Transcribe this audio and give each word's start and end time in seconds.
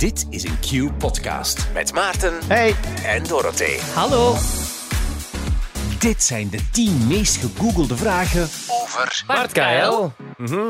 Dit 0.00 0.26
is 0.30 0.44
een 0.44 0.58
Q-podcast 0.60 1.66
met 1.74 1.92
Maarten 1.92 2.32
Hey. 2.46 2.74
en 3.04 3.22
Dorothee. 3.22 3.78
Hallo. 3.94 4.34
Dit 5.98 6.22
zijn 6.22 6.50
de 6.50 6.70
10 6.70 7.06
meest 7.06 7.36
gegoogelde 7.36 7.96
vragen 7.96 8.42
over 8.68 9.22
Bart 9.26 9.52
Kael. 9.52 10.12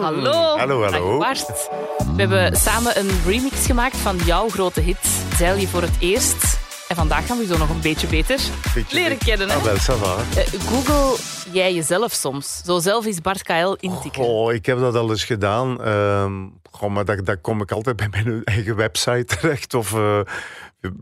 Hallo. 0.01 0.56
Hallo, 0.56 0.82
hallo. 0.82 1.19
Dag 1.19 1.19
Bart. 1.19 1.69
We 2.16 2.22
hebben 2.22 2.56
samen 2.56 2.98
een 2.98 3.11
remix 3.27 3.66
gemaakt 3.66 3.96
van 3.96 4.16
jouw 4.16 4.48
grote 4.48 4.81
hit 4.81 4.99
Zeil 5.37 5.56
je 5.56 5.69
voor 5.69 5.83
het 5.83 5.97
eerst. 5.99 6.58
En 6.88 6.97
vandaag 6.97 7.26
gaan 7.26 7.37
we 7.37 7.42
je 7.42 7.53
zo 7.53 7.58
nog 7.58 7.69
een 7.69 7.81
beetje 7.81 8.06
beter 8.06 8.40
Beetje 8.74 8.97
leren 8.97 9.19
kennen. 9.19 9.49
Hè? 9.49 9.54
Ah, 9.54 9.62
wel, 9.62 9.76
ça 9.76 9.99
va. 10.01 10.17
Eh, 10.37 10.47
Google 10.69 11.17
jij 11.53 11.74
jezelf 11.74 12.12
soms? 12.12 12.60
Zo 12.65 12.78
zelf 12.78 13.06
is 13.06 13.21
Bart 13.21 13.42
Kael 13.42 13.76
intikken. 13.76 14.22
Oh, 14.24 14.53
ik 14.53 14.67
heb 14.67 14.78
dat 14.81 14.94
al 14.94 15.10
eens 15.10 15.24
gedaan. 15.24 15.83
ehm 15.85 16.33
goh, 16.71 16.91
maar 16.91 17.05
dat, 17.05 17.27
dat 17.27 17.41
kom 17.41 17.61
ik 17.61 17.73
altijd 17.73 17.97
bij 17.97 18.09
mijn 18.11 18.45
eigen 18.45 18.77
website 18.77 19.25
terecht. 19.37 19.75
Of 19.75 19.95
eh, 19.95 20.20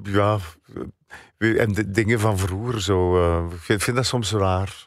ja, 0.02 0.38
eh, 1.38 1.60
en 1.60 1.72
de 1.72 1.90
dingen 1.90 2.20
van 2.20 2.38
vroeger. 2.38 2.82
Zo, 2.82 3.16
eh, 3.22 3.44
ik 3.54 3.60
vind, 3.60 3.82
vind 3.82 3.96
dat 3.96 4.06
soms 4.06 4.32
raar. 4.32 4.86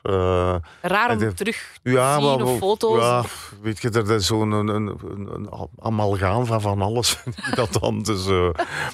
Raar 0.81 1.12
om 1.12 1.17
de- 1.17 1.34
terug 1.34 1.77
te 1.84 1.91
ja, 1.91 2.13
zien 2.20 2.23
maar 2.25 2.45
of 2.45 2.58
foto's. 2.58 2.99
Ja, 3.02 3.23
weet 3.62 3.81
je, 3.81 3.89
er 3.89 4.12
is 4.12 4.25
zo'n 4.25 4.52
een, 4.52 4.67
een, 4.67 4.88
een, 4.88 5.30
een 5.34 5.49
amalgaam 5.80 6.45
van 6.45 6.62
van 6.62 6.81
alles. 6.81 7.23
dat 7.55 7.73
dan, 7.81 8.02
dus, 8.02 8.25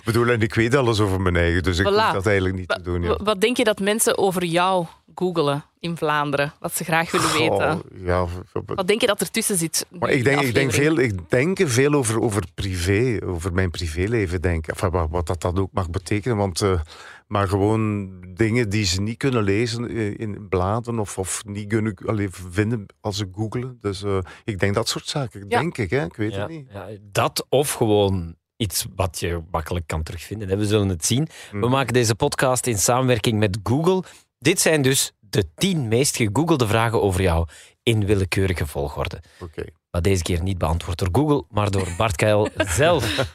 bedoel, 0.03 0.27
en 0.27 0.41
ik 0.41 0.53
weet 0.53 0.75
alles 0.75 0.99
over 0.99 1.21
mijn 1.21 1.35
eigen, 1.35 1.63
dus 1.63 1.79
ik 1.79 1.85
Voilà. 1.85 1.89
hoef 2.03 2.11
dat 2.11 2.25
eigenlijk 2.25 2.55
niet 2.55 2.67
te 2.67 2.81
doen. 2.81 3.01
Ja. 3.01 3.19
Wat 3.23 3.41
denk 3.41 3.57
je 3.57 3.63
dat 3.63 3.79
mensen 3.79 4.17
over 4.17 4.43
jou 4.43 4.85
googelen 5.17 5.63
in 5.79 5.97
Vlaanderen? 5.97 6.53
Wat 6.59 6.75
ze 6.75 6.83
graag 6.83 7.11
willen 7.11 7.31
weten? 7.33 7.71
Oh, 7.71 7.79
ja, 8.05 8.25
Wat 8.65 8.87
denk 8.87 9.01
je 9.01 9.07
dat 9.07 9.21
ertussen 9.21 9.57
zit? 9.57 9.85
Maar 9.99 10.09
ik 10.09 10.23
de 10.23 10.29
denk, 10.29 10.41
ik 10.41 10.53
denk, 10.53 10.71
veel, 10.71 10.97
ik 10.99 11.29
denk 11.29 11.57
veel 11.63 11.93
over, 11.93 12.21
over 12.21 12.43
privé, 12.55 13.17
over 13.25 13.53
mijn 13.53 13.71
privéleven. 13.71 14.41
Denk. 14.41 14.67
Enfin, 14.67 14.89
wat, 14.89 15.07
wat 15.09 15.27
dat 15.27 15.41
dan 15.41 15.57
ook 15.57 15.71
mag 15.71 15.89
betekenen. 15.89 16.37
Want, 16.37 16.61
eh, 16.61 16.79
maar 17.27 17.47
gewoon 17.47 18.09
dingen 18.33 18.69
die 18.69 18.85
ze 18.85 19.01
niet 19.01 19.17
kunnen 19.17 19.43
lezen 19.43 19.89
eh, 19.89 20.19
in 20.19 20.47
bladen 20.49 20.99
of, 20.99 21.17
of 21.17 21.43
niet 21.45 21.67
kunnen 21.67 21.95
allee, 22.05 22.27
vinden 22.31 22.85
als 23.01 23.17
ze 23.17 23.29
googelen. 23.35 23.77
Dus 23.81 24.03
eh, 24.03 24.17
ik 24.43 24.59
denk 24.59 24.73
dat 24.75 24.87
soort 24.87 25.07
zaken, 25.07 25.45
Ja. 25.49 25.59
denk 25.59 25.77
ik. 25.77 25.89
Hè? 25.89 26.05
Ik 26.05 26.15
weet 26.15 26.33
Ja, 26.33 26.39
het 26.39 26.49
niet. 26.49 26.67
ja, 26.73 26.87
dat 27.11 27.45
of 27.49 27.73
gewoon 27.73 28.35
iets 28.57 28.85
wat 28.95 29.19
je 29.19 29.41
makkelijk 29.51 29.87
kan 29.87 30.03
terugvinden. 30.03 30.57
We 30.57 30.65
zullen 30.65 30.89
het 30.89 31.05
zien. 31.05 31.27
We 31.51 31.57
Hmm. 31.57 31.69
maken 31.69 31.93
deze 31.93 32.15
podcast 32.15 32.67
in 32.67 32.77
samenwerking 32.77 33.39
met 33.39 33.57
Google. 33.63 34.03
Dit 34.37 34.59
zijn 34.59 34.81
dus 34.81 35.11
de 35.19 35.53
tien 35.53 35.87
meest 35.87 36.15
gegoogelde 36.15 36.67
vragen 36.67 37.01
over 37.01 37.21
jou 37.21 37.47
in 37.83 38.05
willekeurige 38.05 38.67
volgorde. 38.67 39.23
Oké. 39.39 39.65
Maar 39.91 40.01
deze 40.01 40.23
keer 40.23 40.41
niet 40.41 40.57
beantwoord 40.57 40.97
door 40.97 41.09
Google, 41.11 41.45
maar 41.49 41.71
door 41.71 41.87
Bart 41.97 42.15
Keil 42.15 42.49
zelf. 42.81 43.31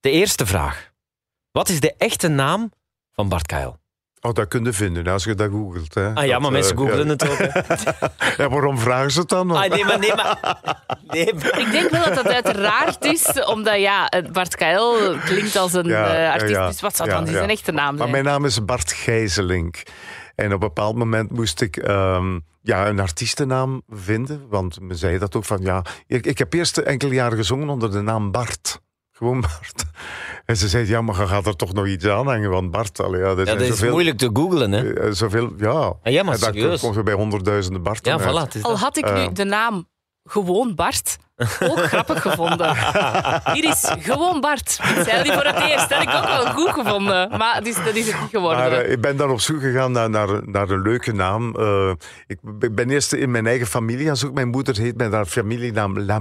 De 0.00 0.10
eerste 0.10 0.46
vraag. 0.46 0.92
Wat 1.50 1.68
is 1.68 1.80
de 1.80 1.94
echte 1.96 2.28
naam 2.28 2.72
van 3.12 3.28
Bart 3.28 3.46
Keil? 3.46 3.80
Oh, 4.24 4.32
dat 4.32 4.48
kun 4.48 4.64
je 4.64 4.72
vinden 4.72 5.06
als 5.06 5.24
je 5.24 5.34
dat 5.34 5.50
googelt. 5.50 5.94
Hè. 5.94 6.14
Ah 6.14 6.26
ja, 6.26 6.38
maar 6.38 6.46
eh, 6.46 6.52
mensen 6.52 6.76
googelen 6.78 7.06
ja. 7.06 7.12
het 7.12 7.30
ook. 7.30 7.38
hè. 7.38 7.60
Ja, 8.42 8.48
waarom 8.48 8.78
vragen 8.78 9.10
ze 9.10 9.20
het 9.20 9.28
dan? 9.28 9.46
nog? 9.46 9.62
Ah, 9.64 9.70
nee, 9.70 9.84
maar... 9.84 9.98
Nee, 9.98 10.14
maar, 10.14 10.38
nee, 11.06 11.34
maar- 11.34 11.58
Ik 11.60 11.70
denk 11.70 11.90
wel 11.90 12.04
dat 12.04 12.14
dat 12.14 12.26
uiteraard 12.44 13.04
is, 13.04 13.44
omdat 13.44 13.78
ja, 13.80 14.08
eh, 14.08 14.30
Bart 14.32 14.56
Kael 14.56 15.18
klinkt 15.24 15.56
als 15.56 15.72
een 15.72 15.86
Ja, 15.86 16.14
eh, 16.14 16.32
artiest. 16.32 16.50
ja. 16.54 16.66
Dus 16.66 16.80
wat 16.80 16.96
zou 16.96 17.08
Ja, 17.10 17.16
dan 17.16 17.26
zijn 17.26 17.50
echte 17.50 17.72
naam 17.72 17.96
Maar 17.96 18.10
mijn 18.10 18.24
naam 18.24 18.44
is 18.44 18.64
Bart 18.64 18.92
Gijzelink. 18.92 19.82
En 20.34 20.46
op 20.46 20.52
een 20.52 20.58
bepaald 20.58 20.96
moment 20.96 21.30
moest 21.30 21.60
ik 21.60 21.76
ehm, 21.76 22.38
ja, 22.62 22.88
een 22.88 23.00
artiestennaam 23.00 23.82
vinden. 23.88 24.46
Want 24.48 24.80
men 24.80 24.96
zei 24.96 25.18
dat 25.18 25.36
ook 25.36 25.44
van 25.44 25.58
ja. 25.62 25.82
Ik, 26.06 26.26
ik 26.26 26.38
heb 26.38 26.52
eerst 26.52 26.78
enkele 26.78 27.14
jaren 27.14 27.36
gezongen 27.38 27.68
onder 27.68 27.90
de 27.90 28.00
naam 28.00 28.30
Bart. 28.30 28.80
Gewoon 29.12 29.40
Bart. 29.50 29.81
En 30.44 30.56
ze 30.56 30.68
zei 30.68 30.88
ja, 30.88 31.00
maar 31.02 31.20
je 31.20 31.26
gaat 31.26 31.46
er 31.46 31.56
toch 31.56 31.72
nog 31.72 31.86
iets 31.86 32.06
aan 32.06 32.26
hangen. 32.26 32.50
Want 32.50 32.70
Bart, 32.70 33.00
allee, 33.00 33.20
ja, 33.20 33.26
er 33.26 33.44
dat 33.44 33.60
is 33.60 33.68
zoveel. 33.68 33.90
moeilijk 33.90 34.18
te 34.18 34.30
googlen, 34.32 34.72
hè? 34.72 34.92
eh, 34.94 35.12
zoveel 35.12 35.52
ja. 35.56 35.70
Ah, 35.70 35.96
ja, 36.02 36.22
maar 36.22 36.34
en 36.34 36.40
daar 36.40 36.52
serieus. 36.52 36.80
komt 36.80 36.94
je 36.94 37.02
bij 37.02 37.14
honderdduizenden 37.14 37.82
Barten 37.82 38.12
Ja, 38.18 38.20
voilà. 38.48 38.60
Al 38.62 38.78
had 38.78 38.96
ik 38.96 39.04
nu 39.04 39.20
Eh. 39.20 39.28
de 39.32 39.44
naam 39.44 39.88
gewoon 40.24 40.74
Bart 40.74 41.16
ook 41.60 41.78
grappig 41.92 42.22
gevonden. 42.22 42.76
Hier 43.52 43.64
is 43.64 43.92
gewoon 43.98 44.40
Bart. 44.40 44.78
Ik 44.96 45.02
zei 45.04 45.22
die 45.22 45.32
voor 45.32 45.44
het 45.44 45.56
eerst. 45.70 45.88
Dat 45.88 45.98
heb 45.98 46.08
ik 46.08 46.14
ook 46.14 46.26
wel 46.26 46.46
goed 46.52 46.70
gevonden. 46.70 47.36
Maar 47.38 47.62
dus, 47.64 47.76
dat 47.84 47.94
is 47.94 48.06
het 48.12 48.20
niet 48.20 48.30
geworden. 48.30 48.58
Maar 48.58 48.72
eh, 48.72 48.92
ik 48.92 49.00
ben 49.00 49.16
dan 49.16 49.30
op 49.30 49.40
zoek 49.40 49.60
gegaan 49.60 49.92
naar, 49.92 50.10
naar, 50.10 50.28
naar 50.48 50.70
een 50.70 50.82
leuke 50.82 51.12
naam. 51.12 51.54
Eh, 51.56 51.92
ik 52.26 52.38
ben 52.74 52.90
eerst 52.90 53.12
in 53.12 53.30
mijn 53.30 53.46
eigen 53.46 53.66
familie 53.66 54.06
gaan 54.06 54.16
zoeken. 54.16 54.34
Mijn 54.36 54.48
moeder 54.48 54.76
heet 54.76 54.96
met 54.96 55.12
haar 55.12 55.26
familienaam 55.26 55.98
La 56.00 56.18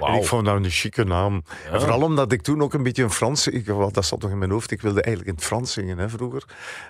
En 0.00 0.14
ik 0.14 0.24
vond 0.24 0.44
dat 0.44 0.56
een 0.56 0.70
chique 0.70 1.04
naam. 1.04 1.42
Vooral 1.72 2.02
omdat 2.02 2.32
ik 2.32 2.42
toen 2.42 2.62
ook 2.62 2.74
een 2.74 2.82
beetje 2.82 3.02
een 3.02 3.10
Frans... 3.10 3.48
Ik, 3.48 3.66
wel, 3.66 3.92
dat 3.92 4.04
zat 4.04 4.22
nog 4.22 4.30
in 4.30 4.38
mijn 4.38 4.50
hoofd. 4.50 4.70
Ik 4.70 4.80
wilde 4.80 5.02
eigenlijk 5.02 5.34
in 5.34 5.40
het 5.40 5.44
Frans 5.50 5.72
zingen 5.72 5.98
hè, 5.98 6.08
vroeger. 6.08 6.44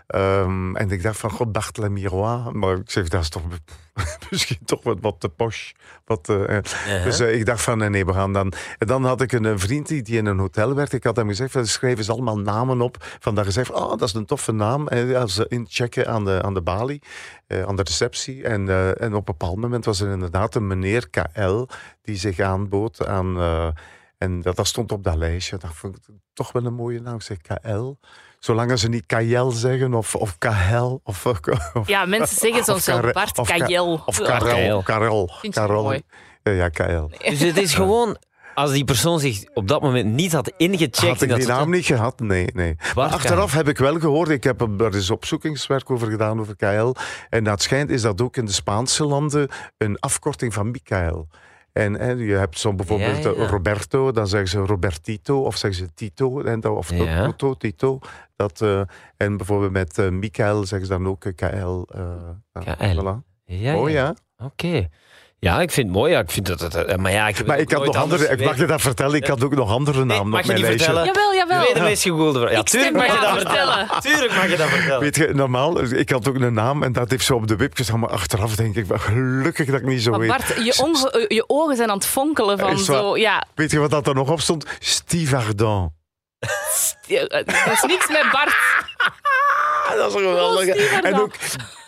Ehm, 0.07 0.77
en 0.77 0.91
ik 0.91 1.03
dacht 1.03 1.19
van, 1.19 1.31
god, 1.31 1.77
La 1.77 1.89
Miroir. 1.89 2.57
Maar 2.57 2.77
ik 2.77 2.91
zeg, 2.91 3.09
dat 3.09 3.23
is 3.23 3.29
toch 3.29 3.43
misschien 4.31 4.59
toch 4.65 4.83
wat, 4.83 4.99
wat 5.01 5.21
te 5.21 5.29
posh. 5.29 5.71
Wat, 6.05 6.29
eh, 6.29 6.57
eh. 6.57 6.65
Ja. 6.87 7.05
Dus 7.05 7.21
eh, 7.21 7.35
ik 7.35 7.47
dacht 7.47 7.63
van, 7.63 7.91
nee, 7.91 8.05
we 8.05 8.13
gaan 8.13 8.33
dan... 8.33 8.53
En 8.79 8.87
dan 8.87 9.05
had 9.05 9.21
ik 9.21 9.33
een, 9.33 9.59
vriend 9.59 9.89
die, 9.89 10.03
die 10.03 10.19
in 10.19 10.27
een 10.27 10.39
hotel 10.39 10.75
werkte. 10.75 10.97
Ik 10.97 11.05
had 11.05 11.17
hem 11.17 11.29
gezegd, 11.29 11.53
van, 11.53 11.67
schrijf 11.67 11.99
eens 11.99 12.11
allemaal 12.11 12.39
namen 12.39 12.81
op. 12.81 12.97
Vandaag 13.19 13.45
gezegd, 13.45 13.71
oh, 13.71 13.89
dat 13.89 14.03
is 14.03 14.15
een 14.15 14.27
toffe 14.27 14.53
naam. 14.53 14.89
En 14.89 15.07
ja, 15.07 15.27
ze 15.27 15.47
inchecken 15.49 16.09
aan 16.09 16.25
de, 16.25 16.43
aan 16.43 16.55
de 16.55 16.63
balie, 16.63 17.03
aan 17.67 17.77
de 17.77 17.83
receptie. 17.83 18.45
En, 18.45 18.69
en 18.99 19.15
op 19.15 19.19
een 19.19 19.25
bepaald 19.25 19.57
moment 19.57 19.85
was 19.85 20.01
er 20.01 20.13
inderdaad 20.13 20.55
een 20.55 20.67
meneer 20.67 21.09
KL 21.11 21.67
die 22.03 22.17
zich 22.17 22.39
aanbood 22.41 23.07
aan... 23.07 23.39
eh, 23.39 23.69
en 24.19 24.41
dat, 24.41 24.57
dat 24.57 24.67
stond 24.67 24.93
op 24.93 25.05
dat 25.05 25.15
lijstje. 25.17 25.57
Dat 25.57 25.71
vond 25.75 25.97
ik 25.97 26.03
toch 26.33 26.53
wel 26.53 26.65
een 26.65 26.75
mooie 26.75 27.01
naam. 27.01 27.15
Ik 27.15 27.23
zeg 27.23 27.39
KL. 27.41 27.95
Zolang 28.39 28.79
ze 28.79 28.89
niet 28.89 29.07
KL 29.07 29.49
zeggen 29.49 29.95
of, 29.95 30.15
of 30.15 30.39
KL 30.39 30.99
of, 31.03 31.27
of 31.27 31.89
ja, 31.89 32.05
mensen 32.05 32.37
zeggen 32.37 32.65
soms 32.65 32.87
wel 32.87 33.13
Bart 33.13 33.41
Kael. 33.41 34.03
of. 34.07 34.19
Karel. 34.21 34.39
Karel. 34.39 34.83
Karel. 34.83 35.27
Vind 35.41 35.55
je 35.55 35.61
dat 35.61 35.69
Karel. 35.69 35.83
mooi? 35.83 36.03
Ja, 36.43 36.69
KL. 36.69 37.09
Dus 37.31 37.41
het 37.41 37.57
is 37.57 37.75
gewoon, 37.75 38.17
als 38.55 38.73
die 38.73 38.85
persoon 38.85 39.21
zich 39.21 39.45
op 39.55 39.69
dat 39.69 39.83
moment 39.83 40.13
niet 40.13 40.33
had 40.33 40.53
ingecheckt... 40.57 40.97
Had 41.01 41.23
ik 41.23 41.29
dat 41.29 41.39
die 41.39 41.47
naam 41.47 41.71
niet 41.71 41.87
gehad? 41.87 42.21
Nee, 42.21 42.47
nee. 42.53 42.77
Maar 42.95 43.11
achteraf 43.11 43.53
heb 43.53 43.69
ik 43.69 43.79
wel 43.79 43.99
gehoord, 43.99 44.29
ik 44.29 44.45
heb 44.45 44.61
er 44.81 44.95
is 44.95 45.11
opzoekingswerk 45.11 45.91
over 45.91 46.11
gedaan 46.11 46.41
over 46.41 46.57
KL. 46.57 46.95
En 47.29 47.45
dat 47.45 47.63
schijnt 47.63 47.91
is 47.91 48.03
dat 48.03 48.21
ook 48.21 48.37
in 48.37 48.45
de 48.45 48.53
Spaanse 48.53 49.05
landen 49.05 49.49
een 49.79 49.99
afkorting 49.99 50.55
van 50.55 50.71
Michael. 50.71 51.29
En, 51.73 52.19
je 52.19 52.35
hebt 52.35 52.59
zo 52.59 52.75
bijvoorbeeld 52.75 53.23
Ja, 53.23 53.31
ja. 53.31 53.37
eh, 53.37 53.49
Roberto, 53.51 54.13
dan 54.13 54.29
zeggen 54.29 54.49
ze 54.49 54.59
Robertito 54.59 55.43
of 55.43 55.57
zeggen 55.57 55.87
ze 55.87 55.95
Tito, 55.95 56.41
en 56.43 56.61
dan, 56.61 56.77
of 56.77 56.91
Ja. 56.95 57.25
Toto, 57.25 57.55
Tito. 57.55 57.99
Dat, 58.37 58.61
eh, 58.61 58.83
en 59.17 59.37
bijvoorbeeld 59.37 59.73
met 59.73 59.99
eh 59.99 60.09
Michael 60.09 60.65
zeggen 60.67 60.89
ze 60.89 60.93
dan 60.93 61.07
ook 61.09 61.21
KL. 61.37 61.85
ja, 62.53 62.75
KL. 62.75 63.01
voilà. 63.01 63.31
Ja, 63.45 63.77
Oh 63.77 63.91
ja. 63.91 64.15
ja. 64.37 64.45
Oké. 64.47 64.89
Ja, 65.45 65.61
ik 65.61 65.71
vind 65.71 65.87
het 65.87 65.97
mooi. 65.97 66.13
Ja, 66.13 66.21
ik 66.21 66.31
vind 66.31 66.47
dat, 66.47 66.61
het- 66.61 66.75
eh, 66.75 66.97
maar 66.97 67.13
ja, 67.13 67.29
ik 67.29 67.37
heb 67.37 67.47
Maar 67.47 67.59
ik 67.59 67.71
had 67.73 67.85
nog 67.85 67.97
andere, 67.97 68.29
ik 68.29 68.45
mag 68.45 68.57
je 68.57 68.67
dat 68.67 68.81
vertellen, 68.81 69.17
ik 69.17 69.27
had 69.27 69.45
ook 69.45 69.55
nog 69.55 69.71
andere 69.71 70.05
Nee, 70.05 70.17
namen 70.17 70.29
mag 70.29 70.41
op 70.41 70.47
je 70.47 70.53
mijn 70.53 70.65
lijstje. 70.65 70.85
vertellen? 70.85 71.07
Jawel, 71.07 71.31
De 71.31 71.37
jawel. 71.37 71.63
tweede 71.63 71.81
meest 71.81 72.03
gegoogelde 72.03 72.39
vraag. 72.41 72.53
Ja, 72.53 72.63
tuurlijk 72.63 72.95
mag 72.97 73.07
je 73.07 73.21
dat 73.21 73.37
vertellen. 73.41 73.89
Tuurlijk 74.01 74.35
mag 74.35 74.51
je 74.51 74.57
dat 74.57 74.69
vertellen. 74.69 75.01
Weet 75.01 75.17
je, 75.17 75.29
normaal, 75.35 75.83
ik 75.83 76.11
had 76.11 76.29
ook 76.29 76.35
een 76.35 76.55
naam 76.55 76.83
en 76.83 76.93
dat 76.93 77.11
heeft 77.11 77.25
zo 77.25 77.35
op 77.35 77.47
de 77.47 77.57
wip 77.57 77.77
gestaan, 77.77 78.01
maar 78.01 78.11
achteraf 78.11 78.57
denk 78.57 78.77
ik, 78.77 78.87
wel, 78.87 78.99
gelukkig 78.99 79.67
dat 79.71 79.81
ik 79.81 79.87
niet 79.87 80.03
zo 80.03 80.11
Maar 80.11 80.19
weet. 80.21 80.29
Bart, 80.29 80.47
je, 80.65 80.83
onge- 80.83 81.25
je 81.29 81.45
ogen 81.47 81.77
zijn 81.77 81.89
aan 81.91 81.97
het 81.97 82.07
fonkelen 82.07 82.59
van 82.59 82.79
zo... 82.79 83.17
Ja, 83.17 83.47
Weet 83.55 83.71
je 83.71 83.79
wat 83.79 83.91
dat 83.91 84.07
er 84.07 84.15
nog 84.15 84.31
op 84.31 84.41
stond? 84.41 84.67
Steve 84.79 85.37
Ardant. 85.37 85.91
ja, 87.07 87.27
er 87.27 87.73
is 87.73 87.83
niks 87.83 88.09
met 88.09 88.27
Bart. 88.33 88.57
dat 89.97 90.15
is 90.15 90.21
Steve 90.73 91.01
En 91.03 91.21
ook 91.21 91.35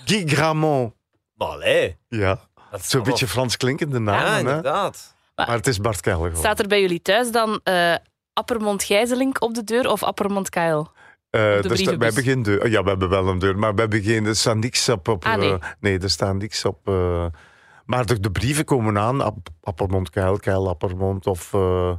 Guy 0.04 0.22
Gramont. 0.28 0.92
Allee. 1.38 1.96
Ja, 2.08 2.28
Dat 2.28 2.53
zo'n 2.82 3.00
wel- 3.02 3.10
beetje 3.10 3.26
Frans 3.28 3.56
klinkende 3.56 3.96
Ja, 3.98 4.02
namen. 4.02 4.32
hè? 4.32 4.38
inderdaad. 4.38 5.14
Maar 5.34 5.48
het 5.50 5.66
is 5.66 5.80
Bart 5.80 6.00
Keil 6.00 6.14
geworden. 6.16 6.38
Staat 6.38 6.58
er 6.60 6.66
bij 6.68 6.80
jullie 6.80 7.02
thuis 7.02 7.30
dan 7.30 7.60
eh 7.62 7.94
Appermond 8.32 8.82
Gijzelink 8.84 9.42
op 9.42 9.54
de 9.54 9.64
deur 9.64 9.90
of 9.90 10.02
Appermond 10.02 10.48
Keil? 10.48 10.92
De 11.30 11.60
we 11.98 12.04
hebben 12.04 12.22
geen 12.22 12.42
deur. 12.42 12.70
Ja, 12.70 12.82
we 12.82 12.88
hebben 12.88 13.08
wel 13.08 13.28
een 13.28 13.38
deur, 13.38 13.58
maar 13.58 13.74
we 13.74 13.80
hebben 13.80 14.02
geen, 14.02 14.26
er 14.26 14.36
staat 14.36 14.56
niks 14.56 14.88
op. 14.88 15.08
op 15.08 15.24
Ah, 15.24 15.36
nee. 15.36 15.52
eh, 15.52 15.58
nee, 15.80 15.98
er 15.98 16.10
staat 16.10 16.34
niks 16.34 16.64
op. 16.64 16.88
eh, 16.88 17.24
maar 17.84 18.06
de, 18.06 18.20
de 18.20 18.30
brieven 18.30 18.64
komen 18.64 18.98
aan, 18.98 19.20
App- 19.20 19.48
Appermond 19.62 20.10
Keil, 20.10 20.36
Keil 20.38 20.68
Appermond. 20.68 21.26
Of, 21.26 21.54
eh, 21.54 21.90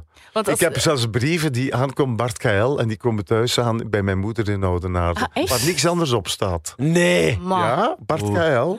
ik 0.44 0.60
heb 0.60 0.78
zelfs 0.78 1.06
brieven 1.10 1.52
die 1.52 1.74
aankomen 1.74 2.16
Bart 2.16 2.38
Keil 2.38 2.78
en 2.80 2.88
die 2.88 2.96
komen 2.96 3.24
thuis 3.24 3.58
aan 3.60 3.90
bij 3.90 4.02
mijn 4.02 4.18
moeder 4.18 4.48
in 4.48 4.64
Oudenaarde. 4.64 5.20
Ah, 5.20 5.26
echt? 5.32 5.48
waar 5.48 5.64
niks 5.64 5.86
anders 5.86 6.12
op 6.12 6.28
staat. 6.28 6.74
Nee. 6.76 7.38
Man. 7.38 7.58
Ja, 7.60 7.96
Bart. 7.98 8.32
Keil. 8.32 8.78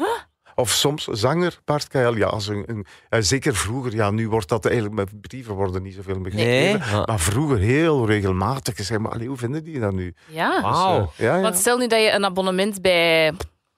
Of 0.59 0.69
soms 0.71 1.03
zanger 1.03 1.59
Bart 1.65 1.87
Keil. 1.87 2.15
Ja, 2.15 2.25
als 2.25 2.47
een, 2.47 2.63
een, 2.67 2.85
eh, 3.09 3.19
zeker 3.21 3.55
vroeger. 3.55 3.93
Ja, 3.95 4.11
nu 4.11 4.29
wordt 4.29 4.49
dat 4.49 4.65
eigenlijk... 4.65 4.95
Met 4.95 5.21
brieven 5.21 5.53
worden 5.53 5.83
niet 5.83 5.93
zoveel 5.95 6.19
meer 6.19 6.33
Nee. 6.35 6.71
geschreven. 6.73 7.03
Maar- 7.05 7.19
vroeger 7.19 7.57
heel 7.57 8.05
regelmatig. 8.07 8.75
Zeg 8.75 8.97
maar, 8.97 9.11
allee, 9.11 9.27
hoe 9.27 9.37
vinden 9.37 9.63
die 9.63 9.79
dat 9.79 9.93
nu? 9.93 10.13
Ja. 10.25 10.61
Wauw. 10.61 10.99
Dus, 10.99 11.09
eh, 11.17 11.25
ja, 11.25 11.35
ja. 11.35 11.41
Want 11.41 11.55
stel 11.57 11.77
nu 11.77 11.87
dat 11.87 11.99
je 12.01 12.11
een 12.11 12.25
abonnement 12.25 12.81
bij 12.81 13.33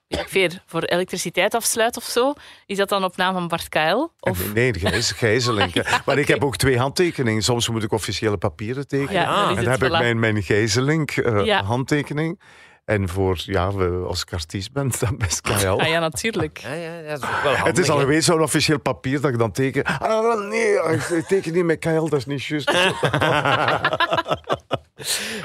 veel, 0.10 0.50
voor 0.66 0.82
elektriciteit 0.84 1.54
afsluit 1.56 1.98
of 1.98 2.04
zo, 2.04 2.34
is 2.66 2.78
dat 2.78 2.90
dan 2.90 3.04
op 3.04 3.18
naam 3.18 3.34
van 3.34 3.48
Bart 3.48 3.70
Kael? 3.70 4.14
Of... 4.20 4.54
Nee, 4.54 4.74
gijs, 4.74 5.12
gijzeling. 5.22 5.74
Ja, 5.74 6.02
Maar 6.06 6.18
ik 6.18 6.28
heb 6.28 6.44
ook 6.44 6.58
twee 6.58 6.78
handtekeningen. 6.78 7.42
Soms 7.42 7.70
moet 7.70 7.84
ik 7.84 7.92
officiële 7.92 8.38
papieren 8.38 8.88
tekenen. 8.88 9.22
Ja, 9.22 9.36
dan 9.46 9.58
en 9.58 9.64
dan 9.64 9.72
heb 9.74 9.84
ik 9.84 9.92
mijn, 9.92 10.20
mijn 10.20 10.44
gijzeling, 10.44 11.10
eh, 11.10 11.46
Ja. 11.46 11.64
handtekening. 11.64 12.40
En 12.90 13.10
voor, 13.10 13.42
ja, 13.46 13.74
we- 13.74 14.04
als 14.08 14.22
ik 14.22 14.34
artiest 14.34 14.72
ben, 14.72 14.92
dan 15.00 15.18
best 15.18 15.42
KL. 15.42 15.68
Ah 15.68 15.88
ja, 15.88 16.00
natuurlijk. 16.00 16.58
Ja, 16.58 16.74
ja, 16.74 17.02
dat 17.02 17.18
is 17.22 17.26
ook 17.28 17.42
wel 17.44 17.54
handig. 17.54 17.64
Het 17.64 17.78
is 17.78 17.90
al 17.90 18.00
geweest 18.00 18.26
zo'n 18.26 18.42
officieel 18.42 18.80
papier 18.80 19.22
dat 19.22 19.32
ik 19.32 19.38
dan 19.38 19.52
teken. 19.52 19.84
Ah, 19.84 20.48
nee, 20.50 20.74
ik 21.18 21.24
teken 21.28 21.54
niet 21.54 21.64
met 21.66 21.80
KL, 21.80 21.90
dat 22.10 22.14
is 22.14 22.26
niet 22.26 22.44
juist. 22.44 22.72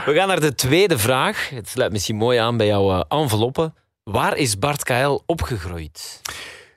We 0.07 0.13
gaan 0.15 0.29
naar 0.29 0.41
de 0.41 0.55
tweede 0.55 0.99
vraag. 0.99 1.49
Het 1.51 1.69
sluit 1.69 1.93
misschien 1.93 2.17
mooi 2.17 2.39
aan 2.39 2.57
bij 2.57 2.67
jouw 2.67 2.91
eh, 2.91 3.19
enveloppe. 3.21 3.73
Waar 4.05 4.37
is 4.37 4.59
Bart 4.59 4.83
KL 4.85 5.21
opgegroeid? 5.27 6.21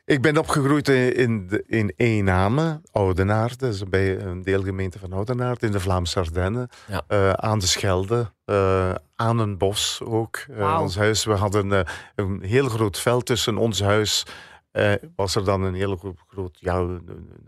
Ik 0.08 0.22
ben 0.22 0.38
opgegroeid 0.38 0.88
in, 0.90 1.14
in, 1.16 1.64
in 1.66 1.92
Eename, 1.96 2.82
Oudenaarde. 2.92 3.56
Dat 3.58 3.74
is 3.74 3.84
bij 3.84 4.20
een 4.20 4.42
deelgemeente 4.42 5.00
van 5.00 5.14
Oudenaarde 5.14 5.66
in 5.66 5.72
de 5.72 5.80
Vlaamse 5.80 6.20
Ardennen. 6.20 6.70
Ja. 6.88 7.04
Eh, 7.08 7.30
aan 7.32 7.60
de 7.60 7.68
Schelde, 7.68 8.32
eh, 8.46 8.94
aan 9.16 9.40
een 9.40 9.58
bos 9.58 10.02
ook. 10.06 10.38
Eh, 10.58 10.80
ons 10.82 10.96
huis, 10.98 11.26
we 11.26 11.32
hadden 11.34 11.86
een 12.16 12.42
heel 12.42 12.70
groot 12.70 13.00
veld 13.00 13.26
tussen 13.26 13.58
ons 13.58 13.82
huis. 13.82 14.26
eh, 14.72 14.94
was 15.16 15.36
er 15.36 15.44
dan 15.46 15.62
een 15.62 15.74
heel 15.74 15.96
gro- 15.96 16.16
groot 16.28 16.58
ja, 16.60 16.88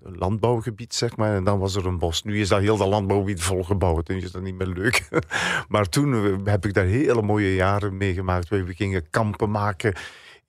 landbouwgebied, 0.04 0.94
zeg 0.96 1.16
maar. 1.18 1.36
En 1.36 1.44
dan 1.44 1.60
was 1.60 1.76
er 1.76 1.86
een 1.86 1.98
bos. 2.00 2.24
Nu 2.24 2.40
is 2.40 2.48
dat 2.50 2.60
heel 2.62 2.78
dat 2.78 2.88
landbouwgebied 2.88 3.42
volgebouwd. 3.44 4.10
En 4.10 4.16
is 4.16 4.32
dat 4.32 4.42
niet 4.42 4.58
meer 4.58 4.68
leuk. 4.68 5.10
maar 5.68 5.90
toen 5.90 6.42
heb 6.48 6.66
ik 6.66 6.74
daar 6.74 6.86
hele 6.86 7.22
mooie 7.22 7.56
jaren 7.56 7.98
meegemaakt. 7.98 8.50
We 8.50 8.74
gingen 8.76 9.10
kampen 9.10 9.52
maken 9.52 9.94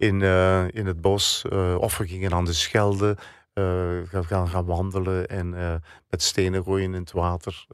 in, 0.00 0.22
eh, 0.22 0.64
in 0.74 0.86
het 0.86 1.00
bos. 1.00 1.44
eh, 1.50 1.74
of 1.78 1.98
we 1.98 2.06
gingen 2.06 2.32
aan 2.32 2.44
de 2.44 2.52
Schelde 2.52 3.16
eh, 3.52 3.64
gaan, 4.10 4.48
gaan, 4.48 4.64
wandelen 4.64 5.28
en 5.28 5.50
met 6.10 6.22
stenen 6.22 6.64
gooien 6.64 6.94
in 6.94 7.00
het 7.00 7.12
water. 7.12 7.66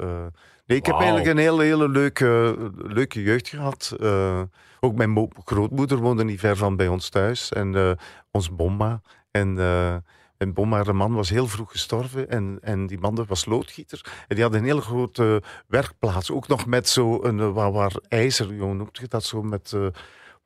nee, 0.67 0.79
ik 0.79 0.87
heb 0.87 0.95
eigenlijk 0.97 1.27
een 1.27 1.39
hele, 1.39 1.63
hele 1.63 1.89
leuke, 1.89 2.57
leuke 2.77 3.23
jeugd 3.23 3.49
gehad. 3.49 3.97
Eh, 4.01 4.43
ook 4.81 4.95
mijn 4.95 5.11
mo- 5.11 5.29
grootmoeder 5.45 5.99
woonde 5.99 6.25
niet 6.25 6.41
ver 6.41 6.57
van 6.57 6.77
bij 6.77 6.89
ons 6.89 7.09
thuis. 7.09 7.53
En 7.53 7.99
ons 8.31 8.55
bomma. 8.55 9.01
En, 9.31 9.59
eh 9.59 9.97
en 10.37 10.53
bomma, 10.53 10.85
haar 10.85 10.97
man, 10.97 11.15
was 11.15 11.31
heel 11.31 11.47
vroeg 11.47 11.71
gestorven. 11.71 12.29
En, 12.31 12.59
en 12.61 12.87
die 12.87 12.99
man 12.99 13.25
was 13.29 13.45
loodgieter. 13.45 14.01
En 14.29 14.35
die 14.35 14.45
had 14.45 14.55
een 14.55 14.65
hele 14.65 14.81
grote 14.81 15.43
werkplaats. 15.67 16.31
Ook 16.31 16.49
nog 16.49 16.67
met 16.67 16.89
zo 16.89 17.23
een, 17.23 17.41
eh, 17.41 17.53
waar, 17.53 17.73
waar 17.73 17.93
ijzer, 18.09 18.59
hoe 18.59 18.75
noemt 18.75 18.99
je 18.99 19.09
dat 19.09 19.25
zo, 19.25 19.43
met... 19.43 19.77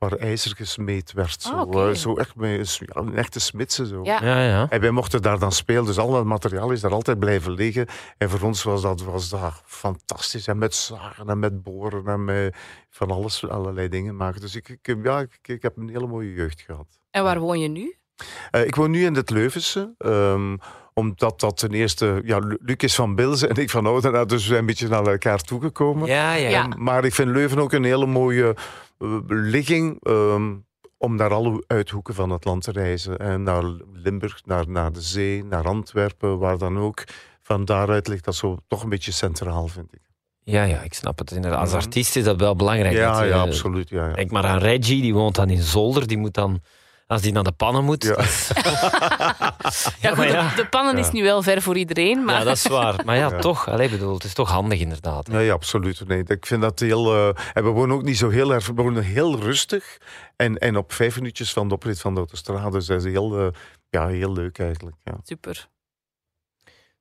waar 0.01 0.13
ijzer 0.19 0.57
gesmeed 0.57 1.13
werd. 1.13 1.43
Zo, 1.43 1.53
Ah, 1.53 1.61
oké. 1.61 1.89
eh, 1.89 1.95
zo 1.95 2.15
echt 2.17 2.37
met, 2.37 2.77
ja, 2.77 3.01
een 3.01 3.17
echte 3.17 3.41
smidse. 3.41 3.87
Zo. 3.87 4.01
Ja. 4.05 4.25
Ja, 4.25 4.43
ja. 4.45 4.67
En 4.69 4.81
wij 4.81 4.91
mochten 4.91 5.23
daar 5.23 5.39
dan 5.39 5.53
spelen, 5.53 5.85
dus 5.85 5.99
al 5.99 6.11
dat 6.11 6.25
materiaal 6.25 6.71
is 6.71 6.81
daar 6.81 6.93
altijd 6.93 7.19
blijven 7.19 7.53
liggen. 7.53 7.87
En 8.19 8.31
voor 8.31 8.41
ons 8.41 8.63
was 8.63 8.83
dat, 8.83 9.03
was 9.03 9.29
dat 9.29 9.63
fantastisch. 9.65 10.47
En 10.47 10.59
met 10.59 10.75
zagen 10.75 11.29
en 11.29 11.39
met 11.39 11.63
boren 11.63 12.07
en 12.07 12.25
met 12.25 12.57
van 12.91 13.11
alles, 13.11 13.49
allerlei 13.49 13.89
dingen 13.89 14.17
maken. 14.17 14.41
Dus 14.41 14.57
ik, 14.57 14.69
ik, 14.83 14.97
ja, 15.03 15.21
ik, 15.21 15.39
ik 15.43 15.63
heb 15.63 15.77
een 15.77 15.89
hele 15.89 16.07
mooie 16.07 16.33
jeugd 16.33 16.61
gehad. 16.61 16.87
En 17.11 17.23
waar 17.23 17.39
woon 17.41 17.61
je 17.61 17.69
nu? 17.69 17.97
Eh, 18.51 18.65
ik 18.67 18.75
woon 18.75 18.91
nu 18.91 19.05
in 19.05 19.15
het 19.15 19.31
Leuvense. 19.31 19.95
ehm, 19.99 20.57
omdat 20.95 21.41
dat 21.41 21.57
ten 21.57 21.71
eerste... 21.73 22.21
Ja, 22.25 22.39
Lu- 22.39 22.59
Luc 22.61 22.77
is 22.77 22.95
van 22.95 23.15
Bilze 23.15 23.47
en 23.49 23.57
ik 23.57 23.71
van 23.71 23.87
Oudenaar, 23.87 24.27
dus 24.27 24.41
we 24.43 24.47
zijn 24.47 24.59
een 24.61 24.67
beetje 24.67 24.89
naar 24.89 25.07
elkaar 25.07 25.39
toegekomen. 25.41 26.09
Ja, 26.09 26.33
ja. 26.35 26.49
Ja. 26.49 26.67
Maar 26.79 27.05
ik 27.05 27.15
vind 27.15 27.29
Leuven 27.31 27.59
ook 27.59 27.73
een 27.73 27.85
hele 27.85 28.07
mooie 28.07 28.57
eh, 28.99 29.09
ligging 29.27 29.99
ehm, 30.05 30.53
om 30.99 31.15
naar 31.17 31.33
alle 31.33 31.65
uithoeken 31.67 32.15
van 32.15 32.31
het 32.31 32.45
land 32.45 32.63
te 32.63 32.73
reizen. 32.73 33.19
En 33.19 33.43
naar 33.43 33.63
Limburg, 33.93 34.41
naar, 34.45 34.69
naar 34.69 34.93
de 34.93 35.01
zee, 35.01 35.45
naar 35.45 35.65
Antwerpen, 35.67 36.39
waar 36.39 36.59
dan 36.59 36.79
ook. 36.79 37.05
Van 37.43 37.65
daaruit 37.65 38.09
ligt 38.09 38.25
dat 38.25 38.35
zo 38.35 38.57
toch 38.69 38.83
een 38.83 38.89
beetje 38.89 39.13
centraal, 39.13 39.69
vind 39.69 39.93
ik. 39.93 40.01
Ja, 40.43 40.63
ja, 40.65 40.81
ik 40.81 40.95
snap 40.95 41.19
het. 41.19 41.31
Inderdaad. 41.31 41.61
Als 41.61 41.69
Mhm. 41.73 41.79
artiest 41.79 42.17
is 42.17 42.25
dat 42.25 42.41
wel 42.41 42.57
belangrijk. 42.57 42.95
Ja, 42.95 43.21
dat 43.21 43.29
ja, 43.29 43.41
absoluut. 43.41 43.89
Ja, 43.89 44.09
ja. 44.09 44.15
Denk 44.15 44.31
maar 44.31 44.45
aan 44.45 44.59
Reggie, 44.59 45.03
die 45.03 45.15
woont 45.15 45.35
dan 45.35 45.51
in 45.51 45.63
Zolder. 45.63 46.07
Die 46.07 46.19
moet 46.19 46.35
dan, 46.35 46.61
als 47.11 47.23
die 47.23 47.33
naar 47.33 47.43
de 47.43 47.53
pannen 47.53 47.85
moet... 47.85 48.05
Ja. 48.05 48.15
Ja, 50.01 50.15
goed, 50.15 50.33
maar 50.33 50.57
de- 50.57 50.67
pannen 50.71 50.99
is 50.99 51.11
nu 51.11 51.23
wel 51.23 51.43
ver 51.43 51.63
voor 51.63 51.77
iedereen, 51.77 52.25
maar 52.25 52.39
Ja, 52.39 52.45
dat 52.45 52.57
is 52.57 52.67
waar. 52.67 53.05
Maar 53.05 53.17
ja, 53.17 53.29
Ja. 53.31 53.39
toch. 53.39 53.69
Allee, 53.69 53.89
bedoel, 53.89 54.15
het 54.15 54.25
is 54.25 54.35
toch 54.35 54.51
handig 54.51 54.81
inderdaad. 54.81 55.27
hè. 55.27 55.39
Ja, 55.41 55.53
absoluut. 55.53 56.07
Nee, 56.09 56.23
ik 56.27 56.47
vind 56.47 56.63
dat 56.63 56.79
heel. 56.79 57.15
eh, 57.15 57.43
en 57.53 57.65
we 57.65 57.71
wonen 57.71 57.97
ook 57.97 58.03
niet 58.03 58.17
zo 58.19 58.29
heel 58.29 58.53
erg. 58.53 58.67
We 58.67 58.73
wonen 58.73 59.03
heel 59.03 59.39
rustig. 59.41 59.99
En, 60.37 60.59
en 60.59 60.77
op 60.77 60.93
vijf 60.93 61.17
minuutjes 61.17 61.53
van 61.53 61.69
de 61.69 61.75
oprit 61.75 62.01
van 62.01 62.13
de 62.15 62.19
autostrade. 62.19 62.71
Dus 62.71 62.87
dat 62.87 63.05
is 63.05 63.13
heel, 63.13 63.39
eh, 63.39 63.47
ja, 63.89 64.07
heel 64.07 64.33
leuk 64.33 64.59
eigenlijk. 64.59 64.97
Ja. 65.05 65.15
super. 65.25 65.69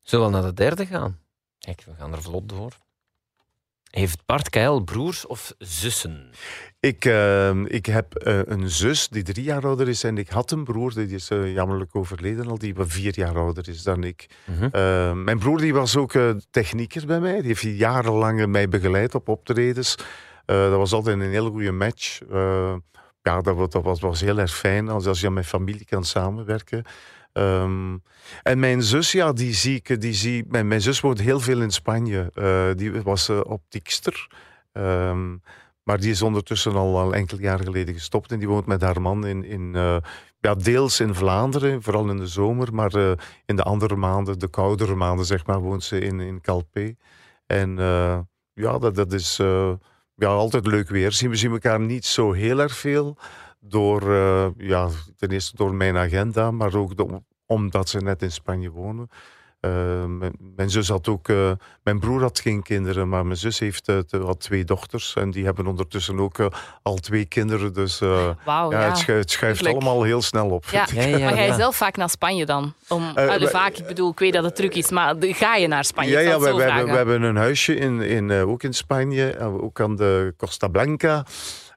Zullen 0.01 0.25
we 0.25 0.31
naar 0.31 0.41
de 0.43 0.53
derde 0.53 0.85
gaan? 0.85 1.19
Kijk, 1.59 1.83
we 1.85 1.91
gaan 1.97 2.11
er 2.13 2.21
vlot 2.21 2.49
door. 2.49 2.71
Heeft 3.89 4.25
Bart 4.25 4.49
Keil 4.49 4.83
broers 4.83 5.27
of 5.27 5.53
zussen? 5.57 6.29
Ik, 6.79 7.05
eh, 7.05 7.65
ik 7.65 7.85
heb 7.85 8.15
eh, 8.15 8.39
een 8.45 8.69
zus 8.69 9.07
die 9.07 9.23
drie 9.23 9.43
jaar 9.43 9.65
ouder 9.65 9.87
is. 9.87 10.03
En 10.03 10.17
ik 10.17 10.29
had 10.29 10.51
een 10.51 10.63
broer, 10.63 10.93
die 10.93 11.07
is 11.07 11.29
eh, 11.29 11.53
jammerlijk 11.53 11.95
overleden 11.95 12.47
al, 12.47 12.57
die 12.57 12.73
vier 12.77 13.15
jaar 13.15 13.37
ouder 13.37 13.69
is 13.69 13.83
dan 13.83 14.03
ik. 14.03 14.29
Mhm. 14.45 15.23
Mijn 15.23 15.39
broer 15.39 15.57
die 15.57 15.73
was 15.73 15.97
ook 15.97 16.13
technieker 16.51 17.05
bij 17.05 17.19
mij. 17.19 17.35
Die 17.35 17.47
heeft 17.47 17.61
jarenlang 17.61 18.45
mij 18.45 18.69
begeleid 18.69 19.15
op 19.15 19.27
optredens. 19.27 19.95
Dat 20.45 20.77
was 20.77 20.93
altijd 20.93 21.19
een 21.19 21.29
hele 21.29 21.49
goede 21.49 21.71
match. 21.71 22.19
Ja, 23.21 23.41
dat, 23.41 23.71
dat 23.71 23.83
was, 23.83 23.99
was 23.99 24.21
heel 24.21 24.37
erg 24.37 24.55
fijn 24.55 24.89
als, 24.89 25.05
als 25.05 25.21
je 25.21 25.29
met 25.29 25.45
familie 25.45 25.85
kan 25.85 26.05
samenwerken. 26.05 26.83
Ehm, 27.39 27.97
en 28.43 28.59
mijn 28.59 28.83
zus, 28.83 29.11
ja, 29.11 29.33
die 29.33 29.53
zie 29.53 29.75
ik. 29.75 30.01
Die 30.01 30.13
zie, 30.13 30.45
mijn, 30.47 30.81
zus 30.81 30.99
woont 30.99 31.19
heel 31.21 31.39
veel 31.39 31.61
in 31.61 31.71
Spanje. 31.71 32.31
Eh, 32.33 32.69
die 32.75 33.01
was 33.01 33.29
eh, 33.29 33.39
optiekster. 33.43 34.27
Ehm, 34.71 35.37
maar 35.83 35.99
die 35.99 36.11
is 36.11 36.21
ondertussen 36.21 36.73
al, 36.75 36.99
al 36.99 37.13
enkele 37.13 37.41
jaren 37.41 37.65
geleden 37.65 37.93
gestopt. 37.93 38.31
En 38.31 38.39
die 38.39 38.47
woont 38.47 38.65
met 38.65 38.81
haar 38.81 39.01
man 39.01 39.25
in, 39.25 39.43
in 39.43 39.75
eh, 39.75 39.97
ja, 40.39 40.55
deels 40.55 40.99
in 40.99 41.15
Vlaanderen, 41.15 41.81
vooral 41.83 42.09
in 42.09 42.17
de 42.17 42.27
zomer. 42.27 42.73
Maar 42.73 42.93
in 43.45 43.55
de 43.55 43.63
andere 43.63 43.95
maanden, 43.95 44.39
de 44.39 44.49
koudere 44.49 44.95
maanden, 44.95 45.25
zeg 45.25 45.45
maar, 45.45 45.59
woont 45.59 45.83
ze 45.83 45.99
in, 45.99 46.19
in 46.19 46.41
Calpe. 46.41 46.95
En 47.45 47.75
ja, 48.53 48.77
dat, 48.77 48.95
dat 48.95 49.13
is 49.13 49.35
ja, 50.15 50.27
altijd 50.27 50.67
leuk 50.67 50.89
weer. 50.89 51.11
Zien 51.11 51.29
we 51.29 51.35
zien 51.35 51.51
elkaar 51.51 51.79
niet 51.79 52.05
zo 52.05 52.31
heel 52.31 52.59
erg 52.59 52.75
veel. 52.75 53.17
Door, 53.59 54.11
ja, 54.57 54.89
ten 55.17 55.29
eerste 55.29 55.55
door 55.55 55.75
mijn 55.75 55.97
agenda, 55.97 56.51
maar 56.51 56.75
ook 56.75 56.97
do- 56.97 57.23
omdat 57.49 57.89
ze 57.89 57.97
net 57.97 58.21
in 58.21 58.31
Spanje 58.31 58.69
wonen. 58.71 59.09
Eh, 59.59 60.05
mijn, 60.05 60.33
mijn 60.55 60.69
zus 60.69 60.89
had 60.89 61.07
ook, 61.07 61.29
eh, 61.29 61.51
mijn 61.83 61.99
broer 61.99 62.21
had 62.21 62.39
geen 62.39 62.63
kinderen, 62.63 63.09
maar 63.09 63.25
mijn 63.25 63.37
zus 63.37 63.59
heeft 63.59 63.87
eh, 63.87 63.97
had 64.25 64.39
twee 64.39 64.63
dochters 64.63 65.13
en 65.15 65.31
die 65.31 65.45
hebben 65.45 65.67
ondertussen 65.67 66.19
ook 66.19 66.49
al 66.83 66.95
twee 66.95 67.25
kinderen. 67.25 67.73
Dus 67.73 68.01
eh, 68.01 68.29
Wauw, 68.45 68.71
ja, 68.71 68.79
ja. 68.81 68.87
Het, 68.87 68.97
schu- 68.97 69.13
het 69.13 69.31
schuift 69.31 69.59
Tuurlijk. 69.59 69.81
allemaal 69.83 70.03
heel 70.03 70.21
snel 70.21 70.49
op. 70.49 70.65
Ja. 70.71 70.87
Ja, 70.93 71.01
ja, 71.03 71.17
Maar 71.19 71.33
ga 71.33 71.41
je 71.41 71.47
ja. 71.47 71.55
zelf 71.55 71.75
vaak 71.75 71.95
naar 71.97 72.09
Spanje 72.09 72.45
dan? 72.45 72.73
Om, 72.87 73.11
Eh, 73.15 73.47
vaak, 73.47 73.77
ik 73.77 73.87
bedoel, 73.87 74.11
ik 74.11 74.19
weet 74.19 74.33
dat 74.33 74.43
het 74.43 74.55
druk 74.55 74.75
is, 74.75 74.89
maar 74.89 75.15
ga 75.19 75.55
je 75.55 75.67
naar 75.67 75.85
Spanje? 75.85 76.11
Ja, 76.11 76.19
ja 76.19 76.39
we, 76.39 76.45
hebben, 76.45 76.85
we 76.85 76.95
hebben 76.95 77.21
een 77.21 77.35
huisje 77.35 77.75
in, 77.75 78.01
in, 78.01 78.31
eh, 78.31 78.49
ook 78.49 78.63
in 78.63 78.73
Spanje, 78.73 79.39
ook 79.39 79.81
aan 79.81 79.95
de 79.95 80.33
Costa 80.37 80.67
Blanca. 80.67 81.25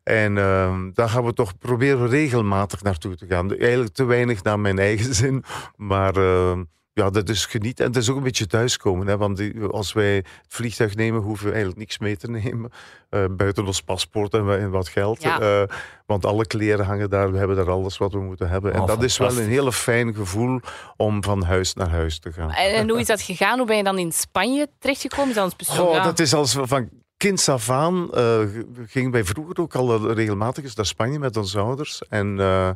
En 0.02 0.38
ehm, 0.38 0.90
daar 0.92 1.08
gaan 1.08 1.24
we 1.24 1.32
toch 1.32 1.58
proberen 1.58 2.08
regelmatig 2.08 2.82
naartoe 2.82 3.16
te 3.16 3.26
gaan. 3.26 3.56
Eigenlijk 3.56 3.92
te 3.94 4.04
weinig 4.04 4.42
naar 4.42 4.60
mijn 4.60 4.78
eigen 4.78 5.14
zin, 5.24 5.44
maar 5.76 6.16
ehm, 6.16 6.62
ja, 6.94 7.10
dat 7.10 7.28
is 7.28 7.46
genieten. 7.46 7.84
En 7.84 7.90
het 7.92 8.00
is 8.02 8.10
ook 8.10 8.16
een 8.16 8.22
beetje 8.22 8.46
thuiskomen, 8.46 9.06
hè, 9.06 9.16
want 9.16 9.36
die- 9.36 9.60
als 9.64 9.92
wij 9.92 10.14
het 10.14 10.26
vliegtuig 10.48 10.94
nemen, 10.94 11.20
hoeven 11.20 11.44
we 11.46 11.50
eigenlijk 11.50 11.80
niks 11.80 11.98
mee 11.98 12.16
te 12.16 12.30
nemen. 12.30 12.70
eh, 13.08 13.24
buiten 13.30 13.66
ons 13.66 13.82
paspoort 13.82 14.34
en, 14.34 14.44
wa- 14.44 14.56
en 14.56 14.70
wat 14.70 14.88
geld. 14.88 15.22
Ja. 15.22 15.40
Eh, 15.40 15.76
want 16.06 16.26
alle 16.26 16.46
kleren 16.46 16.84
hangen 16.86 17.10
daar, 17.10 17.32
we 17.32 17.38
hebben 17.38 17.56
daar 17.56 17.70
alles 17.70 17.98
wat 17.98 18.12
we 18.12 18.18
moeten 18.20 18.48
hebben. 18.48 18.72
En 18.74 18.80
Oh, 18.80 18.86
dat 18.86 19.02
is 19.02 19.18
wel 19.18 19.38
een 19.38 19.48
hele 19.48 19.72
fijn 19.72 20.14
gevoel 20.14 20.60
om 20.96 21.24
van 21.24 21.42
huis 21.42 21.74
naar 21.74 21.90
huis 21.90 22.18
te 22.18 22.32
gaan. 22.32 22.50
En, 22.50 22.74
en 22.74 22.88
hoe 22.88 23.00
is 23.00 23.06
dat 23.06 23.20
gegaan? 23.22 23.58
Hoe 23.58 23.66
ben 23.66 23.76
je 23.76 23.82
dan 23.82 23.98
in 23.98 24.12
Spanje 24.12 24.68
terechtgekomen? 24.78 25.28
Is 25.28 25.34
dat 25.66 25.92
ja. 25.92 26.04
dat 26.04 26.18
is 26.18 26.34
als 26.34 26.56
van 26.62 26.88
kinds 27.22 27.48
af 27.48 27.70
aan. 27.70 28.10
eh, 28.12 28.40
gingen 28.86 29.10
wij 29.10 29.24
vroeger 29.24 29.60
ook 29.60 29.74
al 29.74 30.12
regelmatig 30.12 30.64
eens 30.64 30.74
naar 30.74 30.86
Spanje 30.86 31.18
met 31.18 31.36
onze 31.36 31.58
ouders. 31.58 32.02
En, 32.08 32.40
eh, 32.40 32.68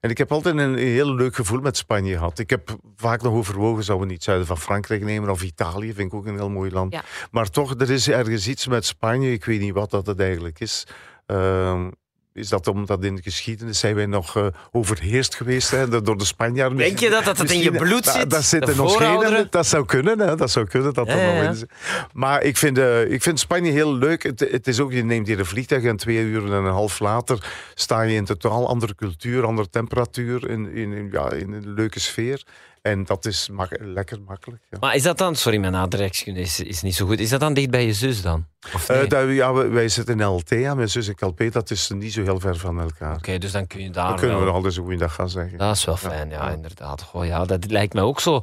en 0.00 0.10
ik 0.10 0.18
heb 0.18 0.32
altijd 0.32 0.56
een 0.56 0.76
heel 0.76 1.14
leuk 1.14 1.34
gevoel 1.34 1.60
met 1.60 1.76
Spanje 1.76 2.12
gehad. 2.12 2.38
Ik 2.38 2.50
heb 2.50 2.76
vaak 2.96 3.22
nog 3.22 3.32
overwogen, 3.32 3.84
zouden 3.84 4.06
we 4.06 4.12
niet 4.12 4.22
zuiden 4.22 4.46
van 4.46 4.58
Frankrijk 4.58 5.04
nemen 5.04 5.30
of 5.30 5.42
Italië, 5.42 5.92
vind 5.92 6.12
ik 6.12 6.18
ook 6.18 6.26
een 6.26 6.36
heel 6.36 6.50
mooi 6.50 6.70
land. 6.70 6.92
Ja. 6.92 7.02
Maar 7.30 7.50
toch, 7.50 7.74
er 7.78 7.90
is 7.90 8.08
ergens 8.08 8.48
iets 8.48 8.66
met 8.66 8.84
Spanje, 8.84 9.32
ik 9.32 9.44
weet 9.44 9.60
niet 9.60 9.74
wat 9.74 9.90
dat 9.90 10.06
het 10.06 10.20
eigenlijk 10.20 10.60
is. 10.60 10.86
Ehm, 11.26 11.90
is 12.32 12.48
dat 12.48 12.66
omdat 12.66 13.04
in 13.04 13.16
de 13.16 13.22
geschiedenis 13.22 13.78
zijn 13.78 13.94
wij 13.94 14.06
nog 14.06 14.36
eh, 14.36 14.46
overheerst 14.70 15.34
geweest 15.34 15.70
hè, 15.70 15.88
door- 16.02 16.18
de 16.18 16.24
Spanjaarden. 16.24 16.78
Denk 16.78 16.98
je 16.98 17.10
dat 17.10 17.24
dat 17.24 17.38
in 17.50 17.58
je 17.58 17.70
Misschien- 17.70 17.88
bloed 17.88 18.06
zit? 18.06 18.30
Dat, 18.30 18.44
zit 18.44 18.68
in 18.68 18.80
ons 18.80 18.96
genen. 18.96 19.46
Dat 19.50 19.66
zou 19.66 19.86
kunnen, 19.86 20.18
hè, 20.18 20.36
dat 20.36 20.50
zou 20.50 20.66
kunnen. 20.66 20.94
Dat 20.94 21.06
Ja, 21.06 21.14
nog 21.44 21.58
ja. 21.58 21.66
Maar 22.12 22.42
ik 22.42 22.56
vind, 22.56 22.78
eh, 22.78 23.10
ik 23.10 23.22
vind 23.22 23.40
Spanje 23.40 23.70
heel 23.70 23.94
leuk. 23.94 24.22
Het, 24.22 24.40
het 24.40 24.66
is 24.66 24.80
ook, 24.80 24.92
je 24.92 25.04
neemt 25.04 25.26
hier 25.26 25.38
een 25.38 25.46
vliegtuig 25.46 25.84
en 25.84 25.96
twee 25.96 26.18
uur 26.24 26.44
en 26.44 26.52
een 26.52 26.72
half 26.72 26.98
later 27.00 27.50
sta 27.74 28.02
je 28.02 28.14
in 28.14 28.24
totaal 28.24 28.68
andere 28.68 28.94
cultuur, 28.94 29.46
andere 29.46 29.68
temperatuur, 29.70 30.50
in, 30.50 30.72
in, 30.74 30.92
in- 30.92 31.08
ja, 31.12 31.30
in 31.32 31.52
een 31.52 31.72
leuke 31.74 32.00
sfeer. 32.00 32.42
En 32.82 33.04
dat 33.04 33.24
is 33.26 33.48
mak- 33.48 33.76
lekker 33.80 34.20
makkelijk. 34.20 34.62
Ja. 34.70 34.78
Maar 34.80 34.94
is 34.94 35.02
dat 35.02 35.18
dan, 35.18 35.36
sorry, 35.36 35.58
mijn 35.58 35.74
aardrijkskunde 35.76 36.40
is, 36.40 36.60
is 36.60 36.82
niet 36.82 36.94
zo 36.94 37.06
goed. 37.06 37.20
Is 37.20 37.28
dat 37.28 37.40
dan 37.40 37.54
dicht 37.54 37.70
bij 37.70 37.86
je 37.86 37.92
zus 37.92 38.22
dan? 38.22 38.46
Nee? 38.88 38.98
Eh, 38.98 39.08
dat, 39.08 39.28
ja, 39.28 39.52
wij, 39.52 39.68
wij 39.70 39.88
zitten 39.88 40.14
in 40.20 40.26
Altea, 40.26 40.74
mijn 40.74 40.88
zus 40.88 41.08
in 41.08 41.14
Calpe, 41.14 41.50
dat 41.50 41.70
is 41.70 41.90
niet 41.94 42.12
zo 42.12 42.22
heel 42.22 42.40
ver 42.40 42.56
van 42.56 42.80
elkaar. 42.80 43.14
Oké, 43.16 43.38
dus 43.38 43.52
dan 43.52 43.66
kun 43.66 43.82
je 43.82 43.90
daar 43.90 44.08
Dan 44.08 44.16
kunnen 44.16 44.38
we 44.38 44.44
nog 44.44 44.54
altijd 44.54 44.76
een 44.76 44.82
goede 44.82 44.98
dag 44.98 45.14
gaan 45.14 45.30
zeggen. 45.30 45.58
Dat 45.58 45.76
is 45.76 45.84
wel 45.84 45.96
fijn, 45.96 46.30
ja, 46.30 46.50
inderdaad. 46.50 47.02
Goh, 47.02 47.26
ja, 47.26 47.44
dat 47.44 47.70
lijkt 47.70 47.94
me 47.94 48.00
ook 48.00 48.20
zo. 48.20 48.42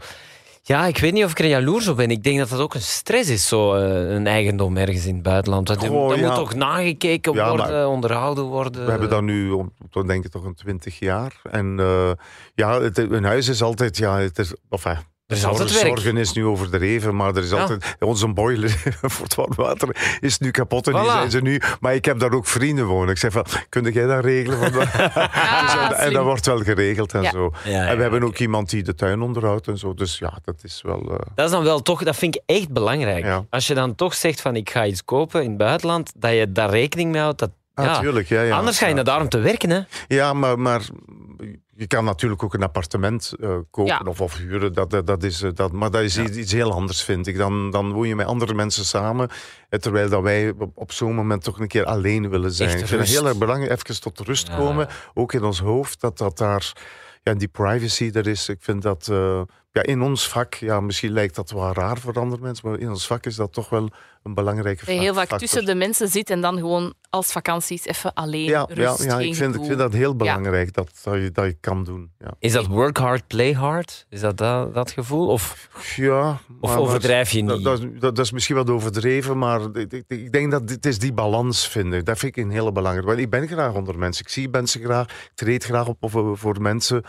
Ja, 0.68 0.86
ik 0.86 0.98
weet 0.98 1.14
niet 1.14 1.24
of 1.24 1.32
ik 1.32 1.40
er 1.40 1.46
jaloers 1.46 1.88
op 1.88 1.98
ben. 1.98 2.12
Ik 2.12 2.24
denk 2.24 2.38
dat 2.38 2.50
dat 2.50 2.60
ook 2.60 2.74
een 2.74 2.82
stress 2.82 3.30
is, 3.30 3.48
zo 3.48 3.74
eh, 3.74 4.16
een 4.16 4.28
eigendom 4.28 4.78
ergens 4.78 5.06
in 5.06 5.14
het 5.14 5.24
buitenland. 5.24 5.68
Dat, 5.68 5.90
Oh, 5.90 6.10
dat 6.10 6.20
ja. 6.20 6.26
moet 6.28 6.36
toch 6.36 6.56
nagekeken 6.56 7.34
Ja, 7.34 7.50
worden, 7.50 7.90
onderhouden 7.90 8.44
worden. 8.44 8.86
We 8.86 8.92
hebben 8.92 9.10
dat 9.10 9.22
nu, 9.22 9.64
denk 10.06 10.26
ik 10.26 10.32
toch 10.32 10.44
een 10.44 10.56
twintig 10.56 11.00
jaar. 11.00 11.42
En 11.52 11.80
eh, 11.80 12.12
ja, 12.56 12.82
het, 12.82 12.98
een 12.98 13.24
huis 13.24 13.48
is 13.48 13.62
altijd, 13.62 13.98
ja, 13.98 14.20
het 14.20 14.40
is, 14.40 14.54
enfin, 14.70 14.98
Er 15.28 15.36
is 15.36 15.46
altijd 15.46 15.72
werk. 15.74 15.86
Zorgen 15.88 16.18
is 16.18 16.34
nu 16.34 16.46
overdreven, 16.46 17.16
maar 17.16 17.36
er 17.36 17.44
is 17.44 17.50
Ja. 17.50 17.62
altijd... 17.62 17.96
Onze 18.00 18.28
boiler 18.28 18.70
voor 19.02 19.24
het 19.26 19.36
warm 19.36 19.54
water 19.56 20.18
is 20.20 20.38
nu 20.38 20.52
kapot 20.52 20.88
en 20.88 20.94
die 20.94 21.10
zijn 21.10 21.32
ze 21.32 21.42
nu... 21.42 21.62
Maar 21.80 21.96
ik 21.96 22.06
heb 22.06 22.20
daar 22.20 22.32
ook 22.32 22.46
vrienden 22.48 22.86
wonen. 22.86 23.10
Ik 23.10 23.18
zeg 23.18 23.32
van, 23.32 23.46
kun 23.70 23.92
jij 23.92 24.06
dat 24.06 24.24
regelen? 24.24 24.58
Van 24.74 24.82
Ah, 25.32 25.92
en 26.04 26.14
dat 26.14 26.24
wordt 26.24 26.46
wel 26.46 26.60
geregeld 26.60 27.14
en 27.14 27.22
Ja. 27.22 27.32
zo. 27.32 27.52
Ja, 27.64 27.72
ja, 27.72 27.88
en 27.88 27.96
we 27.96 28.02
hebben 28.02 28.24
ook 28.24 28.38
iemand 28.38 28.70
die 28.70 28.84
de 28.84 28.96
tuin 28.96 29.22
onderhoudt 29.22 29.68
en 29.68 29.78
zo. 29.78 29.94
Dus 29.94 30.18
ja, 30.18 30.40
dat 30.46 30.56
is 30.64 30.82
wel... 30.86 31.02
eh, 31.02 31.20
Dat 31.36 31.46
is 31.46 31.52
dan 31.52 31.64
wel 31.64 31.82
toch, 31.82 32.04
dat 32.04 32.16
vind 32.16 32.36
ik 32.36 32.42
echt 32.46 32.70
belangrijk. 32.72 33.24
Ja. 33.24 33.46
Als 33.50 33.68
je 33.68 33.74
dan 33.74 33.96
toch 33.96 34.14
zegt 34.14 34.42
van 34.42 34.56
ik 34.56 34.70
ga 34.70 34.86
iets 34.86 35.06
kopen 35.06 35.42
in 35.44 35.50
het 35.50 35.58
buitenland, 35.58 36.12
dat 36.16 36.32
je 36.32 36.52
daar 36.52 36.70
rekening 36.70 37.12
mee 37.12 37.22
houdt. 37.22 37.40
Dat, 37.40 37.52
ah, 37.74 37.86
ja. 37.86 38.00
tuurlijk, 38.00 38.28
ja, 38.28 38.42
ja. 38.42 38.58
Anders 38.58 38.78
ga 38.78 38.84
je 38.84 38.90
ja. 38.90 38.96
naar 38.96 39.06
daar 39.06 39.22
om 39.22 39.30
te 39.30 39.40
werken. 39.40 39.70
Hè? 39.70 39.80
Ja, 40.08 40.34
maar, 40.34 40.60
maar 40.60 40.82
je 41.78 41.88
kan 41.88 42.04
natuurlijk 42.06 42.44
ook 42.44 42.54
een 42.54 42.64
appartement 42.64 43.34
eh, 43.40 43.50
kopen 43.72 43.86
Ja. 43.94 44.02
of, 44.06 44.22
of 44.22 44.38
huren. 44.38 44.74
Dat, 44.74 44.90
dat, 44.90 45.08
dat 45.08 45.24
is, 45.24 45.42
eh, 45.42 45.50
dat, 45.54 45.72
maar 45.72 45.92
dat 45.92 46.02
is 46.02 46.18
iets, 46.18 46.38
iets 46.38 46.52
heel 46.52 46.72
anders, 46.74 47.04
vind 47.04 47.28
ik. 47.28 47.38
Dan, 47.38 47.72
dan 47.72 47.92
woon 47.92 48.08
je 48.08 48.16
met 48.16 48.26
andere 48.26 48.54
mensen 48.54 48.86
samen. 48.86 49.30
eh, 49.70 49.80
Terwijl 49.80 50.10
dat 50.10 50.22
wij 50.22 50.54
op, 50.58 50.72
op 50.74 50.92
zo'n 50.92 51.16
moment 51.16 51.44
toch 51.44 51.60
een 51.60 51.68
keer 51.68 51.86
alleen 51.86 52.30
willen 52.30 52.52
zijn. 52.52 52.70
Echt 52.70 52.80
ik 52.82 52.88
vind 52.88 53.00
het 53.02 53.10
heel 53.10 53.28
erg 53.28 53.38
belangrijk, 53.38 53.72
even 53.72 54.02
tot 54.02 54.20
rust 54.20 54.48
Ja. 54.48 54.56
komen. 54.58 54.88
Ook 55.14 55.34
in 55.34 55.44
ons 55.44 55.60
hoofd, 55.60 56.02
dat, 56.02 56.18
dat 56.18 56.38
daar... 56.38 56.74
Ja, 57.24 57.34
die 57.34 57.48
privacy 57.48 58.10
er 58.14 58.28
is. 58.28 58.50
Ik 58.50 58.58
vind 58.62 58.82
dat... 58.82 59.08
eh, 59.08 59.42
ja, 59.78 59.92
in 59.92 60.02
ons 60.02 60.28
vak, 60.28 60.54
ja, 60.54 60.80
misschien 60.80 61.12
lijkt 61.12 61.36
dat 61.36 61.50
wel 61.52 61.74
raar 61.74 61.98
voor 61.98 62.14
andere 62.14 62.42
mensen, 62.42 62.70
maar 62.70 62.80
in 62.80 62.90
ons 62.90 63.08
vak 63.08 63.26
is 63.26 63.36
dat 63.36 63.54
toch 63.54 63.70
wel 63.70 63.90
een 64.24 64.34
belangrijke 64.34 64.86
Dat 64.86 64.94
je 64.96 65.00
heel 65.02 65.14
vaak 65.14 65.28
factor. 65.28 65.40
tussen 65.40 65.66
de 65.66 65.76
mensen 65.76 66.08
zit 66.08 66.30
en 66.30 66.42
dan 66.42 66.58
gewoon 66.58 66.94
als 67.10 67.32
vakanties 67.32 67.86
even 67.86 68.14
alleen 68.14 68.44
Ja, 68.44 68.66
rust, 68.70 69.04
ja, 69.04 69.20
ja 69.20 69.20
ik, 69.28 69.36
vind, 69.36 69.56
ik 69.56 69.64
vind 69.66 69.78
dat 69.78 69.94
heel 69.94 70.16
belangrijk 70.16 70.74
dat, 70.74 71.00
dat, 71.04 71.14
je, 71.14 71.32
dat 71.32 71.46
je 71.46 71.58
kan 71.60 71.84
doen. 71.84 72.12
Ja. 72.20 72.34
Is 72.40 72.52
dat 72.52 72.66
work 72.66 72.98
hard, 72.98 73.28
play 73.28 73.54
hard? 73.54 74.06
Is 74.10 74.20
dat 74.20 74.38
dat, 74.38 74.74
dat 74.74 74.92
gevoel? 74.92 75.28
Of, 75.28 75.68
Ja, 75.96 76.40
of 76.62 76.76
overdrijf 76.76 77.32
je 77.32 77.42
niet? 77.42 77.64
Dat, 77.64 77.82
dat, 77.82 78.00
dat 78.16 78.20
is 78.20 78.32
misschien 78.32 78.56
wat 78.56 78.70
overdreven, 78.70 79.38
maar 79.38 79.62
ik, 79.74 79.92
ik- 79.94 80.04
ik 80.08 80.32
denk 80.32 80.52
dat 80.52 80.68
dit 80.68 80.86
is 80.86 81.00
die 81.00 81.14
balans 81.14 81.68
vinden. 81.68 82.06
Dat 82.06 82.18
vind 82.20 82.38
ik 82.38 82.44
een 82.44 82.52
hele 82.52 82.72
belangrijke. 82.72 83.08
Want 83.10 83.20
ik 83.20 83.30
ben 83.30 83.48
graag 83.48 83.74
onder 83.74 83.98
mensen. 83.98 84.26
Ik 84.26 84.32
zie 84.32 84.50
mensen 84.50 84.82
graag, 84.82 85.06
ik 85.10 85.32
treed 85.36 85.64
graag 85.64 85.88
op 85.88 85.98
voor, 86.02 86.38
voor 86.38 86.62
mensen. 86.62 87.04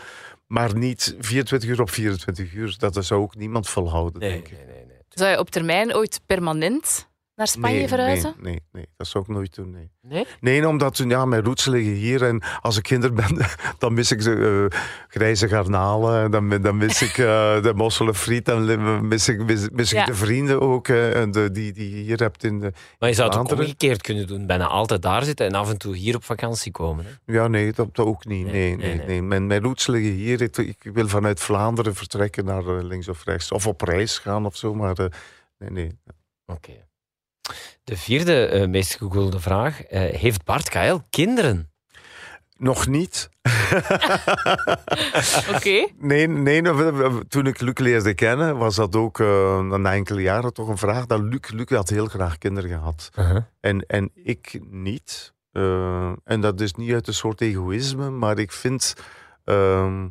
Maar 0.53 0.77
niet 0.77 1.15
24 1.19 1.69
uur 1.69 1.81
op 1.81 1.89
24 1.89 2.53
uur. 2.53 2.75
Dat 2.77 3.05
zou 3.05 3.21
ook 3.21 3.35
niemand 3.35 3.69
volhouden, 3.69 4.19
nee, 4.21 4.31
denk 4.31 4.47
ik. 4.47 4.57
nee, 4.57 4.65
nee, 4.65 4.85
nee. 4.85 4.97
Zou 5.09 5.29
je 5.29 5.39
op 5.39 5.49
termijn 5.49 5.95
ooit 5.95 6.21
permanent 6.25 7.08
naar 7.39 7.47
Spanje 7.47 7.77
nee, 7.77 7.87
verhuizen? 7.87 8.33
Nee, 8.37 8.51
nee, 8.51 8.61
nee, 8.71 8.85
dat 8.97 9.07
zou 9.07 9.23
ik 9.23 9.29
nooit 9.29 9.55
doen. 9.55 9.71
Nee, 9.71 9.89
Nee? 10.01 10.25
nee 10.39 10.67
omdat 10.67 10.97
ja, 10.97 11.25
mijn 11.25 11.43
roots 11.43 11.65
liggen 11.65 11.93
hier. 11.93 12.23
En 12.23 12.43
als 12.61 12.77
ik 12.77 12.83
kinder 12.83 13.13
ben, 13.13 13.37
dan 13.79 13.93
mis 13.93 14.11
ik 14.11 14.23
de 14.23 14.67
eh, 14.71 14.79
grijze 15.07 15.47
garnalen. 15.47 16.23
en 16.23 16.31
Dan, 16.31 16.61
dan 16.61 16.77
mis 16.77 17.01
ik 17.01 17.17
eh, 17.17 17.61
de 17.61 17.71
mosselenfriet. 17.75 18.45
Dan 18.45 19.07
mis 19.07 19.27
ik, 19.29 19.45
mis, 19.45 19.69
mis 19.69 19.91
ik 19.91 19.97
Ja. 19.97 20.05
de 20.05 20.13
vrienden 20.13 20.61
ook. 20.61 20.87
eh, 20.87 21.21
en 21.21 21.31
de, 21.31 21.51
die, 21.51 21.71
die 21.73 21.95
je 21.95 22.01
hier 22.03 22.17
hebt 22.19 22.43
in 22.43 22.59
de, 22.59 22.71
Maar 22.99 23.09
je 23.09 23.15
zou 23.15 23.29
het 23.29 23.37
ook 23.39 23.51
omgekeerd 23.59 24.01
kunnen 24.01 24.27
doen. 24.27 24.45
Bijna 24.45 24.67
altijd 24.67 25.01
daar 25.01 25.23
zitten 25.23 25.45
en 25.45 25.53
af 25.53 25.69
en 25.69 25.77
toe 25.77 25.95
hier 25.95 26.15
op 26.15 26.23
vakantie 26.23 26.71
komen. 26.71 27.05
Hè? 27.05 27.33
Ja, 27.33 27.47
nee, 27.47 27.73
dat, 27.73 27.95
dat 27.95 28.05
ook 28.05 28.25
niet. 28.25 28.45
Nee, 28.45 28.53
Nee, 28.53 28.75
nee, 28.75 28.87
nee, 28.87 28.97
nee. 28.97 29.05
nee. 29.05 29.21
Mijn, 29.21 29.47
mijn 29.47 29.61
roots 29.61 29.87
liggen 29.87 30.11
hier. 30.11 30.41
Ik, 30.41 30.57
ik 30.57 30.89
wil 30.93 31.07
vanuit 31.07 31.39
Vlaanderen 31.39 31.95
vertrekken 31.95 32.45
naar 32.45 32.63
links 32.63 33.07
of 33.07 33.23
rechts. 33.23 33.51
Of 33.51 33.67
op 33.67 33.81
reis 33.81 34.17
gaan 34.17 34.45
of 34.45 34.55
zo, 34.55 34.73
maar 34.73 34.97
eh, 34.97 35.05
nee, 35.57 35.69
nee. 35.69 35.91
Oké. 36.45 36.87
De 37.83 37.97
vierde 37.97 38.45
eh, 38.45 38.67
meest 38.67 38.95
gegoogelde 38.95 39.39
vraag. 39.39 39.83
eh, 39.83 40.01
heeft 40.01 40.43
Bart 40.45 40.69
Kael 40.69 41.03
kinderen? 41.09 41.71
Nog 42.57 42.87
niet. 42.87 43.29
Oké. 45.55 45.87
Nee, 45.97 46.27
nee 46.27 46.61
toen 47.27 47.47
ik 47.47 47.59
Luc 47.61 47.77
leerde 47.77 48.13
kennen, 48.13 48.57
was 48.57 48.75
dat 48.75 48.95
ook 48.95 49.19
eh, 49.19 49.59
na 49.61 49.93
enkele 49.93 50.21
jaren 50.21 50.53
toch 50.53 50.67
een 50.67 50.77
vraag. 50.77 51.05
Dat 51.05 51.21
Luc, 51.21 51.49
Luc 51.49 51.69
had 51.69 51.89
heel 51.89 52.05
graag 52.05 52.37
kinderen 52.37 52.69
gehad. 52.69 53.09
En, 53.59 53.85
en 53.87 54.11
ik 54.13 54.59
niet. 54.69 55.33
Eh, 55.51 56.11
en 56.23 56.41
dat 56.41 56.61
is 56.61 56.73
niet 56.73 56.93
uit 56.93 57.07
een 57.07 57.13
soort 57.13 57.41
egoïsme, 57.41 58.09
maar 58.09 58.39
ik 58.39 58.51
vind. 58.51 58.93
ehm, 59.43 60.07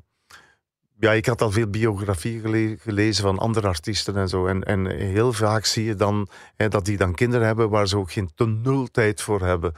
ja, 1.00 1.12
ik 1.12 1.26
had 1.26 1.42
al 1.42 1.50
veel 1.50 1.66
biografieën 1.68 2.40
gele- 2.40 2.76
gelezen 2.80 3.22
van 3.22 3.38
andere 3.38 3.66
artiesten 3.66 4.16
en 4.16 4.28
zo. 4.28 4.46
En, 4.46 4.62
en 4.64 4.86
heel 4.86 5.32
vaak 5.32 5.64
zie 5.64 5.84
je 5.84 5.94
dan 5.94 6.28
hè, 6.56 6.68
dat 6.68 6.84
die 6.84 6.96
dan 6.96 7.14
kinderen 7.14 7.46
hebben 7.46 7.70
waar 7.70 7.88
ze 7.88 7.96
ook 7.96 8.12
geen 8.12 8.30
te 8.34 8.46
nul 8.46 8.86
tijd 8.90 9.22
voor 9.22 9.40
hebben. 9.40 9.72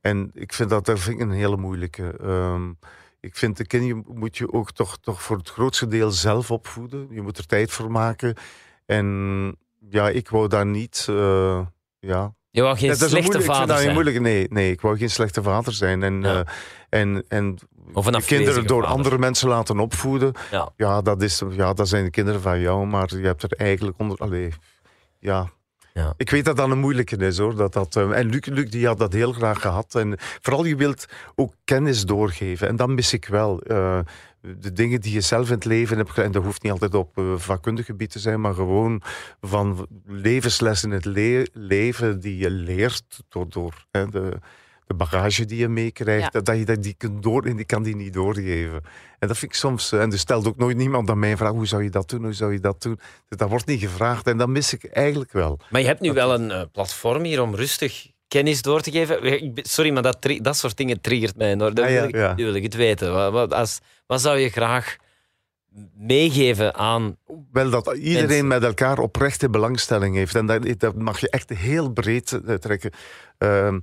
En 0.00 0.30
ik 0.34 0.52
vind 0.52 0.70
dat, 0.70 0.84
dat 0.86 0.98
vind 1.00 1.16
ik 1.16 1.22
een 1.22 1.30
hele 1.30 1.56
moeilijke. 1.56 2.16
Ehm, 2.22 2.70
ik 3.20 3.36
vind 3.36 3.56
de 3.56 3.66
kinderen 3.66 4.04
moet 4.08 4.36
je 4.36 4.52
ook 4.52 4.72
toch, 4.72 4.98
toch 4.98 5.22
voor 5.22 5.36
het 5.36 5.48
grootste 5.50 5.86
deel 5.86 6.10
zelf 6.10 6.50
opvoeden. 6.50 7.06
Je 7.10 7.22
moet 7.22 7.38
er 7.38 7.46
tijd 7.46 7.70
voor 7.70 7.90
maken. 7.90 8.34
En 8.86 9.56
ja, 9.90 10.08
ik 10.08 10.28
wou 10.28 10.48
daar 10.48 10.66
niet. 10.66 11.06
eh, 11.08 11.66
ja, 11.98 12.34
Je 12.50 12.62
wou 12.62 12.76
geen 12.78 12.88
ja, 12.88 12.94
slechte 12.94 13.20
moeilijk- 13.22 13.44
vader 13.44 13.78
zijn. 13.78 13.92
moeilijke, 13.92 14.20
nee, 14.20 14.46
nee, 14.50 14.70
ik 14.70 14.80
wou 14.80 14.98
geen 14.98 15.10
slechte 15.10 15.42
vader 15.42 15.72
zijn. 15.72 16.02
En, 16.02 16.22
Ja. 16.22 16.44
eh, 16.90 17.00
en, 17.00 17.24
en 17.28 17.58
Of 17.92 18.06
de 18.06 18.22
kinderen 18.22 18.66
door 18.66 18.80
vader. 18.82 18.96
andere 18.96 19.18
mensen 19.18 19.48
laten 19.48 19.78
opvoeden. 19.78 20.32
Ja. 20.50 20.72
Ja, 20.76 21.02
dat, 21.02 21.22
is, 21.22 21.42
ja, 21.50 21.72
dat 21.72 21.88
zijn 21.88 22.04
de 22.04 22.10
kinderen 22.10 22.40
van 22.40 22.60
jou, 22.60 22.86
maar 22.86 23.16
je 23.16 23.26
hebt 23.26 23.42
er 23.42 23.52
eigenlijk 23.56 23.98
onder. 23.98 24.18
Allee, 24.18 24.52
ja. 25.18 25.50
Ja. 25.92 26.14
Ik 26.16 26.30
weet 26.30 26.44
dat 26.44 26.56
dat 26.56 26.70
een 26.70 26.78
moeilijke 26.78 27.16
is 27.16 27.38
hoor. 27.38 27.56
Dat, 27.56 27.72
dat, 27.72 27.96
eh, 27.96 28.18
en 28.18 28.26
Luc, 28.30 28.46
Luc 28.46 28.70
die 28.70 28.86
had 28.86 28.98
dat 28.98 29.12
heel 29.12 29.32
graag 29.32 29.60
gehad. 29.60 29.94
En 29.94 30.14
vooral 30.18 30.64
je 30.64 30.76
wilt 30.76 31.06
ook 31.34 31.54
kennis 31.64 32.04
doorgeven. 32.04 32.68
En 32.68 32.76
dat 32.76 32.88
mis 32.88 33.12
ik 33.12 33.26
wel. 33.26 33.60
Eh, 33.60 33.98
de 34.40 34.72
dingen 34.72 35.00
die 35.00 35.12
je 35.12 35.20
zelf 35.20 35.48
in 35.48 35.54
het 35.54 35.64
leven 35.64 35.96
hebt 35.96 36.18
en 36.18 36.32
dat 36.32 36.42
hoeft 36.44 36.62
niet 36.62 36.72
altijd 36.72 36.94
op 36.94 37.18
eh, 37.18 37.24
vakkundig 37.36 37.86
gebied 37.86 38.10
te 38.10 38.18
zijn, 38.18 38.40
maar 38.40 38.54
gewoon 38.54 39.02
van 39.40 39.86
levenslessen 40.06 40.88
in 40.88 40.94
het 40.94 41.04
le- 41.04 41.46
leven 41.52 42.20
die 42.20 42.36
je 42.36 42.50
leert 42.50 43.22
door, 43.28 43.48
door 43.48 43.84
hè, 43.90 44.06
de, 44.06 44.38
de 44.86 44.94
bagage 44.94 45.44
die 45.44 45.58
je 45.58 45.68
meekrijgt, 45.68 46.22
Ja. 46.22 46.28
dat, 46.30 46.44
dat 46.44 46.56
je 46.58 46.64
dat, 46.64 46.82
die, 46.82 46.94
kunt 46.98 47.22
door, 47.22 47.44
en 47.44 47.56
die 47.56 47.64
kan 47.64 47.82
die 47.82 47.96
niet 47.96 48.12
doorgeven. 48.12 48.82
En 49.18 49.28
dat 49.28 49.38
vind 49.38 49.52
ik 49.52 49.58
soms, 49.58 49.92
eh, 49.92 50.00
en 50.00 50.12
er 50.12 50.18
stelt 50.18 50.46
ook 50.46 50.56
nooit 50.56 50.76
niemand 50.76 51.10
aan 51.10 51.18
mij 51.18 51.30
een 51.30 51.36
vraag, 51.36 51.50
hoe 51.52 51.66
zou 51.66 51.82
je 51.82 51.90
dat 51.90 52.08
doen, 52.10 52.22
hoe 52.22 52.32
zou 52.32 52.52
je 52.52 52.60
dat 52.60 52.82
doen? 52.82 52.98
Dus 53.28 53.38
dat 53.38 53.48
wordt 53.48 53.66
niet 53.66 53.80
gevraagd 53.80 54.26
en 54.26 54.36
dat 54.36 54.48
mis 54.48 54.72
ik 54.72 54.84
eigenlijk 54.84 55.32
wel. 55.32 55.58
Maar 55.70 55.80
je 55.80 55.86
hebt 55.86 56.00
nu 56.00 56.12
wel 56.12 56.34
een 56.34 56.50
eh, 56.50 56.62
platform 56.72 57.22
hier 57.24 57.42
om 57.42 57.54
rustig 57.54 58.12
kennis 58.28 58.62
door 58.62 58.80
te 58.80 58.90
geven. 58.90 59.52
Sorry, 59.54 59.90
maar 59.92 60.02
dat, 60.02 60.28
dat 60.38 60.56
soort 60.56 60.76
dingen 60.76 61.00
triggert 61.00 61.36
mij 61.36 61.50
enorm. 61.50 61.74
Dat 61.74 61.84
Ah, 61.84 61.90
ja, 61.90 61.98
wil, 62.00 62.08
ik, 62.08 62.14
ja. 62.14 62.34
nu 62.34 62.44
wil 62.44 62.54
ik 62.54 62.62
het 62.62 62.74
weten. 62.74 63.12
Wat, 63.12 63.32
wat, 63.32 63.52
als, 63.54 63.78
wat 64.06 64.20
zou 64.20 64.38
je 64.38 64.48
graag 64.48 64.96
meegeven 65.96 66.74
aan... 66.74 67.16
Wel 67.52 67.70
dat 67.70 67.96
iedereen 67.96 68.26
Mensen. 68.28 68.46
met 68.46 68.62
elkaar 68.64 68.98
oprechte 68.98 69.50
belangstelling 69.50 70.16
heeft. 70.16 70.34
En 70.34 70.46
dat, 70.46 70.66
dat 70.78 70.94
mag 70.96 71.20
je 71.20 71.30
echt 71.30 71.50
heel 71.50 71.90
breed 71.90 72.32
eh, 72.46 72.54
trekken. 72.54 72.90
Ehm, 73.38 73.80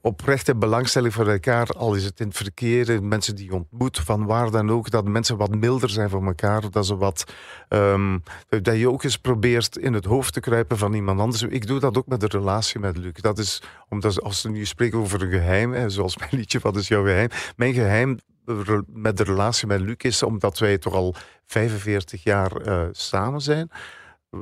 oprechte 0.00 0.54
belangstelling 0.54 1.14
voor 1.14 1.28
elkaar, 1.28 1.66
al 1.66 1.94
is 1.94 2.04
het 2.04 2.20
in 2.20 2.26
het 2.26 2.36
verkeer, 2.36 2.90
in 2.90 3.08
mensen 3.08 3.34
die 3.36 3.44
je 3.44 3.54
ontmoet, 3.54 3.98
van 3.98 4.26
waar 4.26 4.50
dan 4.50 4.70
ook, 4.70 4.90
dat 4.90 5.08
mensen 5.08 5.36
wat 5.36 5.54
milder 5.54 5.90
zijn 5.90 6.10
voor 6.10 6.26
elkaar, 6.26 6.70
dat 6.70 6.86
ze 6.86 6.96
wat, 6.96 7.32
ehm, 7.68 8.18
dat 8.48 8.76
je 8.76 8.90
ook 8.90 9.02
eens 9.02 9.18
probeert 9.18 9.76
in 9.76 9.92
het 9.92 10.04
hoofd 10.04 10.32
te 10.32 10.40
kruipen 10.40 10.78
van 10.78 10.92
iemand 10.92 11.20
anders. 11.20 11.42
Ik 11.42 11.66
doe 11.66 11.80
dat 11.80 11.96
ook 11.96 12.06
met 12.06 12.20
de 12.20 12.26
relatie 12.26 12.80
met 12.80 12.96
Luc. 12.96 13.12
Dat 13.12 13.38
is, 13.38 13.62
omdat 13.88 14.22
als 14.22 14.42
we 14.42 14.48
nu 14.48 14.64
spreken 14.64 14.98
over 14.98 15.22
een 15.22 15.30
geheim, 15.30 15.72
hè, 15.72 15.90
zoals 15.90 16.16
mijn 16.18 16.30
liedje, 16.30 16.58
wat 16.58 16.76
is 16.76 16.88
jouw 16.88 17.04
geheim? 17.04 17.28
Mijn 17.56 17.74
geheim 17.74 18.18
re- 18.44 18.82
met 18.86 19.16
de 19.16 19.24
relatie 19.24 19.66
met 19.66 19.80
Luc 19.80 19.96
is, 19.98 20.22
omdat 20.22 20.58
wij 20.58 20.78
toch 20.78 20.94
al 20.94 21.14
45 21.46 22.22
jaar 22.22 22.56
eh, 22.56 22.88
samen 22.92 23.40
zijn, 23.40 23.70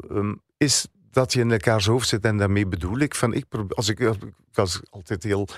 ehm, 0.08 0.34
is 0.56 0.86
dat 1.18 1.32
je 1.32 1.40
in 1.40 1.50
elkaars 1.52 1.86
hoofd 1.86 2.08
zit. 2.08 2.24
En 2.24 2.36
daarmee 2.36 2.66
bedoel 2.66 2.98
ik 2.98 3.14
van, 3.14 3.34
ik, 3.34 3.48
probeer- 3.48 3.76
als 3.76 3.88
ik, 3.88 3.98
ik 4.00 4.18
was 4.52 4.80
altijd 4.90 5.22
heel 5.22 5.48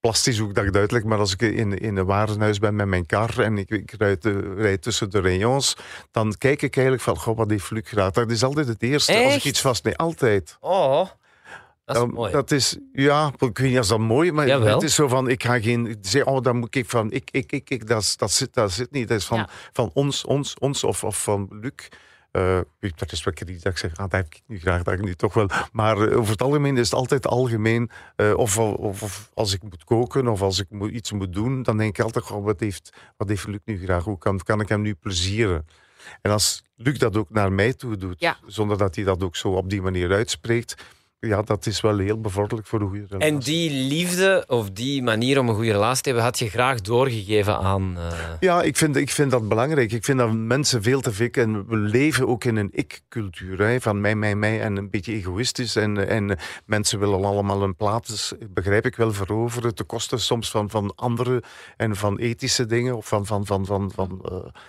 plastisch 0.00 0.38
hoe 0.38 0.48
ik 0.48 0.54
dat 0.54 0.76
uitleg, 0.76 1.04
maar 1.04 1.18
als 1.18 1.32
ik 1.32 1.40
in, 1.42 1.78
in 1.78 1.96
een 1.96 2.04
warenhuis 2.04 2.58
ben 2.58 2.74
met 2.76 2.86
mijn 2.86 3.06
kar 3.06 3.38
en 3.38 3.58
ik, 3.58 3.70
ik 3.70 3.90
rijd, 3.98 4.24
rijd 4.56 4.82
tussen 4.82 5.10
de 5.10 5.20
rayons, 5.20 5.76
dan 6.10 6.34
kijk 6.38 6.62
ik 6.62 6.74
eigenlijk 6.76 7.04
van, 7.04 7.16
goh, 7.18 7.36
wat 7.36 7.50
heeft 7.50 7.70
Luc 7.70 7.88
gedaan? 7.88 8.10
Dat 8.12 8.30
is 8.30 8.42
altijd 8.44 8.66
het 8.68 8.82
eerste 8.82 9.24
als 9.24 9.34
ik 9.34 9.44
iets 9.44 9.60
vast... 9.60 9.84
Nee, 9.84 9.96
altijd. 9.96 10.56
Oh, 10.60 11.08
dat 11.84 11.96
is 11.96 12.02
Um, 12.02 12.10
mooi. 12.10 12.32
dat 12.32 12.50
is, 12.50 12.76
ja, 12.92 13.32
ik 13.38 13.58
weet 13.58 13.70
niet 13.70 13.78
of 13.78 13.86
dat 13.86 13.98
mooi 13.98 14.32
maar 14.32 14.46
Jawel. 14.46 14.74
het 14.74 14.82
is 14.82 14.94
zo 14.94 15.08
van, 15.08 15.28
ik 15.28 15.44
ga 15.44 15.60
geen 15.60 15.96
zeggen, 16.00 16.32
oh, 16.32 16.42
dan 16.42 16.56
moet 16.56 16.74
ik 16.74 16.88
van, 16.90 17.10
ik, 17.12 17.28
ik, 17.30 17.52
ik, 17.52 17.70
ik 17.70 17.86
dat, 17.86 18.14
dat, 18.16 18.30
zit, 18.32 18.54
dat 18.54 18.72
zit 18.72 18.90
niet. 18.90 19.08
Dat 19.08 19.18
is 19.18 19.24
van, 19.26 19.38
Ja. 19.38 19.48
van 19.72 19.90
ons, 19.94 20.24
ons, 20.24 20.54
ons 20.58 20.84
of, 20.84 21.04
of 21.04 21.22
van 21.22 21.48
Luc. 21.50 21.72
Eh 22.32 22.58
dat 22.96 23.12
is 23.12 23.24
wel 23.24 23.34
iets 23.46 23.62
dat 23.62 23.72
ik 23.72 23.78
zeg, 23.78 23.90
ah, 23.90 23.98
dat 23.98 24.12
heb 24.12 24.26
ik 24.26 24.42
nu 24.46 24.58
graag, 24.58 24.82
dat 24.82 24.94
ik 24.94 25.02
nu 25.02 25.14
toch 25.14 25.34
wel. 25.34 25.48
Maar 25.72 25.96
eh, 26.08 26.18
over 26.18 26.32
het 26.32 26.42
algemeen 26.42 26.76
is 26.76 26.90
het 26.90 26.98
altijd 26.98 27.26
algemeen. 27.26 27.90
eh, 28.16 28.32
of, 28.36 28.58
of, 28.58 29.02
of 29.02 29.30
als 29.34 29.52
ik 29.54 29.62
moet 29.62 29.84
koken 29.84 30.28
of 30.28 30.42
als 30.42 30.58
ik 30.60 30.66
moet, 30.70 30.90
iets 30.90 31.12
moet 31.12 31.32
doen, 31.32 31.62
dan 31.62 31.76
denk 31.76 31.98
ik 31.98 32.04
altijd, 32.04 32.28
wat, 32.28 32.60
heeft, 32.60 32.92
wat 33.16 33.28
heeft 33.28 33.46
Luc 33.46 33.58
nu 33.64 33.84
graag? 33.84 34.04
Hoe 34.04 34.18
kan, 34.18 34.38
kan 34.38 34.60
ik 34.60 34.68
hem 34.68 34.80
nu 34.82 34.94
plezieren? 34.94 35.66
En 36.22 36.30
als 36.30 36.62
Luc 36.76 36.98
dat 36.98 37.16
ook 37.16 37.30
naar 37.30 37.52
mij 37.52 37.72
toe 37.74 37.96
doet, 37.96 38.20
Ja. 38.20 38.36
zonder 38.46 38.78
dat 38.78 38.94
hij 38.94 39.04
dat 39.04 39.22
ook 39.22 39.36
zo 39.36 39.48
op 39.48 39.70
die 39.70 39.82
manier 39.82 40.12
uitspreekt, 40.12 40.74
ja, 41.26 41.42
dat 41.42 41.66
is 41.66 41.80
wel 41.80 41.98
heel 41.98 42.20
bevorderlijk 42.20 42.68
voor 42.68 42.78
de 42.78 42.84
goede 42.84 43.06
relatie. 43.08 43.32
En 43.32 43.38
die 43.38 43.70
liefde 43.70 44.44
of 44.46 44.70
die 44.70 45.02
manier 45.02 45.38
om 45.38 45.48
een 45.48 45.54
goede 45.54 45.72
relatie 45.72 46.02
te 46.02 46.08
hebben, 46.08 46.26
had 46.26 46.38
je 46.38 46.48
graag 46.48 46.80
doorgegeven 46.80 47.58
aan. 47.58 47.96
eh, 47.96 48.18
Ja, 48.40 48.62
ik 48.62 48.76
vind, 48.76 48.96
ik 48.96 49.10
vind 49.10 49.30
dat 49.30 49.48
belangrijk. 49.48 49.92
Ik 49.92 50.04
vind 50.04 50.18
dat 50.18 50.32
mensen 50.32 50.82
veel 50.82 51.00
te 51.00 51.12
veel... 51.12 51.28
En 51.30 51.66
we 51.66 51.76
leven 51.76 52.28
ook 52.28 52.44
in 52.44 52.56
een 52.56 52.68
ik-cultuur. 52.72 53.80
Van 53.80 54.00
mij, 54.00 54.14
mij, 54.14 54.34
mij. 54.34 54.60
En 54.60 54.76
een 54.76 54.90
beetje 54.90 55.12
egoïstisch. 55.12 55.76
En, 55.76 56.08
en 56.08 56.38
mensen 56.66 56.98
willen 56.98 57.24
allemaal 57.24 57.62
een 57.62 57.76
plaats, 57.76 58.34
begrijp 58.50 58.86
ik 58.86 58.96
wel, 58.96 59.12
veroveren. 59.12 59.74
Ten 59.74 59.86
koste 59.86 60.18
soms 60.18 60.50
van, 60.50 60.70
van 60.70 60.92
andere 60.94 61.42
en 61.76 61.96
van 61.96 62.18
ethische 62.18 62.66
dingen. 62.66 62.96
Of 62.96 63.06
van... 63.08 63.26
van, 63.26 63.46
van, 63.46 63.66
van, 63.66 63.90
van 63.94 64.20
eh, 64.24 64.60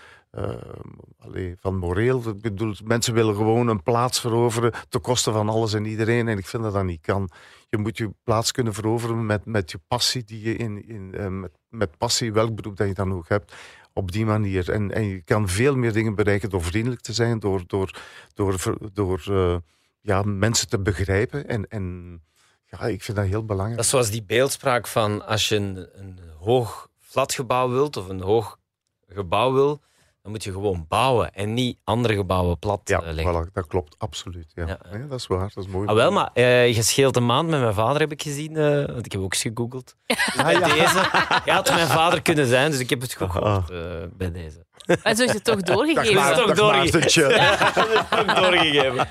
allee, 1.17 1.55
van 1.59 1.77
moreel. 1.77 2.29
Ik 2.29 2.41
bedoel, 2.41 2.75
mensen 2.83 3.13
willen 3.13 3.35
gewoon 3.35 3.67
een 3.67 3.83
plaats 3.83 4.19
veroveren 4.19 4.73
ten 4.89 5.01
koste 5.01 5.31
van 5.31 5.49
alles 5.49 5.73
en 5.73 5.85
iedereen. 5.85 6.27
En 6.27 6.37
ik 6.37 6.47
vind 6.47 6.63
dat 6.63 6.73
dat 6.73 6.83
niet 6.83 7.01
kan. 7.01 7.29
Je 7.69 7.77
moet 7.77 7.97
je 7.97 8.11
plaats 8.23 8.51
kunnen 8.51 8.73
veroveren 8.73 9.25
met, 9.25 9.45
met 9.45 9.71
je 9.71 9.79
passie 9.87 10.23
die 10.23 10.41
je 10.41 10.55
in, 10.55 10.87
in 10.87 11.13
eh, 11.13 11.27
met, 11.27 11.51
met 11.69 11.97
passie, 11.97 12.33
welk 12.33 12.55
beroep 12.55 12.77
dat 12.77 12.87
je 12.87 12.93
dan 12.93 13.13
ook 13.13 13.29
hebt, 13.29 13.53
op 13.93 14.11
die 14.11 14.25
manier. 14.25 14.71
En, 14.71 14.91
en 14.91 15.03
je 15.03 15.21
kan 15.21 15.49
veel 15.49 15.75
meer 15.75 15.93
dingen 15.93 16.15
bereiken 16.15 16.49
door 16.49 16.63
vriendelijk 16.63 17.01
te 17.01 17.13
zijn, 17.13 17.39
door, 17.39 17.63
door, 17.67 17.99
door, 18.33 18.77
door 18.93 19.23
eh, 19.29 19.57
ja, 20.01 20.21
mensen 20.21 20.67
te 20.69 20.79
begrijpen. 20.79 21.47
En, 21.47 21.67
en 21.67 22.21
ja, 22.65 22.79
ik 22.79 23.03
vind 23.03 23.17
dat 23.17 23.25
heel 23.25 23.45
belangrijk. 23.45 23.75
Dat 23.75 23.85
is 23.85 23.91
zoals 23.91 24.09
die 24.09 24.23
beeldspraak 24.23 24.87
van 24.87 25.25
als 25.25 25.49
je 25.49 25.55
een, 25.55 25.87
een 25.93 26.19
hoog 26.39 26.89
flatgebouw 26.99 27.69
wilt 27.69 27.97
of 27.97 28.07
een 28.07 28.21
hoog 28.21 28.59
gebouw 29.07 29.53
wil, 29.53 29.81
dan 30.23 30.31
moet 30.31 30.43
je 30.43 30.51
gewoon 30.51 30.85
bouwen 30.87 31.33
en 31.33 31.53
niet 31.53 31.77
andere 31.83 32.15
gebouwen 32.15 32.59
plat 32.59 32.81
ja, 32.83 33.01
eh, 33.01 33.13
leggen. 33.13 33.47
voilà, 33.47 33.51
dat 33.53 33.67
klopt, 33.67 33.95
absoluut. 33.97 34.51
Ja. 34.55 34.65
Ja. 34.67 34.79
Ja, 34.91 34.97
dat 34.97 35.19
is 35.19 35.27
waar, 35.27 35.51
dat 35.53 35.63
is 35.65 35.69
mooi. 35.71 35.87
Ah, 35.87 35.95
wel, 35.95 36.11
maar 36.11 36.29
eh, 36.33 36.75
je 36.75 36.81
scheelt 36.81 37.15
een 37.15 37.25
maand 37.25 37.49
met 37.49 37.59
mijn 37.59 37.73
vader, 37.73 38.01
heb 38.01 38.11
ik 38.11 38.21
gezien. 38.21 38.57
eh, 38.57 38.85
want 38.85 39.05
ik 39.05 39.11
heb 39.11 39.21
ook 39.21 39.33
eens 39.33 39.41
gegoogeld. 39.41 39.95
Dus 40.07 40.35
bij 40.35 40.59
deze. 40.59 41.09
Ja, 41.45 41.53
had 41.55 41.69
mijn 41.73 41.87
vader 41.87 42.21
kunnen 42.21 42.47
zijn, 42.47 42.71
dus 42.71 42.79
ik 42.79 42.89
heb 42.89 43.01
het 43.01 43.13
gegoogeld 43.13 43.69
eh, 43.69 43.77
bij 44.13 44.31
deze. 44.31 44.65
En 45.03 45.15
zo 45.15 45.23
is 45.23 45.33
het 45.33 45.43
toch 45.43 45.61
Dag, 45.61 45.75
doorgegeven. 45.75 46.13
Maarten- 46.15 46.37
toch 46.45 46.55
dag, 46.55 46.57
doorgegeven. 46.57 46.99
Maartentje. 47.31 48.17
Ook 48.19 48.35
doorgegeven. 48.35 49.07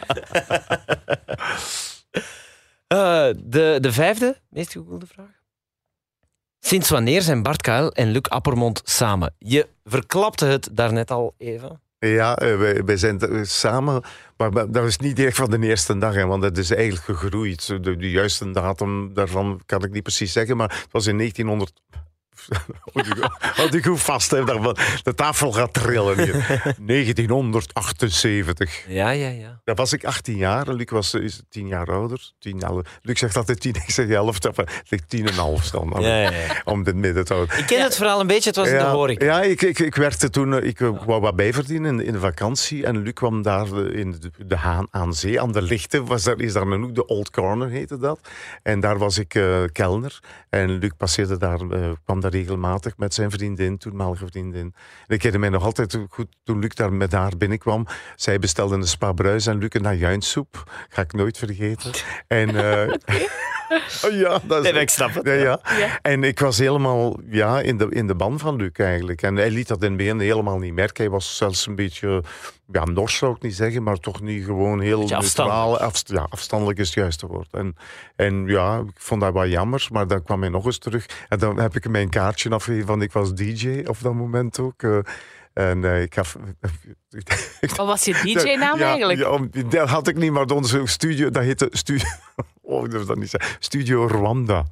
Eh, 2.86 3.28
de, 3.44 3.78
de 3.80 3.92
vijfde 3.92 4.40
meest 4.48 4.72
gegoogelde 4.72 5.06
vraag. 5.06 5.40
Sinds 6.64 6.90
wanneer 6.90 7.22
zijn 7.22 7.42
Bart 7.42 7.62
Kuil 7.62 7.92
en 7.92 8.10
Luc 8.10 8.22
Appermond 8.22 8.80
samen? 8.84 9.34
Je 9.38 9.68
verklapte 9.84 10.44
het 10.44 10.68
daarnet 10.72 11.10
al 11.10 11.34
even. 11.38 11.80
Ja, 11.98 12.36
eh, 12.36 12.58
wij, 12.58 12.84
wij 12.84 12.96
zijn 12.96 13.20
eh, 13.20 13.40
samen, 13.42 14.02
maar 14.36 14.50
dat 14.50 14.84
is 14.84 14.98
niet 14.98 15.16
direct 15.16 15.36
van 15.36 15.50
de 15.50 15.58
eerste 15.58 15.98
dag, 15.98 16.24
want 16.24 16.42
het 16.42 16.58
is 16.58 16.70
eigenlijk 16.70 17.04
gegroeid. 17.04 17.66
De, 17.66 17.96
de 17.96 18.10
juiste 18.10 18.50
datum 18.50 19.14
daarvan 19.14 19.60
kan 19.66 19.84
ik 19.84 19.92
niet 19.92 20.02
precies 20.02 20.32
zeggen, 20.32 20.56
maar 20.56 20.68
het 20.68 20.92
was 20.92 21.06
in 21.06 21.16
1900. 21.16 21.72
Houd 23.54 23.72
je- 23.72 23.82
goed 23.82 24.00
vast, 24.00 24.30
hè, 24.30 24.44
daarvan. 24.44 24.76
de 25.02 25.14
tafel 25.14 25.52
gaat 25.52 25.72
trillen 25.72 26.22
hier. 26.22 26.32
1978. 26.86 28.84
Ja, 28.88 29.10
ja, 29.10 29.28
ja. 29.28 29.60
Dan 29.64 29.74
was 29.74 29.92
ik 29.92 30.04
18 30.04 30.36
jaar 30.36 30.68
en 30.68 30.74
Luc 30.74 30.90
was 30.90 31.14
is 31.14 31.40
10 31.48 31.66
jaar 31.66 31.90
ouder. 31.90 32.30
10 32.38 32.58
jaar, 32.58 32.72
Luc 33.02 33.18
zegt 33.18 33.36
altijd 33.36 33.60
10, 33.60 33.74
ik 33.74 33.90
zeg 33.90 34.08
11, 34.08 34.38
enfin, 34.38 34.64
het 34.64 34.90
ligt 34.90 35.08
10 35.08 35.26
en 35.28 35.34
half 35.34 35.70
dan, 35.70 35.94
ja, 36.00 36.16
ja, 36.16 36.30
ja. 36.30 36.60
om 36.64 36.82
dit 36.82 36.94
midden 36.94 37.24
te 37.24 37.32
houden. 37.34 37.58
Ik 37.58 37.66
ken 37.66 37.82
het 37.82 37.96
verhaal 37.96 38.20
een 38.20 38.26
beetje, 38.26 38.48
het 38.48 38.56
was 38.58 38.68
in 38.68 38.78
de 38.78 38.84
horeca. 38.84 39.24
Ja, 39.24 39.42
ik, 39.42 39.62
ik, 39.62 39.78
ik 39.78 39.94
werkte 39.94 40.30
toen, 40.30 40.54
eh, 40.54 40.66
ik 40.66 40.80
eh, 40.80 41.04
wou 41.06 41.20
wat 41.20 41.36
bijverdienen 41.36 42.00
in, 42.00 42.06
in 42.06 42.12
de 42.12 42.18
vakantie. 42.20 42.86
En 42.86 43.02
Luc 43.02 43.12
kwam 43.12 43.42
daar 43.42 43.66
in 43.92 44.10
de, 44.20 44.30
de 44.46 44.56
Haan 44.56 44.86
aan 44.90 45.14
Zee, 45.14 45.40
aan 45.40 45.52
de 45.52 45.62
Lichten. 45.62 46.04
Was 46.06 46.22
daar, 46.22 46.38
is 46.40 46.52
daar 46.52 46.66
een 46.66 46.82
hoek, 46.82 46.94
de 46.94 47.06
Old 47.06 47.30
Corner 47.30 47.68
heette 47.68 47.98
dat. 47.98 48.20
En 48.62 48.80
daar 48.80 48.98
was 48.98 49.18
ik 49.18 49.34
eh, 49.34 49.62
kelner. 49.72 50.18
En 50.50 50.70
Luc 50.70 50.90
passeerde 50.96 51.36
daar, 51.38 51.60
eh, 51.60 51.90
kwam 52.04 52.20
daar 52.20 52.31
regelmatig 52.32 52.96
met 52.96 53.14
zijn 53.14 53.30
vriendin, 53.30 53.78
toenmalige 53.78 54.26
vriendin. 54.26 54.74
En 55.06 55.14
ik 55.14 55.22
herinner 55.22 55.40
mij 55.40 55.48
nog 55.48 55.64
altijd 55.64 55.98
goed, 56.08 56.26
toen 56.44 56.58
Luc 56.58 56.74
daar 56.74 56.92
met 56.92 57.12
haar 57.12 57.36
binnenkwam. 57.36 57.86
Zij 58.16 58.38
bestelde 58.38 58.74
een 58.74 58.86
spa 58.86 59.12
bruis 59.12 59.46
en 59.46 59.58
Luc 59.58 59.68
een 59.70 59.86
ajuinsoep. 59.86 60.70
Ga 60.88 61.02
ik 61.02 61.12
nooit 61.12 61.38
vergeten. 61.38 61.90
En, 62.26 62.48
eh, 62.48 62.94
oh 64.04 64.10
ja, 64.18 64.38
dat 64.42 64.64
is, 64.64 64.72
Nee, 64.72 64.80
ik 64.80 64.90
snap 64.90 65.14
het. 65.14 65.24
ja, 65.26 65.32
ja. 65.32 65.60
Ja. 65.78 65.98
En 66.02 66.24
ik 66.24 66.38
was 66.38 66.58
helemaal 66.58 67.20
ja, 67.30 67.60
in, 67.60 67.78
de, 67.78 67.86
in 67.90 68.06
de 68.06 68.14
ban 68.14 68.38
van 68.38 68.56
Luc 68.56 68.70
eigenlijk. 68.72 69.22
En 69.22 69.36
hij 69.36 69.50
liet 69.50 69.68
dat 69.68 69.82
in 69.82 69.88
het 69.88 69.96
begin 69.96 70.20
helemaal 70.20 70.58
niet 70.58 70.74
merken. 70.74 71.02
Hij 71.04 71.12
was 71.12 71.36
zelfs 71.36 71.66
een 71.66 71.74
beetje, 71.74 72.22
ja, 72.72 72.84
nors 72.84 73.16
zou 73.16 73.34
ik 73.34 73.42
niet 73.42 73.54
zeggen, 73.54 73.82
maar 73.82 73.96
toch 73.96 74.20
niet 74.20 74.44
gewoon 74.44 74.80
heel 74.80 75.06
neutraal. 75.06 75.78
Afst- 75.78 76.08
ja, 76.10 76.26
afstandelijk 76.30 76.78
is 76.78 76.86
het 76.86 76.94
juiste 76.94 77.26
woord. 77.26 77.48
En, 77.52 77.76
en 78.16 78.46
ja, 78.46 78.78
ik 78.78 78.92
vond 78.94 79.20
dat 79.20 79.32
wel 79.32 79.46
jammer, 79.46 79.86
maar 79.92 80.06
dan 80.06 80.22
kwam 80.22 80.40
hij 80.40 80.50
nog 80.50 80.64
eens 80.64 80.78
terug. 80.78 81.06
En 81.28 81.38
dan 81.38 81.58
heb 81.60 81.76
ik 81.76 81.82
hem 81.82 81.92
mijn 81.92 82.08
kaartje 82.10 82.50
afgegeven, 82.50 82.86
want 82.86 83.02
ik 83.02 83.12
was 83.12 83.34
DJ 83.34 83.82
op 83.86 83.96
dat 84.00 84.14
moment 84.14 84.58
ook. 84.58 84.82
eh. 84.82 84.98
en 85.52 85.84
eh, 85.84 86.02
ik 86.02 86.14
gaf... 86.14 86.36
Wat 87.76 87.86
was 87.86 88.04
je 88.04 88.12
DJ-naam 88.12 88.78
Ja, 88.78 88.86
eigenlijk? 88.86 89.18
Ja, 89.18 89.38
dat 89.68 89.88
had 89.88 90.08
ik 90.08 90.16
niet, 90.16 90.32
maar 90.32 90.44
onze 90.46 90.80
studio, 90.84 91.30
dat 91.30 91.42
heette 91.42 91.68
studio... 91.70 92.06
Oh, 92.72 92.84
ik 92.84 92.90
durf 92.90 93.04
dat 93.04 93.16
niet 93.16 93.30
zeggen. 93.30 93.56
Studio 93.60 94.06
Rwanda. 94.06 94.64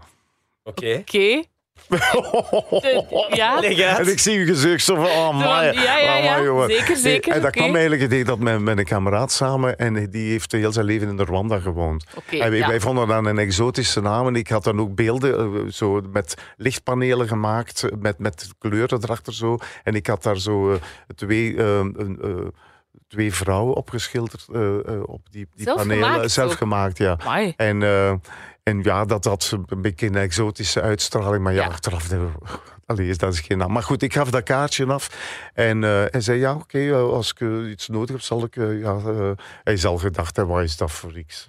Oké. 0.64 0.96
Oké. 1.00 1.42
De- 1.90 3.26
ja? 3.30 3.60
Leg 3.60 3.80
uit. 3.80 4.06
En 4.06 4.12
ik 4.12 4.18
zie 4.18 4.36
u 4.36 4.46
gezucht 4.46 4.84
zo 4.84 4.94
van, 4.94 5.04
oh 5.04 5.36
my, 5.38 5.44
ja, 5.44 5.98
ja. 5.98 6.66
Zeker, 6.68 6.96
zeker, 6.96 7.32
En 7.32 7.40
dat 7.40 7.48
oké. 7.48 7.58
kwam 7.58 7.70
eigenlijk, 7.72 8.02
ik 8.02 8.10
deed 8.10 8.26
dat 8.26 8.38
met, 8.38 8.60
met 8.60 8.78
een 8.78 8.84
kameraad 8.84 9.32
samen 9.32 9.78
en 9.78 10.10
die 10.10 10.30
heeft 10.30 10.52
heel 10.52 10.72
zijn 10.72 10.86
leven 10.86 11.08
in 11.08 11.20
Rwanda 11.20 11.58
gewoond. 11.58 12.04
Oké, 12.16 12.36
en 12.36 12.50
wij, 12.50 12.58
ja. 12.58 12.68
wij 12.68 12.80
vonden 12.80 13.08
dat 13.08 13.26
een 13.26 13.38
exotische 13.38 14.00
naam 14.00 14.26
en 14.26 14.34
ik 14.36 14.48
had 14.48 14.64
dan 14.64 14.80
ook 14.80 14.94
beelden 14.94 15.34
eh, 15.38 15.70
zo 15.72 16.00
met 16.12 16.34
lichtpanelen 16.56 17.28
gemaakt, 17.28 17.84
met, 17.98 18.18
met 18.18 18.48
kleuren 18.58 19.02
erachter 19.02 19.34
zo. 19.34 19.58
En 19.84 19.94
ik 19.94 20.06
had 20.06 20.22
daar 20.22 20.38
zo 20.38 20.72
eh, 20.72 20.78
twee... 21.14 21.56
eh, 21.56 21.78
een, 21.78 22.18
eh, 22.22 22.46
Twee 23.08 23.34
vrouwen 23.34 23.74
opgeschilderd 23.74 24.46
eh, 24.52 24.78
eh, 24.78 25.02
op 25.02 25.20
die, 25.30 25.48
die 25.54 25.64
Zelf 25.64 25.76
panelen. 25.76 26.04
gemaakt 26.04 26.30
Zelf 26.30 26.50
ook? 26.50 26.56
gemaakt, 26.56 26.98
ja. 26.98 27.16
Amai. 27.20 27.52
En, 27.56 27.82
eh, 27.82 28.10
en 28.62 28.82
ja, 28.82 29.04
dat 29.04 29.24
had 29.24 29.56
een 29.66 29.82
beetje 29.82 30.06
een 30.06 30.16
exotische 30.16 30.80
uitstraling. 30.80 31.42
Maar 31.42 31.52
ja, 31.52 31.62
Ja. 31.62 31.68
achteraf... 31.68 32.08
Allee, 32.86 33.08
is 33.08 33.18
dat 33.18 33.32
is 33.32 33.40
geen 33.40 33.58
naam. 33.58 33.72
Maar 33.72 33.82
goed, 33.82 34.02
ik 34.02 34.12
gaf 34.12 34.30
dat 34.30 34.42
kaartje 34.42 34.86
af. 34.86 35.10
En 35.54 35.82
hij 35.82 36.20
zei, 36.20 36.38
ja, 36.38 36.54
oké, 36.54 36.94
als 36.94 37.32
ik 37.32 37.40
iets 37.70 37.88
nodig 37.88 38.10
heb, 38.10 38.20
zal 38.20 38.44
ik... 38.44 38.54
ja, 38.54 39.00
hij 39.64 39.76
zal 39.76 39.98
gedacht 39.98 40.36
hebben, 40.36 40.54
wat 40.54 40.64
is 40.64 40.76
dat 40.76 40.90
voor 40.90 41.18
iets? 41.18 41.46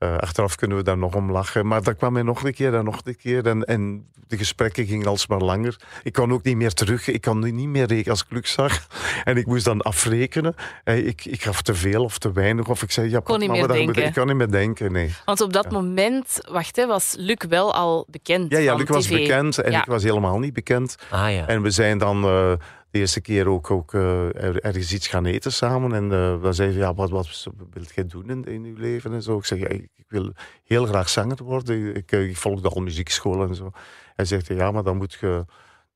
Eh, 0.00 0.16
achteraf 0.16 0.54
kunnen 0.54 0.76
we 0.76 0.82
daar 0.82 0.98
nog 0.98 1.14
om 1.14 1.30
lachen. 1.32 1.66
Maar 1.66 1.82
dan 1.82 1.96
kwam 1.96 2.14
hij 2.14 2.22
nog 2.22 2.44
een 2.44 2.54
keer 2.54 2.74
en 2.74 2.84
nog 2.84 3.00
een 3.04 3.16
keer. 3.16 3.46
En, 3.46 3.64
en 3.64 4.06
de 4.26 4.36
gesprekken 4.36 4.86
gingen 4.86 5.06
alsmaar 5.06 5.40
langer. 5.40 5.76
Ik 6.02 6.12
kon 6.12 6.32
ook 6.32 6.42
niet 6.42 6.56
meer 6.56 6.72
terug. 6.72 7.08
Ik 7.08 7.20
kon 7.20 7.38
nu 7.40 7.50
niet 7.50 7.68
meer 7.68 7.86
rekenen 7.86 8.10
als 8.10 8.20
ik 8.22 8.26
Luc 8.30 8.52
zag. 8.52 8.86
En 9.24 9.36
ik 9.36 9.46
moest 9.46 9.64
dan 9.64 9.80
afrekenen. 9.80 10.54
Ik, 10.84 11.24
ik 11.24 11.42
gaf 11.42 11.62
te 11.62 11.74
veel 11.74 12.04
of 12.04 12.18
te 12.18 12.32
weinig. 12.32 12.68
Of 12.68 12.82
ik 12.82 12.90
zei, 12.90 13.10
ja, 13.10 13.20
Kon 13.20 13.38
niet 13.38 13.48
mama, 13.48 13.58
meer 13.58 13.68
dat 13.68 13.76
moet- 13.76 13.86
denken. 13.86 14.04
Ik 14.04 14.12
kan 14.14 14.26
niet 14.26 14.36
meer 14.36 14.50
denken, 14.50 14.92
nee. 14.92 15.14
Want 15.24 15.40
op 15.40 15.52
dat 15.52 15.70
moment, 15.70 16.40
wacht, 16.50 16.76
hè, 16.76 16.86
was 16.86 17.14
Luc 17.18 17.44
wel 17.48 17.74
al 17.74 18.06
bekend. 18.10 18.50
Ja, 18.52 18.58
ja, 18.58 18.70
van 18.70 18.78
Luc 18.80 18.88
was 18.88 19.04
TV. 19.06 19.16
bekend 19.18 19.58
en 19.58 19.70
Ja. 19.70 19.80
ik 19.80 19.86
was 19.86 20.02
helemaal 20.02 20.38
niet 20.38 20.52
bekend. 20.52 20.96
Ah 21.10 21.32
ja. 21.32 21.46
En 21.46 21.62
we 21.62 21.70
zijn 21.70 21.98
dan 21.98 22.24
eh, 22.24 22.52
de 22.90 22.98
eerste 22.98 23.20
keer 23.20 23.48
ook, 23.48 23.70
ook 23.70 23.94
eh, 23.94 24.26
er- 24.26 24.60
ergens 24.60 24.92
iets 24.92 25.06
gaan 25.08 25.24
eten 25.26 25.52
samen. 25.52 25.92
En 25.94 26.12
eh 26.12 26.40
we 26.40 26.52
zeiden, 26.52 26.78
ja, 26.78 26.94
wat, 26.94 27.10
wat 27.10 27.46
wilt 27.72 27.94
jij 27.94 28.06
doen 28.06 28.46
in, 28.46 28.64
uw 28.64 28.76
leven? 28.76 29.12
En 29.12 29.22
zo. 29.22 29.38
Ik 29.38 29.44
zeg, 29.44 29.58
ja, 29.58 29.68
ik, 29.68 29.88
wil 30.08 30.32
heel 30.64 30.86
graag 30.86 31.08
zanger 31.08 31.44
worden. 31.44 31.94
Ik, 31.96 32.12
eh, 32.12 32.28
ik 32.28 32.36
volgde 32.36 32.68
al 32.68 32.80
muziekschool 32.82 33.42
en 33.48 33.54
zo. 33.54 33.70
Hij 34.16 34.24
zegt, 34.24 34.46
ja, 34.46 34.70
maar 34.70 34.82
dan 34.82 34.96
moet 34.96 35.16
je... 35.20 35.44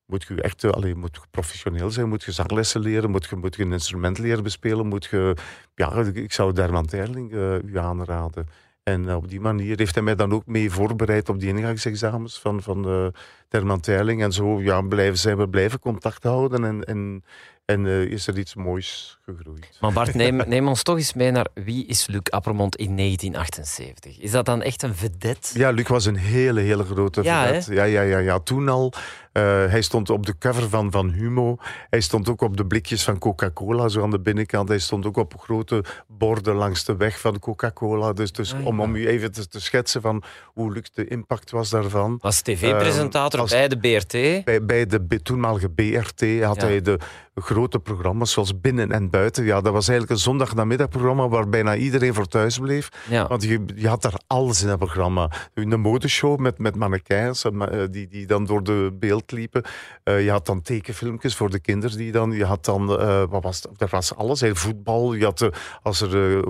Moet 0.07 0.23
je 0.23 0.41
echt 0.41 0.63
allee, 0.63 0.95
moet 0.95 1.15
je 1.15 1.21
professioneel 1.31 1.91
zijn, 1.91 2.09
moet 2.09 2.23
je 2.23 2.31
zanglessen 2.31 2.81
leren, 2.81 3.09
moet 3.11 3.25
je, 3.29 3.35
moet 3.35 3.55
je 3.55 3.63
een 3.63 3.71
instrument 3.71 4.17
leren 4.17 4.43
bespelen, 4.43 4.87
moet 4.87 5.05
je... 5.05 5.35
Ja, 5.75 5.93
ik 6.13 6.33
zou 6.33 6.53
Derman 6.53 6.85
Terling 6.85 7.33
eh, 7.33 7.63
u 7.63 7.77
aanraden. 7.77 8.47
En 8.85 9.15
op 9.15 9.29
die 9.29 9.39
manier 9.39 9.77
heeft 9.77 9.93
hij 9.95 10.03
mij 10.03 10.15
dan 10.15 10.33
ook 10.33 10.45
mee 10.45 10.71
voorbereid 10.71 11.29
op 11.29 11.39
die 11.39 11.49
ingangsexamens 11.49 12.39
van, 12.39 12.61
van 12.61 12.81
de 12.81 13.11
Terman 13.49 13.79
Teiling. 13.79 14.23
En 14.23 14.31
zo 14.31 14.61
ja, 14.61 14.81
blijven, 14.81 15.17
zijn 15.17 15.37
we 15.37 15.49
blijven 15.49 15.79
contact 15.79 16.23
houden 16.23 16.63
en, 16.65 16.83
en, 16.83 17.23
en 17.65 17.85
eh, 17.85 18.01
is 18.01 18.27
er 18.27 18.37
iets 18.37 18.55
moois 18.55 19.19
gegroeid. 19.23 19.77
Maar 19.81 19.93
Bart, 19.93 20.13
neem, 20.23 20.41
neem 20.47 20.67
ons 20.67 20.83
toch 20.83 20.97
eens 20.97 21.13
mee 21.13 21.31
naar 21.31 21.47
wie 21.53 21.85
is 21.85 22.07
Luc 22.07 22.21
Appermond 22.29 22.75
in 22.75 22.97
1978? 22.97 24.19
Is 24.19 24.31
dat 24.31 24.45
dan 24.45 24.61
echt 24.61 24.83
een 24.83 24.95
vedette? 24.95 25.59
Ja, 25.59 25.69
Luc 25.69 25.87
was 25.87 26.05
een 26.05 26.17
hele, 26.17 26.61
hele 26.61 26.83
grote 26.83 27.23
Ja, 27.23 27.45
vedette. 27.45 27.73
Ja, 27.73 27.83
ja, 27.83 28.01
ja, 28.01 28.17
ja, 28.17 28.39
toen 28.39 28.69
al. 28.69 28.93
Eh, 29.35 29.41
hij 29.43 29.81
stond 29.81 30.09
op 30.09 30.25
de 30.25 30.37
cover 30.37 30.69
van, 30.69 30.91
van 30.91 31.09
Humo. 31.09 31.57
Hij 31.89 32.01
stond 32.01 32.29
ook 32.29 32.41
op 32.41 32.57
de 32.57 32.65
blikjes 32.65 33.03
van 33.03 33.17
Coca-Cola, 33.19 33.87
zo 33.87 34.03
aan 34.03 34.09
de 34.11 34.19
binnenkant. 34.19 34.67
Hij 34.69 34.79
stond 34.79 35.05
ook 35.05 35.17
op 35.17 35.33
grote 35.39 35.83
borden 36.07 36.55
langs 36.55 36.85
de 36.85 36.95
weg 36.95 37.19
van 37.19 37.39
Coca-Cola. 37.39 38.13
Dus, 38.13 38.31
dus 38.31 38.53
Ah, 38.53 38.59
ja. 38.59 38.65
om, 38.65 38.79
om 38.81 38.95
u 38.95 39.07
even 39.07 39.31
te, 39.31 39.47
te 39.47 39.59
schetsen 39.61 40.01
van 40.01 40.23
hoe 40.45 40.71
Luc 40.73 40.89
de 40.93 41.07
impact 41.07 41.51
was 41.51 41.69
daarvan. 41.69 42.17
Was 42.21 42.41
tv-presentator 42.41 43.33
Ehm, 43.33 43.41
als- 43.41 43.51
bij 43.51 43.67
de 43.67 43.77
BRT. 43.77 44.11
Bij, 44.45 44.65
bij 44.65 44.85
de 44.85 45.21
toenmalige 45.23 45.69
BRT 45.69 46.21
had 46.43 46.61
Ja. 46.61 46.65
hij 46.67 46.81
de 46.81 46.99
grote 47.35 47.79
programma's 47.79 48.31
zoals 48.31 48.59
Binnen 48.61 48.91
en 48.91 49.09
Buiten. 49.09 49.43
Ja, 49.45 49.61
dat 49.61 49.73
was 49.73 49.87
eigenlijk 49.87 50.19
een 50.19 50.23
zondagnamiddagprogramma 50.23 51.27
waar 51.27 51.49
bijna 51.49 51.75
iedereen 51.75 52.13
voor 52.13 52.27
thuis 52.27 52.59
bleef. 52.59 52.89
Ja. 53.09 53.27
Want 53.27 53.43
je, 53.43 53.63
je 53.75 53.87
had 53.87 54.01
daar 54.01 54.19
alles 54.27 54.61
in 54.61 54.67
dat 54.67 54.77
programma. 54.77 55.31
Een 55.53 55.79
modeshow 55.79 56.39
met, 56.39 56.57
met 56.59 56.75
mannequins 56.75 57.43
eh, 57.43 57.51
ma- 57.51 57.69
eh, 57.69 57.83
die, 57.91 58.07
die 58.07 58.25
dan 58.25 58.45
door 58.45 58.63
de 58.63 58.95
beeld 58.99 59.24
liepen. 59.31 59.63
Eh, 60.03 60.23
je 60.23 60.31
had 60.31 60.45
dan 60.45 60.61
tekenfilmpjes 60.61 61.35
voor 61.35 61.49
de 61.49 61.59
kinderen. 61.59 61.97
Die 61.97 62.11
dan, 62.11 62.31
je 62.31 62.45
had 62.45 62.65
dan, 62.65 62.99
eh, 62.99 63.23
wat 63.29 63.43
was 63.43 63.55
het? 63.61 63.81
Er 63.81 63.87
was 63.91 64.15
alles. 64.15 64.41
hè. 64.41 64.55
Voetbal. 64.55 65.13
Je 65.13 65.23
had, 65.23 65.41
eh, 65.41 65.49
als 65.81 66.01
er 66.01 66.43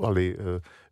allee, 0.00 0.36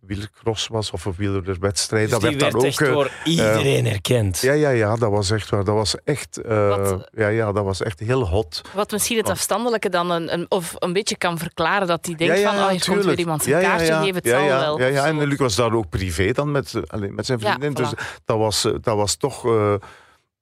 wielercross 0.07 0.67
was 0.69 0.91
of 0.91 1.05
een 1.05 1.15
wielerwedstrijd. 1.17 2.11
Dus 2.11 2.19
dat 2.19 2.21
die 2.21 2.39
werd 2.39 2.43
werd 2.43 2.53
dan 2.53 2.65
echt 2.65 2.83
ook... 2.83 2.89
eh, 2.89 2.95
door 2.95 3.11
iedereen 3.25 3.87
herkend. 3.87 4.39
ja, 4.41 4.53
ja, 4.53 4.69
ja, 4.71 4.97
dat 4.97 5.11
was 5.11 5.31
echt 5.31 5.51
waar. 5.51 5.65
Dat 5.65 5.75
was 5.75 5.95
echt, 6.05 6.37
eh, 6.41 6.69
Wat- 6.69 7.09
ja, 7.13 7.29
ja, 7.29 7.53
dat 7.53 7.65
was 7.65 7.83
echt 7.83 8.01
heel 8.01 8.29
hot. 8.29 8.63
Wat 8.75 8.91
misschien 8.91 9.17
het 9.17 9.29
afstandelijke 9.29 9.89
dan 9.89 10.11
een, 10.11 10.33
een, 10.33 10.47
of 10.49 10.75
een 10.79 10.93
beetje 10.93 11.17
kan 11.17 11.39
verklaren 11.39 11.87
dat 11.87 12.07
hij 12.07 12.15
denkt 12.15 12.35
ja, 12.35 12.41
ja, 12.41 12.49
van, 12.55 12.59
oh, 12.59 12.61
hier 12.61 12.71
komt 12.71 12.83
tuurlijk. 12.85 13.07
weer 13.07 13.19
iemand 13.19 13.43
zijn 13.43 13.61
Ja, 13.61 13.69
kaartje 13.69 13.87
ja. 13.87 14.01
geven, 14.01 14.15
het 14.15 14.25
ja, 14.25 14.39
zal 14.39 14.47
ja, 14.47 14.59
wel. 14.61 14.79
Ja, 14.81 14.87
ja. 14.87 15.07
En 15.07 15.27
Luc 15.27 15.39
was 15.39 15.55
daar 15.57 15.73
ook 15.73 15.89
privé 15.89 16.33
dan 16.33 16.51
met, 16.51 16.75
allee, 16.87 17.11
met 17.11 17.27
zijn 17.27 17.39
Ja, 17.39 17.47
vriendin. 17.49 17.75
dus 17.75 17.93
dat 18.25 18.39
was, 18.39 18.63
dat 18.63 18.97
was 18.97 19.17
toch... 19.17 19.47
eh, 19.47 19.75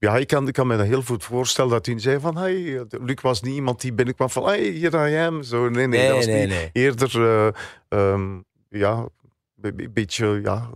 ja, 0.01 0.17
ik 0.17 0.27
kan, 0.27 0.47
ik 0.49 0.53
kan 0.53 0.67
me 0.67 0.77
dat 0.77 0.87
heel 0.87 1.03
goed 1.03 1.25
voorstellen 1.25 1.71
dat 1.71 1.87
hij 1.87 1.99
zei 1.99 2.21
van... 2.21 2.37
Hey, 2.37 2.85
Luc 2.91 3.21
was 3.21 3.43
niet 3.43 3.55
iemand 3.55 3.81
die 3.81 3.93
binnenkwam 3.93 4.31
van... 4.31 4.45
Hey, 4.47 4.63
hier 4.63 5.09
I 5.09 5.17
am. 5.17 5.43
Zo, 5.43 5.69
nee, 5.69 5.87
nee, 5.87 6.07
dat 6.07 6.17
was 6.17 6.27
nee, 6.27 6.41
niet. 6.47 6.49
nee. 6.49 6.71
Eerder, 6.73 7.11
eh, 7.23 7.47
ehm, 8.13 8.39
ja, 8.69 9.07
een 9.63 9.77
be- 9.77 9.91
beetje... 9.91 10.41
Ja, 10.43 10.71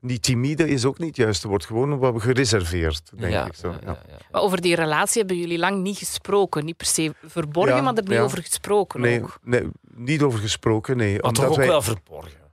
niet 0.00 0.22
timide 0.22 0.68
is 0.68 0.84
ook 0.84 0.98
niet 0.98 1.08
het 1.08 1.16
juiste 1.16 1.48
woord. 1.48 1.64
Gewoon 1.66 1.98
wat 1.98 2.22
gereserveerd, 2.22 3.10
denk 3.16 3.32
ja, 3.32 3.46
ik. 3.46 3.54
Zo, 3.54 3.68
ja, 3.68 3.78
ja. 3.84 3.86
ja, 3.90 4.02
ja. 4.08 4.16
Maar 4.30 4.42
over 4.42 4.60
die 4.60 4.74
relatie 4.74 5.18
hebben 5.18 5.38
jullie 5.38 5.58
lang 5.58 5.82
niet 5.82 5.98
gesproken. 5.98 6.64
Niet 6.64 6.76
per 6.76 6.86
se 6.86 7.12
verborgen, 7.24 7.76
Ja, 7.76 7.82
maar 7.82 7.94
er 7.94 8.02
niet 8.02 8.12
ja. 8.12 8.22
over 8.22 8.42
gesproken 8.42 9.00
Nee, 9.00 9.22
ook. 9.22 9.38
nee, 9.42 9.62
niet 9.94 10.22
over 10.22 10.38
gesproken, 10.38 10.96
nee. 10.96 11.18
Maar 11.20 11.32
toch 11.32 11.44
ook 11.46 11.56
wij- 11.56 11.66
wel 11.66 11.82
verborgen. 11.82 12.46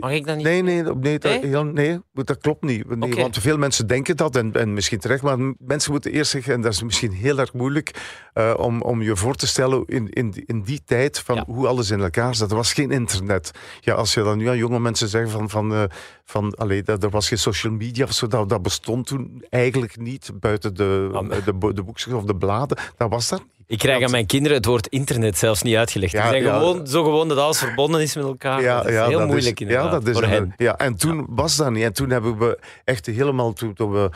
Mag 0.00 0.12
ik 0.12 0.26
dat 0.26 0.36
niet? 0.36 0.44
Nee, 0.44 0.62
nee, 0.62 0.82
nee, 0.82 1.18
dat, 1.18 1.40
Nee? 1.40 1.46
heel- 1.50 1.64
nee, 1.64 2.00
dat 2.12 2.38
klopt 2.38 2.62
niet. 2.62 2.96
Nee. 2.96 3.14
Want 3.14 3.38
veel 3.38 3.56
mensen 3.58 3.86
denken 3.86 4.16
dat, 4.16 4.36
en, 4.36 4.52
en 4.52 4.72
misschien 4.72 4.98
terecht, 4.98 5.22
maar 5.22 5.38
mensen 5.58 5.92
moeten 5.92 6.12
eerst 6.12 6.30
zeggen, 6.30 6.52
en 6.54 6.60
dat 6.60 6.72
is 6.72 6.82
misschien 6.82 7.12
heel 7.12 7.38
erg 7.38 7.52
moeilijk, 7.52 7.90
eh, 8.32 8.54
om, 8.58 8.82
om 8.82 9.02
je 9.02 9.16
voor 9.16 9.34
te 9.34 9.46
stellen 9.46 9.82
in, 9.86 10.08
in, 10.10 10.30
die- 10.30 10.42
in 10.46 10.62
die 10.62 10.82
tijd 10.84 11.18
van 11.18 11.34
Ja. 11.34 11.44
hoe 11.46 11.66
alles 11.66 11.90
in 11.90 12.00
elkaar 12.00 12.34
zat. 12.34 12.50
Er 12.50 12.56
was 12.56 12.72
geen 12.72 12.90
internet. 12.90 13.50
Ja, 13.80 13.94
als 13.94 14.14
je 14.14 14.22
dan 14.22 14.38
nu 14.38 14.48
aan 14.48 14.56
jonge 14.56 14.80
mensen 14.80 15.08
zegt 15.08 15.30
van, 15.30 15.50
van, 15.50 15.72
eh, 15.74 15.82
van 16.24 16.54
allee, 16.54 16.82
dat, 16.82 17.02
er 17.02 17.10
was 17.10 17.28
geen 17.28 17.38
social 17.38 17.72
media 17.72 18.04
of 18.04 18.12
zo, 18.12 18.26
dat, 18.26 18.48
dat 18.48 18.62
bestond 18.62 19.06
toen 19.06 19.44
eigenlijk 19.50 19.96
niet 19.98 20.30
buiten 20.40 20.74
de, 20.74 21.10
de, 21.44 21.72
de 21.74 21.82
boekjes 21.82 22.12
of 22.12 22.24
de 22.24 22.36
bladen. 22.36 22.78
Dat 22.96 23.10
was 23.10 23.28
dat. 23.28 23.44
Ik 23.74 23.80
krijg 23.80 24.04
aan 24.04 24.10
mijn 24.10 24.26
kinderen 24.26 24.56
het 24.56 24.66
woord 24.66 24.86
internet 24.86 25.38
zelfs 25.38 25.62
niet 25.62 25.76
uitgelegd. 25.76 26.12
Ja, 26.12 26.20
Die 26.20 26.30
zijn 26.30 26.42
ja. 26.42 26.58
gewoon, 26.58 26.86
zo 26.86 27.02
gewoon 27.04 27.28
dat 27.28 27.38
alles 27.38 27.58
verbonden 27.58 28.00
is 28.02 28.14
met 28.14 28.24
elkaar. 28.24 28.62
dat 28.62 28.88
is 28.88 28.96
heel 28.96 29.18
dat 29.18 29.26
moeilijk 29.26 29.60
is, 29.60 29.68
Ja, 29.68 29.88
dat 29.88 30.06
is 30.06 30.12
voor 30.14 30.26
hen. 30.26 30.54
ja, 30.56 30.76
en 30.78 30.96
toen 30.96 31.26
was 31.28 31.56
dat 31.56 31.70
niet. 31.70 31.82
En 31.82 31.92
toen 31.92 32.10
hebben 32.10 32.38
we 32.38 32.58
echt 32.84 33.06
helemaal, 33.06 33.52
toen, 33.52 33.74
toen 33.74 33.92
we 33.92 34.10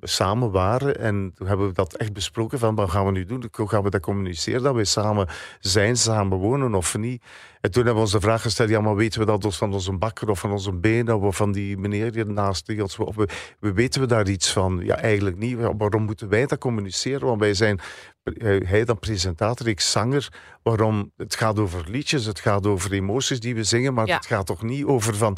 samen 0.00 0.50
waren, 0.50 0.98
en 1.00 1.32
toen 1.34 1.46
hebben 1.46 1.66
we 1.66 1.72
dat 1.74 1.94
echt 1.94 2.12
besproken 2.12 2.58
van 2.58 2.74
wat 2.74 2.90
gaan 2.90 3.04
we 3.06 3.12
nu 3.12 3.24
doen? 3.24 3.44
Hoe 3.52 3.68
gaan 3.68 3.82
we 3.82 3.90
dat 3.90 4.00
communiceren? 4.00 4.62
Dat 4.62 4.74
we 4.74 4.84
samen 4.84 5.28
zijn, 5.60 5.96
samen 5.96 6.38
wonen 6.38 6.74
of 6.74 6.96
niet? 6.98 7.22
En 7.60 7.70
toen 7.70 7.84
hebben 7.84 7.94
we 7.94 8.08
ons 8.08 8.12
de 8.20 8.20
vraag 8.20 8.42
gesteld, 8.42 8.68
ja, 8.68 8.80
maar 8.80 8.94
weten 8.94 9.20
we 9.20 9.26
dat 9.26 9.42
dus 9.42 9.56
van 9.56 9.72
onze 9.72 9.92
bakker 9.92 10.28
of 10.28 10.38
van 10.38 10.50
onze 10.50 10.72
benen 10.72 11.20
of 11.20 11.36
van 11.36 11.52
die 11.52 11.76
meneer 11.78 12.12
die 12.12 12.24
ernaast 12.24 12.66
die 12.66 12.82
ons... 12.82 12.98
Of 12.98 13.16
we, 13.16 13.28
we 13.60 13.72
weten 13.72 14.00
we 14.00 14.06
daar 14.06 14.28
iets 14.28 14.52
van? 14.52 14.80
Ja, 14.84 14.96
eigenlijk 14.96 15.38
niet. 15.38 15.56
Waarom 15.78 16.02
moeten 16.02 16.28
wij 16.28 16.46
dat 16.46 16.58
communiceren? 16.58 17.26
Want 17.26 17.40
wij 17.40 17.54
zijn, 17.54 17.80
hij 18.64 18.84
dan 18.84 18.98
presentator, 18.98 19.68
ik 19.68 19.80
zanger. 19.80 20.28
Waarom? 20.62 21.12
Het 21.16 21.34
gaat 21.34 21.58
over 21.58 21.84
liedjes, 21.90 22.24
het 22.24 22.40
gaat 22.40 22.66
over 22.66 22.92
emoties 22.92 23.40
die 23.40 23.54
we 23.54 23.64
zingen, 23.64 23.94
maar 23.94 24.06
Ja. 24.06 24.16
het 24.16 24.26
gaat 24.26 24.46
toch 24.46 24.62
niet 24.62 24.84
over 24.84 25.16
van... 25.16 25.36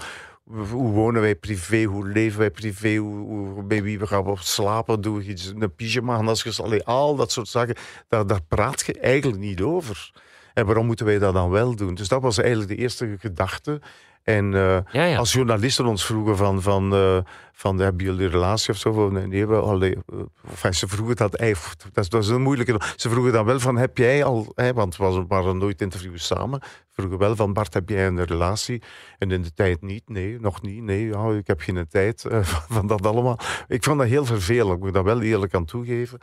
Hoe 0.70 0.92
wonen 0.92 1.20
wij 1.20 1.35
privé? 1.35 1.83
Hoe 1.83 2.09
leven 2.09 2.38
wij 2.38 2.51
privé? 2.51 2.97
Hoe, 2.97 3.16
hoe, 3.16 3.62
bij 3.62 3.83
wie 3.83 3.99
we 3.99 4.07
gaan 4.07 4.27
op 4.27 4.38
slapen? 4.38 5.01
Doe 5.01 5.23
iets, 5.23 5.53
een 5.59 5.75
pyjama 5.75 6.14
aan 6.16 6.29
als 6.29 6.61
allee, 6.61 6.85
al 6.85 7.16
dat 7.16 7.33
soort 7.33 7.49
zaken. 7.49 7.75
Daar, 8.09 8.27
daar 8.27 8.42
praat 8.42 8.87
je 8.87 8.99
eigenlijk 8.99 9.42
niet 9.42 9.61
over. 9.61 10.12
En 10.55 10.66
waarom 10.66 10.87
moeten 10.87 11.07
wij 11.07 11.18
dat 11.18 11.35
dan 11.35 11.51
wel 11.51 11.77
doen? 11.77 11.94
Dus 11.94 12.09
dat 12.09 12.23
was 12.23 12.38
eigenlijk 12.38 12.68
de 12.68 12.77
eerste 12.77 13.16
gedachte. 13.18 13.81
En 14.24 14.54
eh, 14.54 14.78
Ja, 14.92 15.04
ja. 15.04 15.16
als 15.16 15.32
journalisten 15.32 15.87
ons 15.87 16.06
vroegen 16.06 16.37
van, 16.37 16.62
van, 16.62 16.94
eh, 16.94 17.18
van 17.52 17.78
hebben 17.78 18.04
jullie 18.04 18.24
een 18.24 18.30
relatie 18.30 18.72
of 18.72 18.78
zo? 18.78 19.10
Nee, 19.10 19.26
nee 19.26 19.46
we, 19.46 19.56
allee, 19.56 19.94
eh, 19.94 20.18
enfin, 20.50 20.74
ze 20.74 20.88
vroegen 20.88 21.16
dat 21.16 21.34
eigenlijk, 21.34 21.82
dat 21.92 22.04
is, 22.04 22.10
dat 22.10 22.22
is 22.22 22.28
een 22.28 22.42
moeilijke. 22.42 22.80
Ze 22.96 23.08
vroegen 23.10 23.32
dan 23.32 23.44
wel 23.44 23.60
van, 23.60 23.76
heb 23.76 23.98
jij 23.98 24.24
al, 24.24 24.52
want 24.74 24.96
we 24.96 25.24
waren- 25.28 25.58
nooit 25.58 25.80
interviews 25.80 26.26
samen, 26.26 26.60
vroegen 26.90 27.18
wel 27.18 27.37
van, 27.37 27.52
Bart, 27.52 27.74
heb 27.74 27.88
jij 27.88 28.06
een 28.06 28.24
relatie? 28.24 28.82
En 29.18 29.30
in 29.30 29.42
de 29.42 29.52
tijd 29.52 29.82
niet, 29.82 30.08
nee, 30.08 30.40
nog 30.40 30.62
niet, 30.62 30.82
nee, 30.82 31.06
ja, 31.06 31.28
ik 31.30 31.46
heb 31.46 31.60
geen 31.60 31.87
tijd 31.88 32.20
van, 32.28 32.62
van 32.68 32.87
dat 32.87 33.06
allemaal. 33.06 33.38
Ik 33.68 33.84
vond 33.84 33.98
dat 33.98 34.08
heel 34.08 34.24
vervelend, 34.24 34.76
ik 34.76 34.82
moet 34.82 34.94
dat 34.94 35.04
wel 35.04 35.20
eerlijk 35.22 35.54
aan 35.54 35.64
toegeven. 35.64 36.18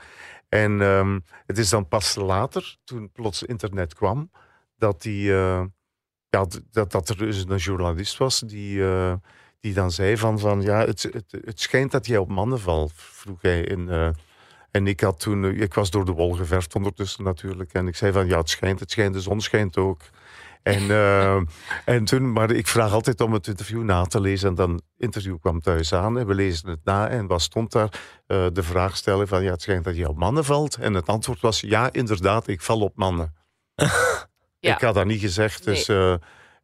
En 0.50 0.82
ehm, 0.82 1.20
het 1.46 1.58
is 1.58 1.70
dan 1.70 1.88
pas 1.88 2.16
later, 2.16 2.76
toen 2.84 3.12
plots 3.12 3.44
internet 3.44 3.94
kwam, 3.94 4.32
dat 4.78 5.02
die... 5.02 5.34
ja, 6.32 6.46
dat, 6.72 6.92
dat 6.92 7.10
er 7.10 7.18
dus 7.18 7.46
een 7.48 7.58
journalist 7.58 8.18
was 8.18 8.40
die, 8.40 8.84
eh, 8.84 9.14
die 9.60 9.74
dan 9.74 9.92
zei 9.92 10.18
van, 10.18 10.40
van 10.40 10.62
ja, 10.62 10.86
het, 10.86 11.04
het, 11.04 11.38
het 11.46 11.60
schijnt 11.60 11.92
dat 11.92 12.06
jij 12.06 12.18
op 12.18 12.30
mannen 12.30 12.60
valt, 12.60 12.92
vroeg 12.96 13.42
hij. 13.42 13.62
In, 13.62 13.90
eh, 13.90 14.10
en 14.72 14.88
ik 14.88 15.00
had 15.00 15.20
toen, 15.20 15.44
eh, 15.44 15.62
ik 15.62 15.74
was 15.74 15.90
door 15.90 16.06
de 16.06 16.12
wol 16.12 16.32
geverfd 16.32 16.76
ondertussen 16.76 17.24
natuurlijk. 17.24 17.74
En 17.74 17.88
ik 17.88 17.96
zei 17.96 18.12
van, 18.12 18.28
ja, 18.28 18.38
het 18.38 18.50
schijnt, 18.50 18.80
het 18.80 18.92
schijnt, 18.92 19.14
de 19.14 19.22
zon 19.22 19.42
schijnt 19.42 19.78
ook. 19.78 20.02
En, 20.64 20.90
en 21.86 22.06
toen, 22.06 22.32
maar 22.32 22.52
ik 22.52 22.68
vraag 22.68 22.94
altijd 22.94 23.22
om 23.22 23.34
het 23.34 23.48
interview 23.48 23.84
na 23.84 24.04
te 24.04 24.22
lezen. 24.22 24.50
En 24.50 24.56
dan, 24.56 24.82
interview 24.98 25.40
kwam 25.40 25.60
thuis 25.60 25.94
aan 25.94 26.20
en 26.20 26.28
we 26.28 26.36
lezen 26.36 26.70
het 26.70 26.80
na. 26.84 27.08
En 27.10 27.28
wat 27.28 27.42
stond 27.42 27.72
daar? 27.72 28.02
De 28.28 28.64
vraag 28.64 28.98
stellen 28.98 29.28
van, 29.28 29.44
ja, 29.44 29.52
het 29.52 29.62
schijnt 29.62 29.84
dat 29.84 29.96
je 29.96 30.10
op 30.10 30.18
mannen 30.18 30.46
valt. 30.46 30.76
En 30.76 30.94
het 30.94 31.08
antwoord 31.08 31.42
was, 31.42 31.62
ja, 31.62 31.92
inderdaad, 31.92 32.48
ik 32.48 32.62
val 32.62 32.82
op 32.82 32.96
mannen. 32.96 33.34
Ja. 34.62 34.76
Ik 34.76 34.82
had 34.82 34.94
dat 34.94 35.06
niet 35.06 35.20
gezegd. 35.22 35.64
Dus, 35.64 35.88
eh, 35.88 36.14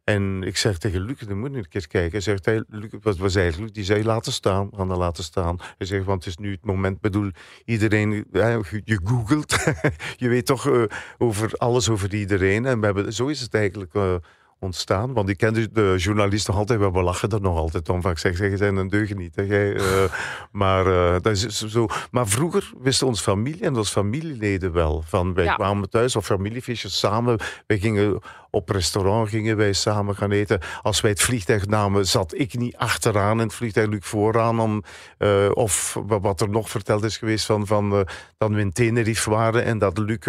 en 0.04 0.42
ik 0.42 0.56
zeg 0.56 0.78
tegen 0.78 1.00
Luc, 1.00 1.20
je 1.28 1.34
moet 1.34 1.50
nu 1.50 1.58
een 1.58 1.68
keer 1.68 1.88
kijken. 1.88 2.10
Hij 2.10 2.20
zegt, 2.20 2.44
hey, 2.44 2.64
Luc, 2.68 2.90
wat 3.00 3.16
was 3.16 3.34
eigenlijk 3.34 3.64
Luc? 3.66 3.74
Die 3.74 3.84
zei, 3.84 4.04
laten 4.04 4.32
staan, 4.32 4.70
dat 4.76 4.86
laten 4.96 5.24
staan. 5.24 5.56
Hij 5.78 5.86
zegt, 5.86 6.04
want 6.04 6.24
het 6.24 6.32
is 6.32 6.36
nu 6.44 6.50
het 6.50 6.64
moment, 6.64 7.00
bedoel, 7.00 7.30
iedereen, 7.64 8.24
ja, 8.32 8.48
je- 8.48 8.82
je 8.84 9.00
googelt. 9.04 9.56
je 10.16 10.28
weet 10.28 10.46
toch 10.46 10.68
eh, 10.70 10.82
over 11.18 11.52
alles 11.56 11.88
over 11.88 12.14
iedereen. 12.14 12.66
En 12.66 12.78
we 12.80 12.84
hebben, 12.86 13.12
zo 13.12 13.26
is 13.26 13.40
het 13.40 13.54
eigenlijk 13.54 13.94
eh, 13.94 14.14
ontstaan. 14.60 15.12
Want 15.12 15.28
ik 15.28 15.36
ken 15.36 15.54
de, 15.54 15.70
de 15.72 15.94
journalist 15.96 16.46
nog 16.46 16.56
altijd, 16.56 16.80
we 16.80 17.02
lachen 17.02 17.28
er 17.30 17.40
nog 17.40 17.56
altijd 17.56 17.88
om. 17.88 18.02
Van, 18.02 18.10
ik 18.10 18.18
zeg, 18.18 18.36
zeg, 18.36 18.50
je 18.50 18.56
zijn 18.56 18.76
een 18.76 18.88
deugeniet. 18.88 19.36
Hè, 19.36 19.42
jij, 19.42 19.74
eh, 19.74 19.84
maar, 20.52 20.86
eh, 20.86 21.20
dat 21.20 21.32
is 21.32 21.46
zo. 21.46 21.86
maar 22.10 22.26
vroeger 22.28 22.72
wisten 22.78 23.06
ons 23.06 23.20
familie 23.20 23.64
en 23.64 23.76
onze 23.76 23.92
familieleden 23.92 24.72
wel. 24.72 25.02
Van, 25.06 25.34
wij 25.34 25.44
Ja. 25.44 25.54
kwamen 25.54 25.90
thuis 25.90 26.16
op 26.16 26.24
familiefeestjes 26.24 26.98
samen. 26.98 27.38
Wij 27.66 27.78
gingen 27.78 28.20
op 28.50 28.68
restaurant 28.68 29.28
gingen 29.28 29.56
wij 29.56 29.72
samen 29.72 30.16
gaan 30.16 30.30
eten. 30.30 30.60
Als 30.82 31.00
wij 31.00 31.10
het 31.10 31.20
vliegtuig 31.22 31.66
namen, 31.66 32.06
zat 32.06 32.34
ik 32.38 32.58
niet 32.58 32.76
achteraan 32.76 33.38
in 33.40 33.46
het 33.46 33.54
vliegtuig, 33.54 33.88
Luc 33.88 34.06
vooraan. 34.06 34.60
Om, 34.60 34.82
eh, 35.18 35.48
of 35.52 35.96
wa- 36.06 36.20
wat 36.20 36.40
er 36.40 36.48
nog 36.48 36.70
verteld 36.70 37.04
is 37.04 37.16
geweest 37.16 37.46
van, 37.46 37.66
van 37.66 37.92
eh, 37.92 38.00
dat 38.38 38.50
we 38.50 38.60
in 38.60 38.72
Tenerife 38.72 39.30
waren 39.30 39.64
en 39.64 39.78
dat 39.78 39.98
Luc 39.98 40.26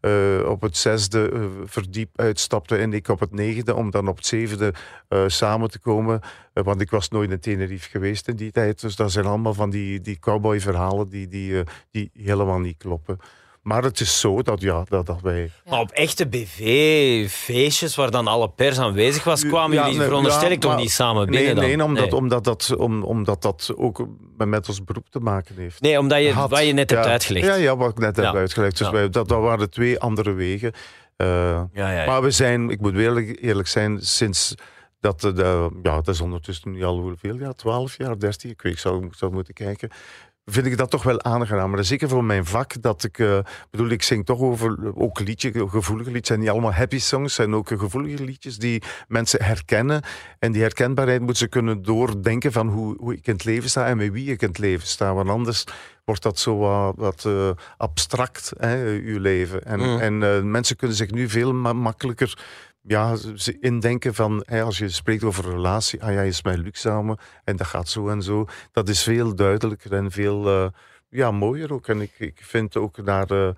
eh, 0.00 0.48
op 0.48 0.60
het 0.60 0.76
zesde 0.76 1.48
verdiep 1.64 2.20
uitstapte 2.20 2.76
en 2.76 2.92
ik 2.92 3.08
op 3.08 3.20
het 3.20 3.32
negende, 3.32 3.74
om 3.74 3.90
dan 3.90 4.08
op 4.08 4.16
het 4.16 4.26
zevende 4.26 4.74
samen 5.26 5.70
te 5.70 5.78
komen. 5.78 6.20
Want 6.52 6.80
ik 6.80 6.90
was 6.90 7.08
nooit 7.08 7.30
in 7.30 7.40
Tenerife 7.40 7.88
geweest 7.90 8.28
in 8.28 8.36
die 8.36 8.50
tijd. 8.50 8.80
Dus 8.80 8.96
dat 8.96 9.12
zijn 9.12 9.26
allemaal 9.26 9.54
van 9.54 9.70
die, 9.70 10.00
die 10.00 10.18
cowboy-verhalen 10.18 11.08
die, 11.08 11.28
die, 11.28 11.58
eh, 11.58 11.66
die 11.90 12.10
helemaal 12.14 12.58
niet 12.58 12.76
kloppen. 12.76 13.18
Maar 13.68 13.82
het 13.82 14.00
is 14.00 14.20
zo 14.20 14.42
dat, 14.42 14.60
ja, 14.60 14.82
dat, 14.88 15.06
dat 15.06 15.20
wij... 15.22 15.50
Maar 15.68 15.80
op 15.80 15.90
echte 15.90 16.26
BV-feestjes 16.28 17.94
waar 17.96 18.10
dan 18.10 18.26
alle 18.26 18.48
pers 18.50 18.78
aanwezig 18.78 19.24
was, 19.24 19.46
kwamen 19.46 19.76
Ja, 19.76 19.82
jullie 19.82 19.98
nee, 19.98 20.06
veronderstel 20.06 20.46
ja, 20.48 20.50
ik 20.54 20.60
toch 20.60 20.70
maar- 20.72 20.80
niet 20.80 20.90
samen 20.90 21.30
Nee, 21.30 21.36
binnen 21.38 21.54
dan? 21.54 21.64
nee, 21.64 21.84
omdat, 21.86 22.04
nee. 22.10 22.14
Omdat, 22.14 22.44
dat, 22.44 22.76
om, 22.76 23.02
omdat 23.02 23.42
dat 23.42 23.72
ook 23.76 24.06
met- 24.36 24.68
ons 24.68 24.84
beroep 24.84 25.06
te 25.10 25.20
maken 25.20 25.54
heeft. 25.56 25.80
Nee, 25.80 25.98
omdat 25.98 26.22
je, 26.22 26.32
Had. 26.32 26.50
wat 26.50 26.66
je 26.66 26.72
net 26.72 26.90
hebt 26.90 27.06
uitgelegd. 27.06 27.46
Ja, 27.46 27.54
ja, 27.54 27.76
wat 27.76 27.90
ik 27.90 27.98
net 27.98 28.16
heb 28.16 28.34
uitgelegd. 28.34 28.78
Dus 28.78 28.90
wij, 28.90 29.08
dat, 29.10 29.28
dat 29.28 29.40
waren 29.40 29.70
twee 29.70 29.98
andere 29.98 30.32
wegen. 30.32 30.72
Eh, 31.16 31.26
Ja, 31.28 31.68
ja, 31.72 31.90
ja. 31.92 32.06
Maar 32.06 32.22
we 32.22 32.30
zijn, 32.30 32.70
ik 32.70 32.80
moet 32.80 32.94
eerlijk, 32.96 33.38
eerlijk 33.40 33.68
zijn, 33.68 33.98
sinds 34.00 34.54
dat, 35.00 35.20
de, 35.20 35.32
de- 35.32 35.70
ja, 35.82 35.94
dat 35.94 36.08
is 36.08 36.20
ondertussen 36.20 36.70
nu 36.72 36.84
al 36.84 36.98
hoeveel 37.00 37.36
jaar? 37.36 37.54
12 37.54 37.98
jaar, 37.98 38.18
13? 38.18 38.50
Ik 38.50 38.62
weet, 38.62 38.72
ik 38.72 38.78
zou, 38.78 39.04
ik 39.04 39.14
zou 39.14 39.32
moeten 39.32 39.54
kijken. 39.54 39.90
Vind 40.50 40.66
ik 40.66 40.76
dat 40.76 40.90
toch 40.90 41.02
wel 41.02 41.22
aangenaam. 41.22 41.70
Maar 41.70 41.84
zeker 41.84 42.08
voor 42.08 42.24
mijn 42.24 42.44
vak, 42.44 42.82
dat 42.82 43.04
ik, 43.04 43.18
eh, 43.18 43.38
bedoel, 43.70 43.88
ik 43.88 44.02
zing 44.02 44.24
toch 44.26 44.40
over 44.40 44.94
ook 44.94 45.20
liedjes, 45.20 45.52
gevoelige 45.54 46.10
liedjes. 46.10 46.26
zijn 46.26 46.40
niet 46.40 46.48
allemaal 46.48 46.72
happy 46.72 46.98
songs, 46.98 47.34
zijn 47.34 47.54
ook 47.54 47.68
gevoelige 47.68 48.24
liedjes 48.24 48.58
die 48.58 48.82
mensen 49.08 49.44
herkennen. 49.44 50.02
En 50.38 50.52
die 50.52 50.62
herkenbaarheid 50.62 51.18
moeten 51.18 51.36
ze 51.38 51.48
kunnen 51.48 51.82
doordenken 51.82 52.52
van 52.52 52.68
hoe, 52.68 52.96
hoe 52.98 53.14
ik 53.14 53.26
in 53.26 53.32
het 53.32 53.44
leven 53.44 53.70
sta 53.70 53.86
en 53.86 53.96
met 53.96 54.12
wie 54.12 54.30
ik 54.32 54.42
in 54.42 54.48
het 54.48 54.58
leven 54.58 54.86
sta. 54.86 55.14
Want 55.14 55.28
anders 55.28 55.64
wordt 56.04 56.22
dat 56.22 56.38
zo 56.38 56.56
wat, 56.56 56.94
wat 56.96 57.24
eh, 57.26 57.50
abstract, 57.76 58.52
hè, 58.58 58.84
uw 58.86 59.18
leven. 59.18 59.64
En, 59.64 59.80
Mm. 59.80 59.98
en 59.98 60.22
eh, 60.22 60.42
mensen 60.42 60.76
kunnen 60.76 60.96
zich 60.96 61.10
nu 61.10 61.28
veel 61.28 61.52
ma- 61.54 61.72
makkelijker 61.72 62.38
ja, 62.82 63.16
indenken 63.60 64.14
van, 64.14 64.44
als 64.44 64.78
je 64.78 64.88
spreekt 64.88 65.24
over 65.24 65.44
een 65.44 65.54
relatie, 65.54 66.02
ah 66.02 66.12
ja, 66.12 66.20
je 66.20 66.28
is 66.28 66.42
Luc 66.42 66.80
samen 66.80 67.18
en 67.44 67.56
dat 67.56 67.66
gaat 67.66 67.88
zo 67.88 68.08
en 68.08 68.22
zo. 68.22 68.46
Dat 68.72 68.88
is 68.88 69.02
veel 69.02 69.34
duidelijker 69.34 69.92
en 69.92 70.10
veel 70.10 70.48
eh, 70.48 70.68
ja, 71.08 71.30
mooier 71.30 71.72
ook. 71.72 71.88
En 71.88 72.00
ik, 72.00 72.14
ik 72.18 72.40
vind 72.42 72.76
ook 72.76 72.96
naar, 72.96 73.30
eh, 73.30 73.50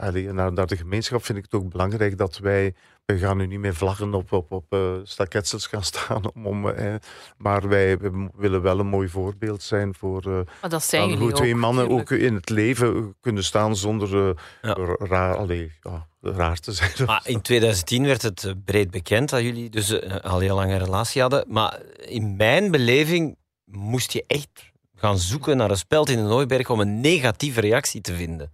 allee, 0.00 0.32
naar, 0.32 0.52
naar 0.52 0.66
de 0.66 0.76
gemeenschap 0.76 1.24
vind 1.24 1.38
ik 1.38 1.44
het 1.44 1.54
ook 1.54 1.68
belangrijk 1.70 2.18
dat 2.18 2.38
wij, 2.38 2.74
we 3.04 3.18
gaan 3.18 3.36
nu 3.36 3.46
niet 3.46 3.58
meer 3.58 3.74
vlaggen 3.74 4.14
op, 4.14 4.32
op, 4.32 4.52
op 4.52 4.64
eh, 4.68 4.92
staketsels 5.02 5.66
gaan 5.66 5.82
staan, 5.92 6.32
om, 6.34 6.46
om, 6.46 6.68
eh, 6.68 6.94
maar 7.36 7.68
wij 7.68 7.98
we 7.98 8.28
willen 8.36 8.62
wel 8.62 8.78
een 8.78 8.86
mooi 8.86 9.08
voorbeeld 9.08 9.62
zijn 9.62 9.94
voor 9.94 10.22
eh, 10.26 10.40
Maar 10.60 10.70
dat 10.70 10.82
zijn 10.84 11.18
hoe 11.18 11.32
twee 11.32 11.52
ook, 11.54 11.58
mannen 11.60 11.86
tuurlijk. 11.86 12.12
ook 12.12 12.18
in 12.18 12.34
het 12.34 12.48
leven 12.48 13.14
kunnen 13.20 13.44
staan 13.44 13.76
zonder 13.76 14.28
eh, 14.28 14.34
Ja. 14.62 14.74
raar, 14.98 15.36
allee, 15.36 15.72
ja, 15.82 16.06
raar 16.20 16.56
te 16.58 16.72
zijn. 16.72 16.90
Maar 17.06 17.22
in 17.24 17.40
2010 17.40 18.04
werd 18.04 18.22
het 18.22 18.54
breed 18.64 18.90
bekend 18.90 19.28
dat 19.30 19.40
jullie 19.42 19.70
dus 19.70 20.02
al 20.22 20.38
heel 20.38 20.54
lang 20.54 20.70
een 20.70 20.78
relatie 20.78 21.20
hadden. 21.20 21.44
Maar 21.48 21.80
in 21.96 22.36
mijn 22.36 22.70
beleving 22.70 23.36
moest 23.64 24.12
je 24.12 24.24
echt 24.26 24.70
gaan 24.94 25.18
zoeken 25.18 25.56
naar 25.56 25.70
een 25.70 25.76
speld 25.76 26.08
in 26.08 26.16
de 26.16 26.22
Nooiberg 26.22 26.70
om 26.70 26.80
een 26.80 27.00
negatieve 27.00 27.60
reactie 27.60 28.00
te 28.00 28.14
vinden. 28.14 28.52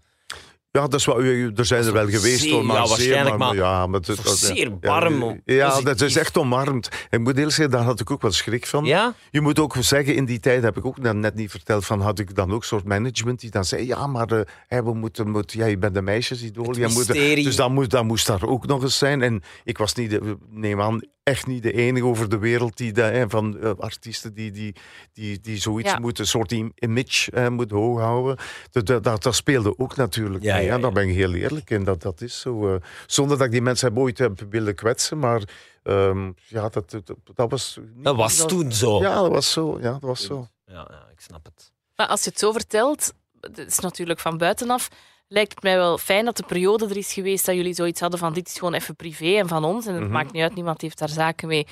Ja, 0.77 0.87
dat 0.87 0.95
is 1.01 1.05
wat, 1.05 1.19
er 1.19 1.65
zijn 1.67 1.85
er 1.85 1.93
wel 1.93 2.09
geweest 2.09 2.41
zeer- 2.41 2.53
hoor, 2.53 2.65
maar 2.65 2.77
ja, 2.77 2.87
zeer, 2.87 2.89
waarschijnlijk, 2.89 3.37
maar, 3.39 3.47
maar 3.49 3.57
ja, 3.57 3.87
maar 3.87 4.01
het 4.01 4.25
dat- 4.25 4.37
zeer 4.39 4.71
warm, 4.81 5.23
Ja, 5.23 5.55
ja, 5.55 5.81
dat 5.81 6.01
is 6.01 6.17
echt 6.17 6.37
omarmd. 6.37 6.89
En 6.89 7.19
ik 7.19 7.25
moet 7.25 7.37
eerlijk 7.37 7.55
zeggen, 7.55 7.75
daar 7.75 7.85
had 7.85 8.01
ik 8.01 8.11
ook 8.11 8.23
wel 8.23 8.33
schrik 8.33 8.67
van. 8.67 8.85
Ja? 8.85 9.15
Je 9.31 9.41
moet 9.41 9.59
ook 9.59 9.77
zeggen, 9.81 10.15
in 10.15 10.25
die 10.25 10.41
tijd 10.41 10.63
heb 10.63 10.77
ik 10.77 10.85
ook 10.85 10.99
net 10.99 11.35
niet 11.35 11.51
verteld 11.51 11.87
van, 11.87 12.01
had 12.01 12.19
ik 12.19 12.35
dan 12.35 12.53
ook 12.53 12.65
soort 12.65 12.85
management 12.85 13.41
die 13.41 13.51
dan 13.51 13.65
zei, 13.65 13.87
ja, 13.87 14.07
maar 14.07 14.27
eh, 14.31 14.41
hè, 14.67 14.83
we 14.85 14.95
moeten, 14.95 15.31
moet, 15.31 15.53
ja, 15.53 15.67
je 15.67 15.79
bent 15.79 15.95
de 15.95 16.03
meisjesidool. 16.03 16.65
Moet, 16.65 17.07
dus 17.45 17.57
dat 17.57 17.71
moest, 17.71 17.91
dat 17.91 18.05
moest 18.05 18.27
daar 18.27 18.43
ook 18.43 18.67
nog 18.67 18.83
eens 18.83 18.99
zijn. 18.99 19.23
En 19.23 19.43
ik 19.65 19.79
was 19.79 19.95
niet, 19.95 20.11
de, 20.11 20.37
neem 20.51 20.81
aan, 20.81 21.01
echt 21.27 21.47
niet 21.47 21.63
de 21.63 21.73
enige 21.73 22.05
over 22.07 22.29
de 22.29 22.39
wereld 22.39 22.77
die 22.77 22.93
dat, 22.93 23.11
hè, 23.13 23.29
van 23.29 23.59
eh, 23.59 23.71
artiesten 23.79 24.35
die, 24.35 24.51
die, 24.51 24.75
die, 25.13 25.41
die 25.41 25.57
zoiets 25.59 25.91
Ja. 25.91 25.99
moeten, 25.99 26.23
een 26.25 26.29
soort 26.31 26.53
im- 26.53 26.73
image 26.75 27.31
eh, 27.31 27.49
moet 27.49 27.71
hoog 27.71 27.99
houden. 28.01 28.37
Dat, 28.71 28.87
dat, 28.87 29.05
dat, 29.05 29.23
dat 29.23 29.35
speelde 29.35 29.79
ook 29.79 29.97
natuurlijk 29.97 30.45
Ja, 30.45 30.55
mee. 30.55 30.65
ja, 30.65 30.69
hè. 30.71 30.75
ja. 30.77 30.81
Daar 30.83 30.93
ben 30.93 31.09
ik 31.09 31.15
heel 31.15 31.35
eerlijk 31.35 31.71
in. 31.71 31.85
Dat, 31.85 32.03
dat 32.03 32.21
is 32.21 32.41
zo. 32.41 32.75
eh, 32.75 32.81
zonder 33.07 33.37
dat 33.37 33.47
ik 33.47 33.53
die 33.53 33.63
mensen 33.63 33.89
heb 33.89 33.99
ooit 33.99 34.19
heb 34.19 34.41
willen 34.51 34.75
kwetsen, 34.75 35.19
maar 35.19 35.43
ehm, 35.83 36.31
ja, 36.47 36.69
dat, 36.69 36.91
dat, 36.91 37.13
dat 37.35 37.51
was... 37.51 37.79
niet- 37.95 38.05
Dat 38.05 38.17
was 38.17 38.47
toen 38.47 38.73
zo. 38.73 39.01
Ja, 39.01 39.15
dat 39.23 39.31
was 39.31 39.53
zo. 39.53 39.79
Ja, 39.81 39.93
dat 39.93 40.01
was 40.03 40.25
zo. 40.25 40.49
Ja, 40.67 40.87
ja, 40.91 41.07
ik 41.13 41.21
snap 41.21 41.45
het. 41.45 41.73
Maar 41.97 42.07
als 42.07 42.25
je 42.25 42.31
het 42.31 42.39
zo 42.39 42.53
vertelt, 42.53 43.13
het 43.41 43.59
is 43.59 43.79
natuurlijk 43.79 44.21
van 44.21 44.39
buitenaf, 44.39 44.89
lijkt 45.29 45.55
het 45.55 45.63
mij 45.63 45.77
wel 45.77 45.99
fijn 45.99 46.25
dat 46.25 46.37
de 46.37 46.43
periode 46.47 46.85
er 46.89 46.97
is 46.97 47.13
geweest 47.13 47.47
dat 47.47 47.55
jullie 47.55 47.75
zoiets 47.75 48.01
hadden 48.01 48.19
van 48.19 48.33
dit 48.33 48.49
is 48.49 48.59
gewoon 48.59 48.75
even 48.75 48.97
privé 48.97 49.37
en 49.39 49.49
van 49.49 49.65
ons 49.65 49.87
en 49.87 49.95
het 49.95 50.03
Mhm. 50.03 50.13
maakt 50.13 50.33
niet 50.33 50.43
uit, 50.43 50.55
niemand 50.55 50.81
heeft 50.81 50.99
daar 50.99 51.09
zaken 51.09 51.49
mee. 51.49 51.67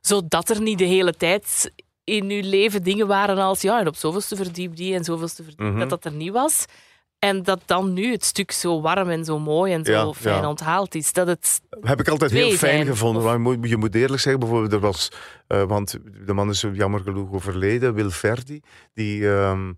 Zodat 0.00 0.48
er 0.50 0.60
niet 0.60 0.78
de 0.78 0.84
hele 0.84 1.12
tijd 1.14 1.72
in 2.04 2.30
uw 2.30 2.40
leven 2.42 2.82
dingen 2.82 3.06
waren 3.06 3.38
als 3.38 3.60
ja, 3.60 3.80
en 3.80 3.86
op 3.86 3.96
zoveelste 3.96 4.36
verdiep 4.36 4.76
die 4.76 4.94
en 4.94 5.04
zoveelste 5.04 5.42
verdiep, 5.42 5.66
Mhm. 5.66 5.78
dat 5.78 5.88
dat 5.90 6.04
er 6.04 6.12
niet 6.12 6.32
was. 6.32 6.64
En 7.18 7.42
dat 7.42 7.60
dan 7.66 7.92
nu 7.92 8.12
het 8.12 8.24
stuk 8.24 8.50
zo 8.52 8.80
warm 8.80 9.08
en 9.10 9.24
zo 9.24 9.38
mooi 9.38 9.72
en 9.72 9.84
zo 9.84 9.92
Ja, 9.92 10.12
fijn 10.12 10.40
ja. 10.40 10.48
onthaald 10.48 10.94
is. 10.94 11.12
Dat 11.12 11.26
het, 11.26 11.60
Heb 11.80 12.00
ik 12.00 12.08
altijd 12.08 12.30
heel 12.30 12.50
fijn 12.50 12.58
zijn, 12.58 12.86
gevonden. 12.86 13.22
of- 13.22 13.38
Maar 13.38 13.56
je 13.68 13.76
moet, 13.76 13.94
eerlijk 13.94 14.20
zeggen, 14.22 14.40
bijvoorbeeld, 14.40 14.72
er 14.72 14.80
was, 14.80 15.08
eh, 15.46 15.62
want 15.62 15.98
de 16.26 16.32
man 16.32 16.48
is 16.50 16.64
jammer 16.72 17.00
genoeg 17.00 17.32
overleden, 17.32 17.94
Wil 17.94 18.10
Verdi, 18.10 18.60
die, 18.94 19.28
ehm, 19.28 19.72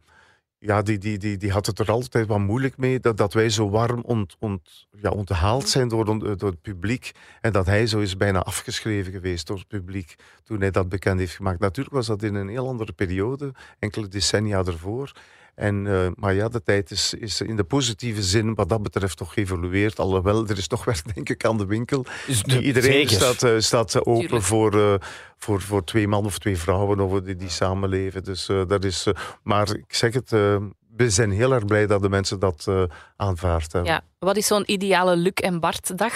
ja, 0.66 0.82
die, 0.82 0.98
die, 0.98 1.18
die, 1.18 1.36
die 1.36 1.50
had 1.50 1.66
het 1.66 1.78
er 1.78 1.90
altijd 1.90 2.26
wat 2.26 2.38
moeilijk 2.38 2.76
mee 2.76 3.00
dat, 3.00 3.16
dat 3.16 3.32
wij 3.32 3.50
zo 3.50 3.70
warm 3.70 4.00
ont, 4.00 4.36
ont, 4.38 4.86
ja, 5.00 5.10
onthaald 5.10 5.68
zijn 5.68 5.88
door, 5.88 6.04
door 6.36 6.50
het 6.50 6.60
publiek. 6.60 7.12
En 7.40 7.52
dat 7.52 7.66
hij 7.66 7.86
zo 7.86 7.98
is 7.98 8.16
bijna 8.16 8.42
afgeschreven 8.42 9.12
geweest 9.12 9.46
door 9.46 9.58
het 9.58 9.68
publiek 9.68 10.14
toen 10.44 10.60
hij 10.60 10.70
dat 10.70 10.88
bekend 10.88 11.18
heeft 11.18 11.34
gemaakt. 11.34 11.60
Natuurlijk 11.60 11.94
was 11.94 12.06
dat 12.06 12.22
in 12.22 12.34
een 12.34 12.48
heel 12.48 12.68
andere 12.68 12.92
periode, 12.92 13.52
enkele 13.78 14.08
decennia 14.08 14.64
ervoor. 14.64 15.12
En, 15.56 15.86
eh, 15.86 16.06
maar 16.14 16.34
ja, 16.34 16.48
de 16.48 16.62
tijd 16.62 16.90
is, 16.90 17.14
is 17.14 17.40
in 17.40 17.56
de 17.56 17.64
positieve 17.64 18.22
zin 18.22 18.54
wat 18.54 18.68
dat 18.68 18.82
betreft 18.82 19.16
toch 19.16 19.32
geëvolueerd. 19.32 19.98
Alhoewel, 19.98 20.46
er 20.46 20.58
is 20.58 20.66
toch 20.66 20.84
werk 20.94 21.14
denk 21.14 21.28
ik 21.28 21.44
aan 21.44 21.58
de 21.58 21.66
winkel. 21.66 22.04
Dus 22.26 22.42
iedereen 22.42 22.92
zeker. 23.08 23.10
staat, 23.10 23.42
eh, 23.42 23.58
staat 23.58 24.04
open 24.04 24.20
Tuurlijk. 24.20 24.44
voor, 24.44 24.80
eh, 24.80 24.94
voor, 25.38 25.60
voor 25.60 25.84
twee 25.84 26.08
mannen 26.08 26.30
of 26.30 26.38
twee 26.38 26.56
vrouwen 26.58 27.00
of 27.00 27.20
die, 27.20 27.36
die 27.36 27.48
samenleven. 27.48 28.24
Dus, 28.24 28.48
eh, 28.48 28.62
dat 28.66 28.84
is, 28.84 29.06
eh, 29.06 29.14
maar 29.42 29.74
ik 29.74 29.94
zeg 29.94 30.14
het, 30.14 30.32
eh, 30.32 30.56
we 30.96 31.10
zijn 31.10 31.30
heel 31.30 31.52
erg 31.52 31.64
blij 31.64 31.86
dat 31.86 32.02
de 32.02 32.08
mensen 32.08 32.38
dat 32.40 32.64
eh, 32.68 32.82
aanvaard 33.16 33.72
hebben. 33.72 33.92
ja. 33.92 34.00
Wat 34.18 34.36
is 34.36 34.46
zo'n 34.46 34.70
ideale 34.70 35.16
Luc 35.16 35.32
en 35.32 35.60
Bart 35.60 35.98
dag? 35.98 36.14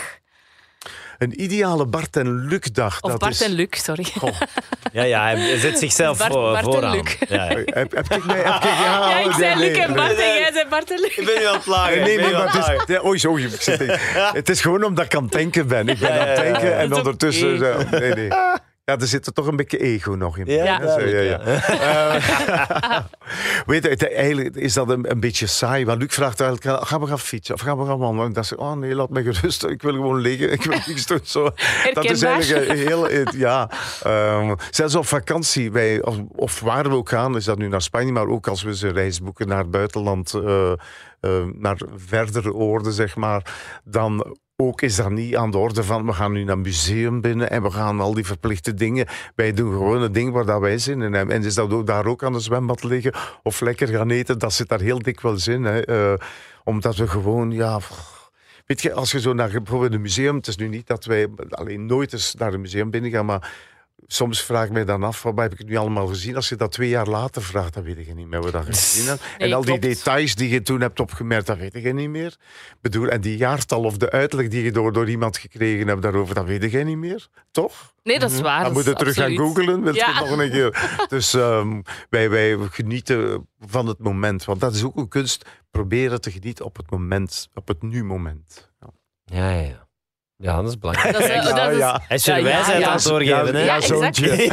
Een 1.21 1.43
ideale 1.43 1.87
Bart 1.87 2.17
en 2.17 2.47
Luc 2.47 2.61
dag. 2.73 3.01
Of 3.01 3.11
dat 3.11 3.21
Bart 3.21 3.33
is, 3.33 3.41
en 3.43 3.51
Luc, 3.53 3.67
sorry. 3.71 4.05
Goh, 4.19 4.37
Ja, 4.93 5.03
ja, 5.03 5.23
hij 5.23 5.59
zet 5.59 5.79
zichzelf 5.79 6.19
Bart- 6.19 6.33
voor, 6.33 6.51
Bart 6.63 6.83
en. 6.85 6.91
Luc. 6.91 7.17
Ja, 7.29 7.45
ja. 7.51 7.57
heb, 7.65 7.93
heb 7.95 8.13
ik 8.13 8.25
mij... 8.25 8.37
Heb 8.37 8.55
ik, 8.55 8.63
ja, 8.85 9.11
Ja, 9.11 9.19
ik 9.19 9.25
nee, 9.25 9.35
zei 9.35 9.55
nee, 9.55 9.69
Luc 9.71 9.79
en 9.79 9.87
nee. 9.87 9.97
Bart 9.97 10.13
en 10.19 10.35
jij 10.35 10.51
zei 10.53 10.69
Bart 10.69 10.91
en 10.91 11.01
Luc. 11.01 11.17
Ik 11.17 11.25
ben 11.27 11.39
nu 11.39 11.47
aan 11.47 11.55
het 11.55 11.63
plagen. 11.65 12.01
Nee, 12.01 12.17
nee, 12.17 12.33
maar 12.33 12.49
aan 12.49 12.59
het 12.59 12.83
is, 12.89 12.95
ja, 12.95 13.05
oei, 13.05 13.19
zo, 13.19 13.37
ik 13.37 13.61
zit 13.63 13.83
het 14.41 14.49
is 14.49 14.61
gewoon 14.61 14.85
omdat 14.85 15.05
ik 15.05 15.15
aan 15.15 15.23
het 15.23 15.33
denken 15.33 15.67
ben. 15.69 15.89
Ik 15.89 15.99
ben 15.99 16.15
Ja, 16.15 16.21
aan 16.21 16.29
het 16.29 16.37
denken 16.37 16.69
ja. 16.69 16.77
en 16.77 16.95
ondertussen... 16.95 17.59
nee, 17.91 18.15
nee. 18.15 18.29
Ja, 18.91 18.97
er 18.99 19.07
zit 19.07 19.27
er 19.27 19.33
toch 19.33 19.47
een 19.47 19.57
beetje 19.57 19.79
ego 19.79 20.13
nog 20.13 20.39
in. 20.39 20.47
Ja, 20.47 20.65
Ja. 20.65 21.19
Ja, 21.19 21.41
Eh, 21.41 23.01
weet 23.67 23.83
je, 23.83 23.89
het- 23.89 24.13
eigenlijk 24.15 24.57
is 24.57 24.73
dat 24.73 24.89
een, 24.91 25.11
een 25.11 25.21
beetje 25.21 25.47
saai. 25.47 25.85
Want 25.85 26.01
Luc 26.01 26.15
vraagt 26.15 26.41
eigenlijk, 26.41 26.87
gaan 26.87 27.01
we 27.01 27.07
gaan 27.07 27.19
fietsen 27.19 27.55
of 27.55 27.61
gaan 27.61 27.79
we 27.79 27.87
gaan 27.87 27.99
wandelen? 27.99 28.27
En 28.27 28.33
dan 28.33 28.45
zeg 28.45 28.59
ik, 28.59 28.65
oh 28.65 28.73
nee, 28.73 28.95
laat 28.95 29.11
me 29.11 29.23
gerust. 29.23 29.65
Ik 29.65 29.83
wil 29.83 29.93
gewoon 29.93 30.19
liggen. 30.21 30.53
Ik 30.53 30.63
wil 30.63 30.79
niks 30.87 31.07
doen. 31.07 31.21
Zo. 31.23 31.51
Dat 31.93 32.05
is 32.05 32.23
eigenlijk 32.23 32.73
heel... 32.73 33.11
Ja, 33.37 33.71
ehm, 34.03 34.55
zelfs 34.71 34.95
op 34.95 35.07
vakantie, 35.07 35.73
wij, 35.73 36.03
of, 36.03 36.17
of 36.29 36.61
waar 36.61 36.89
we 36.89 36.95
ook 36.95 37.09
gaan, 37.09 37.37
is 37.37 37.45
dat 37.45 37.59
nu 37.59 37.69
naar 37.69 37.83
Spanje, 37.83 38.13
maar 38.13 38.27
ook 38.29 38.47
als 38.49 38.63
we 38.63 38.77
ze 38.77 38.89
reis 38.89 39.21
boeken 39.21 39.49
naar 39.49 39.59
het 39.59 39.71
buitenland, 39.71 40.35
eh, 40.35 40.73
eh, 41.21 41.45
naar 41.53 41.81
verdere 41.97 42.53
oorden, 42.53 42.93
zeg 42.93 43.17
maar, 43.17 43.43
dan 43.85 44.37
ook 44.61 44.83
is 44.83 44.97
dat 44.97 45.11
niet 45.11 45.37
aan 45.37 45.51
de 45.51 45.59
orde 45.59 45.85
van 45.85 46.07
we 46.07 46.13
gaan 46.13 46.33
nu 46.33 46.45
naar 46.45 46.57
een 46.57 46.61
museum 46.61 47.21
binnen 47.21 47.51
en 47.51 47.63
we 47.63 47.71
gaan 47.71 48.01
al 48.01 48.15
die 48.15 48.27
verplichte 48.27 48.75
dingen. 48.75 49.07
Wij 49.35 49.53
doen 49.53 49.73
gewoon 49.73 50.03
een 50.03 50.13
ding 50.13 50.33
waar 50.33 50.47
dat 50.47 50.61
wij 50.61 50.79
zin 50.79 51.03
in 51.03 51.13
hebben. 51.13 51.35
En 51.35 51.45
is 51.45 51.55
dat 51.55 51.73
ook 51.73 51.87
daar 51.87 52.07
ook 52.07 52.25
aan 52.25 52.33
de 52.33 52.41
zwembad 52.41 52.83
liggen 52.83 53.15
of 53.43 53.61
lekker 53.61 53.89
gaan 53.89 54.11
eten, 54.11 54.39
dat 54.39 54.53
zit 54.53 54.69
daar 54.69 54.81
heel 54.81 54.99
dikwijls 54.99 55.49
in. 55.49 55.65
Hè. 55.65 55.85
Eh, 55.85 56.27
omdat 56.65 56.97
we 56.97 57.09
gewoon, 57.09 57.51
ja... 57.51 57.81
Weet 58.67 58.83
je, 58.83 58.93
als 58.93 59.11
je 59.11 59.21
zo 59.21 59.33
naar 59.33 59.51
bijvoorbeeld 59.51 59.93
een 59.93 60.01
museum, 60.01 60.37
het 60.37 60.47
is 60.47 60.57
nu 60.57 60.69
niet 60.69 60.87
dat 60.87 61.05
wij 61.05 61.29
alleen 61.51 61.87
nooit 61.87 62.13
eens 62.13 62.35
naar 62.35 62.55
een 62.55 62.61
museum 62.61 62.91
binnen 62.91 63.11
gaan, 63.11 63.27
maar 63.27 63.53
soms 64.13 64.43
vraag 64.43 64.65
ik 64.67 64.73
mij 64.73 64.85
dan 64.85 65.03
af, 65.03 65.23
wat 65.23 65.37
heb 65.39 65.53
ik 65.53 65.67
nu 65.67 65.77
allemaal 65.77 66.07
gezien? 66.07 66.37
Als 66.37 66.49
je 66.49 66.57
dat 66.57 66.73
twee 66.73 66.89
jaar 66.89 67.07
later 67.07 67.43
vraagt, 67.43 67.75
dan 67.75 67.83
weet 67.83 68.07
je 68.07 68.15
niet 68.15 68.27
meer 68.27 68.43
wat 68.43 68.53
je 68.53 68.73
gezien 68.73 69.07
hebt. 69.07 69.21
Nee, 69.39 69.49
en 69.49 69.55
al 69.55 69.65
die 69.65 69.79
details 69.79 70.35
die 70.35 70.49
je 70.49 70.63
toen 70.63 70.81
hebt 70.81 71.01
opgemerkt, 71.01 71.47
dat 71.47 71.59
weet 71.59 71.73
je 71.73 71.93
niet 71.93 72.09
meer. 72.09 72.37
Ik 72.71 72.77
bedoel, 72.81 73.09
en 73.09 73.21
die 73.21 73.37
jaartal 73.37 73.85
of 73.85 73.97
de 73.97 74.11
uitleg 74.11 74.49
die 74.49 74.63
je 74.63 74.73
door, 74.73 74.93
door 74.93 75.09
iemand 75.09 75.39
gekregen 75.39 75.89
hebt 75.89 76.03
daarover, 76.03 76.35
dat 76.35 76.45
weet 76.45 76.71
je 76.71 76.79
niet 76.79 76.97
meer. 76.97 77.29
Toch? 77.51 77.95
Nee, 78.03 78.19
dat 78.19 78.31
is 78.31 78.41
waar. 78.41 78.65
Dan 78.65 78.65
dat 78.65 78.73
moet 78.73 78.85
je 78.85 78.95
terug 78.95 79.15
gaan 79.15 79.37
googlen, 79.37 79.83
wil 79.83 79.95
Ja. 79.95 80.21
nog 80.21 80.31
een 80.39 80.51
keer. 80.51 81.05
Dus 81.09 81.35
ehm, 81.35 81.81
wij, 82.11 82.31
wij 82.31 82.57
genieten 82.71 83.49
van 83.61 83.87
het 83.87 83.99
moment. 83.99 84.45
Want 84.45 84.61
dat 84.61 84.75
is 84.75 84.85
ook 84.85 84.97
een 84.97 85.09
kunst, 85.09 85.45
proberen 85.71 86.21
te 86.21 86.31
genieten 86.31 86.65
op 86.65 86.77
het 86.77 86.91
moment, 86.91 87.49
op 87.55 87.69
het 87.69 87.83
nu-moment. 87.83 88.71
Ja. 88.81 88.89
Ja, 89.25 89.51
ja, 89.51 89.61
ja. 89.61 89.89
Ja, 90.43 90.57
dat 90.63 90.69
is 90.69 90.79
belangrijk. 90.79 91.13
Dat 91.13 91.23
is, 91.23 91.29
Ja, 91.29 91.43
dat 91.53 91.71
is, 91.73 91.79
ja. 92.25 92.33
Hij 92.33 92.43
wijsheid 92.43 92.83
aan 92.83 92.93
het 92.93 93.03
doorgeven, 93.05 93.55
hè? 93.55 93.65
Ja, 93.65 93.75
Ja, 93.75 93.81
zoontje. 93.81 94.37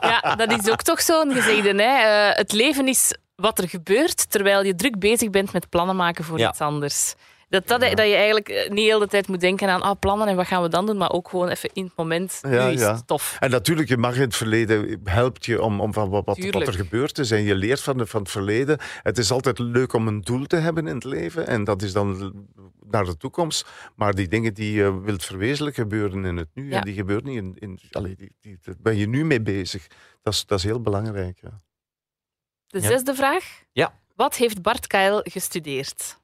Ja. 0.00 0.34
Dat 0.36 0.52
is 0.52 0.70
ook 0.70 0.82
toch 0.82 1.00
zo'n 1.02 1.32
gezegde. 1.32 1.82
Hè? 1.82 2.28
Eh, 2.28 2.36
het 2.36 2.52
leven 2.52 2.88
is 2.88 3.14
wat 3.36 3.58
er 3.58 3.68
gebeurt 3.68 4.30
terwijl 4.30 4.64
je 4.64 4.74
druk 4.74 4.98
bezig 4.98 5.30
bent 5.30 5.52
met 5.52 5.68
plannen 5.68 5.96
maken 5.96 6.24
voor 6.24 6.38
Ja. 6.38 6.48
iets 6.48 6.60
anders. 6.60 7.14
Dat, 7.54 7.68
dat, 7.68 7.80
dat 7.80 8.06
je 8.06 8.14
eigenlijk 8.14 8.48
eh, 8.48 8.70
niet 8.70 8.84
heel 8.84 8.98
de 8.98 9.06
tijd 9.06 9.28
moet 9.28 9.40
denken 9.40 9.68
aan 9.68 9.82
ah, 9.82 9.98
plannen 9.98 10.28
en 10.28 10.36
wat 10.36 10.46
gaan 10.46 10.62
we 10.62 10.68
dan 10.68 10.86
doen, 10.86 10.96
maar 10.96 11.10
ook 11.10 11.28
gewoon 11.28 11.48
even 11.48 11.70
in 11.72 11.84
het 11.84 11.92
moment. 11.96 12.38
Ja, 12.42 12.66
nu 12.66 12.72
is 12.72 12.80
ja. 12.80 12.94
het 12.94 13.06
tof. 13.06 13.36
En 13.40 13.50
natuurlijk, 13.50 13.88
je 13.88 13.96
mag 13.96 14.14
in 14.14 14.20
het 14.20 14.36
verleden 14.36 15.00
helpt 15.04 15.46
je 15.46 15.62
om, 15.62 15.80
om 15.80 15.92
van 15.92 16.08
wat, 16.08 16.24
wat, 16.24 16.38
er 16.38 16.72
gebeurd 16.72 17.18
is. 17.18 17.30
En 17.30 17.42
je 17.42 17.54
leert 17.54 17.80
van, 17.80 17.98
de, 17.98 18.06
van 18.06 18.20
het 18.20 18.30
verleden. 18.30 18.78
Het 19.02 19.18
is 19.18 19.30
altijd 19.30 19.58
leuk 19.58 19.92
om 19.92 20.08
een 20.08 20.20
doel 20.20 20.46
te 20.46 20.56
hebben 20.56 20.86
in 20.86 20.94
het 20.94 21.04
leven. 21.04 21.46
En 21.46 21.64
dat 21.64 21.82
is 21.82 21.92
dan 21.92 22.34
naar 22.90 23.04
de 23.04 23.16
toekomst. 23.16 23.68
Maar 23.96 24.14
die 24.14 24.28
dingen 24.28 24.54
die 24.54 24.72
je 24.72 25.00
wilt 25.00 25.24
verwezenlijken, 25.24 25.82
gebeuren 25.82 26.24
in 26.24 26.36
het 26.36 26.48
nu. 26.54 26.70
Ja. 26.70 26.78
En 26.78 26.84
die 26.84 26.94
gebeuren 26.94 27.24
niet 27.24 27.36
in. 27.36 27.54
in 27.58 27.78
allee, 27.90 28.16
die, 28.16 28.32
die, 28.40 28.58
daar 28.62 28.74
ben 28.78 28.96
je 28.96 29.06
nu 29.08 29.24
mee 29.24 29.42
bezig. 29.42 29.86
Dat 30.22 30.32
is, 30.32 30.46
dat 30.46 30.58
is 30.58 30.64
heel 30.64 30.80
belangrijk. 30.80 31.38
Ja. 31.42 31.60
De 32.66 32.80
Ja. 32.80 32.88
zesde 32.88 33.14
vraag. 33.14 33.62
Ja. 33.72 33.98
Wat 34.16 34.36
heeft 34.36 34.62
Bart 34.62 34.86
Keil 34.86 35.20
gestudeerd? 35.22 36.22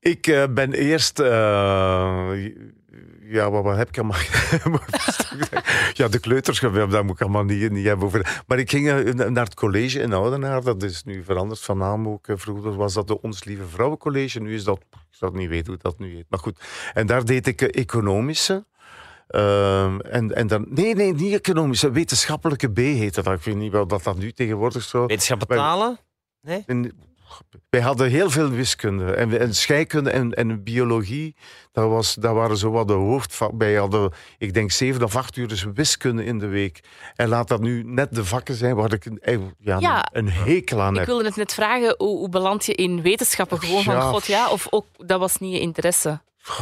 Ik 0.00 0.26
eh, 0.26 0.44
ben 0.50 0.72
eerst. 0.72 1.18
eh, 1.18 2.30
ja, 3.22 3.50
wat, 3.50 3.64
wat 3.64 3.76
heb 3.76 3.88
ik 3.88 3.98
allemaal? 3.98 4.18
ja, 5.92 6.08
de 6.08 6.18
kleuters, 6.20 6.60
daar 6.60 7.04
moet 7.04 7.14
ik 7.14 7.20
allemaal 7.20 7.44
niet, 7.44 7.70
niet 7.70 7.86
hebben 7.86 8.06
over. 8.06 8.42
Maar 8.46 8.58
ik 8.58 8.70
ging 8.70 8.88
eh, 8.90 9.14
naar 9.14 9.44
het 9.44 9.54
college 9.54 10.00
in 10.00 10.12
Oudenaar. 10.12 10.62
Dat 10.62 10.82
is 10.82 11.04
nu 11.04 11.24
veranderd 11.24 11.60
van 11.60 11.78
naam 11.78 12.08
ook. 12.08 12.26
Vroeger 12.34 12.76
was 12.76 12.94
dat 12.94 13.06
de 13.06 13.20
Ons 13.20 13.44
Lieve 13.44 13.66
Vrouwencollege. 13.66 14.40
Nu 14.40 14.54
is 14.54 14.64
dat. 14.64 14.78
Ik 14.90 14.98
zou 15.10 15.36
niet 15.36 15.48
weten 15.48 15.66
hoe 15.72 15.82
dat 15.82 15.98
nu 15.98 16.14
heet. 16.14 16.26
Maar 16.28 16.40
goed. 16.40 16.60
En 16.94 17.06
daar 17.06 17.24
deed 17.24 17.46
ik 17.46 17.62
economische. 17.62 18.64
Ehm, 19.28 20.00
en, 20.00 20.34
en 20.34 20.46
dan, 20.46 20.66
nee, 20.68 20.94
nee, 20.94 21.14
niet 21.14 21.32
economische, 21.34 21.90
wetenschappelijke 21.90 22.68
B 22.72 22.76
heette 22.76 23.22
dat. 23.22 23.34
Ik 23.38 23.42
weet 23.44 23.56
niet 23.56 23.72
wel 23.72 23.86
dat 23.86 24.02
dat 24.02 24.18
nu 24.18 24.32
tegenwoordig 24.32 24.82
zo. 24.82 25.06
Wetenschappen 25.06 25.48
Wij- 25.48 25.56
talen? 25.56 25.98
En, 26.66 26.92
wij 27.70 27.80
hadden 27.80 28.10
heel 28.10 28.30
veel 28.30 28.48
wiskunde 28.50 29.12
en, 29.12 29.38
en 29.40 29.54
scheikunde 29.54 30.10
en, 30.10 30.32
en 30.34 30.62
biologie. 30.62 31.36
Dat, 31.72 31.88
was, 31.88 32.14
dat 32.14 32.34
waren 32.34 32.56
zo 32.56 32.70
wat 32.70 32.88
de 32.88 32.92
hoofdvakken. 32.94 33.58
Wij 33.58 33.74
hadden, 33.74 34.12
ik 34.38 34.54
denk, 34.54 34.70
zeven 34.70 35.02
of 35.02 35.16
acht 35.16 35.36
uur 35.36 35.48
dus 35.48 35.66
wiskunde 35.74 36.24
in 36.24 36.38
de 36.38 36.46
week. 36.46 36.80
En 37.16 37.28
laat 37.28 37.48
dat 37.48 37.60
nu 37.60 37.82
net 37.82 38.14
de 38.14 38.24
vakken 38.24 38.54
zijn 38.54 38.74
waar 38.74 38.92
ik 38.92 39.04
een, 39.04 39.18
eh, 39.20 39.38
ja, 39.58 39.78
Ja. 39.78 40.08
een, 40.12 40.28
hekel 40.30 40.80
aan 40.80 40.92
Ik 40.92 40.98
heb. 40.98 41.06
wilde 41.06 41.24
het 41.24 41.36
net 41.36 41.52
vragen, 41.54 41.94
hoe, 41.98 42.18
hoe 42.18 42.28
beland 42.28 42.66
je 42.66 42.74
in 42.74 43.02
wetenschappen? 43.02 43.58
Gewoon 43.60 43.82
van, 43.82 44.02
god 44.02 44.26
ja, 44.26 44.50
of 44.50 44.66
ook, 44.70 44.86
dat 44.96 45.20
was 45.20 45.38
niet 45.38 45.52
je 45.52 45.60
interesse? 45.60 46.20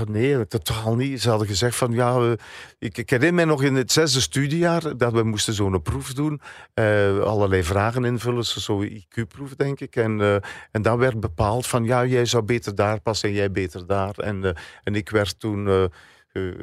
Nee, 0.09 0.47
totaal 0.47 0.95
niet. 0.97 1.21
Ze 1.23 1.29
hadden 1.29 1.47
gezegd 1.49 1.77
van 1.77 1.93
ja, 1.93 2.37
ik, 2.79 2.99
ik 2.99 3.11
herinner 3.11 3.35
mij 3.35 3.45
nog 3.45 3.63
in 3.63 3.75
het 3.75 3.93
zesde 3.93 4.21
studiejaar 4.21 4.97
dat 4.97 5.13
we 5.13 5.23
moesten 5.23 5.55
zo'n 5.55 5.83
proef 5.83 6.13
doen. 6.13 6.41
eh, 6.75 7.19
allerlei 7.21 7.63
vragen 7.65 8.05
invullen, 8.05 8.45
zo- 8.45 8.61
zo'n 8.61 8.85
IQ-proef 8.91 9.55
denk 9.55 9.81
ik. 9.81 9.97
En, 9.97 10.21
eh, 10.21 10.35
en 10.71 10.83
dan 10.83 10.99
werd 10.99 11.21
bepaald 11.21 11.67
van 11.67 11.85
ja, 11.85 12.05
jij 12.05 12.25
zou 12.25 12.43
beter 12.43 12.75
daar 12.75 13.01
passen 13.01 13.29
en 13.29 13.35
jij 13.35 13.51
beter 13.51 13.87
daar. 13.87 14.15
En, 14.19 14.45
eh, 14.45 14.51
en 14.83 14.95
ik 14.95 15.11
werd 15.11 15.39
toen... 15.41 15.91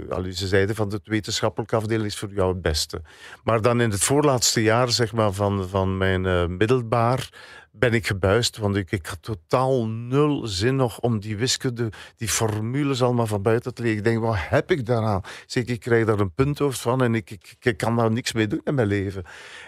allee, 0.10 0.32
ze 0.34 0.48
zeiden 0.48 0.76
van 0.76 0.90
de 0.90 1.00
wetenschappelijke 1.04 1.76
afdeling 1.76 2.06
is 2.08 2.18
voor 2.18 2.34
jou 2.34 2.52
het 2.54 2.62
beste. 2.62 3.02
Maar 3.44 3.62
dan 3.62 3.82
in 3.82 3.90
het 3.90 4.04
voorlaatste 4.04 4.62
jaar 4.64 4.90
zeg 4.92 5.14
maar, 5.14 5.32
van, 5.32 5.70
van 5.70 5.98
mijn 5.98 6.58
middelbaar 6.58 7.30
ben 7.76 7.94
ik 7.94 8.08
gebuist. 8.08 8.58
Want 8.58 8.76
ik, 8.76 8.92
ik 8.92 9.06
had 9.06 9.22
totaal 9.22 9.88
nul 9.88 10.48
zin 10.48 10.76
nog 10.76 11.00
om 11.00 11.20
die 11.20 11.38
wiskunde, 11.38 11.90
die 12.16 12.28
formules 12.28 13.02
allemaal 13.02 13.28
van 13.28 13.42
buiten 13.42 13.74
te 13.74 13.82
leren. 13.82 13.98
Ik 13.98 14.04
denk, 14.04 14.20
wat 14.20 14.36
heb 14.38 14.72
ik 14.72 14.86
daaraan? 14.86 15.22
Zeg, 15.46 15.64
ik 15.64 15.80
krijg 15.80 16.06
daar 16.06 16.20
een 16.20 16.34
punthoofd 16.34 16.80
van 16.80 17.04
en 17.04 17.16
ik, 17.16 17.32
ik, 17.32 17.56
ik 17.60 17.78
kan 17.78 17.96
daar 17.96 18.12
niks 18.12 18.34
mee 18.34 18.48
doen 18.48 18.62
in 18.64 18.76
mijn 18.76 18.88
leven. 18.88 19.24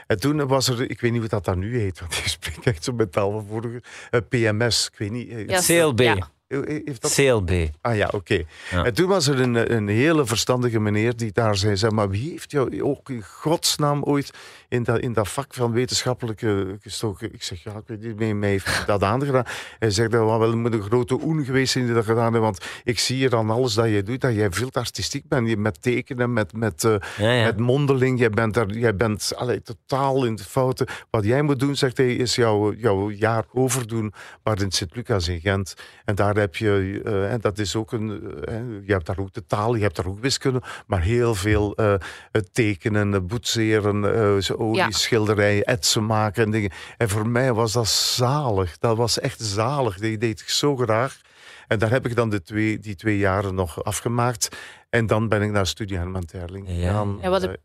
En 0.07 0.19
toen 0.19 0.47
was 0.47 0.67
er, 0.67 0.89
ik 0.89 0.99
weet 1.01 1.11
niet 1.11 1.19
hoe 1.19 1.29
dat 1.29 1.45
dan 1.45 1.59
nu 1.59 1.79
heet, 1.79 1.99
want 1.99 2.13
ik 2.17 2.27
spreek 2.37 2.65
echt 2.65 2.83
zo 2.83 2.93
met 2.93 3.11
taal 3.11 3.31
van 3.31 3.45
vroeger. 3.47 3.83
eh, 4.09 4.19
PMS, 4.29 4.89
ik 4.91 4.97
weet 4.97 5.11
niet. 5.11 5.29
eh, 5.29 5.47
Ja, 5.47 5.61
CLB. 5.61 5.99
ja. 5.99 6.29
Heeft 6.47 7.01
dat 7.01 7.13
CLB. 7.13 7.69
Ah 7.81 7.95
ja, 7.95 8.09
oké. 8.13 8.43
Ja. 8.71 8.85
En 8.85 8.93
toen 8.93 9.07
was 9.07 9.27
er 9.27 9.39
een, 9.39 9.73
een 9.73 9.87
hele 9.87 10.25
verstandige 10.25 10.79
meneer 10.79 11.15
die 11.15 11.31
daar 11.31 11.55
zei, 11.55 11.77
zeg 11.77 11.91
maar 11.91 12.09
wie 12.09 12.29
heeft 12.29 12.51
jou 12.51 12.83
ook 12.83 13.09
in 13.09 13.23
godsnaam 13.23 14.03
ooit 14.03 14.31
in 14.69 14.83
dat, 14.83 14.99
in 14.99 15.13
dat 15.13 15.27
vak 15.27 15.53
van 15.53 15.71
wetenschappelijke 15.71 16.77
gestoken? 16.81 17.33
Ik 17.33 17.43
zeg, 17.43 17.63
ja, 17.63 17.71
ik 17.71 17.83
weet 17.85 18.01
niet, 18.01 18.17
wie 18.17 18.35
mij 18.35 18.49
heeft 18.49 18.83
dat 18.85 19.03
aangedaan. 19.13 19.45
Hij 19.79 19.89
zegt, 19.89 20.11
dat 20.11 20.23
was 20.23 20.39
wel 20.39 20.57
moet 20.57 20.73
een 20.73 20.81
grote 20.81 21.19
oen 21.23 21.45
geweest 21.45 21.73
die 21.73 21.93
dat 21.93 22.05
gedaan 22.05 22.31
heeft, 22.31 22.43
want 22.43 22.65
ik 22.83 22.99
zie 22.99 23.15
hier 23.15 23.35
aan 23.35 23.49
alles 23.49 23.73
dat 23.73 23.85
jij 23.85 24.03
doet, 24.03 24.21
dat 24.21 24.33
jij 24.33 24.51
veel 24.51 24.69
artistiek 24.71 25.27
bent. 25.27 25.49
Je 25.49 25.57
met 25.57 25.81
tekenen, 25.81 26.33
met, 26.33 26.53
met, 26.53 26.83
eh, 26.83 26.95
Ja, 27.17 27.31
ja. 27.31 27.43
met 27.45 27.59
mondeling, 27.59 28.19
jij 28.19 28.29
bent, 28.29 28.53
daar, 28.53 28.69
jij 28.69 28.95
bent 28.95 29.31
allee, 29.35 29.61
totaal 29.61 30.25
in 30.25 30.35
de 30.35 30.43
fouten. 30.43 30.87
Wat 31.09 31.23
jij 31.23 31.41
moet 31.41 31.59
doen, 31.59 31.75
zegt 31.75 31.97
hij, 31.97 32.15
is 32.15 32.35
jouw, 32.35 32.73
jouw 32.73 33.09
jaar 33.09 33.45
overdoen, 33.53 34.13
maar 34.43 34.61
in 34.61 34.71
Sint-Lucas 34.71 35.27
in 35.27 35.39
Gent. 35.39 35.73
En 36.05 36.15
daar 36.15 36.34
heb 36.35 36.55
je, 36.55 37.01
eh, 37.05 37.31
en 37.31 37.39
dat 37.41 37.57
is 37.57 37.75
ook 37.75 37.91
een, 37.91 38.33
eh, 38.43 38.55
je 38.85 38.91
hebt 38.91 39.05
daar 39.05 39.17
ook 39.19 39.33
de 39.33 39.45
taal, 39.45 39.75
je 39.75 39.81
hebt 39.81 39.95
daar 39.95 40.07
ook 40.07 40.19
wiskunde, 40.19 40.61
maar 40.87 41.01
heel 41.01 41.35
veel 41.35 41.75
eh, 41.75 41.93
het 42.31 42.53
tekenen, 42.53 43.27
boetseren, 43.27 44.15
eh, 44.49 44.59
olie, 44.61 44.75
Ja. 44.77 44.91
schilderijen, 44.91 45.63
etsen 45.63 46.05
maken 46.05 46.43
en 46.43 46.51
dingen. 46.51 46.71
En 46.97 47.09
voor 47.09 47.27
mij 47.27 47.53
was 47.53 47.71
dat 47.73 47.87
zalig. 47.87 48.77
Dat 48.77 48.97
was 48.97 49.19
echt 49.19 49.39
zalig. 49.41 49.97
Die 49.97 50.17
deed 50.17 50.39
ik 50.41 50.49
zo 50.49 50.75
graag. 50.75 51.21
En 51.67 51.79
daar 51.79 51.89
heb 51.89 52.05
ik 52.05 52.15
dan 52.15 52.29
de 52.29 52.41
twee, 52.41 52.79
die 52.79 52.95
twee 52.95 53.17
jaren 53.17 53.55
nog 53.55 53.83
afgemaakt. 53.83 54.49
En 54.89 55.05
dan 55.07 55.27
ben 55.27 55.41
ik 55.41 55.51
naar 55.51 55.67
studie 55.67 55.97
Herman 55.97 56.25
Terling 56.25 56.65
Ja. 56.69 57.05
En 57.21 57.29
wat 57.29 57.41
heb- 57.41 57.59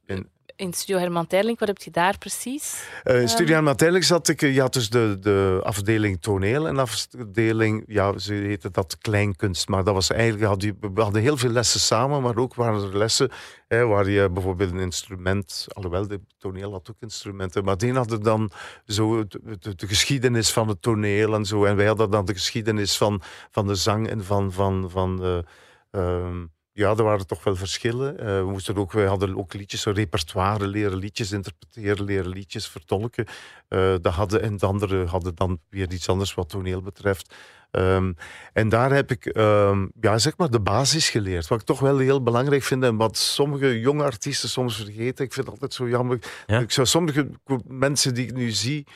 in, 0.61 0.67
In 0.67 0.73
Studio 0.73 0.99
Herman 0.99 1.27
Terling, 1.27 1.59
wat 1.59 1.69
heb 1.69 1.79
je 1.79 1.91
daar 1.91 2.19
precies? 2.19 2.85
eh, 3.03 3.27
studie 3.27 3.55
Herman 3.55 3.77
Terling 3.77 4.05
zat 4.05 4.29
ik, 4.29 4.43
eh, 4.43 4.55
ja, 4.55 4.67
dus 4.67 4.91
de, 4.91 5.17
de 5.21 5.61
afdeling 5.63 6.21
toneel 6.21 6.67
en 6.67 6.79
afdeling, 6.79 7.85
ja, 7.87 8.19
ze 8.19 8.35
heette 8.35 8.71
dat 8.71 8.99
kleinkunst. 8.99 9.69
Maar 9.69 9.85
dat 9.85 9.95
was 9.95 10.11
eigenlijk, 10.11 10.45
had 10.45 10.63
we 10.63 11.01
hadden 11.03 11.23
heel 11.23 11.37
veel 11.37 11.51
lessen 11.51 11.81
samen, 11.81 12.23
maar 12.23 12.37
ook 12.37 12.55
waren 12.55 12.83
er 12.83 12.97
lessen 12.99 13.31
hè, 13.69 13.87
waar 13.87 14.11
je 14.11 14.31
bijvoorbeeld 14.31 14.73
een 14.73 14.79
instrument, 14.79 15.67
alhoewel 15.73 16.09
de 16.09 16.21
toneel 16.39 16.73
had 16.73 16.91
ook 16.91 17.01
instrumenten, 17.01 17.65
maar 17.65 17.77
die 17.77 17.93
hadden 17.93 18.23
dan 18.23 18.51
zo 18.87 19.27
de, 19.27 19.75
de 19.75 19.87
geschiedenis 19.87 20.53
van 20.53 20.69
het 20.69 20.83
toneel 20.83 21.35
en 21.35 21.45
zo. 21.45 21.65
En 21.65 21.77
wij 21.77 21.87
hadden 21.87 22.11
dan 22.11 22.25
de 22.25 22.33
geschiedenis 22.33 22.97
van, 22.97 23.23
van 23.51 23.67
de 23.67 23.75
zang 23.75 24.09
en 24.09 24.25
van, 24.25 24.53
van, 24.53 24.91
van 24.91 25.17
de, 25.17 25.45
ehm, 25.91 26.45
ja, 26.81 26.91
er 26.91 27.03
waren 27.03 27.27
toch 27.27 27.45
wel 27.45 27.57
verschillen. 27.57 28.19
Eh, 28.19 28.27
we 28.27 28.51
moesten 28.51 28.77
ook, 28.77 28.93
wij 28.93 29.07
hadden 29.07 29.37
ook 29.37 29.55
liedjes, 29.55 29.85
een 29.85 29.93
repertoire, 29.93 30.67
leren 30.67 30.99
liedjes 30.99 31.33
interpreteren, 31.33 32.05
leren 32.05 32.29
liedjes 32.29 32.69
vertolken. 32.69 33.27
Eh 33.69 33.95
dat 34.01 34.13
hadden, 34.13 34.43
en 34.43 34.57
de 34.57 34.67
anderen 34.67 35.07
hadden 35.07 35.35
dan 35.35 35.61
weer 35.71 35.93
iets 35.93 36.09
anders 36.09 36.35
wat 36.35 36.49
toneel 36.49 36.83
betreft. 36.83 37.35
Ehm, 37.71 38.13
en 38.53 38.69
daar 38.69 38.93
heb 38.93 39.11
ik 39.11 39.27
ehm, 39.27 39.87
ja, 40.01 40.19
zeg 40.19 40.37
maar 40.37 40.51
de 40.51 40.61
basis 40.61 41.11
geleerd. 41.11 41.49
Wat 41.49 41.61
ik 41.61 41.67
toch 41.67 41.81
wel 41.81 41.99
heel 41.99 42.23
belangrijk 42.23 42.63
vind 42.63 42.83
en 42.83 42.97
wat 42.97 43.17
sommige 43.17 43.81
jonge 43.81 44.05
artiesten 44.05 44.49
soms 44.49 44.77
vergeten. 44.77 45.25
Ik 45.25 45.33
vind 45.33 45.47
het 45.47 45.49
altijd 45.49 45.75
zo 45.75 45.89
jammer. 45.89 46.19
Ja. 46.47 46.59
Ik 46.59 46.71
zou 46.71 46.87
sommige 46.87 47.31
mensen 47.67 48.15
die 48.15 48.27
ik 48.27 48.35
nu 48.35 48.51
zie, 48.51 48.87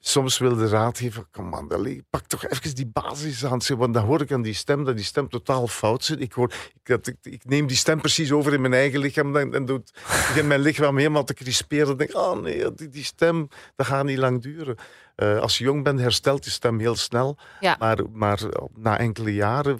soms 0.00 0.38
wil 0.38 0.56
de 0.56 0.68
raad 0.68 0.98
geven, 0.98 1.26
kom 1.30 1.54
allee, 1.54 2.04
pak 2.10 2.26
toch 2.26 2.46
even 2.46 2.74
die 2.74 2.90
basis 2.92 3.44
aan. 3.44 3.60
Want 3.76 3.94
dan 3.94 4.04
hoor 4.04 4.20
ik 4.20 4.32
aan 4.32 4.42
die 4.42 4.54
stem 4.54 4.84
dat 4.84 4.96
die 4.96 5.04
stem 5.04 5.28
totaal 5.28 5.66
fout 5.66 6.04
zit. 6.04 6.20
Ik, 6.20 6.32
hoor, 6.32 6.52
ik, 6.82 7.06
ik, 7.06 7.16
ik 7.22 7.44
neem 7.44 7.66
die 7.66 7.76
stem 7.76 8.00
precies 8.00 8.32
over 8.32 8.52
in 8.52 8.60
mijn 8.60 8.72
eigen 8.72 9.00
lichaam 9.00 9.36
en, 9.36 9.54
en 9.54 9.64
doet, 9.64 9.92
begin 10.06 10.46
mijn 10.46 10.60
lichaam 10.60 10.96
helemaal 10.96 11.24
te 11.24 11.34
crisperen. 11.34 11.96
Denk 11.96 12.10
ik, 12.10 12.16
oh 12.16 12.40
nee, 12.40 12.74
die, 12.74 12.88
die 12.88 13.04
stem, 13.04 13.48
dat 13.76 13.86
gaat 13.86 14.04
niet 14.04 14.18
lang 14.18 14.42
duren. 14.42 14.76
Eh, 15.16 15.38
als 15.38 15.58
je 15.58 15.64
jong 15.64 15.84
bent, 15.84 16.00
herstelt 16.00 16.44
je 16.44 16.50
stem 16.50 16.78
heel 16.78 16.96
snel. 16.96 17.36
Ja. 17.60 17.76
Maar, 17.78 17.98
maar 18.12 18.38
na 18.76 18.98
enkele 18.98 19.34
jaren 19.34 19.78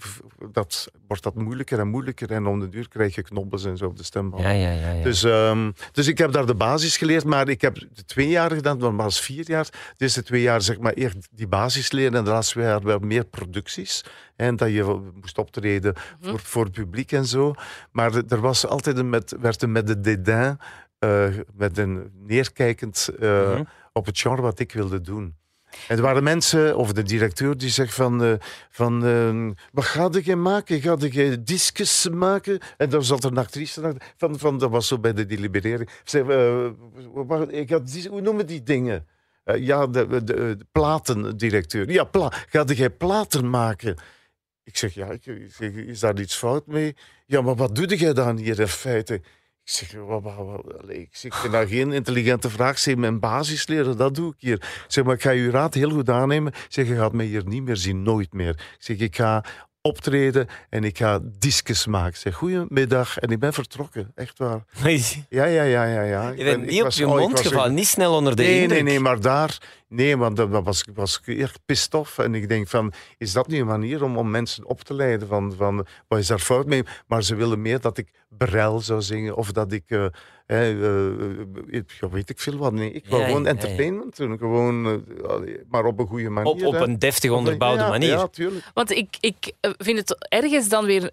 dat, 0.52 0.88
wordt 1.06 1.22
dat 1.22 1.34
moeilijker 1.34 1.78
en 1.78 1.88
moeilijker. 1.88 2.30
En 2.30 2.46
om 2.46 2.60
de 2.60 2.68
duur 2.68 2.88
krijg 2.88 3.14
je 3.14 3.22
knobbels 3.22 3.64
en 3.64 3.76
zo 3.76 3.86
op 3.86 3.96
de 3.96 4.04
stemband. 4.04 4.42
Ja, 4.42 4.50
ja, 4.50 4.70
ja. 4.70 4.90
ja. 4.92 5.02
Dus, 5.02 5.22
ehm, 5.22 5.70
dus 5.92 6.06
ik 6.06 6.18
heb 6.18 6.32
daar 6.32 6.46
de 6.46 6.54
basis 6.54 6.96
geleerd, 6.96 7.24
maar 7.24 7.48
ik 7.48 7.60
heb 7.60 7.74
de 7.74 8.04
twee 8.04 8.28
jaar 8.28 8.50
gedaan, 8.50 8.78
normaal 8.78 9.06
is 9.06 9.20
vier 9.20 9.44
jaar. 9.50 9.64
De 9.64 9.94
eerste 9.96 10.22
twee 10.22 10.42
jaar 10.42 10.62
zeg 10.62 10.78
maar 10.78 10.92
eerst 10.92 11.28
die 11.30 11.48
basis 11.48 11.92
leren 11.92 12.14
en 12.14 12.24
de 12.24 12.30
laatste 12.30 12.52
twee 12.52 12.66
jaar 12.66 12.82
wel 12.82 12.98
meer 12.98 13.24
producties. 13.24 14.04
En 14.36 14.56
dat 14.56 14.70
je 14.70 15.00
moest 15.20 15.38
optreden 15.38 15.94
voor, 16.20 16.40
voor 16.40 16.64
het 16.64 16.72
publiek 16.72 17.12
en 17.12 17.26
zo. 17.26 17.54
Maar 17.92 18.14
er 18.28 18.40
was 18.40 18.66
altijd 18.66 18.98
een 18.98 19.10
met, 19.10 19.36
werd 19.40 19.62
een 19.62 19.72
met 19.72 19.86
de 19.86 20.00
dédain, 20.00 20.58
eh, 20.98 21.26
met 21.54 21.78
een 21.78 22.10
neerkijkend 22.26 23.08
eh, 23.20 23.28
Mhm. 23.50 23.62
Op 24.00 24.06
het 24.06 24.18
genre 24.20 24.42
wat 24.42 24.58
ik 24.58 24.72
wilde 24.72 25.00
doen. 25.00 25.36
En 25.88 25.96
er 25.96 26.02
waren 26.02 26.22
mensen, 26.22 26.76
of 26.76 26.92
de 26.92 27.02
directeur, 27.02 27.56
die 27.56 27.70
zegt 27.70 27.94
van... 27.94 28.22
eh, 28.24 28.32
van 28.70 29.04
eh, 29.06 29.50
wat 29.72 29.84
ga 29.84 30.08
je 30.22 30.36
maken? 30.36 30.80
Ga 30.80 30.96
je 30.98 31.42
discus 31.42 32.08
maken? 32.08 32.58
En 32.76 32.90
dan 32.90 33.04
zat 33.04 33.24
er 33.24 33.30
een 33.30 33.38
actrice 33.38 33.94
van, 34.16 34.38
van... 34.38 34.58
Dat 34.58 34.70
was 34.70 34.86
zo 34.86 34.98
bij 34.98 35.12
de 35.12 35.26
deliberering. 35.26 35.90
Ze 35.90 36.02
zei, 36.04 36.28
eh, 36.28 36.70
wat- 37.26 37.52
ik 37.52 37.70
had 37.70 38.06
hoe 38.08 38.20
noemen 38.20 38.46
die 38.46 38.62
dingen? 38.62 39.06
Eh, 39.44 39.66
ja, 39.66 39.86
de, 39.86 40.24
de, 40.24 40.56
platendirecteur. 40.72 41.90
Ja, 41.90 42.04
pla 42.04 42.32
ga 42.48 42.64
jij 42.64 42.90
platen 42.90 43.50
maken? 43.50 43.96
Ik 44.64 44.76
zeg, 44.76 44.94
ja, 44.94 45.06
ik, 45.10 45.26
ik 45.26 45.52
zeg, 45.52 45.70
is 45.72 46.00
daar 46.00 46.18
iets 46.20 46.36
fout 46.36 46.66
mee? 46.66 46.96
Ja, 47.26 47.40
maar 47.40 47.54
wat 47.56 47.74
doe 47.74 47.96
jij 47.96 48.12
dan 48.12 48.36
hier 48.36 48.60
in 48.60 48.68
feite? 48.68 49.20
Ik 49.64 49.72
zeg, 49.76 49.92
wat, 49.92 50.22
wat, 50.22 50.34
wat, 50.36 50.82
allee, 50.82 51.00
ik, 51.00 51.08
zeg, 51.10 51.32
ik 51.32 51.38
vind 51.38 51.52
dat 51.52 51.68
geen 51.68 51.92
intelligente 51.92 52.50
vraag. 52.50 52.70
Ik 52.70 52.78
zeg, 52.78 52.94
mijn 52.96 53.20
basis 53.20 53.66
leren, 53.66 53.96
dat 53.96 54.14
doe 54.14 54.28
ik 54.32 54.36
hier. 54.38 54.54
Ik 54.54 54.84
zeg, 54.88 55.04
maar 55.04 55.14
ik 55.14 55.22
ga 55.22 55.30
uw 55.30 55.50
raad 55.50 55.74
heel 55.74 55.90
goed 55.90 56.08
aannemen. 56.10 56.52
Ik 56.52 56.66
zeg, 56.68 56.88
je 56.88 56.94
gaat 56.96 57.12
mij 57.12 57.26
hier 57.26 57.46
niet 57.46 57.62
meer 57.62 57.76
zien, 57.76 58.02
nooit 58.02 58.32
meer. 58.32 58.48
Ik 58.50 58.76
zeg, 58.78 58.96
ik 58.98 59.16
ga 59.16 59.44
optreden 59.82 60.46
en 60.70 60.84
ik 60.84 60.98
ga 60.98 61.18
discus 61.38 61.86
maken. 61.86 62.08
Ik 62.10 62.16
zeg, 62.16 62.34
goedemiddag. 62.34 63.18
En 63.18 63.28
ik 63.30 63.38
ben 63.38 63.52
vertrokken, 63.52 64.12
echt 64.14 64.38
waar. 64.38 64.64
Ja, 65.28 65.44
ja, 65.44 65.62
ja, 65.62 65.84
ja. 65.84 66.02
ja. 66.02 66.30
Ik 66.30 66.38
Je 66.38 66.44
ben- 66.44 66.52
bent 66.52 66.62
ik 66.64 66.70
niet 66.70 66.78
op 66.78 66.84
was- 66.84 66.96
je 66.96 67.06
mond 67.06 67.40
gevallen, 67.40 67.74
niet 67.74 67.86
snel 67.86 68.14
onder 68.14 68.36
de 68.36 68.42
Nee, 68.42 68.60
indruk. 68.60 68.82
nee, 68.82 68.92
nee, 68.92 69.00
maar 69.00 69.20
daar... 69.20 69.58
Nee, 69.90 70.16
want 70.16 70.36
dat 70.36 70.48
was, 70.48 70.84
was 70.94 71.20
ik 71.24 71.38
echt 71.38 71.58
pissed 71.66 71.94
off. 71.94 72.18
En 72.18 72.34
ik 72.34 72.48
denk 72.48 72.68
van, 72.68 72.92
is 73.18 73.32
dat 73.32 73.48
nu 73.48 73.58
een 73.58 73.66
manier 73.66 74.04
om, 74.04 74.18
om 74.18 74.30
mensen 74.30 74.66
op 74.66 74.80
te 74.80 74.94
leiden? 74.94 75.28
Van, 75.28 75.54
van, 75.56 75.86
wat 76.08 76.18
is 76.18 76.26
daar 76.26 76.38
fout 76.38 76.66
mee? 76.66 76.82
Maar 77.06 77.22
ze 77.22 77.34
willen 77.34 77.62
meer 77.62 77.80
dat 77.80 77.98
ik 77.98 78.10
Brel 78.28 78.80
zou 78.80 79.02
zingen. 79.02 79.36
Of 79.36 79.52
dat 79.52 79.72
ik, 79.72 79.84
eh, 79.86 80.04
eh, 80.46 80.70
eh, 80.70 81.82
ja, 82.00 82.08
weet 82.08 82.30
ik 82.30 82.38
veel 82.38 82.56
wat. 82.56 82.72
Nee, 82.72 82.92
ik 82.92 83.06
wil 83.06 83.18
Ja, 83.18 83.26
gewoon 83.26 83.42
ja, 83.42 83.48
ja. 83.48 83.54
entertainment 83.54 84.16
doen. 84.16 84.38
Gewoon, 84.38 85.04
maar 85.68 85.84
op 85.84 85.98
een 85.98 86.06
goede 86.06 86.30
manier. 86.30 86.66
Op, 86.66 86.74
een 86.74 86.98
deftig 86.98 87.30
onderbouwde 87.30 87.88
manier. 87.88 88.08
Ja, 88.08 88.28
tuurlijk. 88.28 88.70
Want 88.74 88.90
ik, 88.90 89.16
ik 89.20 89.52
vind 89.60 89.98
het 89.98 90.28
ergens 90.28 90.68
dan 90.68 90.84
weer 90.84 91.10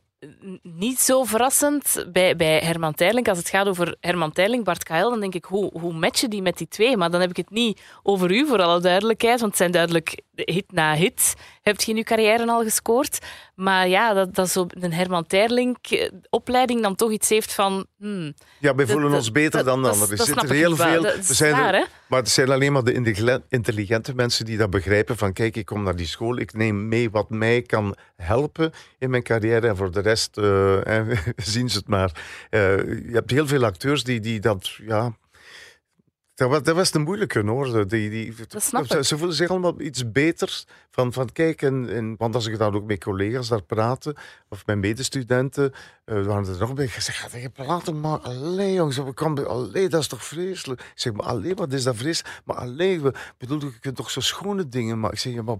niet 0.61 0.99
zo 0.99 1.23
verrassend 1.23 2.05
bij, 2.11 2.35
bij 2.35 2.59
Herman 2.59 2.93
Terling. 2.93 3.29
Als 3.29 3.37
het 3.37 3.49
gaat 3.49 3.67
over 3.67 3.95
Herman 3.99 4.31
Terling, 4.31 4.63
Bart 4.63 4.83
Kael, 4.83 5.09
dan 5.09 5.19
denk 5.19 5.35
ik, 5.35 5.45
hoe, 5.45 5.79
hoe 5.79 5.93
matchen 5.93 6.29
die 6.29 6.41
met 6.41 6.57
die 6.57 6.67
twee? 6.67 6.97
Maar 6.97 7.11
dan 7.11 7.21
heb 7.21 7.29
ik 7.29 7.37
het 7.37 7.49
niet 7.49 7.81
over 8.03 8.31
u, 8.31 8.47
voor 8.47 8.61
alle 8.61 8.81
duidelijkheid. 8.81 9.39
Want 9.39 9.51
het 9.51 9.59
zijn 9.59 9.71
duidelijk 9.71 10.21
hit 10.35 10.71
na 10.71 10.95
hit. 10.95 11.35
Hebt 11.61 11.83
je 11.83 11.91
in 11.91 11.97
uw 11.97 12.03
carrière 12.03 12.47
al 12.47 12.63
gescoord? 12.63 13.25
Maar 13.55 13.87
ja, 13.87 14.13
dat, 14.13 14.35
dat 14.35 14.49
zo 14.49 14.65
een 14.69 14.93
Herman 14.93 15.27
Terling 15.27 15.77
eh, 15.81 16.11
opleiding 16.29 16.81
dan 16.81 16.95
toch 16.95 17.11
iets 17.11 17.29
heeft 17.29 17.53
van... 17.53 17.85
hmm, 17.97 18.33
Ja, 18.59 18.75
wij 18.75 18.87
voelen 18.87 19.09
dat- 19.09 19.19
ons 19.19 19.31
beter 19.31 19.51
dat- 19.51 19.65
dan 19.65 19.81
dat- 19.81 19.91
anderen. 19.91 20.17
Er 20.17 20.23
zitten 20.25 20.51
heel 20.55 20.75
veel. 20.75 21.05
Er 21.05 21.17
zijn 21.21 21.53
er- 21.55 21.61
waar? 21.61 21.87
Maar 22.07 22.19
het 22.19 22.29
zijn 22.29 22.49
alleen 22.51 22.71
maar 22.71 22.83
de 22.83 22.93
intelli- 22.93 23.41
intelligente 23.49 24.15
mensen 24.15 24.45
die 24.45 24.57
dat 24.57 24.69
begrijpen. 24.69 25.17
Van 25.17 25.33
kijk, 25.33 25.55
ik 25.55 25.65
kom 25.65 25.83
naar 25.83 25.95
die 25.95 26.07
school, 26.07 26.37
ik 26.37 26.53
neem 26.53 26.87
mee 26.87 27.09
wat 27.09 27.29
mij 27.29 27.61
kan 27.61 27.95
helpen 28.15 28.71
in 28.99 29.09
mijn 29.09 29.23
carrière. 29.23 29.67
En 29.67 29.75
voor 29.77 29.91
de 29.91 29.99
rest 30.01 30.37
eh, 30.37 31.01
zien 31.35 31.69
ze 31.69 31.77
het 31.77 31.87
maar. 31.87 32.11
Eh, 32.49 32.77
je 32.77 33.09
hebt 33.11 33.31
heel 33.31 33.47
veel 33.47 33.65
acteurs 33.65 34.03
die, 34.03 34.19
die 34.19 34.39
dat, 34.39 34.69
ja... 34.85 35.15
Dat 36.37 36.49
was, 36.49 36.63
dat 36.63 36.75
was 36.75 36.91
de 36.91 36.99
moeilijke 36.99 37.39
hoor. 37.39 37.87
Die, 37.87 38.09
die, 38.09 38.33
Dat 38.47 38.63
snap 38.63 38.85
ze, 38.85 38.97
ik. 38.97 39.03
ze 39.03 39.17
voelen 39.17 39.35
zich 39.35 39.49
allemaal 39.49 39.81
iets 39.81 40.11
beters. 40.11 40.65
Van, 40.91 41.13
van 41.13 41.31
kijk, 41.31 41.61
en, 41.61 41.89
en, 41.89 42.15
want 42.17 42.35
als 42.35 42.45
ik 42.45 42.57
dan 42.57 42.75
ook 42.75 42.85
met 42.85 43.03
collega's 43.03 43.47
daar 43.47 43.63
praten, 43.63 44.15
of 44.49 44.65
met 44.65 44.77
medestudenten, 44.77 45.73
eh 46.05 46.25
waren 46.25 46.47
er 46.47 46.59
nog 46.59 46.73
bij 46.73 46.87
gezegd: 46.87 47.31
tegen 47.31 47.51
praten, 47.51 47.99
maar 47.99 48.19
allee 48.19 48.73
jongens, 48.73 48.97
we 48.97 49.87
dat 49.89 50.01
is 50.01 50.07
toch 50.07 50.25
vreselijk? 50.25 50.81
Ik 50.81 50.91
zeg, 50.95 51.13
maar 51.13 51.25
allee, 51.25 51.55
wat 51.55 51.73
is 51.73 51.83
dat 51.83 51.95
vreselijk? 51.95 52.41
Maar 52.45 52.55
allee, 52.55 53.01
we, 53.01 53.13
bedoel, 53.37 53.59
je 53.59 53.79
kunt 53.79 53.95
toch 53.95 54.11
zo 54.11 54.19
schone 54.19 54.69
dingen 54.69 54.99
maken? 54.99 55.15
Ik 55.15 55.21
zeg, 55.21 55.33
ja, 55.33 55.41
maar 55.41 55.57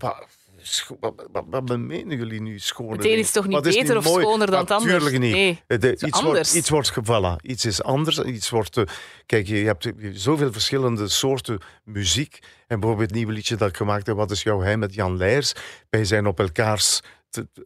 wat, 1.00 1.28
wat, 1.32 1.78
jullie 2.08 2.42
nu 2.42 2.60
schone 2.60 2.96
Het 2.96 3.06
een 3.06 3.12
is 3.18 3.32
toch 3.32 3.48
niet 3.48 3.62
beter 3.62 3.98
of 3.98 4.04
mooi? 4.04 4.24
schoner 4.26 4.52
dan 4.52 4.60
het 4.60 4.72
ander? 4.72 4.92
Natuurlijk 4.92 5.20
niet. 5.20 5.32
Nee, 5.34 5.62
Eh, 5.68 5.80
de- 5.80 5.92
iets, 5.94 6.02
anders. 6.04 6.24
wordt, 6.24 6.54
iets 6.54 6.70
wordt 6.70 6.90
gevallen. 6.90 7.38
Iets 7.42 7.66
is 7.66 7.84
anders. 7.84 8.20
Iets 8.20 8.50
wordt, 8.50 8.78
eh, 8.78 8.84
kijk, 9.26 9.48
je 9.48 9.56
hebt 9.56 9.92
zoveel 10.14 10.52
verschillende 10.52 11.08
soorten 11.08 11.60
muziek. 11.84 12.40
En 12.68 12.80
bijvoorbeeld 12.80 13.10
het 13.10 13.18
nieuwe 13.18 13.32
liedje 13.34 13.56
dat 13.56 13.70
ik 13.70 13.78
gemaakt 13.78 14.08
heb, 14.08 14.16
Wat 14.16 14.32
is 14.32 14.44
jouw 14.44 14.62
heim 14.62 14.80
met 14.80 14.94
Jan 14.94 15.18
Leijers. 15.18 15.54
Wij 15.90 16.06
zijn 16.06 16.28
op 16.28 16.40
elkaars... 16.40 17.02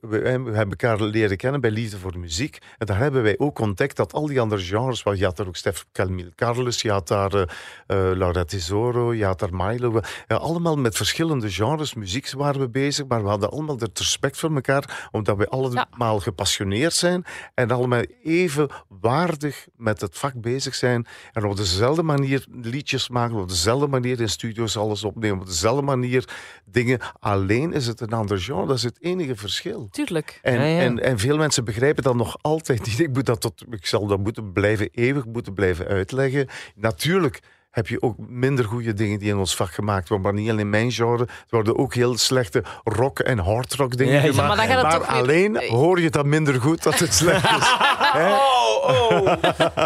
we, 0.01 0.19
we 0.19 0.27
hebben 0.27 0.69
elkaar 0.69 1.01
leren 1.01 1.37
kennen 1.37 1.61
bij 1.61 1.71
Liefde 1.71 1.97
voor 1.97 2.19
Muziek. 2.19 2.57
En 2.77 2.85
daar 2.85 2.97
hebben 2.97 3.23
wij 3.23 3.37
ook 3.37 3.59
ontdekt 3.59 3.95
dat 3.95 4.13
al 4.13 4.25
die 4.25 4.41
andere 4.41 4.61
genres... 4.61 5.03
want 5.03 5.17
Je 5.17 5.25
had 5.25 5.37
daar 5.37 5.47
ook 5.47 5.55
Stef 5.55 5.85
Camille 5.91 6.31
Carles, 6.35 6.81
je 6.81 6.91
had 6.91 7.07
daar 7.07 7.33
eh, 7.33 7.47
Laura 7.87 8.43
Tesoro, 8.43 9.13
je 9.13 9.25
had 9.25 9.39
daar 9.39 9.55
Milo. 9.55 10.01
Ja, 10.27 10.35
allemaal 10.35 10.75
met 10.75 10.95
verschillende 10.95 11.51
genres 11.51 11.93
muziek 11.93 12.31
waren 12.31 12.61
we 12.61 12.69
bezig, 12.69 13.07
maar 13.07 13.23
we 13.23 13.29
hadden 13.29 13.51
allemaal 13.51 13.77
het 13.77 13.99
respect 13.99 14.37
voor 14.37 14.55
elkaar, 14.55 15.09
omdat 15.11 15.37
we 15.37 15.47
allemaal 15.47 16.19
gepassioneerd 16.19 16.93
zijn 16.93 17.25
en 17.53 17.71
allemaal 17.71 18.03
even 18.23 18.69
waardig 18.87 19.67
met 19.75 20.01
het 20.01 20.17
vak 20.17 20.33
bezig 20.41 20.75
zijn. 20.75 21.07
En 21.33 21.45
op 21.45 21.57
dezelfde 21.57 22.03
manier 22.03 22.45
liedjes 22.61 23.09
maken, 23.09 23.35
op 23.35 23.49
dezelfde 23.49 23.87
manier 23.87 24.19
in 24.19 24.29
studio's 24.29 24.77
alles 24.77 25.03
opnemen, 25.03 25.39
op 25.39 25.45
dezelfde 25.45 25.81
manier 25.81 26.29
dingen. 26.65 26.99
Alleen 27.19 27.73
is 27.73 27.87
het 27.87 28.01
een 28.01 28.13
ander 28.13 28.39
genre, 28.39 28.67
dat 28.67 28.77
is 28.77 28.83
het 28.83 28.97
enige 29.01 29.35
verschil. 29.35 29.59
Tuurlijk. 29.91 30.39
En, 30.41 30.53
Ja, 30.53 30.63
ja. 30.63 30.79
En, 30.81 30.99
en 31.03 31.19
veel 31.19 31.37
mensen 31.37 31.65
begrijpen 31.65 32.03
dat 32.03 32.15
nog 32.15 32.37
altijd 32.41 32.85
niet. 32.85 32.99
Ik, 32.99 33.13
moet 33.13 33.25
dat 33.25 33.41
tot, 33.41 33.63
ik 33.69 33.85
zal 33.85 34.05
dat 34.07 34.19
moeten 34.19 34.51
blijven, 34.51 34.89
eeuwig 34.91 35.25
moeten 35.25 35.53
blijven 35.53 35.87
uitleggen. 35.87 36.47
Natuurlijk 36.75 37.39
heb 37.71 37.87
je 37.87 38.01
ook 38.01 38.15
minder 38.17 38.65
goede 38.65 38.93
dingen 38.93 39.19
die 39.19 39.29
in 39.29 39.37
ons 39.37 39.55
vak 39.55 39.71
gemaakt 39.73 40.09
worden. 40.09 40.27
Maar 40.31 40.41
niet 40.41 40.49
alleen 40.49 40.61
in 40.61 40.69
mijn 40.69 40.91
genre. 40.91 41.23
Er 41.23 41.45
worden 41.49 41.77
ook 41.77 41.93
heel 41.93 42.17
slechte 42.17 42.63
rock- 42.83 43.19
en 43.19 43.37
hardrock 43.39 43.97
dingen 43.97 44.13
Ja, 44.13 44.21
ja. 44.23 44.31
gemaakt. 44.31 44.55
Maar 44.57 44.67
weer- 44.67 45.05
alleen 45.05 45.57
hoor 45.67 45.99
je 46.01 46.09
dat 46.09 46.25
minder 46.25 46.61
goed 46.61 46.83
dat 46.83 46.99
het 46.99 47.13
slecht 47.13 47.43
is. 47.43 47.49
Hè? 48.13 48.33
Oh, 48.33 49.09
oh. 49.11 49.25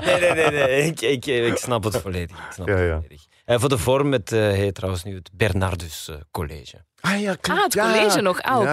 Nee, 0.05 0.19
nee, 0.19 0.33
nee. 0.33 0.51
nee. 0.51 0.81
Ik, 0.85 1.01
ik, 1.01 1.25
ik 1.25 1.57
snap 1.57 1.83
het 1.83 1.97
volledig. 1.97 2.37
Ik 2.37 2.51
snap 2.53 2.67
Ja, 2.67 2.73
het 2.75 2.91
volledig. 2.93 3.25
En 3.45 3.59
voor 3.59 3.69
de 3.69 3.77
vorm 3.77 4.11
het, 4.11 4.31
eh, 4.31 4.39
heet 4.39 4.75
trouwens 4.75 5.03
nu 5.03 5.15
het 5.15 5.29
Bernardus 5.33 6.07
eh, 6.09 6.15
College. 6.31 6.77
Ah, 7.05 7.19
ja. 7.21 7.35
Ah, 7.41 7.63
het 7.63 7.73
Ja. 7.73 7.91
college 7.91 8.21
nog. 8.21 8.41
Ah, 8.41 8.59
oké. 8.59 8.69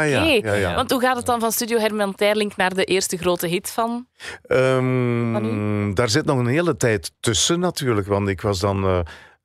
Ja. 0.56 0.74
Want 0.74 0.90
hoe 0.90 1.00
gaat 1.00 1.16
het 1.16 1.26
dan 1.26 1.40
van 1.40 1.52
Studio 1.52 1.78
Herman 1.78 2.14
Terling 2.14 2.56
naar 2.56 2.74
de 2.74 2.84
eerste 2.84 3.16
grote 3.16 3.46
hit 3.46 3.70
van? 3.70 4.06
Ehm, 4.42 5.32
Van 5.32 5.94
daar 5.94 6.08
zit 6.08 6.24
nog 6.24 6.38
een 6.38 6.46
hele 6.46 6.76
tijd 6.76 7.12
tussen 7.20 7.60
natuurlijk. 7.60 8.06
Want 8.06 8.28
ik 8.28 8.40
was 8.40 8.58
dan... 8.60 8.84
eh, 8.84 8.98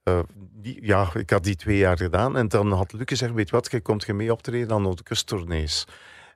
eh, 0.03 0.19
die- 0.53 0.79
ja, 0.81 1.09
ik 1.13 1.29
had 1.29 1.43
die 1.43 1.55
twee 1.55 1.77
jaar 1.77 1.97
gedaan. 1.97 2.37
En 2.37 2.47
dan 2.47 2.71
had 2.71 2.93
Luc 2.93 3.03
gezegd, 3.05 3.33
weet 3.33 3.49
wat, 3.49 3.71
je 3.71 3.81
komt 3.81 4.05
je 4.05 4.13
mee 4.13 4.31
optreden 4.31 4.71
aan 4.71 4.83
de 4.95 5.03
kusttournees. 5.03 5.85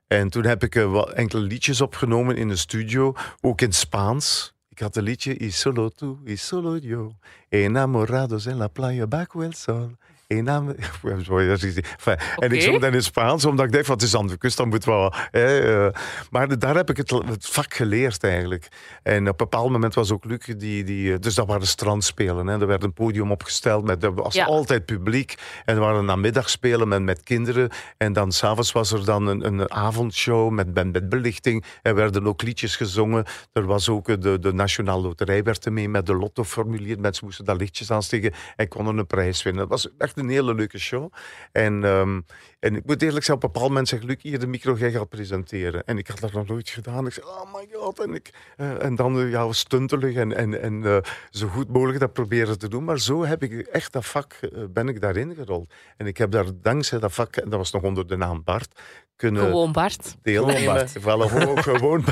En 0.06 0.28
toen 0.28 0.44
heb 0.44 0.62
ik 0.62 0.74
wat 0.74 1.10
enkele 1.10 1.42
liedjes 1.42 1.80
opgenomen 1.80 2.36
in 2.36 2.48
de 2.48 2.56
studio, 2.56 3.12
ook 3.40 3.60
in 3.60 3.72
Spaans. 3.72 4.52
Ik 4.68 4.78
had 4.78 4.96
een 4.96 5.02
liedje, 5.02 5.36
Y 5.36 5.50
solo 5.50 5.88
tú, 5.88 6.18
y 6.24 6.36
solo 6.36 6.76
yo, 6.76 7.12
enamorados 7.48 8.46
en 8.46 8.56
la 8.56 8.68
playa 8.68 9.06
bajo 9.06 9.42
el 9.42 9.52
sol. 9.52 9.96
Enam- 10.36 10.74
Sorry, 11.22 11.46
dat 11.48 11.62
is- 11.62 11.76
enfin, 11.76 12.16
En 12.36 12.52
ik 12.52 12.62
zong 12.62 12.80
dat 12.80 12.92
in 12.94 13.02
Spaans, 13.02 13.44
omdat 13.44 13.66
ik 13.66 13.72
dacht, 13.72 13.86
wat 13.86 14.02
is 14.02 14.16
aan 14.16 14.26
de 14.26 14.36
kust, 14.38 14.56
dan 14.56 14.68
moet 14.68 14.84
wel... 14.84 15.12
Hè, 15.30 15.86
eh. 15.86 15.94
maar 16.30 16.58
daar 16.58 16.74
heb 16.74 16.90
ik 16.90 16.96
het, 16.96 17.10
het 17.10 17.46
vak 17.46 17.74
geleerd 17.74 18.24
eigenlijk. 18.24 18.68
En 19.02 19.20
op 19.22 19.26
een 19.28 19.36
bepaald 19.36 19.70
moment 19.70 19.94
was 19.94 20.10
ook 20.12 20.24
Luc, 20.24 20.44
die, 20.56 20.84
die, 20.84 21.12
eh, 21.12 21.18
dus 21.18 21.34
dat 21.34 21.46
waren 21.46 21.66
strandspelen. 21.66 22.46
Hè. 22.46 22.60
Er 22.60 22.66
werd 22.66 22.82
een 22.82 22.92
podium 22.92 23.30
opgesteld, 23.30 23.84
met, 23.84 24.02
er 24.04 24.14
was 24.14 24.34
Ja. 24.34 24.44
altijd 24.44 24.84
publiek. 24.84 25.34
En 25.64 25.74
er 25.74 25.80
waren 25.80 26.04
namiddagspelen 26.04 26.88
met, 26.88 27.02
met 27.02 27.22
kinderen. 27.22 27.70
En 27.96 28.12
dan 28.12 28.32
s'avonds 28.32 28.72
was 28.72 28.92
er 28.92 29.04
dan 29.04 29.26
een, 29.26 29.46
een 29.46 29.70
avondshow 29.72 30.50
met, 30.50 30.74
met, 30.74 30.92
met 30.92 31.08
belichting. 31.08 31.64
Er 31.82 31.94
werden 31.94 32.26
ook 32.26 32.42
liedjes 32.42 32.76
gezongen. 32.76 33.24
Er 33.52 33.64
was 33.66 33.88
ook 33.88 34.08
eh, 34.08 34.16
de, 34.20 34.38
de 34.38 34.52
Nationale 34.52 35.02
Loterij 35.02 35.42
werd 35.42 35.64
er 35.64 35.72
mee 35.72 35.88
met 35.88 36.06
de 36.06 36.14
lottoformulier. 36.14 37.00
Mensen 37.00 37.24
moesten 37.24 37.44
daar 37.44 37.56
lichtjes 37.56 37.90
aansteken 37.90 38.32
en 38.56 38.68
konden 38.68 38.98
een 38.98 39.06
prijs 39.06 39.42
winnen. 39.42 39.68
Dat 39.68 39.82
was 39.82 39.88
echt 39.98 40.16
een 40.22 40.28
hele 40.28 40.54
leuke 40.54 40.78
show. 40.78 41.12
En, 41.52 41.84
ehm, 41.84 42.20
en 42.58 42.76
ik 42.76 42.86
moet 42.86 43.02
eerlijk 43.02 43.24
zeggen, 43.24 43.34
op 43.34 43.42
een 43.42 43.52
bepaald 43.52 43.68
moment 43.68 43.88
zegt 43.88 44.04
Luc, 44.04 44.16
hier 44.22 44.38
de 44.38 44.46
micro, 44.46 44.74
jij 44.74 44.90
gaat 44.90 45.08
presenteren. 45.08 45.84
En 45.84 45.98
ik 45.98 46.08
had 46.08 46.20
dat 46.20 46.32
nog 46.32 46.46
nooit 46.46 46.68
gedaan. 46.68 47.06
Ik 47.06 47.12
zei, 47.12 47.26
oh 47.26 47.54
my 47.54 47.68
god. 47.72 48.00
En, 48.00 48.14
ik, 48.14 48.30
eh, 48.56 48.84
en 48.84 48.94
dan 48.94 49.28
ja, 49.28 49.52
stuntelig 49.52 50.14
en, 50.14 50.36
en, 50.36 50.60
en 50.60 50.84
eh, 50.84 50.96
zo 51.30 51.48
goed 51.48 51.68
mogelijk 51.68 52.00
dat 52.00 52.12
proberen 52.12 52.58
te 52.58 52.68
doen. 52.68 52.84
Maar 52.84 53.00
zo 53.00 53.24
heb 53.24 53.42
ik 53.42 53.66
echt 53.66 53.92
dat 53.92 54.06
vak, 54.06 54.32
eh, 54.32 54.64
ben 54.70 54.88
ik 54.88 55.00
daarin 55.00 55.34
gerold. 55.34 55.72
En 55.96 56.06
ik 56.06 56.16
heb 56.16 56.30
daar 56.30 56.46
dankzij 56.54 56.98
dat 56.98 57.12
vak, 57.12 57.36
en 57.36 57.48
dat 57.48 57.58
was 57.58 57.72
nog 57.72 57.82
onder 57.82 58.06
de 58.06 58.16
naam 58.16 58.42
Bart, 58.44 58.80
kunnen 59.22 59.42
Gewoon 59.42 59.72
Bart. 59.72 60.16
deelnemen. 60.22 60.56
Gewoon 60.62 60.74
Bart. 60.74 61.30
Voilà, 61.30 61.32
gewoon, 61.32 61.62
gewoon 61.62 62.04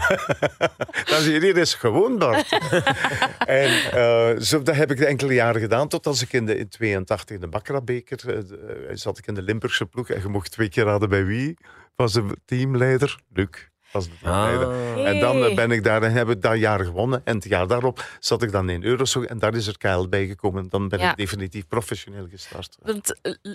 Dan 1.05 1.21
zie 1.21 1.33
je, 1.33 1.41
hier 1.41 1.57
is 1.57 1.75
gewoon 1.75 2.19
Bart. 2.19 2.59
en 3.47 3.71
eh, 3.93 4.41
zo, 4.41 4.63
dat 4.63 4.75
heb 4.75 4.91
ik 4.91 5.01
enkele 5.01 5.35
jaren 5.35 5.61
gedaan, 5.61 5.89
tot 5.89 6.07
als 6.07 6.23
ik 6.23 6.33
in 6.33 6.47
de 6.47 6.59
in 6.59 6.69
82 6.69 7.35
in 7.35 7.41
de 7.41 7.49
Bakkerabeker 7.49 8.29
eh, 8.29 8.39
eh, 8.39 8.97
zat 8.97 9.19
ik 9.19 9.27
in 9.27 9.35
de 9.35 9.43
Limburgse 9.43 9.87
ploeg. 9.87 10.09
En 10.11 10.21
je 10.23 10.29
mocht 10.29 10.51
twee 10.51 10.69
keer 10.69 10.85
raden 10.85 11.09
bij 11.09 11.25
wie. 11.25 11.57
Was 11.97 12.13
de 12.13 12.25
teamleider? 12.45 13.19
Luc. 13.33 13.49
Was 13.93 14.05
de 14.05 14.11
teamleider. 14.23 14.67
Ah. 14.67 15.07
En 15.09 15.21
dan 15.21 15.55
ben 15.55 15.71
ik 15.71 15.85
daar 15.85 16.03
en 16.03 16.13
heb 16.13 16.29
ik 16.29 16.43
dat 16.43 16.59
jaar 16.59 16.81
gewonnen. 16.85 17.21
En 17.25 17.35
het 17.35 17.45
jaar 17.45 17.67
daarop 17.67 18.05
zat 18.21 18.43
ik 18.43 18.53
dan 18.53 18.69
in 18.69 18.85
Eurosong 18.85 19.27
en 19.27 19.39
daar 19.39 19.55
is 19.55 19.67
er 19.67 19.79
KL 19.79 20.09
bijgekomen. 20.09 20.69
Dan 20.69 20.89
ben 20.89 20.99
Ja. 20.99 21.11
ik 21.11 21.17
definitief 21.17 21.67
professioneel 21.69 22.27
gestart. 22.31 22.77
Want 22.83 23.15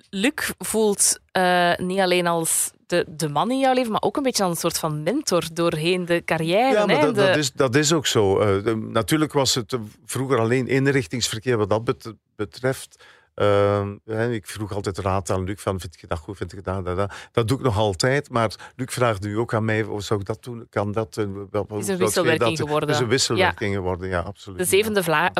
Luc 0.10 0.51
voelt 0.58 1.20
eh, 1.32 1.76
niet 1.78 1.99
alleen 1.99 2.28
als 2.28 2.72
de, 2.88 3.06
de 3.10 3.30
man 3.30 3.52
in 3.52 3.60
jouw 3.60 3.74
leven, 3.74 3.92
maar 3.92 4.02
ook 4.02 4.18
een 4.18 4.24
beetje 4.24 4.44
als 4.44 4.52
een 4.52 4.60
soort 4.60 4.78
van 4.80 5.04
mentor 5.04 5.44
doorheen 5.54 6.06
de 6.06 6.24
carrière. 6.24 6.72
Ja, 6.74 6.86
maar 6.86 6.96
hè? 6.96 7.02
dat, 7.02 7.16
De- 7.16 7.22
dat, 7.26 7.36
is, 7.38 7.52
dat 7.52 7.76
is 7.76 7.94
ook 7.94 8.06
zo. 8.08 8.40
Eh, 8.40 8.64
de- 8.64 8.76
natuurlijk 8.76 9.34
was 9.34 9.56
het 9.56 9.78
vroeger 10.06 10.40
alleen 10.40 10.68
inrichtingsverkeer 10.68 11.58
wat 11.58 11.70
dat 11.70 11.84
bet- 11.84 12.14
betreft. 12.36 13.04
Ehm, 13.36 13.96
hè, 14.06 14.32
ik 14.32 14.48
vroeg 14.48 14.74
altijd 14.74 14.98
raad 14.98 15.30
aan 15.30 15.44
Luc 15.44 15.62
van, 15.62 15.80
vind 15.80 15.98
je 16.00 16.08
dat 16.08 16.18
goed, 16.20 16.38
vind 16.38 16.52
je 16.52 16.62
dat, 16.62 16.86
dat, 16.86 16.98
dat. 16.98 17.14
Dat 17.32 17.48
doe 17.48 17.58
ik 17.58 17.64
nog 17.64 17.78
altijd, 17.78 18.30
maar 18.30 18.52
Luc 18.76 18.94
vraagt 18.94 19.22
nu 19.22 19.38
ook 19.38 19.54
aan 19.54 19.66
mij, 19.66 19.82
hoe 19.82 20.02
zou 20.02 20.20
ik 20.20 20.26
dat 20.26 20.44
doen? 20.44 20.68
Kan 20.70 20.92
dat? 20.92 21.16
wel- 21.16 21.68
is 21.78 21.88
een 21.88 21.98
wisselwerking 21.98 22.58
dat- 22.58 22.66
geworden. 22.66 22.90
Het 22.90 22.98
is 22.98 23.04
een 23.04 23.10
wisselwerking 23.10 23.74
geworden, 23.76 24.10
ja, 24.10 24.20
absoluut. 24.20 24.58
De 24.60 24.66
zevende, 24.66 25.04
vla- 25.04 25.32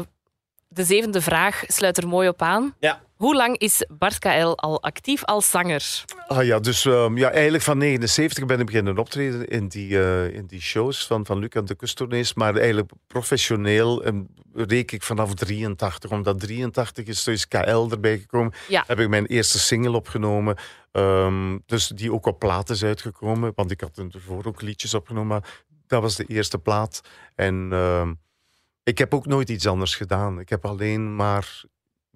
de 0.68 0.84
zevende 0.84 1.22
vraag 1.22 1.64
sluit 1.68 1.98
er 1.98 2.08
mooi 2.08 2.28
op 2.28 2.42
aan. 2.42 2.76
Ja. 2.80 3.02
Hoe 3.16 3.36
lang 3.36 3.58
is 3.58 3.86
Bart 3.98 4.20
KL 4.20 4.54
al 4.56 4.82
actief 4.82 5.24
als 5.24 5.50
zanger? 5.50 6.04
Ah 6.28 6.46
ja, 6.46 6.60
dus 6.60 6.86
ehm, 6.86 7.18
ja, 7.18 7.32
eigenlijk 7.32 7.64
van 7.64 7.78
79 7.78 8.46
ben 8.46 8.60
ik 8.60 8.66
beginnen 8.66 8.98
optreden 8.98 9.48
in 9.48 9.68
die, 9.68 10.00
eh, 10.00 10.34
in 10.34 10.46
die 10.46 10.62
shows 10.62 11.08
van, 11.08 11.26
van 11.26 11.40
Luc 11.40 11.50
en 11.50 11.66
de 11.66 11.76
kusttournees. 11.76 12.34
Maar 12.34 12.56
eigenlijk 12.56 12.92
professioneel 13.08 14.04
en 14.04 14.28
reken 14.54 14.98
ik 14.98 15.04
vanaf 15.04 15.34
83. 15.34 16.12
Omdat 16.12 16.40
83 16.40 17.06
is, 17.06 17.28
is 17.28 17.48
KL 17.48 17.88
erbij 17.92 18.18
gekomen. 18.18 18.54
Ja. 18.68 18.84
Heb 18.88 19.00
ik 19.00 19.10
mijn 19.10 19.26
eerste 19.26 19.60
single 19.60 19.96
opgenomen. 19.96 20.56
ehm, 20.92 21.58
dus 21.66 21.88
die 21.88 22.14
ook 22.14 22.26
op 22.26 22.40
plaat 22.40 22.70
is 22.70 22.84
uitgekomen. 22.84 23.52
Want 23.56 23.72
ik 23.72 23.82
had 23.82 24.04
ervoor 24.12 24.46
ook 24.46 24.62
liedjes 24.62 24.94
opgenomen. 24.94 25.28
Maar 25.28 25.64
dat 25.88 26.02
was 26.02 26.16
de 26.16 26.26
eerste 26.26 26.58
plaat. 26.58 27.02
En 27.36 27.70
ehm, 27.72 28.14
ik 28.84 28.98
heb 28.98 29.14
ook 29.14 29.26
nooit 29.26 29.50
iets 29.50 29.68
anders 29.68 29.96
gedaan. 29.96 30.40
Ik 30.40 30.50
heb 30.50 30.66
alleen 30.66 31.16
maar 31.16 31.64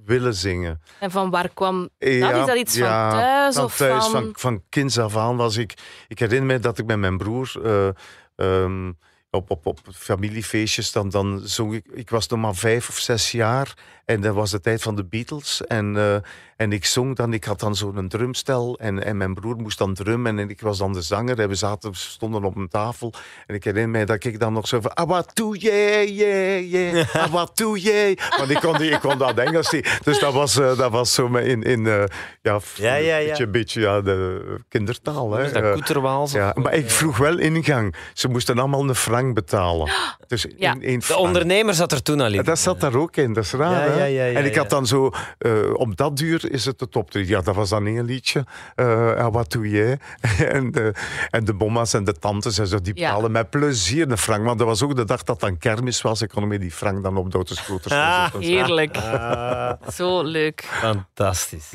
willen 0.09 0.33
zingen. 0.35 0.81
En 0.99 1.11
van 1.11 1.29
waar 1.29 1.49
kwam 1.53 1.89
Ja, 1.97 2.31
dat? 2.31 2.39
Is 2.39 2.45
dat 2.45 2.57
iets 2.57 2.75
ja, 2.75 3.09
van 3.09 3.19
thuis? 3.19 3.55
van 3.55 3.63
of 3.63 3.75
thuis, 3.75 4.03
van... 4.03 4.11
van, 4.11 4.31
van 4.35 4.63
kinds 4.69 4.97
af 4.99 5.17
aan 5.17 5.37
was 5.37 5.57
ik... 5.57 5.73
Ik 6.07 6.19
herinner 6.19 6.45
me 6.45 6.59
dat 6.59 6.77
ik 6.77 6.85
met 6.85 6.97
mijn 6.97 7.17
broer... 7.17 7.51
eh, 7.63 7.89
ehm, 8.35 8.91
op, 9.29 9.49
op, 9.49 9.65
op 9.65 9.79
familiefeestjes, 9.93 10.91
dan, 10.91 11.09
dan 11.09 11.41
zong 11.43 11.73
ik... 11.73 11.85
Ik 11.91 12.09
was 12.09 12.27
nog 12.27 12.39
maar 12.39 12.55
vijf 12.55 12.89
of 12.89 12.97
zes 12.97 13.31
jaar. 13.31 13.73
En 14.09 14.21
dat 14.21 14.33
was 14.35 14.51
de 14.51 14.59
tijd 14.59 14.81
van 14.81 14.95
de 14.95 15.03
Beatles. 15.05 15.61
En, 15.67 15.97
eh, 15.97 16.15
en 16.55 16.71
ik 16.71 16.85
zong 16.85 17.15
dan... 17.15 17.33
Ik 17.33 17.43
had 17.43 17.59
dan 17.59 17.75
zo'n 17.75 18.07
drumstel. 18.07 18.77
En, 18.79 19.03
en 19.05 19.17
mijn 19.17 19.33
broer 19.33 19.55
moest 19.55 19.77
dan 19.77 19.93
drummen. 19.93 20.39
En 20.39 20.49
ik 20.49 20.61
was 20.61 20.77
dan 20.77 20.93
de 20.93 21.01
zanger. 21.01 21.39
En 21.39 21.47
we 21.49 21.55
zaten, 21.55 21.95
stonden 21.95 22.43
op 22.43 22.55
een 22.55 22.67
tafel. 22.67 23.13
En 23.47 23.55
ik 23.55 23.63
herinner 23.63 23.99
me 23.99 24.05
dat 24.05 24.23
ik 24.23 24.39
dan 24.39 24.53
nog 24.53 24.67
zo 24.67 24.81
van... 24.81 24.93
Ah, 24.93 25.07
wat 25.07 25.31
doe 25.33 25.57
jij? 25.57 26.11
Yeah, 26.11 26.71
yeah. 26.93 27.15
Ah, 27.15 27.31
wat 27.31 27.57
doe 27.57 27.79
jij? 27.79 28.17
Want 28.37 28.49
ik 28.49 28.59
kon, 28.59 28.77
die, 28.77 28.91
ik 28.91 28.99
kon 28.99 29.17
dat 29.17 29.37
Engels 29.37 29.71
niet. 29.71 29.99
Dus 30.03 30.19
dat 30.19 30.33
was, 30.33 30.57
eh, 30.59 30.77
dat 30.77 30.91
was 30.91 31.13
zo 31.13 31.27
in... 31.27 31.63
in 31.63 31.87
eh, 31.87 32.03
ja, 32.41 32.59
Ja, 32.75 32.95
ja, 32.95 32.95
ja. 32.95 33.17
Een 33.17 33.27
beetje, 33.27 33.47
beetje 33.47 33.81
ja, 33.81 34.01
de 34.01 34.59
kindertaal. 34.69 35.31
Hè. 35.33 35.51
Dat 35.51 35.73
Koeterwaals? 35.73 36.31
ja, 36.31 36.53
maar 36.55 36.73
ik 36.73 36.89
vroeg 36.89 37.17
wel 37.17 37.37
ingang. 37.37 37.95
Ze 38.13 38.27
moesten 38.27 38.59
allemaal 38.59 38.89
een 38.89 38.95
frank 38.95 39.33
betalen. 39.33 39.91
Dus 40.27 40.45
Ja. 40.57 40.71
één- 40.73 40.81
één 40.81 40.99
De 41.07 41.17
ondernemer 41.17 41.73
zat 41.73 41.91
er 41.91 42.01
toen 42.01 42.19
al 42.21 42.33
in. 42.33 42.43
Dat 42.43 42.59
zat 42.59 42.79
daar 42.79 42.95
ook 42.95 43.15
in, 43.15 43.33
dat 43.33 43.43
is 43.43 43.51
raar. 43.51 43.97
Ja? 43.97 43.98
Ja, 43.99 44.05
ja, 44.05 44.25
ja, 44.25 44.39
en 44.39 44.45
ik 44.45 44.55
had 44.55 44.63
ja. 44.63 44.69
dan 44.69 44.87
zo, 44.87 45.11
eh, 45.37 45.73
op 45.73 45.97
dat 45.97 46.17
duur 46.17 46.51
is 46.51 46.65
het 46.65 46.79
de 46.79 46.89
top 46.89 47.11
3. 47.11 47.27
Ja, 47.27 47.41
dat 47.41 47.55
was 47.55 47.69
dan 47.69 47.85
één 47.85 48.05
liedje. 48.05 48.45
Eh, 48.75 48.85
ja, 49.15 49.31
wat 49.31 49.51
doe 49.51 49.69
jij? 49.69 49.99
en, 50.57 50.71
de, 50.71 50.93
en 51.29 51.45
de 51.45 51.53
bomma's 51.53 51.93
en 51.93 52.03
de 52.03 52.13
tantes 52.13 52.57
en 52.57 52.67
zo, 52.67 52.81
die 52.81 52.93
betalen 52.93 53.31
met 53.31 53.49
plezier 53.49 54.11
een 54.11 54.17
frank. 54.17 54.45
Want 54.45 54.57
dat 54.57 54.67
was 54.67 54.83
ook 54.83 54.95
de 54.95 55.05
dag 55.05 55.23
dat 55.23 55.39
dan 55.39 55.57
kermis 55.57 56.01
was. 56.01 56.21
Ik 56.21 56.29
kon 56.29 56.47
met 56.47 56.61
die 56.61 56.71
frank 56.71 57.03
dan 57.03 57.17
op 57.17 57.31
de 57.31 57.35
autoscooters 57.35 57.93
Ah. 57.93 58.33
Heerlijk. 58.39 58.97
Ah, 58.97 59.71
Zo 59.97 60.23
leuk. 60.23 60.63
fantastisch. 60.63 61.71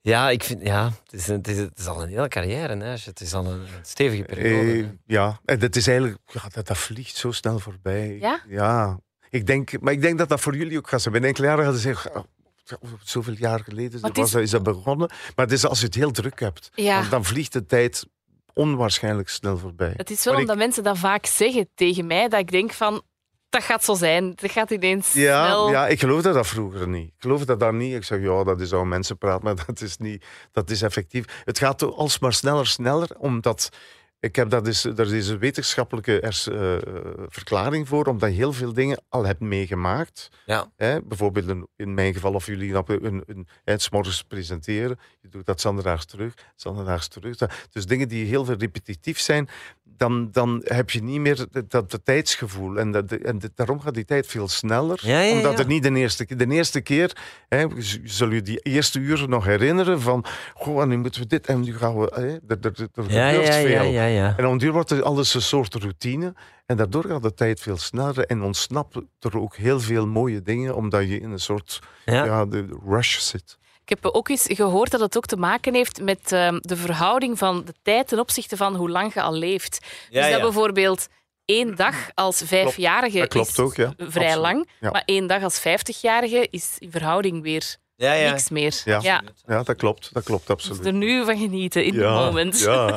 Ja, 0.00 0.30
ik 0.30 0.42
vind, 0.42 0.62
ja, 0.62 0.84
het 0.84 1.12
is, 1.12 1.26
het 1.26 1.48
is, 1.48 1.58
het 1.58 1.78
is 1.78 1.86
al 1.86 2.02
een 2.02 2.08
hele 2.08 2.28
carrière. 2.28 2.76
Hè. 2.76 2.90
Het 2.90 3.20
is 3.20 3.34
al 3.34 3.46
een 3.46 3.66
stevige 3.82 4.22
periode. 4.22 4.82
Eh, 4.82 4.88
ja, 5.06 5.40
en 5.44 5.58
dat 5.58 5.76
is 5.76 5.86
eigenlijk, 5.86 6.18
ja, 6.26 6.42
dat, 6.52 6.66
dat 6.66 6.78
vliegt 6.78 7.16
zo 7.16 7.30
snel 7.30 7.58
voorbij. 7.58 8.16
Ja? 8.20 8.40
Ja. 8.48 8.98
Ik 9.32 9.46
denk, 9.46 9.80
maar 9.80 9.92
ik 9.92 10.00
denk 10.00 10.18
dat 10.18 10.28
dat 10.28 10.40
voor 10.40 10.56
jullie 10.56 10.78
ook 10.78 10.88
gaat 10.88 11.00
zijn. 11.00 11.12
Binnen 11.12 11.30
enkele 11.30 11.48
jaren 11.48 11.64
hadden 11.64 11.82
ze 11.82 11.88
zeggen, 11.88 12.14
oh, 12.16 12.24
zoveel 13.02 13.34
jaar 13.34 13.60
geleden 13.60 13.92
het 14.02 14.16
was, 14.16 14.26
is- 14.26 14.50
dat- 14.50 14.62
is 14.62 14.62
begonnen. 14.62 15.08
Maar 15.36 15.44
het 15.44 15.54
is 15.54 15.66
als 15.66 15.78
je 15.80 15.86
het 15.86 15.94
heel 15.94 16.10
druk 16.10 16.40
hebt, 16.40 16.70
Ja. 16.74 17.00
dan, 17.00 17.10
dan 17.10 17.24
vliegt 17.24 17.52
de 17.52 17.66
tijd 17.66 18.06
onwaarschijnlijk 18.54 19.28
snel 19.28 19.58
voorbij. 19.58 19.92
Het 19.96 20.10
is 20.10 20.24
wel 20.24 20.32
Maar 20.32 20.42
omdat 20.42 20.56
mensen 20.56 20.82
dat 20.82 20.98
vaak 20.98 21.26
zeggen 21.26 21.68
tegen 21.74 22.06
mij, 22.06 22.28
dat 22.28 22.40
ik 22.40 22.50
denk 22.50 22.72
van, 22.72 23.02
dat 23.48 23.62
gaat 23.62 23.84
zo 23.84 23.94
zijn. 23.94 24.32
Dat 24.34 24.50
gaat 24.50 24.70
ineens 24.70 25.12
Ja, 25.12 25.44
snel... 25.46 25.70
ja, 25.70 25.88
ik 25.88 26.00
geloofde 26.00 26.32
dat 26.32 26.46
vroeger 26.46 26.88
niet. 26.88 27.08
Ik 27.08 27.14
geloofde 27.18 27.46
dat 27.46 27.60
dan 27.60 27.76
niet. 27.76 27.94
Ik 27.94 28.04
zeg, 28.04 28.20
ja, 28.22 28.44
dat 28.44 28.60
is 28.60 28.72
al 28.72 28.84
mensenpraat, 28.84 29.42
maar 29.42 29.54
dat 29.66 29.80
is 29.80 29.96
niet, 29.96 30.24
dat 30.52 30.70
is 30.70 30.82
effectief. 30.82 31.42
Het 31.44 31.58
gaat 31.58 31.82
alsmaar 31.82 32.32
sneller, 32.32 32.66
sneller, 32.66 33.08
omdat 33.18 33.68
ik 34.22 34.36
heb 34.36 34.50
dat 34.50 34.66
is, 34.66 34.84
er 34.84 35.14
is 35.14 35.28
een 35.28 35.38
wetenschappelijke 35.38 36.20
ers- 36.20 36.48
eh, 36.48 36.76
verklaring 37.28 37.88
voor, 37.88 38.06
omdat 38.06 38.30
je 38.30 38.36
heel 38.36 38.52
veel 38.52 38.72
dingen 38.72 39.02
al 39.08 39.24
hebt 39.24 39.40
meegemaakt. 39.40 40.28
Ja. 40.46 40.70
Hè, 40.76 41.02
bijvoorbeeld 41.02 41.48
in, 41.48 41.68
in 41.76 41.94
mijn 41.94 42.14
geval, 42.14 42.34
of 42.34 42.46
jullie 42.46 42.72
een, 42.88 43.22
een, 43.26 43.46
een 43.64 44.26
presenteren, 44.28 44.98
je 45.20 45.28
doet 45.28 45.46
dat 45.46 45.60
zanderdaags 45.60 46.04
terug, 46.04 46.34
zanderdaags 46.56 47.08
terug. 47.08 47.36
Dus 47.70 47.86
dingen 47.86 48.08
die 48.08 48.26
heel 48.26 48.44
veel 48.44 48.56
repetitief 48.56 49.20
zijn, 49.20 49.48
dan, 49.96 50.28
dan 50.32 50.60
heb 50.64 50.90
je 50.90 51.02
niet 51.02 51.20
meer 51.20 51.46
dat, 51.50 51.70
dat, 51.70 52.00
tijdsgevoel. 52.04 52.78
En, 52.78 52.90
dat, 52.90 53.12
en 53.12 53.38
dat- 53.38 53.50
daarom 53.54 53.80
gaat 53.80 53.94
die 53.94 54.04
tijd 54.04 54.26
veel 54.26 54.48
sneller, 54.48 54.98
Ja, 55.02 55.20
ja, 55.20 55.32
omdat 55.36 55.52
ja. 55.52 55.58
het 55.58 55.66
niet 55.66 55.82
de 55.82 55.94
eerste 55.94 56.24
keer... 56.26 56.36
De 56.36 56.46
eerste 56.50 56.80
keer, 56.80 57.16
hè, 57.48 57.66
zul 58.04 58.30
je 58.30 58.42
die 58.42 58.58
eerste 58.58 58.98
uren 58.98 59.30
nog 59.30 59.44
herinneren 59.44 60.00
van, 60.00 60.24
goh, 60.54 60.84
nu 60.84 60.96
moeten 60.96 61.20
we 61.20 61.26
dit 61.26 61.46
en 61.46 61.60
nu 61.60 61.76
gaan 61.76 61.98
we... 61.98 62.12
Hè, 62.14 62.54
er, 62.56 62.72
er, 62.94 63.10
Ja, 63.12 63.28
gebeurt 63.28 63.46
ja, 63.46 63.52
veel. 63.52 63.92
En 64.36 64.44
een 64.44 64.58
duur 64.58 64.72
wordt 64.72 65.02
alles 65.02 65.34
een 65.34 65.42
soort 65.42 65.74
routine. 65.74 66.34
En 66.66 66.76
daardoor 66.76 67.04
gaat 67.04 67.22
de 67.22 67.34
tijd 67.34 67.60
veel 67.60 67.76
sneller. 67.76 68.18
En 68.26 68.42
ontsnapt 68.42 68.96
er 69.20 69.38
ook 69.40 69.56
heel 69.56 69.80
veel 69.80 70.06
mooie 70.06 70.42
dingen, 70.42 70.74
omdat 70.76 71.08
je 71.08 71.20
in 71.20 71.30
een 71.30 71.38
soort 71.38 71.78
Ja. 72.04 72.24
ja. 72.24 72.46
de 72.46 72.78
rush 72.86 73.18
zit. 73.18 73.58
Ik 73.84 73.88
heb 73.88 74.06
ook 74.06 74.28
eens 74.28 74.46
gehoord 74.48 74.90
dat 74.90 75.00
het 75.00 75.16
ook 75.16 75.26
te 75.26 75.36
maken 75.36 75.74
heeft 75.74 76.00
met 76.00 76.32
ehm, 76.32 76.58
de 76.60 76.76
verhouding 76.76 77.38
van 77.38 77.64
de 77.64 77.74
tijd 77.82 78.08
ten 78.08 78.18
opzichte 78.18 78.56
van 78.56 78.76
hoe 78.76 78.90
lang 78.90 79.14
je 79.14 79.22
al 79.22 79.34
leeft. 79.34 79.78
Ja, 80.10 80.20
dus 80.20 80.30
dat 80.30 80.38
ja. 80.38 80.44
bijvoorbeeld 80.44 81.08
één 81.44 81.76
dag 81.76 82.10
als 82.14 82.42
vijfjarige 82.44 83.18
Dat 83.18 83.28
klopt 83.28 83.48
is 83.48 83.58
ook, 83.58 83.76
ja. 83.76 83.94
vrij 83.96 84.36
Absoluut. 84.36 84.36
lang, 84.36 84.68
maar 84.80 85.02
één 85.04 85.26
dag 85.26 85.42
als 85.42 85.60
vijftigjarige 85.60 86.48
is 86.50 86.76
in 86.78 86.90
verhouding 86.90 87.42
weer 87.42 87.76
Ja, 88.02 88.12
ja. 88.12 88.30
niks 88.30 88.50
meer. 88.50 88.80
Ja. 88.84 88.98
ja. 89.02 89.22
Ja, 89.46 89.62
dat 89.62 89.76
klopt. 89.76 90.10
Dat 90.12 90.22
klopt, 90.24 90.46
Dus 90.46 90.56
absoluut. 90.56 90.86
er 90.86 90.92
nu 90.92 91.24
van 91.24 91.38
genieten 91.38 91.84
in 91.84 91.94
ja, 91.94 92.14
het 92.16 92.24
moment. 92.24 92.60
Ja. 92.60 92.96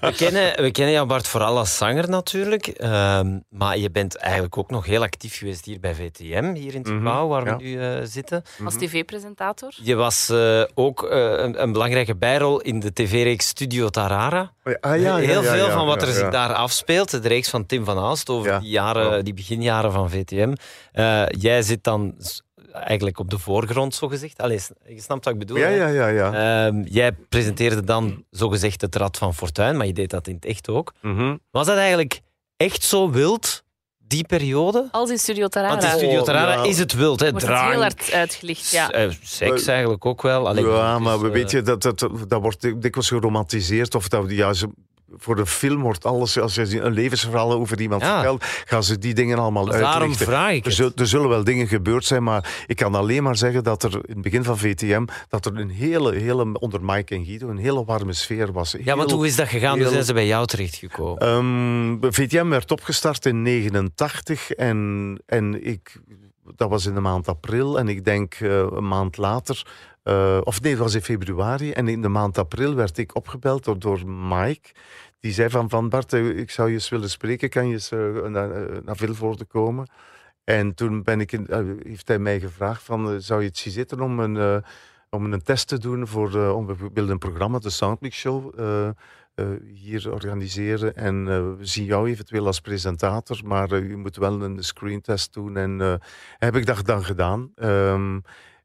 We 0.00 0.12
kennen, 0.16 0.62
we 0.62 0.70
kennen 0.70 0.94
jou, 0.94 1.06
Bart, 1.06 1.26
vooral 1.28 1.58
als 1.58 1.76
zanger 1.76 2.08
natuurlijk. 2.08 2.66
Ehm, 2.66 3.38
maar 3.48 3.78
je 3.78 3.90
bent 3.90 4.16
eigenlijk 4.16 4.56
ook 4.58 4.70
nog 4.70 4.86
heel 4.86 5.02
actief 5.02 5.36
geweest 5.38 5.64
hier 5.64 5.80
bij 5.80 5.94
VTM, 5.94 6.52
hier 6.54 6.74
in 6.74 6.78
het 6.80 6.86
Mhm, 6.88 6.96
gebouw 6.96 7.28
waar 7.28 7.44
ja. 7.44 7.56
we 7.56 7.62
nu 7.62 7.80
eh, 7.80 7.98
zitten. 8.04 8.42
Als 8.64 8.74
tv-presentator. 8.76 9.72
Je 9.82 9.94
was 9.94 10.28
eh, 10.28 10.62
ook 10.74 11.02
eh, 11.02 11.18
een, 11.18 11.62
een 11.62 11.72
belangrijke 11.72 12.16
bijrol 12.16 12.60
in 12.60 12.80
de 12.80 12.92
tv-reeks 12.92 13.46
Studio 13.46 13.88
Tarara. 13.88 14.52
Ah, 14.64 14.72
ja, 14.80 14.94
ja, 14.94 15.16
Heel 15.16 15.42
ja, 15.42 15.52
veel 15.52 15.66
ja, 15.66 15.72
van 15.72 15.86
wat 15.86 16.00
ja, 16.00 16.06
er 16.06 16.12
ja. 16.12 16.18
zich 16.18 16.28
daar 16.30 16.54
afspeelt. 16.54 17.10
De 17.22 17.28
reeks 17.28 17.48
van 17.48 17.66
Tim 17.66 17.84
van 17.84 17.98
Aalst 17.98 18.28
over 18.30 18.50
Ja. 18.50 18.58
die, 18.58 18.70
jaren, 18.70 19.16
Ja. 19.16 19.22
die 19.22 19.34
beginjaren 19.34 19.92
van 19.92 20.10
VTM. 20.10 20.52
Eh, 20.92 21.22
jij 21.28 21.62
zit 21.62 21.84
dan 21.84 22.14
eigenlijk 22.72 23.18
op 23.18 23.30
de 23.30 23.38
voorgrond, 23.38 23.94
zogezegd. 23.94 24.38
Allee, 24.38 24.60
je 24.86 25.00
snapt 25.00 25.24
wat 25.24 25.32
ik 25.32 25.38
bedoel. 25.38 25.56
Ja, 25.56 25.64
hè? 25.64 25.74
ja, 25.74 25.88
ja. 25.88 26.08
ja. 26.08 26.66
Ehm, 26.66 26.82
jij 26.82 27.12
presenteerde 27.12 27.84
dan 27.84 28.24
zogezegd 28.30 28.80
het 28.80 28.96
Rad 28.96 29.18
van 29.18 29.34
Fortuin, 29.34 29.76
maar 29.76 29.86
je 29.86 29.92
deed 29.92 30.10
dat 30.10 30.26
in 30.26 30.34
het 30.34 30.44
echt 30.44 30.68
ook. 30.68 30.92
Mhm. 31.02 31.36
Was 31.50 31.66
dat 31.66 31.76
eigenlijk 31.76 32.20
echt 32.56 32.82
zo 32.82 33.10
wild, 33.10 33.64
die 33.98 34.26
periode? 34.26 34.88
Als 34.90 35.10
in 35.10 35.18
Studio 35.18 35.48
Tarara. 35.48 35.72
Want 35.72 35.84
in 35.84 35.90
Studio 35.90 36.22
Tarara 36.22 36.52
ja. 36.52 36.64
is 36.64 36.78
het 36.78 36.92
wild, 36.92 37.20
hè? 37.20 37.30
wordt 37.30 37.46
het 37.46 37.60
heel 37.60 37.80
hard 37.80 38.12
uitgelicht. 38.12 38.70
Ja. 38.70 38.90
eh, 38.90 39.10
seks 39.22 39.66
eigenlijk 39.66 40.06
ook 40.06 40.22
wel. 40.22 40.48
Allee, 40.48 40.66
ja, 40.66 40.98
maar 40.98 41.20
we 41.20 41.26
eh, 41.26 41.32
weet 41.32 41.50
je, 41.50 41.62
dat, 41.62 41.82
dat, 41.82 42.08
dat 42.28 42.40
wordt 42.40 42.60
dikwijls 42.60 43.08
geromantiseerd. 43.08 43.94
Of 43.94 44.08
dat, 44.08 44.30
ja, 44.30 44.52
ze, 44.52 44.68
voor 45.16 45.38
een 45.38 45.46
film 45.46 45.80
wordt 45.82 46.04
alles, 46.04 46.38
als 46.38 46.54
je 46.54 46.80
een 46.80 46.92
levensverhaal 46.92 47.52
over 47.52 47.80
iemand 47.80 48.02
Ja. 48.02 48.14
vertelt, 48.14 48.44
gaan 48.64 48.82
ze 48.84 48.98
die 48.98 49.14
dingen 49.14 49.38
allemaal 49.38 49.64
Daarom 49.64 49.88
uitlichten. 50.00 50.26
vraag 50.26 50.50
ik 50.52 50.58
Er, 50.60 50.64
het. 50.64 50.74
zul- 50.74 50.90
er 50.96 51.06
zullen 51.06 51.28
wel 51.28 51.44
dingen 51.44 51.66
gebeurd 51.68 52.04
zijn, 52.04 52.22
maar 52.22 52.64
ik 52.66 52.76
kan 52.76 52.94
alleen 52.94 53.22
maar 53.22 53.36
zeggen 53.36 53.64
dat 53.64 53.82
er 53.82 53.92
in 53.94 54.00
het 54.14 54.22
begin 54.22 54.44
van 54.44 54.58
VTM 54.58 55.04
dat 55.28 55.46
er 55.46 55.56
een 55.58 55.70
hele, 55.70 56.14
hele 56.14 56.58
onder 56.58 56.80
Mike 56.84 57.14
en 57.14 57.24
Guido 57.24 57.48
een 57.48 57.58
hele 57.58 57.84
warme 57.84 58.12
sfeer 58.12 58.52
was. 58.52 58.76
Ja, 58.84 58.96
want 58.96 59.10
hoe 59.10 59.26
is 59.26 59.36
dat 59.36 59.48
gegaan? 59.48 59.70
Hoe 59.72 59.80
heel- 59.80 59.90
zijn 59.90 60.04
ze 60.04 60.12
bij 60.12 60.26
jou 60.26 60.46
terechtgekomen? 60.46 61.18
Ehm, 62.00 62.12
VTM 62.12 62.48
werd 62.48 62.70
opgestart 62.70 63.26
in 63.26 63.42
89 63.42 64.50
en, 64.50 65.18
en 65.26 65.66
ik, 65.66 66.00
dat 66.56 66.68
was 66.68 66.86
in 66.86 66.94
de 66.94 67.00
maand 67.00 67.28
april. 67.28 67.78
En 67.78 67.88
ik 67.88 68.04
denk 68.04 68.34
eh, 68.34 68.58
een 68.58 68.88
maand 68.88 69.16
later, 69.16 69.64
eh, 70.02 70.40
of 70.44 70.60
nee, 70.60 70.72
het 70.72 70.80
was 70.80 70.94
in 70.94 71.02
februari. 71.02 71.72
En 71.72 71.88
in 71.88 72.02
de 72.02 72.08
maand 72.08 72.38
april 72.38 72.74
werd 72.74 72.98
ik 72.98 73.14
opgebeld 73.16 73.64
door, 73.64 73.78
door 73.78 74.06
Mike. 74.06 74.70
Die 75.20 75.32
zei 75.32 75.50
van, 75.50 75.68
van 75.68 75.88
Bart, 75.88 76.12
eh, 76.12 76.38
ik 76.38 76.50
zou 76.50 76.68
je 76.68 76.74
eens 76.74 76.88
willen 76.88 77.10
spreken. 77.10 77.48
Kan 77.48 77.66
je 77.66 77.72
eens 77.72 77.90
eh, 77.90 78.22
naar, 78.26 78.82
naar 78.84 78.96
Vilvoorde 78.96 79.44
komen? 79.44 79.90
En 80.44 80.74
toen 80.74 81.02
ben 81.02 81.20
ik 81.20 81.32
in, 81.32 81.46
heeft 81.82 82.08
hij 82.08 82.18
mij 82.18 82.40
gevraagd 82.40 82.82
van, 82.82 83.20
zou 83.20 83.40
je 83.40 83.48
het 83.48 83.58
zien 83.58 83.72
zitten 83.72 84.00
om 84.00 84.20
een, 84.20 84.64
om 85.10 85.32
een 85.32 85.42
test 85.42 85.68
te 85.68 85.78
doen 85.78 86.06
voor, 86.06 86.52
om, 86.52 86.66
we 86.66 86.90
een 86.94 87.18
programma, 87.18 87.58
de 87.58 87.70
Soundmix 87.70 88.16
Show, 88.16 88.54
hier 89.72 90.12
organiseren. 90.12 90.94
En 90.94 91.28
eh, 91.28 91.58
we 91.58 91.66
zien 91.66 91.84
jou 91.84 92.08
eventueel 92.10 92.46
als 92.46 92.60
presentator, 92.60 93.40
maar 93.44 93.72
eh, 93.72 93.88
je 93.88 93.96
moet 93.96 94.16
wel 94.16 94.42
een 94.42 94.64
screentest 94.64 95.32
doen. 95.32 95.56
En 95.56 95.80
eh, 95.80 95.94
heb 96.38 96.56
ik 96.56 96.66
dat 96.66 96.86
dan 96.86 97.04
gedaan. 97.04 97.52
Ehm, 97.54 98.18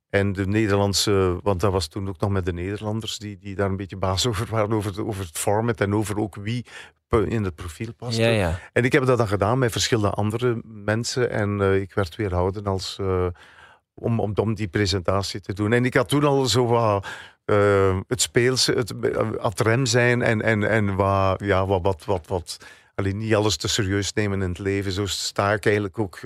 En 0.10 0.34
de 0.34 0.48
Nederlandse, 0.48 1.40
want 1.44 1.60
dat 1.60 1.72
was 1.72 1.88
toen 1.88 2.08
ook 2.08 2.20
nog 2.20 2.30
met 2.30 2.46
de 2.46 2.54
Nederlanders 2.54 3.18
die, 3.18 3.38
die 3.38 3.56
daar 3.56 3.70
een 3.70 3.78
beetje 3.78 3.98
baas 3.98 4.26
over 4.30 4.48
waren, 4.50 4.72
over, 4.72 5.06
over 5.06 5.26
het 5.26 5.38
format 5.38 5.82
en 5.82 5.94
over 5.94 6.20
ook 6.20 6.36
wie 6.36 6.66
in 7.10 7.44
het 7.44 7.56
profiel 7.56 7.94
paste. 7.94 8.22
Ja, 8.22 8.30
ja. 8.30 8.60
En 8.74 8.84
ik 8.84 8.92
heb 8.92 9.06
dat 9.06 9.18
dan 9.18 9.28
gedaan 9.28 9.60
met 9.60 9.72
verschillende 9.72 10.10
andere 10.10 10.62
mensen 10.64 11.30
en 11.30 11.60
uh, 11.60 11.82
ik 11.82 11.94
werd 11.94 12.16
weerhouden 12.16 12.66
als, 12.66 12.98
uh, 13.02 13.28
om, 13.96 14.20
om, 14.20 14.54
die 14.56 14.68
presentatie 14.68 15.42
te 15.42 15.54
doen. 15.54 15.74
En 15.74 15.86
ik 15.86 15.94
had 15.94 16.10
toen 16.10 16.24
al 16.24 16.46
zo 16.46 16.66
wat 16.66 17.08
uh, 17.46 17.98
het 18.08 18.22
speelse, 18.22 18.74
het 18.74 18.94
het 19.42 19.60
rem 19.60 19.86
zijn 19.86 20.22
en, 20.22 20.42
en, 20.42 20.70
en 20.70 20.96
wat, 20.96 21.40
ja, 21.44 21.66
wat, 21.66 21.82
wat, 21.82 22.06
wat, 22.06 22.28
wat 22.28 22.60
alleen 22.96 23.18
niet 23.18 23.36
alles 23.36 23.58
te 23.58 23.68
serieus 23.68 24.14
nemen 24.14 24.42
in 24.42 24.50
het 24.50 24.60
leven. 24.60 24.92
Zo 24.92 25.06
sta 25.06 25.54
ik 25.54 25.66
eigenlijk 25.66 26.00
ook. 26.00 26.20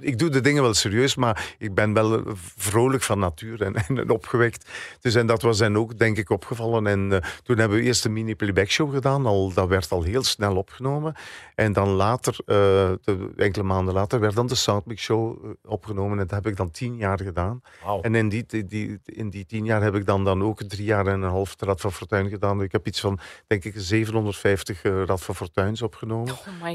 Ik 0.00 0.18
doe 0.18 0.28
de 0.28 0.40
dingen 0.40 0.62
wel 0.62 0.74
serieus, 0.74 1.14
maar 1.14 1.54
ik 1.58 1.74
ben 1.74 1.92
wel 1.92 2.22
vrolijk 2.56 3.02
van 3.02 3.18
natuur 3.18 3.62
en, 3.62 3.74
en 3.74 4.10
opgewekt. 4.10 4.70
Dus 5.00 5.14
en 5.14 5.26
dat 5.26 5.42
was 5.42 5.58
hen 5.58 5.76
ook, 5.76 5.98
denk 5.98 6.16
ik, 6.16 6.30
opgevallen. 6.30 6.86
En 6.86 7.10
uh, 7.10 7.18
toen 7.42 7.58
hebben 7.58 7.78
we 7.78 7.84
eerst 7.84 8.04
een 8.04 8.12
mini-playback 8.12 8.70
show 8.70 8.92
gedaan. 8.94 9.26
Al, 9.26 9.52
dat 9.52 9.68
werd 9.68 9.90
al 9.90 10.02
heel 10.02 10.22
snel 10.22 10.56
opgenomen. 10.56 11.14
En 11.54 11.72
dan 11.72 11.88
later, 11.88 12.36
uh, 12.40 12.46
de, 12.46 13.32
enkele 13.36 13.64
maanden 13.64 13.94
later, 13.94 14.20
werd 14.20 14.34
dan 14.34 14.46
de 14.46 14.54
Soundmix 14.54 15.02
show 15.02 15.44
uh, 15.44 15.50
opgenomen. 15.64 16.18
En 16.18 16.26
dat 16.26 16.42
heb 16.42 16.46
ik 16.46 16.56
dan 16.56 16.70
tien 16.70 16.96
jaar 16.96 17.20
gedaan. 17.20 17.62
Wow. 17.84 18.04
En 18.04 18.14
in 18.14 18.28
die, 18.28 18.44
die, 18.46 18.64
die, 18.64 18.98
in 19.04 19.30
die 19.30 19.46
tien 19.46 19.64
jaar 19.64 19.82
heb 19.82 19.94
ik 19.94 20.06
dan, 20.06 20.24
dan 20.24 20.42
ook 20.42 20.62
drie 20.62 20.84
jaar 20.84 21.06
en 21.06 21.22
een 21.22 21.30
half 21.30 21.56
de 21.56 21.64
Rad 21.64 21.80
van 21.80 21.92
Fortuin 21.92 22.28
gedaan. 22.28 22.62
Ik 22.62 22.72
heb 22.72 22.86
iets 22.86 23.00
van, 23.00 23.18
denk 23.46 23.64
ik, 23.64 23.74
750 23.76 24.82
Rad 24.82 25.22
van 25.22 25.34
Fortuins 25.34 25.82
opgenomen. 25.82 25.99
Oh 26.08 26.26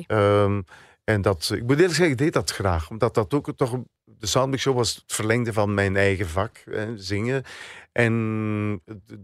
um, 0.08 0.66
en 1.04 1.22
dat, 1.22 1.52
ik 1.54 1.62
moet 1.62 1.72
eerlijk 1.72 1.94
zeggen, 1.94 2.12
ik 2.12 2.18
deed 2.18 2.34
dat 2.34 2.52
graag. 2.52 2.90
Omdat 2.90 3.14
dat 3.14 3.34
ook 3.34 3.52
toch... 3.56 3.80
De 4.04 4.28
Soundmix 4.28 4.62
Show 4.62 4.76
was 4.76 4.96
het 4.96 5.04
verlengde 5.08 5.54
van 5.54 5.74
mijn 5.74 5.96
eigen 5.96 6.28
vak, 6.28 6.62
hè, 6.66 6.98
zingen. 6.98 7.44
En 7.92 8.14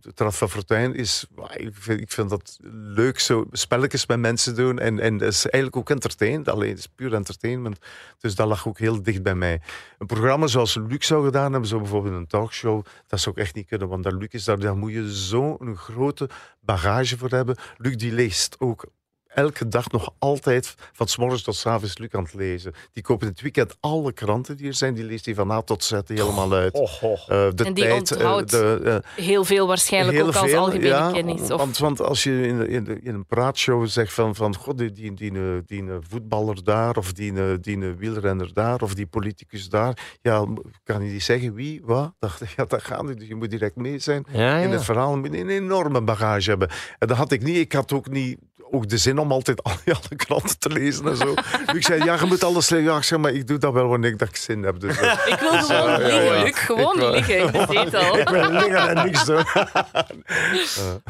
het 0.02 0.20
Rad 0.20 0.36
van 0.36 0.50
Fortuin 0.50 0.96
is... 0.96 1.28
Ik 1.56 1.70
vind, 1.74 2.02
ik 2.02 2.12
vind 2.12 2.30
dat 2.30 2.58
leuk, 2.72 3.20
zo 3.20 3.46
spelletjes 3.52 4.06
met 4.06 4.20
mensen 4.20 4.56
doen. 4.56 4.80
En, 4.80 5.00
en 5.00 5.18
dat 5.18 5.28
is 5.32 5.50
eigenlijk 5.50 5.76
ook 5.76 5.90
entertainend. 5.90 6.50
Alleen, 6.50 6.70
het 6.70 6.78
is 6.78 6.88
puur 6.88 7.14
entertainment. 7.14 7.78
Dus 8.20 8.36
dat 8.36 8.48
lag 8.48 8.68
ook 8.68 8.80
heel 8.80 9.04
dicht 9.04 9.24
bij 9.24 9.36
mij. 9.36 9.62
Een 9.98 10.08
programma 10.08 10.48
zoals 10.48 10.76
Luc 10.76 11.06
zou 11.06 11.26
gedaan 11.26 11.52
hebben, 11.52 11.70
zo 11.70 11.80
bijvoorbeeld 11.80 12.16
een 12.16 12.28
talkshow, 12.28 12.86
dat 13.08 13.20
zou 13.20 13.36
ik 13.36 13.42
echt 13.42 13.56
niet 13.56 13.68
kunnen. 13.68 13.88
Want 13.88 14.12
Luc 14.12 14.28
is 14.30 14.44
daar, 14.44 14.60
daar 14.60 14.78
moet 14.78 14.92
je 14.92 15.12
zo'n 15.12 15.76
grote 15.78 16.30
bagage 16.60 17.18
voor 17.18 17.30
hebben. 17.30 17.58
Luc 17.78 17.96
die 17.96 18.12
leest 18.12 18.56
ook 18.60 18.86
elke 19.34 19.68
dag 19.68 19.92
nog 19.92 20.14
altijd 20.20 20.76
van 20.94 21.08
s 21.08 21.18
morgens 21.18 21.44
tot 21.44 21.56
s 21.56 21.66
avonds 21.66 21.98
Luc 21.98 22.10
aan 22.12 22.24
het 22.24 22.34
lezen. 22.34 22.74
Die 22.94 23.04
koopt 23.04 23.22
in 23.22 23.28
het 23.28 23.42
weekend 23.42 23.76
alle 23.80 24.14
kranten 24.14 24.58
die 24.58 24.68
er 24.68 24.74
zijn. 24.74 24.94
Die 24.94 25.04
leest 25.04 25.26
hij 25.26 25.36
van 25.36 25.52
A 25.52 25.62
tot 25.62 25.84
Z 25.84 26.00
helemaal 26.06 26.54
uit. 26.54 26.74
Oh, 26.74 27.04
oh. 27.04 27.12
Uh, 27.12 27.28
de 27.28 27.64
en 27.64 27.74
die 27.74 27.84
tijd, 27.84 28.12
onthoudt 28.12 28.54
uh, 28.54 28.60
de, 28.60 28.80
uh, 28.84 29.26
heel 29.26 29.44
veel 29.44 29.68
waarschijnlijk 29.68 30.18
heel 30.18 30.28
ook 30.28 30.36
als 30.36 30.54
algemene 30.54 30.88
ja, 30.88 31.12
kennis. 31.12 31.52
Of... 31.52 31.58
Want, 31.58 31.78
want 31.78 32.02
als 32.02 32.24
je 32.24 32.48
in, 32.48 32.68
in, 32.68 33.04
in, 33.04 33.14
een 33.14 33.26
praatshow 33.26 33.88
zegt 33.88 34.14
van, 34.14 34.36
van 34.36 34.56
god, 34.56 34.78
die, 34.78 34.92
die, 34.92 35.14
die, 35.14 35.32
die, 35.66 35.84
voetballer 36.10 36.64
daar, 36.64 36.98
of 36.98 37.14
die, 37.14 37.60
die 37.60 37.78
wielrenner 37.78 38.54
daar, 38.54 38.82
of 38.82 38.94
die 38.94 39.08
politicus 39.08 39.70
daar, 39.70 40.18
ja, 40.22 40.46
kan 40.84 41.04
je 41.04 41.12
niet 41.12 41.24
zeggen 41.24 41.54
wie, 41.54 41.82
wat? 41.84 42.14
Dat, 42.20 42.40
ja, 42.56 42.66
dat 42.66 42.84
gaat 42.84 43.04
niet. 43.04 43.28
Je 43.28 43.36
moet 43.36 43.50
direct 43.50 43.76
mee 43.76 44.00
zijn 44.00 44.26
ja, 44.32 44.40
ja. 44.40 44.64
in 44.64 44.72
het 44.72 44.84
verhaal. 44.84 45.12
Je 45.12 45.18
moet 45.18 45.34
een 45.34 45.50
enorme 45.50 46.02
bagage 46.02 46.50
hebben. 46.50 46.70
En 47.00 47.08
dat 47.08 47.18
had 47.18 47.32
ik 47.32 47.44
niet. 47.44 47.58
Ik 47.58 47.72
had 47.72 47.94
ook 47.94 48.10
niet 48.10 48.38
ook 48.72 48.90
de 48.90 48.98
zin 48.98 49.18
om 49.18 49.32
altijd 49.32 49.64
al 49.64 49.72
die 49.86 49.94
alle 49.94 50.16
kranten 50.16 50.60
te 50.60 50.70
lezen 50.70 51.08
en 51.08 51.18
zo. 51.18 51.34
Dus 51.66 51.76
ik 51.76 51.86
zei, 51.86 52.04
ja, 52.04 52.14
je 52.20 52.26
moet 52.26 52.44
alles 52.44 52.70
lezen. 52.70 52.86
Ja, 52.86 52.98
ik 52.98 53.04
zeg, 53.04 53.20
maar 53.20 53.32
ik 53.32 53.48
doe 53.48 53.58
dat 53.58 53.74
wel 53.74 53.88
wanneer 53.88 54.12
ik 54.12 54.20
dat 54.20 54.38
zin 54.38 54.64
heb. 54.64 54.80
Dus, 54.80 55.02
uh, 55.02 55.14
ik 55.26 55.40
wil 55.40 55.52
gewoon 55.52 55.98
liggen, 55.98 56.24
ja, 56.24 56.34
ja. 56.34 56.44
Luc. 56.44 56.56
Gewoon 56.56 56.98
wil, 56.98 57.12
liggen 57.12 57.38
in 57.38 57.52
de 57.52 57.66
zetel. 57.70 58.18
ik 58.20 58.30
wil 58.30 58.52
liggen 58.52 58.90
en 58.90 59.06
niks 59.06 59.26
doen. 59.26 59.44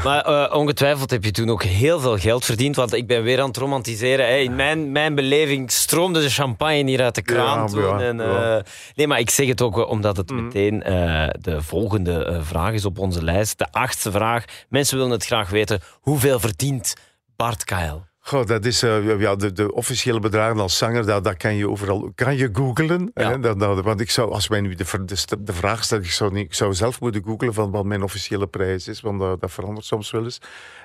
Maar 0.03 0.30
uh, 0.30 0.55
ongetwijfeld 0.55 1.12
heb 1.12 1.24
je 1.24 1.32
toen 1.32 1.49
ook 1.49 1.64
heel 1.64 1.99
veel 1.99 2.18
geld 2.18 2.45
verdiend. 2.45 2.76
Want 2.76 2.93
ik 2.93 3.07
ben 3.07 3.24
weer 3.24 3.41
aan 3.41 3.47
het 3.47 3.57
romantiseren. 3.57 4.26
Hey, 4.26 4.43
in 4.43 4.55
mijn, 4.55 4.91
mijn 4.91 5.16
beleving 5.16 5.72
stroomde 5.72 6.22
de 6.22 6.30
champagne 6.30 6.89
hier 6.89 7.01
uit 7.01 7.16
de 7.16 7.22
kraan 7.22 7.68
toen. 7.68 8.01
En, 8.01 8.20
uh, 8.20 8.57
nee, 8.95 9.07
maar 9.07 9.20
ik 9.20 9.30
zeg 9.30 9.47
het 9.47 9.62
ook 9.62 9.89
omdat 9.89 10.18
het 10.18 10.30
mm. 10.30 10.43
meteen 10.43 10.84
uh, 10.88 11.28
de 11.39 11.62
volgende 11.62 12.39
vraag 12.41 12.74
is 12.74 12.86
op 12.86 12.99
onze 12.99 13.24
lijst. 13.24 13.57
De 13.57 13.72
achtste 13.72 14.12
vraag. 14.12 14.45
Mensen 14.70 14.97
willen 14.97 15.12
het 15.12 15.26
graag 15.26 15.49
weten. 15.49 15.80
Hoeveel 16.01 16.39
verdient 16.39 16.93
Bart? 17.42 17.74
Goh, 18.20 18.46
dat 18.46 18.66
is 18.66 18.84
uh, 18.84 19.20
ja, 19.20 19.36
de, 19.36 19.52
de, 19.52 19.74
officiële 19.74 20.20
bedragen 20.20 20.60
als 20.60 20.78
zanger, 20.78 21.06
dat, 21.06 21.24
dat 21.24 21.38
kan 21.38 21.56
je 21.56 21.70
overal 21.70 22.12
kan 22.16 22.36
je 22.36 22.50
googlen. 22.54 23.12
Ja. 23.14 23.30
Hè? 23.30 23.39
Dat, 23.39 23.60
dat, 23.60 23.84
want 23.84 24.00
ik 24.00 24.12
zou, 24.12 24.32
als 24.32 24.50
mij 24.50 24.62
nu 24.62 24.76
de, 24.76 25.06
de, 25.06 25.44
de 25.44 25.54
vraag 25.54 25.84
stelt, 25.84 26.04
ik 26.04 26.12
zou, 26.12 26.34
niet, 26.34 26.46
ik 26.46 26.54
zou 26.54 26.74
zelf 26.74 27.00
moeten 27.02 27.24
googlen 27.24 27.54
van 27.54 27.72
wat 27.72 27.86
mijn 27.86 28.04
officiële 28.04 28.48
prijs 28.48 28.88
is, 28.88 29.02
want 29.02 29.20
dat, 29.20 29.42
dat 29.42 29.52
verandert 29.52 29.86
soms 29.86 30.12
wel 30.12 30.24
eens. 30.24 30.42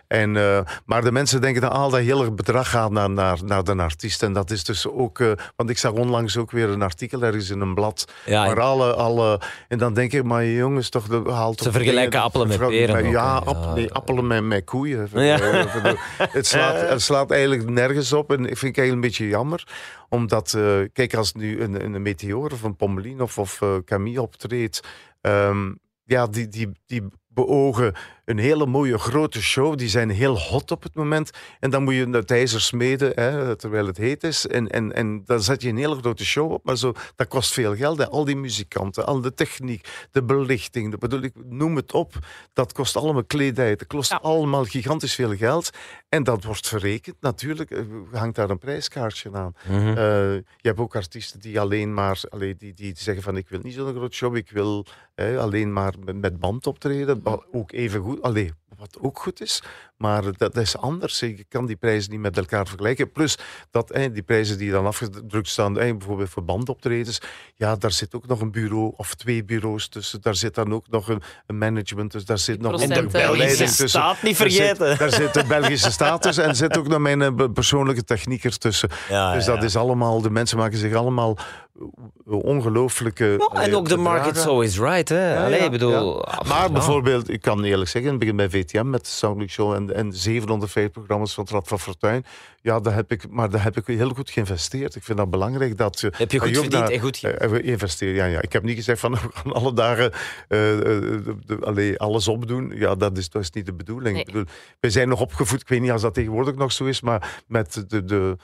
En, 0.09 0.35
uh, 0.35 0.61
maar 0.85 1.03
de 1.03 1.13
mensen 1.13 1.41
denken 1.41 1.63
dat 1.63 1.71
al 1.71 1.91
dat 1.91 2.01
hele 2.01 2.33
bedrag 2.33 2.71
gaat 2.71 2.91
naar, 2.91 3.11
naar, 3.11 3.39
naar 3.45 3.65
de 3.65 3.75
artiest. 3.75 4.23
En 4.23 4.33
dat 4.33 4.51
is 4.51 4.65
dus 4.65 4.87
ook, 4.89 5.19
uh, 5.19 5.33
want 5.57 5.71
ik 5.71 5.79
zag 5.79 5.93
onlangs 5.93 6.37
ook 6.37 6.51
weer 6.51 6.69
een 6.69 6.83
artikel 6.83 7.23
ergens 7.23 7.51
in 7.51 7.61
een 7.61 7.75
blad. 7.75 8.13
Ja, 8.25 8.47
waar 8.47 8.61
alle, 8.61 8.95
alle, 8.95 9.41
en 9.69 9.79
dan 9.79 9.95
denk 9.95 10.13
ik, 10.13 10.25
maar 10.25 10.47
jongens, 10.47 10.89
toch, 10.89 11.07
de, 11.07 11.23
haalt 11.31 11.61
Ze 11.61 11.73
vergelijken 11.73 12.21
appelen 12.21 12.49
met 12.49 12.59
peren. 12.59 13.03
Met, 13.03 13.13
ja, 13.13 13.37
ook, 13.37 13.45
app, 13.45 13.75
nee, 13.75 13.93
appelen 13.93 14.27
met, 14.27 14.45
met 14.45 14.65
koeien. 14.65 15.09
Ja. 15.27 15.39
het, 16.19 16.47
slaat, 16.47 16.89
het 16.89 17.03
slaat 17.03 17.31
eigenlijk 17.31 17.71
nergens 17.71 18.13
op. 18.13 18.31
En 18.31 18.39
ik 18.39 18.57
vind 18.57 18.77
het 18.77 18.79
eigenlijk 18.79 18.93
een 18.93 19.01
beetje 19.01 19.29
jammer. 19.29 19.67
Omdat, 20.09 20.55
uh, 20.57 20.79
kijk, 20.93 21.15
als 21.15 21.33
nu 21.33 21.63
een, 21.63 21.85
een 21.85 22.03
Meteor 22.03 22.53
of 22.53 22.63
een 22.63 22.77
Pommelien 22.77 23.21
of, 23.21 23.39
of 23.39 23.61
uh, 23.61 23.75
Camille 23.85 24.23
optreedt. 24.23 24.81
Um, 25.21 25.79
ja, 26.05 26.27
die, 26.27 26.49
die, 26.49 26.73
die 26.87 27.03
beogen 27.29 27.95
een 28.27 28.39
hele 28.39 28.67
mooie 28.67 28.99
grote 28.99 29.43
show. 29.43 29.77
Die 29.77 29.89
zijn 29.89 30.11
heel 30.11 30.39
hot 30.39 30.71
op 30.71 30.83
het 30.83 30.95
moment. 30.95 31.31
En 31.61 31.71
dan 31.71 31.83
moet 31.83 31.95
je 31.95 32.09
het 32.09 32.31
ijzer 32.31 32.61
smeden 32.61 33.13
hè, 33.15 33.57
terwijl 33.57 33.87
het 33.87 33.97
heet 33.97 34.25
is. 34.25 34.47
En, 34.47 34.69
en, 34.69 34.95
en 34.95 35.23
dan 35.25 35.43
zet 35.43 35.63
je 35.63 35.69
een 35.69 35.77
hele 35.77 35.97
grote 35.97 36.25
show 36.25 36.53
op. 36.53 36.65
Maar 36.65 36.77
zo, 36.77 36.93
dat 37.17 37.29
kost 37.29 37.53
veel 37.53 37.77
geld. 37.77 37.99
Hè. 37.99 38.09
Al 38.09 38.25
die 38.25 38.37
muzikanten, 38.37 39.07
al 39.07 39.21
de 39.21 39.35
techniek, 39.35 40.09
de 40.11 40.23
belichting, 40.23 40.91
de, 40.91 40.99
bedoel 40.99 41.23
ik, 41.23 41.33
noem 41.49 41.77
het 41.77 41.93
op. 41.93 42.15
Dat 42.53 42.73
kost 42.73 42.97
allemaal 42.97 43.25
kledij. 43.25 43.77
Dat 43.77 43.87
kost 43.87 44.11
ja. 44.11 44.19
allemaal 44.23 44.65
gigantisch 44.65 45.15
veel 45.15 45.37
geld. 45.37 45.71
En 46.09 46.23
dat 46.23 46.45
wordt 46.45 46.69
verrekend. 46.69 47.17
Natuurlijk 47.21 47.85
hangt 48.13 48.37
daar 48.37 48.51
een 48.51 48.59
prijskaartje 48.59 49.31
aan. 49.33 49.55
Mhm. 49.67 49.75
Mm 49.77 49.85
-hmm. 49.85 49.97
uh, 49.97 50.35
je 50.35 50.69
hebt 50.69 50.79
ook 50.79 50.97
artiesten 50.97 51.41
die 51.41 51.61
alleen 51.61 51.95
maar 51.95 52.21
alleen 52.29 52.55
die, 52.59 52.75
die 52.75 52.93
zeggen 52.97 53.23
van 53.23 53.37
ik 53.37 53.49
wil 53.49 53.61
niet 53.63 53.75
zo'n 53.75 53.95
groot 53.95 54.15
show. 54.15 54.37
Ik 54.37 54.51
wil 54.51 54.87
hè, 55.15 55.39
alleen 55.39 55.73
maar 55.73 55.95
met, 56.05 56.17
met 56.21 56.41
band 56.41 56.67
optreden. 56.67 57.21
Ook 57.53 57.73
even 57.73 58.01
goed. 58.01 58.16
Allee, 58.21 58.53
wat 58.77 58.99
ook 59.01 59.19
goed 59.19 59.41
is, 59.41 59.63
maar 59.97 60.23
dat 60.37 60.57
is 60.57 60.77
anders. 60.77 61.21
Je 61.21 61.45
kan 61.49 61.67
die 61.67 61.77
prijzen 61.77 62.11
niet 62.11 62.21
met 62.21 62.37
elkaar 62.37 62.67
vergelijken. 62.67 63.13
Plus 63.13 63.39
dat 63.71 63.91
eh, 63.91 64.13
die 64.13 64.23
prijzen 64.23 64.59
die 64.59 64.71
dan 64.71 64.87
afgedrukt 64.87 65.49
staan, 65.49 65.79
eh, 65.79 65.97
bijvoorbeeld 65.97 66.29
voor 66.29 66.45
bandoptredens, 66.45 67.21
ja, 67.55 67.77
daar 67.77 67.93
zit 67.93 68.15
ook 68.15 68.27
nog 68.27 68.41
een 68.41 68.51
bureau 68.51 68.93
of 68.97 69.15
twee 69.15 69.45
bureaus 69.45 69.89
tussen. 69.89 70.21
Daar 70.23 70.35
zit 70.35 70.55
dan 70.55 70.75
ook 70.75 70.89
nog 70.89 71.09
een, 71.09 71.23
een 71.47 71.59
management, 71.59 72.13
dus 72.13 72.25
daar 72.25 72.39
zit 72.39 72.61
nog 72.61 72.83
en 72.83 72.89
de 72.89 73.07
Belgische 73.07 73.89
staat 73.89 74.23
niet 74.23 74.37
vergeten. 74.37 74.79
Daar 74.79 74.89
zit, 74.89 74.99
daar 74.99 75.13
zit 75.13 75.35
de 75.35 75.45
Belgische 75.45 75.91
staat 75.91 76.23
tussen 76.23 76.45
en 76.45 76.57
zit 76.57 76.79
ook 76.79 76.89
nog 76.89 76.99
mijn 76.99 77.21
uh, 77.21 77.31
persoonlijke 77.53 78.05
technieker 78.05 78.59
tussen. 78.59 78.89
Ja, 79.09 79.33
dus 79.33 79.47
ja. 79.47 79.55
dat 79.55 79.65
is 79.65 79.77
allemaal, 79.77 80.21
de 80.21 80.31
mensen 80.31 80.59
maken 80.59 80.79
zich 80.79 80.95
allemaal 80.95 81.39
ongelooflijke. 82.25 83.35
Oh, 83.39 83.63
en 83.63 83.75
ook 83.75 83.89
de 83.89 83.97
market 83.97 84.37
so 84.37 84.61
is 84.61 84.79
right, 84.79 85.09
hè? 85.09 85.35
Ja, 85.35 85.45
Allee, 85.45 85.63
ja, 85.63 85.71
bedoel, 85.71 86.25
ja. 86.31 86.43
Maar 86.49 86.73
bijvoorbeeld, 86.73 87.31
ik 87.31 87.41
kan 87.41 87.65
eerlijk 87.65 87.91
zeggen, 87.91 88.13
in 88.13 88.17
het 88.17 88.19
begin 88.19 88.37
bij 88.37 88.51
VTM 88.51 88.91
met 88.91 89.19
de 89.21 89.49
Show 89.49 89.73
en, 89.73 89.86
en 89.93 90.13
750 90.13 90.93
programma's 90.93 91.35
van 91.35 91.45
het 91.45 91.53
Rad 91.53 91.69
van 91.69 91.81
Fortuin. 91.81 92.25
Ja, 92.61 92.81
dat 92.81 92.93
heb 92.93 93.11
ik, 93.11 93.31
maar 93.31 93.51
daar 93.51 93.63
heb 93.63 93.77
ik 93.77 93.87
heel 93.87 94.09
goed 94.09 94.31
geïnvesteerd. 94.31 94.95
Ik 94.95 95.03
vind 95.03 95.19
dat 95.19 95.31
belangrijk 95.31 95.77
dat 95.77 96.01
je. 96.01 96.13
Heb 96.17 96.33
je 96.33 96.39
goed 96.39 96.55
dat 96.55 96.63
verdiend 96.63 96.83
daar, 96.83 96.91
en 96.91 97.01
goed 97.01 97.23
uh, 97.23 97.65
investeren? 97.65 98.15
Ja, 98.15 98.25
ja. 98.25 98.43
Ik 98.43 98.53
heb 98.53 98.63
niet 98.63 98.77
gezegd 98.77 99.01
van 99.01 99.13
we 99.15 99.19
gaan 99.33 99.53
alle 99.53 99.73
dagen 99.73 100.13
uh, 100.49 100.73
uh, 100.73 100.83
de, 100.83 101.37
de, 101.47 101.59
allee, 101.61 101.99
alles 101.99 102.29
opdoen. 102.29 102.73
Ja, 102.75 102.95
dat 102.95 103.19
is, 103.19 103.31
dat 103.31 103.43
is 103.43 103.51
niet 103.51 103.67
de 103.67 103.75
bedoeling. 103.75 104.13
Nee. 104.13 104.21
Ik 104.21 104.27
bedoel, 104.27 104.45
we 104.81 104.91
zijn 104.91 105.09
nog 105.09 105.21
opgevoed, 105.21 105.61
ik 105.61 105.69
weet 105.69 105.81
niet 105.81 105.91
als 105.91 106.03
dat 106.03 106.15
tegenwoordig 106.15 106.55
nog 106.55 106.73
zo 106.73 106.85
is, 106.85 107.01
maar 107.01 107.43
met 107.47 107.85
de, 107.89 108.05
de, 108.05 108.37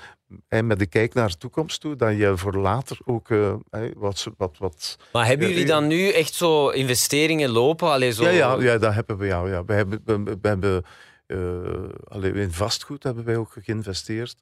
en 0.49 0.67
met 0.67 0.79
de 0.79 0.87
kijk 0.87 1.15
naar 1.15 1.29
de 1.29 1.37
toekomst 1.37 1.81
toe, 1.81 1.97
dat 1.97 2.17
je 2.17 2.33
voor 2.37 2.55
later 2.55 2.99
ook 3.05 3.29
uh, 3.29 3.55
wat, 3.97 4.27
wat, 4.37 4.59
wat. 4.59 4.99
Maar 5.13 5.27
hebben 5.27 5.49
jullie 5.49 5.67
dan 5.67 5.87
nu 5.87 6.09
echt 6.09 6.35
zo 6.35 6.69
investeringen 6.69 7.51
lopen? 7.51 7.91
Allee, 7.91 8.13
zo... 8.13 8.25
Ja, 8.25 8.31
ja, 8.31 8.63
ja, 8.63 8.79
dat 8.79 8.95
hebben 8.95 9.19
we. 9.19 9.27
Ja, 9.27 9.47
ja. 9.47 9.65
We 9.65 9.73
hebben, 9.73 10.03
we, 10.05 10.23
we 10.23 10.49
hebben 10.49 10.85
uh, 11.33 11.89
allee, 12.09 12.33
in 12.33 12.53
vastgoed 12.53 13.03
hebben 13.03 13.25
wij 13.25 13.37
ook 13.37 13.57
geïnvesteerd. 13.61 14.35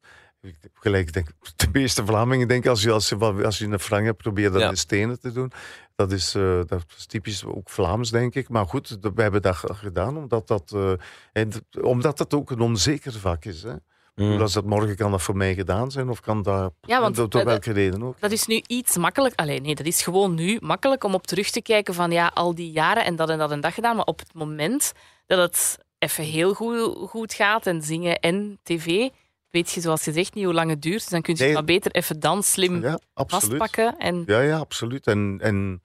Gelijk, 0.75 1.13
denk, 1.13 1.29
de 1.57 1.69
meeste 1.73 2.07
Vlamingen 2.07 2.49
denken 2.49 2.71
als 2.71 2.83
je, 2.83 2.91
als 2.91 3.09
je, 3.09 3.17
als 3.45 3.59
je 3.59 3.67
een 3.67 3.79
frank 3.79 4.05
hebt, 4.05 4.17
probeer 4.23 4.51
dat 4.51 4.61
Ja. 4.61 4.69
in 4.69 4.77
stenen 4.77 5.21
te 5.21 5.33
doen. 5.33 5.53
Dat 5.95 6.13
is, 6.13 6.35
uh, 6.35 6.61
dat 6.67 6.85
is 6.97 7.07
typisch 7.07 7.45
ook 7.45 7.71
Vlaams, 7.71 8.11
denk 8.11 8.35
ik. 8.35 8.49
Maar 8.49 8.67
goed, 8.67 8.99
we 9.01 9.23
hebben 9.23 9.43
dat 9.43 9.57
gedaan 9.57 10.17
omdat 10.17 10.49
dat, 10.49 10.73
uh, 10.75 10.93
en, 11.33 11.51
omdat 11.83 12.19
dat 12.19 12.35
ook 12.35 12.51
een 12.51 12.61
onzeker 12.61 13.13
vak 13.13 13.45
is. 13.45 13.63
Hè. 13.63 13.73
Mm. 14.15 14.39
Dus 14.39 14.53
dat 14.53 14.65
morgen 14.65 14.97
kan 14.97 15.11
dat 15.11 15.23
voor 15.23 15.37
mij 15.37 15.55
gedaan 15.55 15.91
zijn, 15.91 16.09
of 16.09 16.21
kan 16.21 16.43
dat, 16.43 16.73
Ja, 16.81 17.01
want 17.01 17.17
door, 17.17 17.29
door 17.29 17.41
dat- 17.41 17.51
welke 17.51 17.73
reden 17.73 18.03
ook. 18.03 18.21
Dat 18.21 18.31
is 18.31 18.47
nu 18.47 18.63
iets 18.67 18.97
makkelijk. 18.97 19.35
Alleen 19.35 19.63
nee, 19.63 19.75
dat 19.75 19.87
is 19.87 20.03
gewoon 20.03 20.35
nu 20.35 20.59
makkelijk 20.61 21.05
om 21.05 21.15
op 21.15 21.27
terug 21.27 21.51
te 21.51 21.63
kijken 21.63 21.95
van 21.95 22.11
ja, 22.11 22.31
al 22.35 22.55
die 22.55 22.71
jaren 22.71 23.05
en 23.05 23.17
dat 23.17 23.31
en 23.31 23.39
dat 23.39 23.51
en 23.51 23.61
dat 23.61 23.73
gedaan. 23.73 23.97
Maar 23.97 24.05
op 24.05 24.19
het 24.19 24.35
moment 24.35 24.93
dat 25.27 25.39
het 25.39 25.79
even 26.01 26.25
heel 26.25 26.55
goed, 26.55 27.09
goed 27.09 27.33
gaat 27.35 27.67
en 27.67 27.83
zingen 27.83 28.19
en 28.21 28.59
tv, 28.63 29.09
weet 29.51 29.71
je 29.71 29.81
zoals 29.81 30.05
je 30.05 30.13
zegt 30.13 30.35
niet 30.35 30.45
hoe 30.45 30.55
lang 30.55 30.71
het 30.71 30.83
duurt. 30.83 31.01
Dus 31.01 31.09
dan 31.09 31.23
kun 31.23 31.33
je 31.35 31.39
Nee. 31.39 31.49
het 31.49 31.59
maar 31.59 31.75
beter 31.75 31.93
even 31.93 32.21
dan 32.21 32.43
slim 32.43 32.83
Ja, 32.83 32.99
vastpakken. 33.15 33.99
En 33.99 34.23
Ja, 34.27 34.41
ja, 34.41 34.59
absoluut. 34.59 35.07
En, 35.07 35.39
en, 35.43 35.83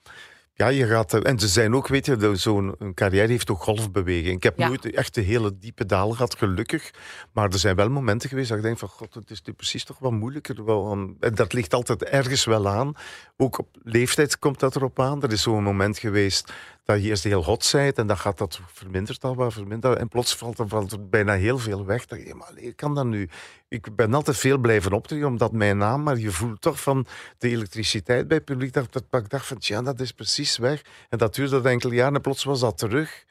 ja, 0.53 0.67
je 0.67 0.85
gaat, 0.87 1.13
en 1.13 1.39
ze 1.39 1.47
zijn 1.47 1.75
ook, 1.75 1.87
weet 1.87 2.05
je, 2.05 2.35
zo'n 2.35 2.75
carrière 2.93 3.27
heeft 3.27 3.49
ook 3.49 3.61
golfbeweging. 3.63 4.35
Ik 4.35 4.43
heb 4.43 4.57
Ja. 4.57 4.67
nooit 4.67 4.93
echt 4.93 5.13
de 5.15 5.21
hele 5.21 5.57
diepe 5.57 5.85
daal 5.85 6.09
gehad, 6.11 6.35
gelukkig. 6.37 6.91
Maar 7.33 7.49
er 7.51 7.59
zijn 7.59 7.75
wel 7.75 7.89
momenten 7.89 8.29
geweest 8.29 8.49
dat 8.49 8.57
ik 8.57 8.63
denk 8.63 8.77
van, 8.77 8.89
god, 8.89 9.13
het 9.13 9.29
is 9.31 9.41
nu 9.41 9.53
precies 9.53 9.83
toch 9.83 9.99
wat 9.99 10.11
moeilijker. 10.11 10.69
En 10.79 11.17
dat 11.33 11.53
ligt 11.53 11.73
altijd 11.73 12.03
ergens 12.03 12.45
wel 12.45 12.67
aan. 12.67 12.93
Ook 13.37 13.59
op 13.59 13.67
leeftijd 13.83 14.39
komt 14.39 14.59
dat 14.59 14.75
erop 14.75 14.99
aan. 14.99 15.23
Er 15.23 15.31
is 15.31 15.41
zo'n 15.41 15.63
moment 15.63 15.97
geweest 15.97 16.53
dat 16.85 17.01
je 17.01 17.09
eerst 17.09 17.23
heel 17.23 17.43
hot 17.43 17.69
bent 17.71 17.97
en 17.97 18.07
dan 18.07 18.17
gaat 18.17 18.37
dat 18.37 18.59
vermindert 18.73 19.23
al 19.23 19.35
wat, 19.35 19.53
vermindert. 19.53 19.97
En 19.97 20.07
plots 20.07 20.35
valt 20.35 20.59
er, 20.59 20.67
valt 20.67 21.09
bijna 21.09 21.33
heel 21.33 21.57
veel 21.57 21.85
weg. 21.85 22.05
Dan 22.05 22.37
maar 22.37 22.47
allee, 22.47 22.73
kan 22.73 22.95
dat 22.95 23.05
nu? 23.05 23.29
Ik 23.67 23.95
ben 23.95 24.13
altijd 24.13 24.37
veel 24.37 24.57
blijven 24.57 24.93
optreden, 24.93 25.27
omdat 25.27 25.51
mijn 25.51 25.77
naam, 25.77 26.03
maar 26.03 26.17
je 26.17 26.31
voelt 26.31 26.61
toch 26.61 26.81
van 26.81 27.05
de 27.37 27.49
elektriciteit 27.49 28.27
bij 28.27 28.37
het 28.37 28.45
publiek. 28.45 28.73
Dat, 28.73 28.93
dat, 28.93 29.03
ik 29.11 29.29
dacht 29.29 29.45
van, 29.45 29.57
tja, 29.57 29.81
dat 29.81 29.99
is 29.99 30.11
precies 30.11 30.57
weg. 30.57 30.81
En 31.09 31.17
dat 31.17 31.35
duurde 31.35 31.69
enkele 31.69 31.95
jaren 31.95 32.15
en 32.15 32.21
plots 32.21 32.43
was 32.43 32.59
dat 32.59 32.77
terug. 32.77 33.25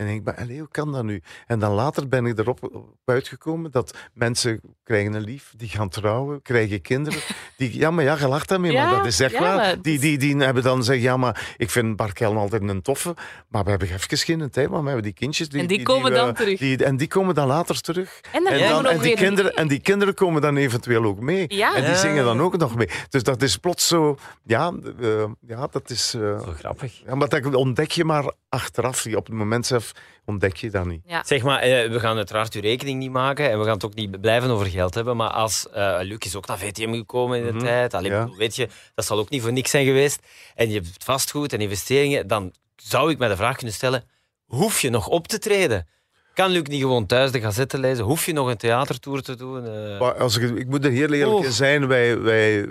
En 0.00 0.06
ik 0.06 0.24
denk, 0.24 0.38
allee, 0.38 0.58
hoe 0.58 0.68
kan 0.70 0.92
dat 0.92 1.04
nu? 1.04 1.22
En 1.46 1.58
dan 1.58 1.72
later 1.72 2.08
ben 2.08 2.26
ik 2.26 2.38
erop 2.38 2.62
op 2.62 2.94
uitgekomen 3.04 3.70
dat 3.70 3.96
mensen 4.12 4.60
krijgen 4.84 5.12
een 5.12 5.22
lief, 5.22 5.52
die 5.56 5.68
gaan 5.68 5.88
trouwen, 5.88 6.42
krijgen 6.42 6.80
kinderen. 6.80 7.20
Die, 7.56 7.78
ja, 7.78 7.90
maar 7.90 8.04
ja, 8.04 8.16
je 8.18 8.28
lacht 8.28 8.48
daarmee, 8.48 8.72
Ja, 8.72 8.86
maar 8.86 8.96
dat 8.96 9.06
is 9.06 9.20
echt 9.20 9.32
ja, 9.32 9.40
waar. 9.40 9.56
maar 9.56 9.82
Die, 9.82 9.98
die, 9.98 10.18
die 10.18 10.36
hebben 10.36 10.62
dan 10.62 10.84
zeggen, 10.84 11.04
ja, 11.04 11.16
maar 11.16 11.54
ik 11.56 11.70
vind 11.70 11.96
Bart 11.96 12.12
Kelm 12.12 12.36
altijd 12.36 12.62
een 12.62 12.82
toffe, 12.82 13.14
maar 13.48 13.64
we 13.64 13.70
hebben 13.70 13.88
even 13.88 14.18
geen 14.18 14.50
tijd, 14.50 14.68
maar 14.68 14.80
we 14.80 14.86
hebben 14.86 15.04
die 15.04 15.12
kindjes. 15.12 15.48
Die, 15.48 15.60
En 15.60 15.66
die 15.66 15.82
komen 15.82 16.12
dan 16.12 16.34
terug. 16.34 16.58
Die, 16.58 16.84
en 16.84 16.96
die 16.96 17.08
komen 17.08 17.34
dan 17.34 17.46
later 17.46 17.80
terug. 17.80 18.20
En 18.32 18.44
dan 18.44 18.52
En, 18.52 18.58
komen 18.58 18.82
dan, 18.82 18.86
ook 18.92 18.98
en, 18.98 19.02
die 19.06 19.16
kinderen, 19.16 19.54
en 19.54 19.68
die 19.68 19.80
kinderen 19.80 20.14
komen 20.14 20.42
dan 20.42 20.56
eventueel 20.56 21.04
ook 21.04 21.20
mee. 21.20 21.44
Ja. 21.48 21.74
En 21.74 21.84
die 21.84 21.94
zingen 21.96 22.24
dan 22.24 22.40
ook 22.40 22.56
nog 22.56 22.76
mee. 22.76 22.88
Dus 23.08 23.22
dat 23.22 23.42
is 23.42 23.56
plots 23.56 23.88
zo... 23.88 24.18
Ja, 24.44 24.72
eh, 25.00 25.24
ja 25.46 25.66
dat 25.70 25.90
is... 25.90 26.14
eh, 26.14 26.20
Zo 26.20 26.52
grappig. 26.58 27.02
ja, 27.06 27.14
maar 27.14 27.28
dat 27.28 27.54
ontdek 27.54 27.90
je 27.90 28.04
maar 28.04 28.32
achteraf. 28.48 29.06
Op 29.06 29.26
het 29.26 29.34
moment 29.34 29.66
zelf 29.66 29.89
ontdek 30.24 30.56
je 30.56 30.70
dat 30.70 30.84
niet. 30.86 31.02
ja. 31.06 31.22
Zeg 31.26 31.42
maar, 31.42 31.60
eh, 31.60 31.90
we 31.90 32.00
gaan 32.00 32.16
uiteraard 32.16 32.54
uw 32.54 32.60
rekening 32.60 32.98
niet 32.98 33.10
maken 33.10 33.50
en 33.50 33.58
we 33.58 33.64
gaan 33.64 33.74
het 33.74 33.84
ook 33.84 33.94
niet 33.94 34.20
blijven 34.20 34.50
over 34.50 34.66
geld 34.66 34.94
hebben. 34.94 35.16
Maar 35.16 35.30
als 35.30 35.68
eh 35.70 35.98
Luc 36.00 36.18
is 36.18 36.36
ook 36.36 36.46
naar 36.46 36.58
VTM 36.58 36.92
gekomen 36.94 37.38
in 37.38 37.44
de 37.44 37.52
Mhm, 37.52 37.64
tijd, 37.64 37.94
allee, 37.94 38.10
ja. 38.10 38.20
bedoel, 38.22 38.36
weet 38.36 38.56
je, 38.56 38.68
dat 38.94 39.04
zal 39.04 39.18
ook 39.18 39.30
niet 39.30 39.42
voor 39.42 39.52
niks 39.52 39.70
zijn 39.70 39.84
geweest. 39.86 40.18
En 40.54 40.68
je 40.68 40.74
hebt 40.74 41.04
vastgoed 41.04 41.52
en 41.52 41.60
investeringen, 41.60 42.26
dan 42.26 42.52
zou 42.76 43.10
ik 43.10 43.18
mij 43.18 43.28
de 43.28 43.36
vraag 43.36 43.56
kunnen 43.56 43.74
stellen: 43.74 44.04
hoef 44.46 44.80
je 44.80 44.90
nog 44.90 45.06
op 45.08 45.28
te 45.28 45.38
treden? 45.38 45.88
Kan 46.34 46.50
Luc 46.50 46.62
niet 46.62 46.80
gewoon 46.80 47.06
thuis 47.06 47.30
de 47.30 47.40
gazette 47.40 47.78
lezen? 47.78 48.04
Hoef 48.04 48.26
je 48.26 48.32
nog 48.32 48.48
een 48.48 48.56
theatertour 48.56 49.22
te 49.22 49.34
doen? 49.36 49.66
Eh, 49.66 50.00
Maar 50.00 50.14
als 50.14 50.36
ik, 50.36 50.56
ik 50.58 50.66
moet 50.66 50.84
er 50.84 50.90
heel 50.90 51.12
eerlijk 51.12 51.44
in 51.44 51.52
zijn. 51.52 51.86
Wij, 51.86 52.18
wij, 52.20 52.66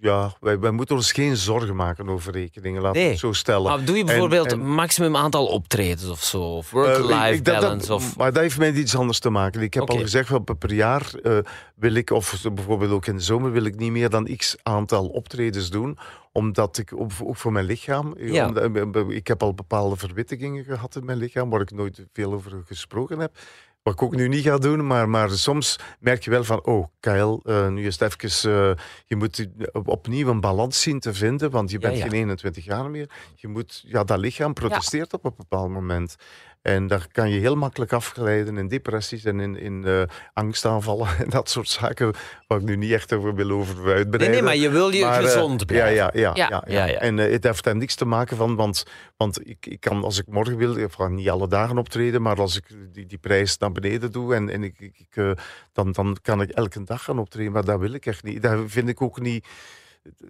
ja, 0.00 0.32
wij, 0.40 0.58
wij 0.58 0.70
moeten 0.70 0.96
ons 0.96 1.12
geen 1.12 1.36
zorgen 1.36 1.76
maken 1.76 2.08
over 2.08 2.32
rekeningen. 2.32 2.82
Laten 2.82 2.96
we 2.96 3.02
Nee. 3.02 3.10
het 3.10 3.20
zo 3.20 3.32
stellen. 3.32 3.70
maar 3.70 3.84
doe 3.84 3.96
je 3.96 4.04
bijvoorbeeld 4.04 4.52
en- 4.52 4.60
een 4.60 4.74
maximum 4.74 5.16
aantal 5.16 5.46
optredens 5.46 6.08
of 6.08 6.22
zo? 6.22 6.40
Of 6.42 6.66
Eh, 6.66 6.72
work-life 6.72 7.42
dat- 7.42 7.60
balance? 7.60 7.94
of... 7.94 8.16
Maar 8.16 8.32
dat 8.32 8.42
heeft 8.42 8.58
met 8.58 8.76
iets 8.76 8.96
anders 8.96 9.18
te 9.18 9.30
maken. 9.30 9.62
Ik 9.62 9.74
heb 9.74 9.90
al 9.90 9.96
gezegd, 9.98 10.28
wel, 10.28 10.40
per, 10.58 10.72
jaar 10.72 11.12
eh, 11.22 11.38
wil 11.74 11.94
ik, 11.94 12.10
of 12.10 12.42
bijvoorbeeld 12.54 12.90
ook 12.90 13.06
in 13.06 13.16
de 13.16 13.22
zomer, 13.22 13.52
wil 13.52 13.64
ik 13.64 13.76
niet 13.76 13.90
meer 13.92 14.10
dan 14.10 14.36
x 14.36 14.56
aantal 14.62 15.06
optredens 15.06 15.70
doen. 15.70 15.98
Omdat 16.32 16.78
ik, 16.78 16.92
ook 16.94 17.36
voor 17.36 17.52
mijn 17.52 17.64
lichaam, 17.66 18.12
eh, 18.16 18.32
Ja. 18.32 18.46
omdat- 18.46 18.96
eh, 18.96 19.16
ik 19.16 19.26
heb 19.26 19.42
al 19.42 19.54
bepaalde 19.54 19.96
verwittigingen 19.96 20.64
gehad 20.64 20.96
in 20.96 21.04
mijn 21.04 21.18
lichaam, 21.18 21.50
waar 21.50 21.60
ik 21.60 21.70
nooit 21.70 22.06
veel 22.12 22.32
over 22.32 22.62
gesproken 22.66 23.18
heb. 23.18 23.36
Wat 23.84 23.94
ik 23.94 24.02
ook 24.02 24.16
nu 24.16 24.28
niet 24.28 24.44
ga 24.44 24.58
doen, 24.58 24.86
maar, 24.86 25.08
maar 25.08 25.30
soms 25.30 25.78
merk 26.00 26.24
je 26.24 26.30
wel 26.30 26.44
van, 26.44 26.64
oh, 26.64 26.86
Kyle, 27.00 27.40
eh, 27.44 27.68
nu 27.68 27.86
is 27.86 27.98
het 27.98 28.22
even, 28.22 28.52
eh, 28.52 28.84
je 29.06 29.16
moet 29.16 29.46
opnieuw 29.72 30.28
een 30.28 30.40
balans 30.40 30.80
zien 30.80 31.00
te 31.00 31.14
vinden, 31.14 31.50
want 31.50 31.70
je 31.70 31.78
bent 31.78 31.96
ja. 31.96 32.02
geen 32.02 32.12
21 32.12 32.64
jaar 32.64 32.90
meer. 32.90 33.10
Je 33.34 33.48
moet, 33.48 33.84
ja, 33.86 34.04
dat 34.04 34.18
lichaam 34.18 34.52
protesteert 34.52 35.12
op 35.12 35.24
een 35.24 35.34
bepaald 35.36 35.70
moment. 35.70 36.16
En 36.64 36.86
daar 36.86 37.06
kan 37.12 37.30
je 37.30 37.40
heel 37.40 37.56
makkelijk 37.56 37.92
afgeleiden 37.92 38.56
in 38.58 38.68
depressies 38.68 39.24
en 39.24 39.40
in, 39.40 39.56
in 39.56 39.84
eh, 39.84 40.02
angstaanvallen 40.32 41.08
en 41.24 41.30
dat 41.30 41.50
soort 41.50 41.68
zaken, 41.68 42.12
waar 42.46 42.58
ik 42.58 42.64
nu 42.64 42.76
niet 42.76 42.92
echt 42.92 43.12
over 43.12 43.34
wil 43.34 43.50
over 43.50 43.74
uitbreiden. 43.76 44.18
Nee, 44.18 44.28
nee, 44.28 44.42
maar 44.42 44.56
je 44.56 44.70
wil 44.70 44.90
je 44.90 45.04
Maar, 45.04 45.18
eh, 45.18 45.24
gezond 45.24 45.66
blijven. 45.66 45.94
Ja, 45.94 46.10
ja, 46.14 46.20
ja. 46.20 46.32
Ja. 46.34 46.48
ja, 46.48 46.64
Ja, 46.66 46.84
ja. 46.84 46.98
En 46.98 47.18
eh, 47.18 47.30
het 47.30 47.44
heeft 47.44 47.64
daar 47.64 47.76
niks 47.76 47.94
te 47.94 48.04
maken 48.04 48.36
van, 48.36 48.56
want, 48.56 48.84
want 49.16 49.48
ik, 49.48 49.66
ik 49.66 49.80
kan 49.80 50.04
als 50.04 50.18
ik 50.18 50.26
morgen 50.26 50.56
wil, 50.56 50.76
ik 50.76 50.92
ga 50.92 51.08
niet 51.08 51.30
alle 51.30 51.48
dagen 51.48 51.78
optreden, 51.78 52.22
maar 52.22 52.40
als 52.40 52.56
ik 52.56 52.64
die, 52.92 53.06
die 53.06 53.18
prijs 53.18 53.58
naar 53.58 53.72
beneden 53.72 54.12
doe 54.12 54.34
en, 54.34 54.48
en 54.50 54.62
ik, 54.62 54.80
ik, 54.80 55.34
dan, 55.72 55.92
dan 55.92 56.16
kan 56.22 56.40
ik 56.40 56.50
elke 56.50 56.84
dag 56.84 57.04
gaan 57.04 57.18
optreden, 57.18 57.52
maar 57.52 57.64
dat 57.64 57.80
wil 57.80 57.92
ik 57.92 58.06
echt 58.06 58.22
niet. 58.22 58.42
Daar 58.42 58.58
vind 58.66 58.88
ik 58.88 59.02
ook 59.02 59.20
niet. 59.20 59.46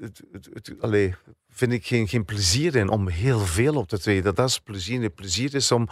Het, 0.01 0.23
het, 0.33 0.49
het, 0.53 0.75
allee, 0.81 1.15
vind 1.51 1.73
ik 1.73 1.87
geen, 1.87 2.09
geen 2.09 2.25
plezier 2.25 2.77
in 2.77 2.89
om 2.89 3.09
heel 3.09 3.39
veel 3.39 3.75
op 3.75 3.89
te 3.89 3.99
treden. 3.99 4.35
Dat 4.35 4.49
is 4.49 4.59
plezier. 4.59 5.03
Het 5.03 5.15
plezier 5.15 5.55
is 5.55 5.73
om, 5.73 5.89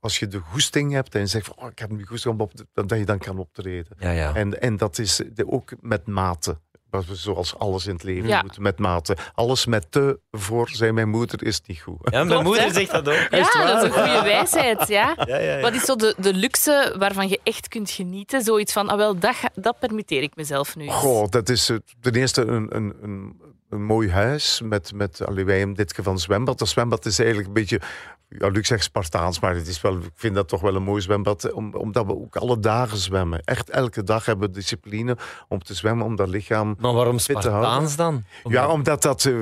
als 0.00 0.18
je 0.18 0.28
de 0.28 0.38
goesting 0.38 0.92
hebt 0.92 1.14
en 1.14 1.20
je 1.20 1.26
zegt 1.26 1.46
van, 1.46 1.56
oh, 1.58 1.70
ik 1.70 1.78
heb 1.78 1.90
nu 1.90 2.06
goesting 2.06 2.34
om 2.34 2.40
op 2.40 2.52
te, 2.54 2.66
dat 2.86 2.98
je 2.98 3.04
dan 3.04 3.18
kan 3.18 3.38
optreden. 3.38 3.96
Ja, 3.98 4.10
ja. 4.10 4.34
En, 4.34 4.60
en 4.60 4.76
dat 4.76 4.98
is 4.98 5.20
de, 5.34 5.50
ook 5.50 5.70
met 5.80 6.06
mate. 6.06 6.58
Wat 6.90 7.06
we 7.06 7.14
Zoals 7.14 7.58
alles 7.58 7.86
in 7.86 7.92
het 7.94 8.02
leven 8.02 8.28
Ja. 8.28 8.42
moet, 8.42 8.58
met 8.58 8.78
mate. 8.78 9.16
Alles 9.34 9.66
met 9.66 9.90
te 9.90 10.20
voor, 10.30 10.68
zei 10.68 10.92
mijn 10.92 11.08
moeder, 11.08 11.44
is 11.44 11.60
niet 11.66 11.80
goed. 11.80 11.98
Ja, 12.02 12.10
mijn 12.10 12.26
Klopt, 12.26 12.44
moeder 12.44 12.62
hè? 12.62 12.72
zegt 12.72 12.90
dat 12.90 13.08
ook. 13.08 13.26
Ja, 13.30 13.38
dat 13.66 13.82
is 13.82 13.88
een 13.88 14.02
goede 14.02 14.22
wijsheid. 14.22 14.88
Ja. 14.88 15.14
Ja, 15.26 15.38
ja, 15.38 15.56
ja. 15.56 15.60
Wat 15.60 15.72
is 15.74 15.82
zo 15.84 15.96
de, 15.96 16.14
de 16.18 16.34
luxe 16.34 16.94
waarvan 16.98 17.28
je 17.28 17.40
echt 17.42 17.68
kunt 17.68 17.90
genieten? 17.90 18.42
Zoiets 18.42 18.72
van, 18.72 18.88
ah, 18.88 18.96
wel, 18.96 19.18
dat, 19.18 19.34
dat 19.54 19.78
permitteer 19.78 20.22
ik 20.22 20.36
mezelf 20.36 20.76
nu. 20.76 20.88
Goh, 20.88 21.28
dat 21.28 21.48
is 21.48 21.68
eh, 21.68 21.76
ten 22.00 22.14
eerste 22.14 22.44
een, 22.46 22.76
een, 22.76 22.94
een, 23.02 23.40
een 23.70 23.84
mooi 23.84 24.10
huis 24.10 24.60
met, 24.64 24.92
met 24.94 25.26
allee, 25.26 25.44
wij 25.44 25.60
in 25.60 25.74
dit 25.74 25.94
geval 25.94 26.12
een 26.12 26.18
zwembad. 26.18 26.58
Dat 26.58 26.68
zwembad 26.68 27.06
is 27.06 27.18
eigenlijk 27.18 27.48
een 27.48 27.54
beetje, 27.54 27.80
ja, 28.28 28.48
Luc 28.48 28.66
zegt 28.66 28.82
Spartaans, 28.84 29.40
maar 29.40 29.54
het 29.54 29.66
is 29.66 29.80
wel, 29.80 29.96
ik 29.96 30.10
vind 30.14 30.34
dat 30.34 30.48
toch 30.48 30.60
wel 30.60 30.74
een 30.74 30.82
mooi 30.82 31.02
zwembad, 31.02 31.44
eh, 31.44 31.56
om, 31.56 31.74
omdat 31.74 32.06
we 32.06 32.12
ook 32.16 32.36
alle 32.36 32.58
dagen 32.58 32.96
zwemmen. 32.96 33.40
Echt 33.44 33.70
elke 33.70 34.02
dag 34.02 34.26
hebben 34.26 34.48
we 34.48 34.54
discipline 34.54 35.16
om 35.48 35.62
te 35.62 35.74
zwemmen, 35.74 36.06
om 36.06 36.16
dat 36.16 36.28
lichaam... 36.28 36.74
Maar 36.78 36.92
waarom 36.92 37.18
Fit 37.18 37.40
te 37.40 37.48
houden. 37.48 37.70
Spartaans 37.70 37.96
dan? 37.96 38.24
Ja, 38.52 38.68
omdat 38.68 39.02
dat 39.02 39.24
eh, 39.24 39.34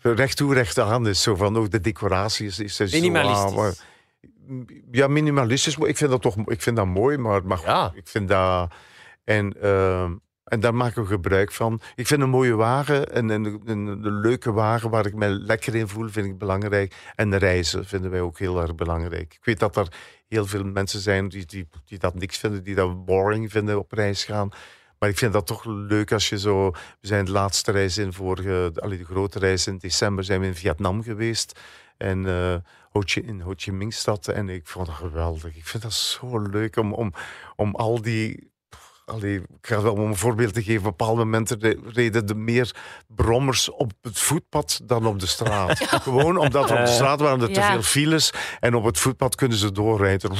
recht 0.00 0.36
toe, 0.36 0.54
recht 0.54 0.78
aan 0.78 1.06
is. 1.08 1.22
Zo 1.22 1.34
van, 1.34 1.56
ook 1.56 1.70
de 1.70 1.80
decoratie 1.80 2.46
is, 2.46 2.58
is, 2.80 2.92
Minimalistisch. 2.92 3.44
ah, 3.44 3.56
maar- 3.56 3.74
ja, 4.90 5.06
minimalistisch. 5.08 5.76
Ik 5.76 5.96
vind 5.96 6.10
dat 6.10 6.22
toch 6.22 6.36
ik 6.36 6.62
vind 6.62 6.76
dat 6.76 6.86
mooi, 6.86 7.16
maar, 7.18 7.46
maar 7.46 7.56
goed, 7.58 7.66
Ja. 7.66 7.92
ik 7.94 8.08
vind 8.08 8.28
dat. 8.28 8.72
En, 9.24 9.62
ehm, 9.62 10.12
en 10.46 10.60
daar 10.60 10.74
maken 10.74 11.02
we 11.02 11.08
gebruik 11.08 11.52
van. 11.52 11.80
Ik 11.94 12.06
vind 12.06 12.22
een 12.22 12.30
mooie 12.30 12.54
wagen 12.54 13.12
en 13.12 13.28
een, 13.28 13.60
een, 13.64 14.20
leuke 14.20 14.52
wagen 14.52 14.90
waar 14.90 15.06
ik 15.06 15.14
me 15.14 15.28
lekker 15.28 15.74
in 15.74 15.88
voel, 15.88 16.08
vind 16.08 16.26
ik 16.26 16.38
belangrijk. 16.38 16.94
En 17.14 17.38
reizen 17.38 17.84
vinden 17.84 18.10
wij 18.10 18.20
ook 18.20 18.38
heel 18.38 18.60
erg 18.60 18.74
belangrijk. 18.74 19.34
Ik 19.34 19.44
weet 19.44 19.58
dat 19.58 19.76
er 19.76 19.88
heel 20.28 20.46
veel 20.46 20.64
mensen 20.64 21.00
zijn 21.00 21.28
die, 21.28 21.46
die, 21.46 21.68
die 21.84 21.98
dat 21.98 22.14
niks 22.14 22.38
vinden, 22.38 22.64
die 22.64 22.74
dat 22.74 23.04
boring 23.04 23.50
vinden 23.50 23.78
op 23.78 23.92
reis 23.92 24.24
gaan. 24.24 24.48
Maar 24.98 25.08
ik 25.08 25.18
vind 25.18 25.32
dat 25.32 25.46
toch 25.46 25.64
leuk 25.64 26.12
als 26.12 26.28
je 26.28 26.38
zo. 26.38 26.70
We 26.70 27.06
zijn 27.06 27.24
de 27.24 27.30
laatste 27.30 27.72
reis 27.72 27.98
in 27.98 28.12
vorige, 28.12 28.72
allee, 28.74 28.98
de 28.98 29.04
grote 29.04 29.38
reis 29.38 29.66
in 29.66 29.78
december 29.78 30.24
zijn 30.24 30.40
we 30.40 30.46
in 30.46 30.54
Vietnam 30.54 31.02
geweest. 31.02 31.60
En 31.96 32.26
eh, 32.26 32.56
Ho 32.90 33.00
Chi, 33.04 33.20
in 33.20 33.40
Ho 33.40 33.52
Chi 33.56 33.72
Minh 33.72 33.94
stad. 33.94 34.28
En 34.28 34.48
ik 34.48 34.66
vond 34.66 34.86
dat 34.86 34.94
geweldig. 34.94 35.56
Ik 35.56 35.66
vind 35.66 35.82
dat 35.82 35.92
zo 35.92 36.38
leuk 36.38 36.76
om, 36.76 36.92
om, 36.92 37.12
om 37.56 37.74
al 37.74 38.02
die. 38.02 38.54
Allee, 39.12 39.34
ik 39.36 39.44
ga 39.60 39.82
wel 39.82 39.92
om 39.92 40.00
een 40.00 40.16
voorbeeld 40.16 40.54
te 40.54 40.62
geven. 40.62 40.78
Op 40.88 40.98
bepaalde 40.98 41.24
momenten 41.24 41.60
re- 41.60 41.76
reden 41.92 42.28
er 42.28 42.36
meer 42.36 42.74
brommers 43.08 43.70
op 43.70 43.92
het 44.02 44.18
voetpad 44.18 44.80
dan 44.84 45.06
op 45.06 45.18
de 45.20 45.26
straat. 45.26 45.78
Gewoon 46.02 46.36
omdat 46.36 46.70
op 46.70 46.76
de 46.76 46.86
straat 46.86 47.20
waren 47.20 47.40
er 47.40 47.46
te 47.52 47.60
Ja. 47.60 47.72
veel 47.72 47.82
files. 47.82 48.30
En 48.60 48.74
op 48.74 48.84
het 48.84 48.98
voetpad 48.98 49.34
kunnen 49.34 49.58
ze 49.58 49.72
doorrijden. 49.72 50.30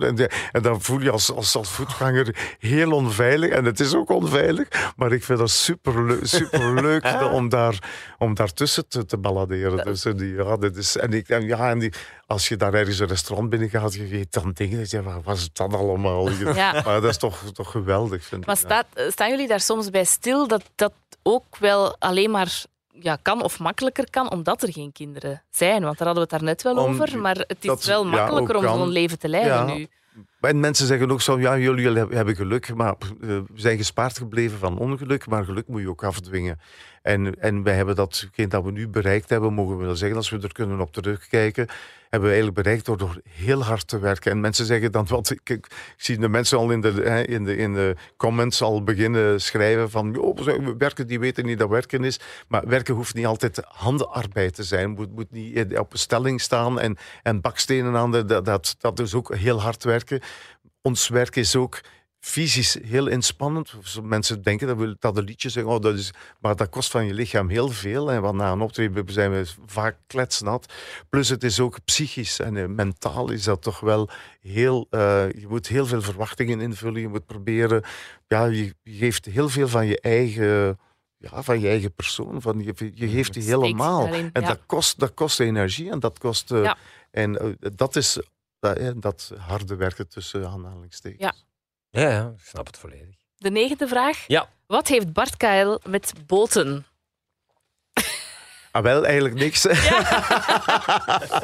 En, 0.00 0.14
de- 0.14 0.30
dan 0.62 0.80
voel 0.82 1.00
je 1.00 1.10
als, 1.10 1.32
als, 1.32 1.56
als 1.56 1.70
voetganger 1.70 2.56
heel 2.58 2.92
onveilig. 2.92 3.50
En 3.50 3.64
het 3.64 3.80
is 3.80 3.94
ook 3.94 4.10
onveilig. 4.10 4.68
Maar 4.96 5.12
ik 5.12 5.24
vind 5.24 5.38
dat 5.38 5.50
super, 5.50 6.18
super 6.22 6.74
leuk 6.82 7.16
om, 7.32 7.48
daar, 7.48 7.78
om 8.18 8.34
daartussen 8.34 8.88
te, 8.88 9.04
te 9.04 9.18
balladeren. 9.18 9.84
Dus, 9.84 10.04
eh, 10.04 10.14
die, 10.16 10.34
ja, 10.34 10.56
dit 10.56 10.76
is, 10.76 10.96
en 10.96 11.12
ik, 11.12 11.28
en 11.28 11.46
ja, 11.46 11.70
en 11.70 11.78
die, 11.78 11.92
als 12.26 12.48
je 12.48 12.56
daar 12.56 12.74
ergens 12.74 12.98
een 12.98 13.06
restaurant 13.06 13.50
binnen 13.50 13.68
gaat, 13.70 13.94
je 13.94 14.06
weet 14.06 14.32
dan 14.32 14.50
dingen. 14.52 14.86
je, 14.88 15.02
Wat 15.02 15.20
was 15.24 15.50
dat 15.52 15.74
allemaal? 15.74 16.30
Ja. 16.30 16.72
Maar 16.84 17.00
dat 17.00 17.04
is 17.10 17.16
toch, 17.18 17.42
toch 17.52 17.70
geweldig. 17.70 17.96
Vind 18.06 18.46
Maar 18.46 18.54
ik. 18.54 18.60
staat, 18.64 18.86
staan 19.08 19.30
jullie 19.30 19.48
daar 19.48 19.60
soms 19.60 19.90
bij 19.90 20.04
stil 20.04 20.46
dat 20.48 20.62
dat 20.74 20.92
ook 21.22 21.56
wel 21.58 21.96
alleen 21.98 22.30
maar 22.30 22.64
ja, 23.00 23.18
kan 23.22 23.42
of 23.42 23.58
makkelijker 23.58 24.10
kan 24.10 24.30
omdat 24.30 24.62
er 24.62 24.72
geen 24.72 24.92
kinderen 24.92 25.42
zijn? 25.50 25.82
Want 25.82 25.98
daar 25.98 26.06
hadden 26.06 26.14
we 26.14 26.20
het 26.20 26.30
daar 26.30 26.42
net 26.42 26.62
wel 26.62 26.76
Om- 26.76 26.90
over. 26.90 27.18
Maar 27.18 27.36
het 27.36 27.56
is 27.60 27.66
dat- 27.66 27.84
wel 27.84 28.04
makkelijker 28.04 28.56
om 28.56 28.62
zo'n 28.62 28.88
leven 28.88 29.18
te 29.18 29.28
leiden 29.28 29.52
Ja. 29.66 29.74
nu. 29.74 29.86
En 30.40 30.60
mensen 30.60 30.86
zeggen 30.86 31.10
ook 31.10 31.20
zo, 31.20 31.40
ja, 31.40 31.58
jullie 31.58 31.86
hebben- 31.96 32.16
hebben 32.16 32.36
geluk, 32.36 32.74
maar 32.74 32.94
eh, 33.00 33.28
we 33.28 33.44
zijn 33.54 33.76
gespaard 33.76 34.18
gebleven 34.18 34.58
van 34.58 34.78
ongeluk, 34.78 35.26
maar 35.26 35.44
geluk 35.44 35.68
moet 35.68 35.80
je 35.80 35.88
ook 35.88 36.04
afdwingen. 36.04 36.60
En, 37.02 37.40
en 37.40 37.62
wij 37.62 37.74
hebben 37.74 37.94
datgene 37.96 38.48
dat 38.48 38.64
we 38.64 38.70
nu 38.70 38.88
bereikt 38.88 39.30
hebben, 39.30 39.52
mogen 39.54 39.78
we 39.78 39.84
wel 39.84 39.96
zeggen, 39.96 40.16
als 40.16 40.30
we 40.30 40.38
er 40.40 40.52
kunnen 40.52 40.80
op 40.80 40.92
terugkijken, 40.92 41.68
hebben 42.10 42.28
we 42.28 42.34
eigenlijk 42.34 42.62
bereikt 42.62 42.84
door, 42.84 42.96
door 42.96 43.20
heel 43.28 43.64
hard 43.64 43.88
te 43.88 43.98
werken. 43.98 44.30
En 44.30 44.40
mensen 44.40 44.66
zeggen 44.66 44.92
dan, 44.92 45.06
wat, 45.08 45.30
ik, 45.30 45.50
ik 45.50 45.66
zie 45.96 46.18
de 46.18 46.28
mensen 46.28 46.58
al 46.58 46.70
in 46.70 46.80
de, 46.80 47.24
in, 47.26 47.44
de, 47.44 47.56
in 47.56 47.74
de 47.74 47.96
comments 48.16 48.62
al 48.62 48.82
beginnen 48.82 49.40
schrijven 49.40 49.90
van, 49.90 50.12
"Joh, 50.12 50.38
we 50.38 50.74
werken, 50.78 51.06
die 51.06 51.20
weten 51.20 51.46
niet 51.46 51.58
dat 51.58 51.68
werken 51.68 52.04
is. 52.04 52.20
Maar 52.48 52.68
werken 52.68 52.94
hoeft 52.94 53.14
niet 53.14 53.26
altijd 53.26 53.60
handenarbeid 53.64 54.54
te 54.54 54.62
zijn, 54.62 54.90
moet, 54.90 55.14
moet 55.14 55.30
niet 55.30 55.78
op 55.78 55.92
een 55.92 55.98
stelling 55.98 56.40
staan 56.40 56.80
en, 56.80 56.96
en 57.22 57.40
bakstenen 57.40 57.96
aan, 57.96 58.10
de, 58.10 58.24
dat, 58.24 58.44
dat, 58.44 58.76
dat 58.78 58.98
is 58.98 59.14
ook 59.14 59.34
heel 59.34 59.60
hard 59.60 59.84
werken. 59.84 60.20
Ons 60.82 61.08
werk 61.08 61.36
is 61.36 61.56
ook 61.56 61.80
fysisch 62.20 62.76
heel 62.82 63.06
inspannend. 63.06 63.74
Mensen 64.02 64.42
denken 64.42 64.66
dat 64.66 64.76
we 64.76 64.96
dat 64.98 65.16
een 65.16 65.24
liedje 65.24 65.48
zeggen, 65.48 65.72
oh, 65.72 65.80
dat 65.80 65.94
is, 65.94 66.10
maar 66.40 66.56
dat 66.56 66.68
kost 66.68 66.90
van 66.90 67.06
je 67.06 67.14
lichaam 67.14 67.48
heel 67.48 67.68
veel. 67.68 68.10
En 68.12 68.22
want 68.22 68.36
na 68.36 68.52
een 68.52 68.60
optreden 68.60 69.12
zijn 69.12 69.30
we 69.30 69.46
vaak 69.66 69.96
kletsnat. 70.06 70.72
Plus 71.08 71.28
het 71.28 71.44
is 71.44 71.60
ook 71.60 71.84
psychisch 71.84 72.38
en 72.40 72.56
eh, 72.56 72.66
mentaal 72.66 73.30
is 73.30 73.44
dat 73.44 73.62
toch 73.62 73.80
wel 73.80 74.08
heel... 74.40 74.86
eh, 74.90 75.30
je 75.30 75.46
moet 75.48 75.66
heel 75.66 75.86
veel 75.86 76.02
verwachtingen 76.02 76.60
invullen. 76.60 77.00
Je 77.00 77.08
moet 77.08 77.26
proberen... 77.26 77.82
Ja, 78.26 78.44
je, 78.44 78.74
geeft 78.84 79.24
heel 79.24 79.48
veel 79.48 79.68
van 79.68 79.86
je 79.86 80.00
eigen... 80.00 80.78
Ja, 81.16 81.42
van 81.42 81.60
je 81.60 81.68
eigen 81.68 81.94
persoon. 81.94 82.42
Van 82.42 82.60
je, 82.62 82.90
je 82.94 83.08
geeft 83.08 83.32
die 83.32 83.42
helemaal. 83.42 84.06
En 84.06 84.30
ja. 84.32 84.40
dat, 84.40 84.60
kost, 84.66 84.98
dat 84.98 85.14
kost 85.14 85.40
energie 85.40 85.90
en 85.90 86.00
dat 86.00 86.18
kost... 86.18 86.50
eh, 86.50 86.62
Ja. 86.62 86.76
En 87.10 87.58
dat 87.58 87.96
is 87.96 88.20
dat, 88.58 89.02
dat 89.02 89.32
harde 89.38 89.76
werken 89.76 90.08
tussen 90.08 90.48
aanhalingstekens. 90.48 91.22
Ja. 91.22 91.34
Ja, 91.90 92.10
ja, 92.10 92.32
ik 92.36 92.44
snap 92.44 92.66
het 92.66 92.78
volledig. 92.78 93.16
De 93.36 93.50
negende 93.50 93.88
vraag. 93.88 94.24
Ja. 94.26 94.48
Wat 94.66 94.88
heeft 94.88 95.12
Bart 95.12 95.36
Kael 95.36 95.80
met 95.84 96.12
boten? 96.26 96.86
Ah, 98.70 98.82
wel, 98.82 99.06
eigenlijk 99.06 99.34
niks. 99.34 99.66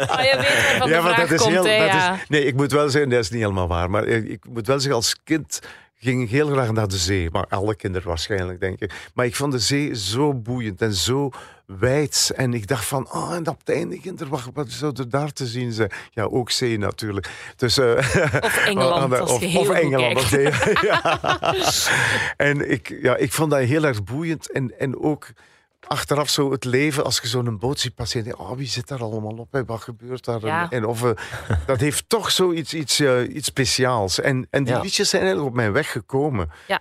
Ah, 0.04 0.22
je 0.22 0.36
weet 0.36 0.78
waarvan 0.78 0.88
de 0.88 1.00
vraag 1.00 1.34
komt, 1.34 1.54
hè, 1.54 1.62
dat 1.62 1.66
ja. 1.66 2.14
is, 2.14 2.20
nee, 2.28 2.44
ik 2.44 2.54
moet 2.54 2.72
wel 2.72 2.88
zeggen, 2.88 3.10
dat 3.10 3.20
is 3.20 3.30
niet 3.30 3.40
helemaal 3.40 3.68
waar. 3.68 3.90
Maar 3.90 4.04
ik, 4.04 4.28
ik 4.28 4.44
moet 4.48 4.66
wel 4.66 4.78
zeggen, 4.78 4.94
als 4.94 5.16
kind 5.24 5.60
ging 6.04 6.22
ik 6.22 6.30
heel 6.30 6.48
graag 6.48 6.72
naar 6.72 6.88
de 6.88 6.96
zee. 6.96 7.30
Maar 7.30 7.46
alle 7.48 7.74
kinderen 7.74 8.08
waarschijnlijk, 8.08 8.60
denk 8.60 8.80
ik. 8.80 8.92
Maar 9.14 9.26
ik 9.26 9.34
vond 9.36 9.52
de 9.52 9.58
zee 9.58 9.94
zo 9.96 10.34
boeiend 10.34 10.82
en 10.82 10.92
zo 10.94 11.30
wijd. 11.66 12.32
En 12.36 12.54
ik 12.54 12.66
dacht 12.66 12.84
van, 12.84 13.12
oh, 13.12 13.34
en 13.34 13.48
op 13.48 13.58
het 13.64 13.76
einde, 13.76 14.00
kinder, 14.00 14.28
wat, 14.28 14.48
wat 14.54 14.70
zou 14.70 14.92
er 14.98 15.08
daar 15.08 15.32
te 15.32 15.46
zien 15.46 15.72
zijn? 15.72 15.90
Ja, 16.10 16.22
ook 16.22 16.50
zee 16.50 16.78
natuurlijk. 16.78 17.28
Dus, 17.56 17.78
eh, 17.78 17.92
Of 18.40 18.56
Engeland, 18.66 19.10
de- 19.16 19.22
of, 19.22 19.56
of 19.56 19.68
Engeland. 19.70 20.28
ja. 20.82 21.20
En 22.36 22.70
ik, 22.70 22.98
ja, 23.02 23.16
ik 23.16 23.32
vond 23.32 23.50
dat 23.50 23.60
heel 23.60 23.84
erg 23.84 24.04
boeiend. 24.04 24.50
En, 24.52 24.78
en 24.78 24.98
ook 25.00 25.26
achteraf 25.86 26.28
zo 26.28 26.50
het 26.50 26.64
leven, 26.64 27.04
als 27.04 27.18
je 27.20 27.28
zo'n 27.28 27.58
boot 27.58 27.80
ziet 27.80 27.94
passeren. 27.94 28.38
Oh, 28.38 28.56
wie 28.56 28.66
zit 28.68 28.88
daar 28.88 29.02
allemaal 29.02 29.36
op? 29.36 29.52
hè? 29.52 29.64
Wat 29.64 29.80
gebeurt 29.82 30.24
daar? 30.24 30.44
Ja. 30.46 30.70
En, 30.70 30.84
of, 30.86 31.02
eh, 31.04 31.10
dat 31.66 31.80
heeft 31.80 32.08
toch 32.08 32.30
zoiets 32.30 32.74
iets, 32.74 33.00
eh, 33.00 33.34
iets 33.34 33.46
speciaals. 33.46 34.20
En, 34.20 34.46
en 34.50 34.64
die 34.64 34.74
Ja. 34.74 34.80
liedjes 34.80 35.08
zijn 35.08 35.22
eigenlijk 35.22 35.50
op 35.52 35.56
mijn 35.58 35.72
weg 35.72 35.92
gekomen. 35.92 36.50
Ja. 36.68 36.80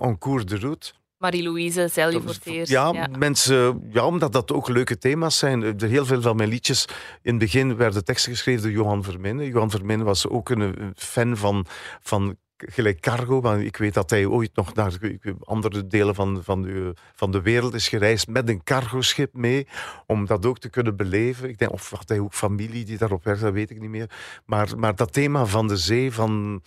En 0.00 0.18
cours 0.18 0.44
de 0.44 0.58
route. 0.58 0.92
Marie-Louise, 1.18 1.82
is- 1.82 1.94
het 1.94 2.46
eerst. 2.46 2.70
Ja, 2.70 3.08
mensen, 3.18 3.88
ja, 3.92 4.04
omdat 4.06 4.32
dat 4.32 4.52
ook 4.52 4.68
leuke 4.68 4.98
thema's 4.98 5.38
zijn. 5.38 5.62
Er 5.62 5.88
heel 5.88 6.06
veel 6.06 6.22
van 6.22 6.36
mijn 6.36 6.48
liedjes. 6.48 6.84
In 7.22 7.30
het 7.30 7.38
begin 7.38 7.76
werden 7.76 8.04
teksten 8.04 8.32
geschreven 8.32 8.62
door 8.62 8.70
Johan 8.70 9.04
Verminnen. 9.04 9.46
Johan 9.46 9.70
Verminnen 9.70 10.06
was 10.06 10.28
ook 10.28 10.48
een, 10.50 10.60
een 10.60 10.92
fan 10.96 11.36
van, 11.36 11.66
van 12.00 12.36
gelijk 12.66 13.00
Cargo. 13.00 13.40
Want 13.40 13.62
ik 13.62 13.76
weet 13.76 13.94
dat 13.94 14.10
hij 14.10 14.26
ooit 14.26 14.50
nog 14.54 14.74
naar 14.74 14.98
andere 15.44 15.86
delen 15.86 16.14
van, 16.14 16.40
van, 16.44 16.62
de, 16.62 16.94
van 17.14 17.32
de 17.32 17.42
wereld 17.42 17.74
is 17.74 17.88
gereisd 17.88 18.28
met 18.28 18.48
een 18.48 18.62
cargoschip 18.64 19.34
mee. 19.34 19.66
Om 20.06 20.26
dat 20.26 20.46
ook 20.46 20.58
te 20.58 20.70
kunnen 20.70 20.96
beleven. 20.96 21.48
Ik 21.48 21.58
denk, 21.58 21.72
of 21.72 21.90
had 21.90 22.08
hij 22.08 22.18
ook 22.18 22.34
familie 22.34 22.84
die 22.84 22.98
daarop 22.98 23.24
werkt, 23.24 23.40
dat 23.40 23.52
weet 23.52 23.70
ik 23.70 23.80
niet 23.80 23.90
meer. 23.90 24.10
Maar, 24.44 24.78
maar 24.78 24.96
dat 24.96 25.12
thema 25.12 25.46
van 25.46 25.68
de 25.68 25.76
zee, 25.76 26.12
van, 26.12 26.62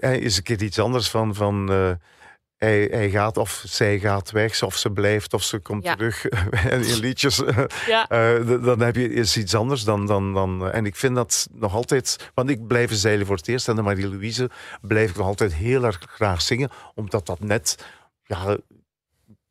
eh, 0.00 0.16
is 0.16 0.36
een 0.36 0.42
keer 0.42 0.62
iets 0.62 0.78
anders 0.78 1.10
van. 1.10 1.34
van 1.34 1.70
eh, 1.70 1.90
hij, 2.62 2.88
hij 2.90 3.10
gaat 3.10 3.36
of 3.36 3.62
zij 3.66 3.98
gaat 3.98 4.30
weg, 4.30 4.62
of 4.62 4.76
ze 4.76 4.90
blijft 4.90 5.34
of 5.34 5.42
ze 5.42 5.58
komt 5.58 5.84
Ja. 5.84 5.94
terug. 5.94 6.24
En 6.74 6.84
in 6.84 6.98
liedjes, 6.98 7.42
eh, 7.44 7.64
Ja. 7.86 8.08
eh, 8.08 8.62
dan 8.64 8.80
heb 8.80 8.96
je 8.96 9.12
is 9.12 9.36
iets 9.36 9.54
anders 9.54 9.84
dan, 9.84 10.06
dan, 10.06 10.34
dan. 10.34 10.66
eh, 10.66 10.74
En 10.78 10.86
ik 10.86 10.96
vind 10.96 11.14
dat 11.14 11.48
nog 11.52 11.74
altijd. 11.74 12.30
Want 12.34 12.50
ik 12.50 12.66
blijf 12.66 12.92
zeilen 12.94 13.26
voor 13.26 13.36
het 13.36 13.48
eerst 13.48 13.68
en 13.68 13.76
de 13.76 13.82
Marie-Louise 13.82 14.50
blijf 14.80 15.10
ik 15.10 15.16
nog 15.16 15.26
altijd 15.26 15.54
heel 15.54 15.84
erg 15.84 15.98
graag 16.08 16.42
zingen, 16.42 16.70
omdat 16.94 17.26
dat 17.26 17.40
net. 17.40 17.84
Ja, 18.24 18.56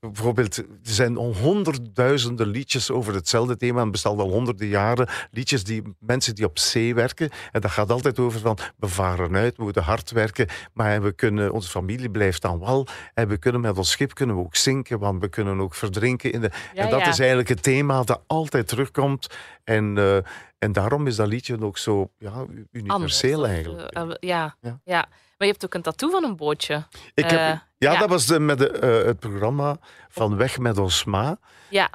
Bijvoorbeeld, 0.09 0.57
er 0.57 0.65
zijn 0.81 1.15
honderdduizenden 1.15 2.47
liedjes 2.47 2.91
over 2.91 3.13
hetzelfde 3.13 3.57
thema. 3.57 3.77
en 3.77 3.81
Het 3.83 3.91
bestaat 3.91 4.17
al 4.17 4.29
honderden 4.29 4.67
jaren. 4.67 5.07
Liedjes 5.31 5.63
die 5.63 5.81
mensen 5.99 6.35
die 6.35 6.45
op 6.45 6.59
zee 6.59 6.95
werken. 6.95 7.29
En 7.51 7.61
dat 7.61 7.71
gaat 7.71 7.91
altijd 7.91 8.19
over 8.19 8.39
van, 8.39 8.57
we 8.77 8.87
varen 8.87 9.35
uit, 9.35 9.57
we 9.57 9.63
moeten 9.63 9.83
hard 9.83 10.11
werken. 10.11 10.47
Maar 10.73 11.01
we 11.01 11.11
kunnen, 11.11 11.51
onze 11.51 11.69
familie 11.69 12.09
blijft 12.09 12.45
aan 12.45 12.59
wal. 12.59 12.87
En 13.13 13.27
we 13.27 13.37
kunnen 13.37 13.61
met 13.61 13.77
ons 13.77 13.89
schip 13.89 14.13
kunnen 14.13 14.35
we 14.35 14.41
ook 14.41 14.55
zinken, 14.55 14.99
want 14.99 15.21
we 15.21 15.29
kunnen 15.29 15.59
ook 15.59 15.75
verdrinken. 15.75 16.31
In 16.31 16.41
de, 16.41 16.49
Ja, 16.73 16.83
en 16.83 16.89
dat 16.89 16.99
ja. 16.99 17.07
is 17.07 17.19
eigenlijk 17.19 17.49
het 17.49 17.63
thema 17.63 18.03
dat 18.03 18.21
altijd 18.27 18.67
terugkomt. 18.67 19.27
En, 19.63 19.97
eh, 19.97 20.17
en 20.61 20.71
daarom 20.71 21.07
is 21.07 21.15
dat 21.15 21.27
liedje 21.27 21.61
ook 21.61 21.77
zo 21.77 22.11
ja, 22.17 22.45
universeel 22.71 23.33
Anders, 23.33 23.53
eigenlijk. 23.53 23.91
eh, 23.91 24.09
ja. 24.19 24.55
Ja. 24.61 24.79
Ja. 24.83 25.05
Maar 25.37 25.47
je 25.47 25.53
hebt 25.53 25.65
ook 25.65 25.73
een 25.73 25.81
tattoo 25.81 26.09
van 26.09 26.23
een 26.23 26.35
bootje. 26.35 26.83
Ik 27.13 27.23
heb, 27.29 27.39
eh, 27.39 27.45
ja, 27.77 27.91
ja. 27.91 27.99
dat 27.99 28.09
was 28.09 28.25
de, 28.25 28.39
met 28.39 28.57
de, 28.57 28.69
eh, 28.69 29.05
het 29.05 29.19
programma 29.19 29.77
van 30.09 30.35
Weg 30.35 30.57
met 30.59 30.77
ons 30.77 31.03
ma. 31.03 31.39
Ja. 31.69 31.89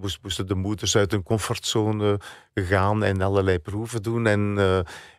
Moest, 0.00 0.18
moesten 0.22 0.46
de 0.46 0.54
moeders 0.54 0.96
uit 0.96 1.10
hun 1.10 1.22
comfortzone 1.22 2.20
gaan 2.54 3.04
en 3.04 3.20
allerlei 3.22 3.58
proeven 3.58 4.02
doen. 4.02 4.26
En, 4.26 4.58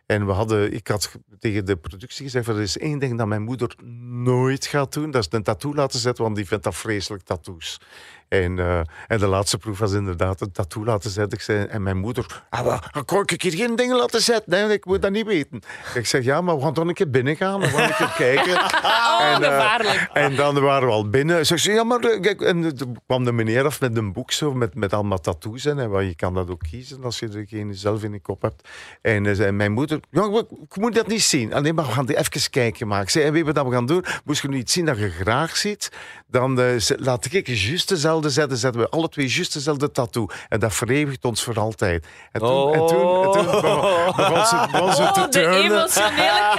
en 0.06 0.26
we 0.26 0.32
hadden, 0.32 0.72
ik 0.72 0.88
had 0.88 1.06
ge- 1.06 1.20
tegen 1.38 1.64
de 1.64 1.76
productie 1.76 2.24
gezegd: 2.24 2.48
er 2.48 2.60
is 2.60 2.78
één 2.78 2.98
ding 2.98 3.18
dat 3.18 3.26
mijn 3.26 3.42
moeder 3.42 3.74
nooit 4.22 4.66
gaat 4.66 4.92
doen. 4.92 5.10
Dat 5.10 5.26
is 5.26 5.32
een 5.32 5.42
tattoo 5.42 5.74
laten 5.74 5.98
zetten, 5.98 6.24
want 6.24 6.36
die 6.36 6.46
vindt 6.46 6.64
dat 6.64 6.74
vreselijk, 6.76 7.22
tattoos. 7.22 7.80
En, 8.28 8.58
eh, 8.58 8.80
en 9.06 9.18
de 9.18 9.26
laatste 9.26 9.58
proef 9.58 9.78
was 9.78 9.92
inderdaad 9.92 10.40
een 10.40 10.52
tattoo 10.52 10.84
laten 10.84 11.10
zetten. 11.10 11.38
Ik 11.38 11.44
zei, 11.44 11.64
en 11.64 11.82
mijn 11.82 11.96
moeder, 11.96 12.44
ah, 12.50 12.78
kan 13.04 13.22
ik 13.26 13.42
hier 13.42 13.52
geen 13.52 13.76
dingen 13.76 13.96
laten 13.96 14.22
zetten? 14.22 14.50
Nee, 14.50 14.72
ik 14.72 14.84
moet 14.84 15.02
dat 15.02 15.10
niet 15.10 15.26
weten. 15.26 15.60
Ik 15.94 16.06
zeg, 16.06 16.24
ja, 16.24 16.40
maar 16.40 16.56
we 16.56 16.62
gaan 16.62 16.74
dan 16.74 16.88
een 16.88 16.94
keer 16.94 17.10
binnen 17.10 17.36
gaan. 17.36 17.60
We 17.60 17.66
gaan 17.66 17.88
een 17.88 17.94
keer 17.94 18.14
kijken. 18.16 18.56
Oh, 19.18 19.34
En, 19.34 19.42
eh, 19.42 20.24
en 20.24 20.36
dan 20.36 20.60
waren 20.60 20.88
we 20.88 20.94
al 20.94 21.08
binnen. 21.08 21.46
Ze 21.46 21.56
zei, 21.56 21.74
ja, 21.74 21.84
maar 21.84 22.00
eh, 22.00 22.20
kijk, 22.20 22.40
en 22.40 22.76
toen 22.76 22.96
kwam 23.06 23.24
de 23.24 23.32
meneer 23.32 23.64
af 23.64 23.80
met 23.80 23.96
een 23.96 24.12
boek 24.12 24.32
zo, 24.32 24.54
met, 24.54 24.74
met 24.74 24.92
allemaal 24.92 25.20
tattoos 25.20 25.66
in. 25.66 25.78
En 25.78 26.06
je 26.06 26.14
kan 26.14 26.34
dat 26.34 26.50
ook 26.50 26.62
kiezen 26.70 27.04
als 27.04 27.18
je 27.18 27.28
er 27.28 27.46
geen 27.46 27.74
zelf 27.74 28.02
in 28.02 28.12
de 28.12 28.20
kop 28.20 28.42
hebt. 28.42 28.68
En 29.02 29.36
zei 29.36 29.50
mijn 29.50 29.72
moeder, 29.72 30.00
ja, 30.10 30.24
ik, 30.24 30.46
ik 30.62 30.76
moet 30.76 30.94
dat 30.94 31.06
niet 31.06 31.22
zien. 31.22 31.54
Alleen 31.54 31.74
maar 31.74 31.84
we 31.84 31.92
gaan 31.92 32.08
even 32.08 32.50
kijken. 32.50 32.86
Maar 32.86 33.02
ik 33.02 33.10
zei, 33.10 33.24
en 33.24 33.32
weet 33.32 33.46
je 33.46 33.52
wat 33.52 33.66
we 33.66 33.72
gaan 33.72 33.86
doen? 33.86 34.04
Moest 34.24 34.42
je 34.42 34.48
nu 34.48 34.56
iets 34.56 34.72
zien 34.72 34.84
dat 34.84 34.98
je 34.98 35.10
graag 35.10 35.56
ziet, 35.56 35.92
dan 36.30 36.60
eh, 36.60 36.74
laat 36.96 37.32
ik 37.32 37.46
juist 37.46 37.88
dezelfde 37.88 38.30
zetten. 38.30 38.58
Zetten 38.58 38.80
we 38.80 38.88
alle 38.88 39.08
twee 39.08 39.28
juist 39.28 39.52
dezelfde 39.52 39.90
tattoo. 39.90 40.26
En 40.48 40.60
dat 40.60 40.74
verewigt 40.74 41.24
ons 41.24 41.42
voor 41.42 41.58
altijd. 41.58 42.06
En 42.32 42.40
toen, 42.40 42.72
en 42.74 42.86
toen, 42.86 43.24
en 43.24 43.32
toen 43.32 43.44
begon, 43.44 43.80
begon 44.16 44.46
ze, 44.46 44.68
begon 44.72 44.92
ze 44.92 45.10
te 45.12 45.20
Oh, 45.20 45.24
de 45.24 45.28
turnen. 45.28 45.88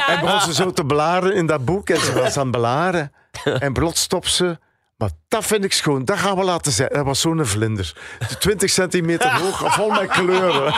En 0.07 0.19
begon 0.19 0.41
ze 0.41 0.53
zo 0.53 0.71
te 0.71 0.85
blaren 0.85 1.33
in 1.33 1.45
dat 1.45 1.65
boek. 1.65 1.89
En 1.89 1.99
ze 1.99 2.13
was 2.13 2.37
aan 2.37 2.47
het 2.47 2.57
blaren. 2.57 3.11
En 3.59 3.73
plots 3.73 4.01
stopt 4.01 4.31
ze. 4.31 4.57
Maar 4.99 5.09
dat 5.27 5.45
vind 5.45 5.63
ik 5.63 5.73
schoon. 5.73 6.05
Dat 6.05 6.17
gaan 6.17 6.37
we 6.37 6.43
laten 6.43 6.71
zijn. 6.71 6.89
Dat 6.89 7.05
was 7.05 7.21
zo'n 7.21 7.45
vlinder. 7.45 7.93
20 8.39 8.69
centimeter 8.69 9.31
hoog, 9.31 9.73
vol 9.73 9.89
met 9.89 10.07
kleuren. 10.07 10.73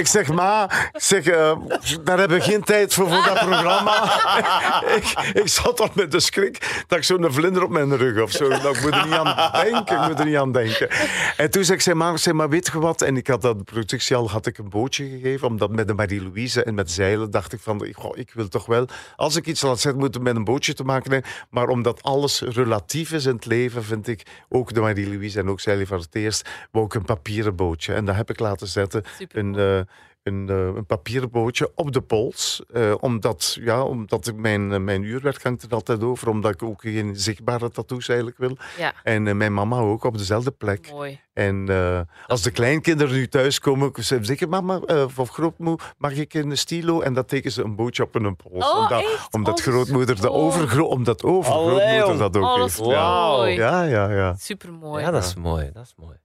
ik 0.00 0.06
zeg, 0.06 0.32
ma, 0.32 0.70
zeg, 0.92 1.24
eh, 1.24 1.56
daar 2.04 2.18
hebben 2.18 2.38
we 2.38 2.44
geen 2.44 2.62
tijd 2.62 2.94
voor, 2.94 3.08
voor 3.08 3.24
dat 3.24 3.38
programma. 3.38 4.12
ik, 4.96 5.32
ik 5.42 5.48
zat 5.48 5.80
al 5.80 5.90
met 5.94 6.10
de 6.12 6.20
schrik 6.20 6.84
dat 6.86 6.98
ik 6.98 7.04
zo'n 7.04 7.32
vlinder 7.32 7.62
op 7.62 7.70
mijn 7.70 7.96
rug 7.96 8.22
of 8.22 8.30
zo. 8.30 8.44
Ik 8.48 8.82
moet 8.82 8.94
er 8.94 9.04
niet 9.04 9.14
aan 9.14 9.52
denken. 9.52 10.02
Ik 10.02 10.08
moet 10.08 10.18
er 10.18 10.24
niet 10.24 10.36
aan 10.36 10.52
denken. 10.52 10.88
En 11.36 11.50
toen 11.50 11.64
zei 11.64 11.76
ik, 11.76 11.82
zeg, 11.82 11.94
ma, 11.94 12.16
zeg, 12.16 12.34
maar 12.34 12.48
weet 12.48 12.70
je 12.72 12.78
wat? 12.78 13.02
En 13.02 13.16
ik 13.16 13.26
had 13.26 13.42
dat 13.42 13.64
productie 13.64 14.16
al 14.16 14.30
had 14.30 14.46
ik 14.46 14.58
een 14.58 14.70
bootje 14.70 15.08
gegeven. 15.08 15.48
Omdat 15.48 15.70
met 15.70 15.86
de 15.86 15.94
Marie-Louise 15.94 16.62
en 16.64 16.74
met 16.74 16.90
zeilen 16.90 17.30
dacht 17.30 17.52
ik 17.52 17.60
van, 17.60 17.92
goh, 17.92 18.18
ik 18.18 18.30
wil 18.34 18.48
toch 18.48 18.66
wel, 18.66 18.86
als 19.16 19.36
ik 19.36 19.46
iets 19.46 19.62
laat 19.62 19.80
zetten, 19.80 20.00
moet 20.00 20.14
het 20.14 20.22
met 20.22 20.36
een 20.36 20.44
bootje 20.44 20.74
te 20.74 20.84
maken 20.84 21.12
hebben. 21.12 21.30
Maar 21.50 21.68
omdat 21.68 22.02
alles 22.02 22.40
relatief 22.40 23.07
is 23.12 23.26
in 23.26 23.34
het 23.34 23.46
leven, 23.46 23.84
vind 23.84 24.08
ik 24.08 24.22
ook 24.48 24.74
de 24.74 24.80
Marie-Louise 24.80 25.38
en 25.38 25.48
ook 25.48 25.60
zeilen 25.60 25.86
voor 25.86 25.98
het 25.98 26.14
eerst, 26.14 26.48
wou 26.70 26.84
ik 26.84 26.94
een 26.94 27.04
papieren 27.04 27.56
bootje. 27.56 27.94
En 27.94 28.04
dat 28.04 28.14
heb 28.14 28.30
ik 28.30 28.38
laten 28.38 28.66
zetten. 28.66 29.02
Super. 29.18 29.38
Een, 29.38 29.86
een, 30.28 30.48
eh, 30.48 30.56
een 30.76 30.86
papieren 30.86 31.30
bootje 31.30 31.70
op 31.74 31.92
de 31.92 32.00
pols. 32.00 32.62
eh, 32.72 32.94
omdat, 33.00 33.56
ja, 33.60 33.82
omdat 33.82 34.26
ik 34.26 34.34
mijn, 34.36 34.72
eh, 34.72 34.78
mijn 34.80 35.02
uurwerk 35.02 35.42
hangt 35.42 35.62
er 35.62 35.70
altijd 35.70 36.02
over. 36.02 36.28
Omdat 36.28 36.52
ik 36.54 36.62
ook 36.62 36.80
geen 36.80 37.16
zichtbare 37.16 37.70
tattoos 37.70 38.08
eigenlijk 38.08 38.38
wil. 38.38 38.56
Ja, 38.78 38.92
En 39.02 39.26
eh, 39.26 39.34
mijn 39.34 39.54
mama 39.54 39.78
ook 39.78 40.04
op 40.04 40.18
dezelfde 40.18 40.50
plek. 40.50 40.90
mooi. 40.92 41.20
En 41.32 41.68
eh, 41.68 42.00
als 42.26 42.42
de 42.42 42.50
kleinkinderen 42.50 43.14
nu 43.14 43.28
thuiskomen, 43.28 43.90
ze 44.02 44.18
zeggen 44.22 44.48
mama 44.48 44.76
of 45.16 45.28
grootmoe, 45.30 45.78
mag 45.98 46.12
ik 46.12 46.34
een 46.34 46.58
stilo? 46.58 47.00
En 47.00 47.12
dat 47.14 47.28
tekenen 47.28 47.52
ze 47.52 47.62
een 47.62 47.76
bootje 47.76 48.02
op 48.02 48.14
hun 48.14 48.36
pols. 48.36 48.64
Oh, 48.72 48.82
omdat, 48.82 49.00
echt? 49.00 49.34
omdat 49.34 49.58
Oh, 49.58 49.64
grootmoeder, 49.64 50.20
de 50.20 50.30
overgro 50.30 50.84
omdat 50.84 51.24
overgrootmoeder 51.24 52.18
dat 52.18 52.36
ook 52.36 52.56
heeft. 52.56 52.78
Ja. 52.84 53.28
mooi. 53.30 53.54
ja, 53.54 53.82
ja, 53.82 54.10
ja. 54.10 54.34
Supermooi. 54.38 55.02
Ja, 55.02 55.10
dat 55.10 55.24
is 55.24 55.34
mooi. 55.34 55.70
Dat 55.72 55.84
is 55.84 55.94
mooi. 55.96 56.16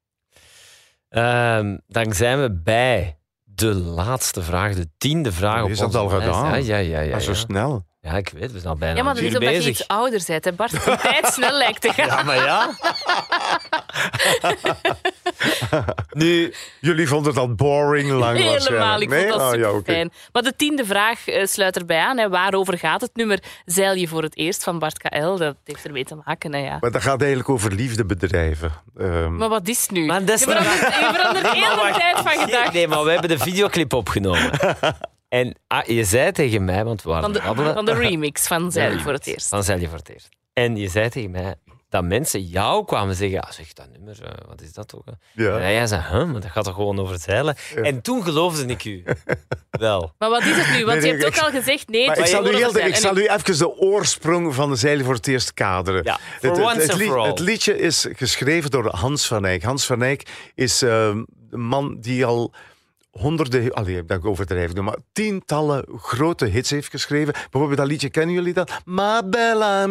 Ehm, 1.10 1.78
dan 1.88 2.14
zijn 2.14 2.41
we 2.41 2.51
bij 2.64 3.18
de 3.56 3.74
laatste 3.76 4.41
vraag, 4.41 4.76
de 4.76 4.88
tiende 4.97 5.32
vraag. 5.32 5.64
Op 5.64 5.70
is 5.70 5.78
dat 5.78 5.95
al 5.95 6.10
gedaan? 6.10 6.64
Ja, 6.64 6.76
ja, 6.76 6.78
ja. 6.78 6.99
ja, 6.99 7.12
Maar 7.12 7.22
zo 7.22 7.34
snel. 7.34 7.86
Ja, 8.06 8.12
ik 8.14 8.30
weet, 8.30 8.51
we 8.51 8.60
zijn 8.60 8.74
al 8.74 8.80
bijna 8.80 8.95
Ja, 8.97 9.04
maar 9.04 9.14
dat 9.14 9.24
is 9.24 9.34
omdat 9.34 9.49
je 9.49 9.56
bezig. 9.58 9.72
iets 9.72 9.88
ouder 9.88 10.24
bent. 10.28 10.45
Hè, 10.45 10.54
Bart, 10.54 10.72
de 10.72 10.97
tijd 11.01 11.26
snel 11.34 11.58
lijkt 11.58 11.82
te 11.82 11.93
gaan. 11.93 12.06
Ja, 12.08 12.24
maar 12.24 12.36
ja. 12.36 12.70
nu, 16.22 16.54
Jullie 16.80 17.08
vonden 17.08 17.34
dat 17.34 17.56
boring 17.56 18.10
lang 18.10 18.32
Helemaal, 18.38 18.51
waarschijnlijk. 18.51 19.12
ik 19.12 19.28
vond 19.30 19.39
dat 19.39 19.56
ja, 19.56 19.82
fijn. 19.93 20.12
Maar 20.32 20.43
de 20.43 20.56
tiende 20.56 20.86
vraag 20.86 21.28
eh, 21.28 21.45
sluit 21.45 21.78
erbij 21.78 21.99
aan. 21.99 22.18
Hè. 22.18 22.30
Waarover 22.30 22.78
gaat 22.78 23.01
het 23.01 23.12
nummer 23.14 23.39
Zeil 23.66 23.93
je 23.95 24.08
voor 24.08 24.24
het 24.24 24.38
eerst 24.38 24.64
van 24.64 24.80
Bart 24.80 24.97
KL? 24.97 25.36
Dat 25.38 25.56
heeft 25.64 25.86
ermee 25.86 26.04
te 26.06 26.16
maken. 26.26 26.54
Hè, 26.54 26.60
ja. 26.60 26.78
Maar 26.80 26.91
dat 26.91 27.01
gaat 27.01 27.20
eigenlijk 27.20 27.49
over 27.49 27.72
liefdebedrijven. 27.72 28.72
Ehm, 28.97 29.36
Maar 29.36 29.49
wat 29.49 29.68
is 29.68 29.82
het 29.82 29.91
nu? 29.91 30.06
Maar 30.06 30.26
dat 30.26 30.36
is 30.36 30.43
je 30.43 30.49
verandert, 30.51 30.80
je 30.80 31.10
verandert 31.14 31.51
heel 31.64 31.76
de 31.76 31.93
tijd 31.97 32.18
van 32.18 32.45
gedachten. 32.45 32.74
nee, 32.74 32.88
maar 32.88 33.04
we 33.04 33.12
hebben 33.12 33.30
de 33.30 33.39
videoclip 33.39 33.93
opgenomen. 33.93 34.51
En 35.34 35.55
ah, 35.67 35.86
je 35.86 36.03
zei 36.03 36.31
tegen 36.31 36.65
mij, 36.65 36.84
want 36.86 37.03
we 37.03 37.09
waren 37.09 37.23
Van 37.23 37.34
de, 37.34 37.41
babbelen, 37.41 37.73
van 37.73 37.89
remix 37.89 38.47
van 38.47 38.71
Zeil 38.71 38.91
je 38.91 38.99
voor 38.99 39.13
het 39.13 39.27
eerst. 39.27 39.49
Dan 39.49 39.63
zei 39.63 39.81
je 39.81 39.88
voor 39.89 39.97
het 39.97 40.09
eerst. 40.09 40.29
En 40.53 40.75
je 40.75 40.88
zei 40.88 41.09
tegen 41.09 41.31
mij 41.31 41.55
dat 41.89 42.03
mensen 42.03 42.41
jou 42.43 42.86
kwamen 42.86 43.15
zeggen: 43.15 43.41
ah, 43.41 43.51
zeg 43.51 43.73
dat 43.73 43.88
nummer, 43.91 44.23
eh, 44.23 44.47
wat 44.47 44.61
is 44.61 44.73
dat 44.73 44.88
toch? 44.88 45.03
ja. 45.34 45.57
En 45.59 45.71
jij 45.71 45.88
zei: 45.88 46.01
huh, 46.01 46.31
maar 46.31 46.41
dat 46.41 46.51
gaat 46.51 46.63
toch 46.63 46.75
gewoon 46.75 46.99
over 46.99 47.19
zeilen? 47.19 47.55
En 47.75 48.01
toen 48.01 48.23
geloofde 48.23 48.65
ik 48.65 48.86
u 48.86 49.03
wel. 49.71 50.13
Maar 50.17 50.29
wat 50.29 50.41
is 50.43 50.55
het 50.57 50.77
nu? 50.77 50.86
Want 50.86 50.99
Nee, 51.01 51.07
je 51.11 51.13
nee, 51.13 51.23
hebt 51.23 51.38
ook 51.39 51.43
al 51.45 51.51
gezegd 51.59 51.88
nee. 51.89 52.05
Maar 52.07 52.15
het 52.15 52.25
ik 52.25 52.31
zal, 52.31 52.45
u 52.45 52.55
heel, 52.55 52.67
ik 52.69 52.73
zeilen. 52.75 52.95
zal 52.97 53.17
u 53.17 53.25
even 53.27 53.57
de 53.57 53.77
oorsprong 53.77 54.53
van 54.55 54.69
de 54.69 54.75
Zeilen 54.75 55.05
voor 55.05 55.13
het 55.13 55.27
eerst 55.27 55.53
kaderen. 55.53 56.03
Ja, 56.03 56.17
for 56.39 56.49
het, 56.49 56.57
het- 56.57 56.65
once 56.67 56.79
het 56.81 56.89
and 56.89 56.99
lied- 56.99 57.07
for 57.09 57.17
all. 57.17 57.27
het 57.27 57.39
liedje 57.39 57.77
is 57.77 58.07
geschreven 58.13 58.71
door 58.71 58.88
Hans 58.95 59.27
van 59.27 59.45
Eyck. 59.45 59.63
Hans 59.63 59.86
van 59.86 60.01
Eyck 60.01 60.29
is 60.55 60.81
eh, 60.81 61.05
een 61.49 61.61
man 61.61 61.97
die 61.99 62.25
al 62.25 62.53
honderden, 63.14 63.74
allee, 63.74 64.05
dat 64.05 64.18
ik 64.18 64.26
overdrijven, 64.26 64.84
maar 64.84 64.97
tientallen 65.11 65.86
grote 65.97 66.45
hits 66.45 66.70
heeft 66.70 66.89
geschreven. 66.89 67.34
Bijvoorbeeld 67.34 67.78
dat 67.78 67.88
liedje, 67.88 68.09
kennen 68.09 68.36
jullie 68.36 68.53
dat? 68.53 68.72
Ma 68.86 69.24
bella. 69.24 69.88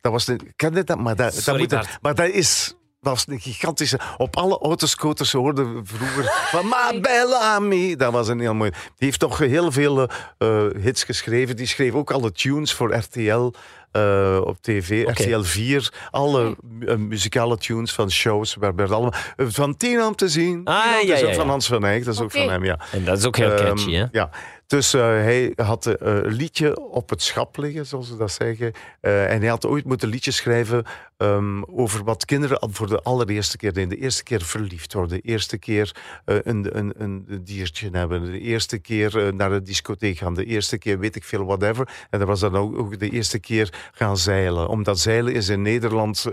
Dat 0.00 0.12
was 0.12 0.26
een, 0.26 0.52
ken 0.56 0.74
je 0.74 0.84
dat? 0.84 0.98
Maar 0.98 1.16
dat, 1.16 1.42
dat 1.44 1.58
moet, 1.58 1.98
maar 2.00 2.14
dat 2.14 2.28
is, 2.28 2.74
was 3.00 3.24
een 3.28 3.40
gigantische. 3.40 4.00
Op 4.16 4.36
alle 4.36 4.58
autoscooters 4.58 5.32
hoorden 5.32 5.86
vroeger 5.86 6.24
van 6.50 6.66
Ma 6.66 7.00
bella. 7.00 7.60
Dat 7.96 8.12
was 8.12 8.28
een 8.28 8.40
heel 8.40 8.54
mooi. 8.54 8.70
Die 8.70 8.80
heeft 8.96 9.18
toch 9.18 9.38
heel 9.38 9.72
veel 9.72 10.08
eh, 10.38 10.66
hits 10.80 11.04
geschreven. 11.04 11.56
Die 11.56 11.66
schreef 11.66 11.92
ook 11.92 12.10
alle 12.10 12.32
tunes 12.32 12.72
voor 12.72 12.94
RTL 12.94 13.52
eh, 13.96 14.40
op 14.44 14.56
tv. 14.60 15.06
RTL 15.08 15.40
4, 15.40 15.92
alle 16.10 16.56
eh, 16.86 16.96
muzikale 16.96 17.56
tunes 17.56 17.92
van 17.92 18.10
shows, 18.10 18.54
waarbij 18.54 18.84
het 18.84 18.94
allemaal 18.94 19.14
eh, 19.36 19.46
van 19.48 19.76
tien 19.76 20.02
om 20.02 20.14
te 20.14 20.28
zien. 20.28 20.60
Ah, 20.64 20.84
ja, 21.04 21.16
ja, 21.16 21.32
van. 21.32 21.48
Hans 21.48 21.66
van 21.66 21.84
Eyck, 21.84 22.04
dat 22.04 22.14
is 22.14 22.20
ook 22.20 22.30
van 22.30 22.50
hem, 22.50 22.64
ja. 22.64 22.78
En 22.92 23.04
dat 23.04 23.18
is 23.18 23.24
ook 23.24 23.36
heel 23.36 23.50
Ehm, 23.52 23.64
catchy, 23.66 23.92
hè? 23.94 24.04
Ja, 24.12 24.30
dus 24.66 24.94
eh, 24.94 25.00
hij 25.00 25.52
had 25.56 25.86
eh, 25.86 25.94
een 26.14 26.32
liedje 26.32 26.80
op 26.80 27.10
het 27.10 27.22
schap 27.22 27.56
liggen, 27.56 27.86
zoals 27.86 28.08
ze 28.08 28.16
dat 28.16 28.32
zeggen. 28.32 28.72
Eh, 29.00 29.32
en 29.32 29.40
hij 29.40 29.48
had 29.48 29.66
ooit 29.66 29.84
moeten 29.84 30.08
liedjes 30.08 30.36
schrijven 30.36 30.84
ehm, 31.16 31.62
over 31.62 32.04
wat 32.04 32.24
kinderen 32.24 32.68
voor 32.72 32.86
de 32.86 33.02
allereerste 33.02 33.56
keer 33.56 33.72
doen. 33.72 33.88
De 33.88 33.96
eerste 33.96 34.22
keer 34.22 34.42
verliefd 34.42 34.92
worden, 34.92 35.20
de 35.20 35.28
eerste 35.28 35.58
keer 35.58 35.96
een, 36.24 36.78
een, 36.78 36.92
een 36.96 37.40
diertje 37.44 37.88
hebben, 37.92 38.24
de 38.24 38.40
eerste 38.40 38.78
keer 38.78 39.34
naar 39.34 39.50
de 39.50 39.62
discotheek 39.62 40.18
gaan, 40.18 40.34
de 40.34 40.44
eerste 40.44 40.78
keer 40.78 40.98
weet 40.98 41.16
ik 41.16 41.24
veel, 41.24 41.44
whatever. 41.44 41.88
En 42.10 42.18
dat 42.18 42.28
was 42.28 42.40
dan 42.40 42.56
ook, 42.56 42.78
ook 42.78 42.98
de 42.98 43.10
eerste 43.10 43.38
keer 43.38 43.90
gaan 43.92 44.16
zeilen. 44.16 44.68
Omdat 44.68 44.98
zeilen 44.98 45.34
is 45.34 45.48
in 45.48 45.62
Nederland... 45.62 46.26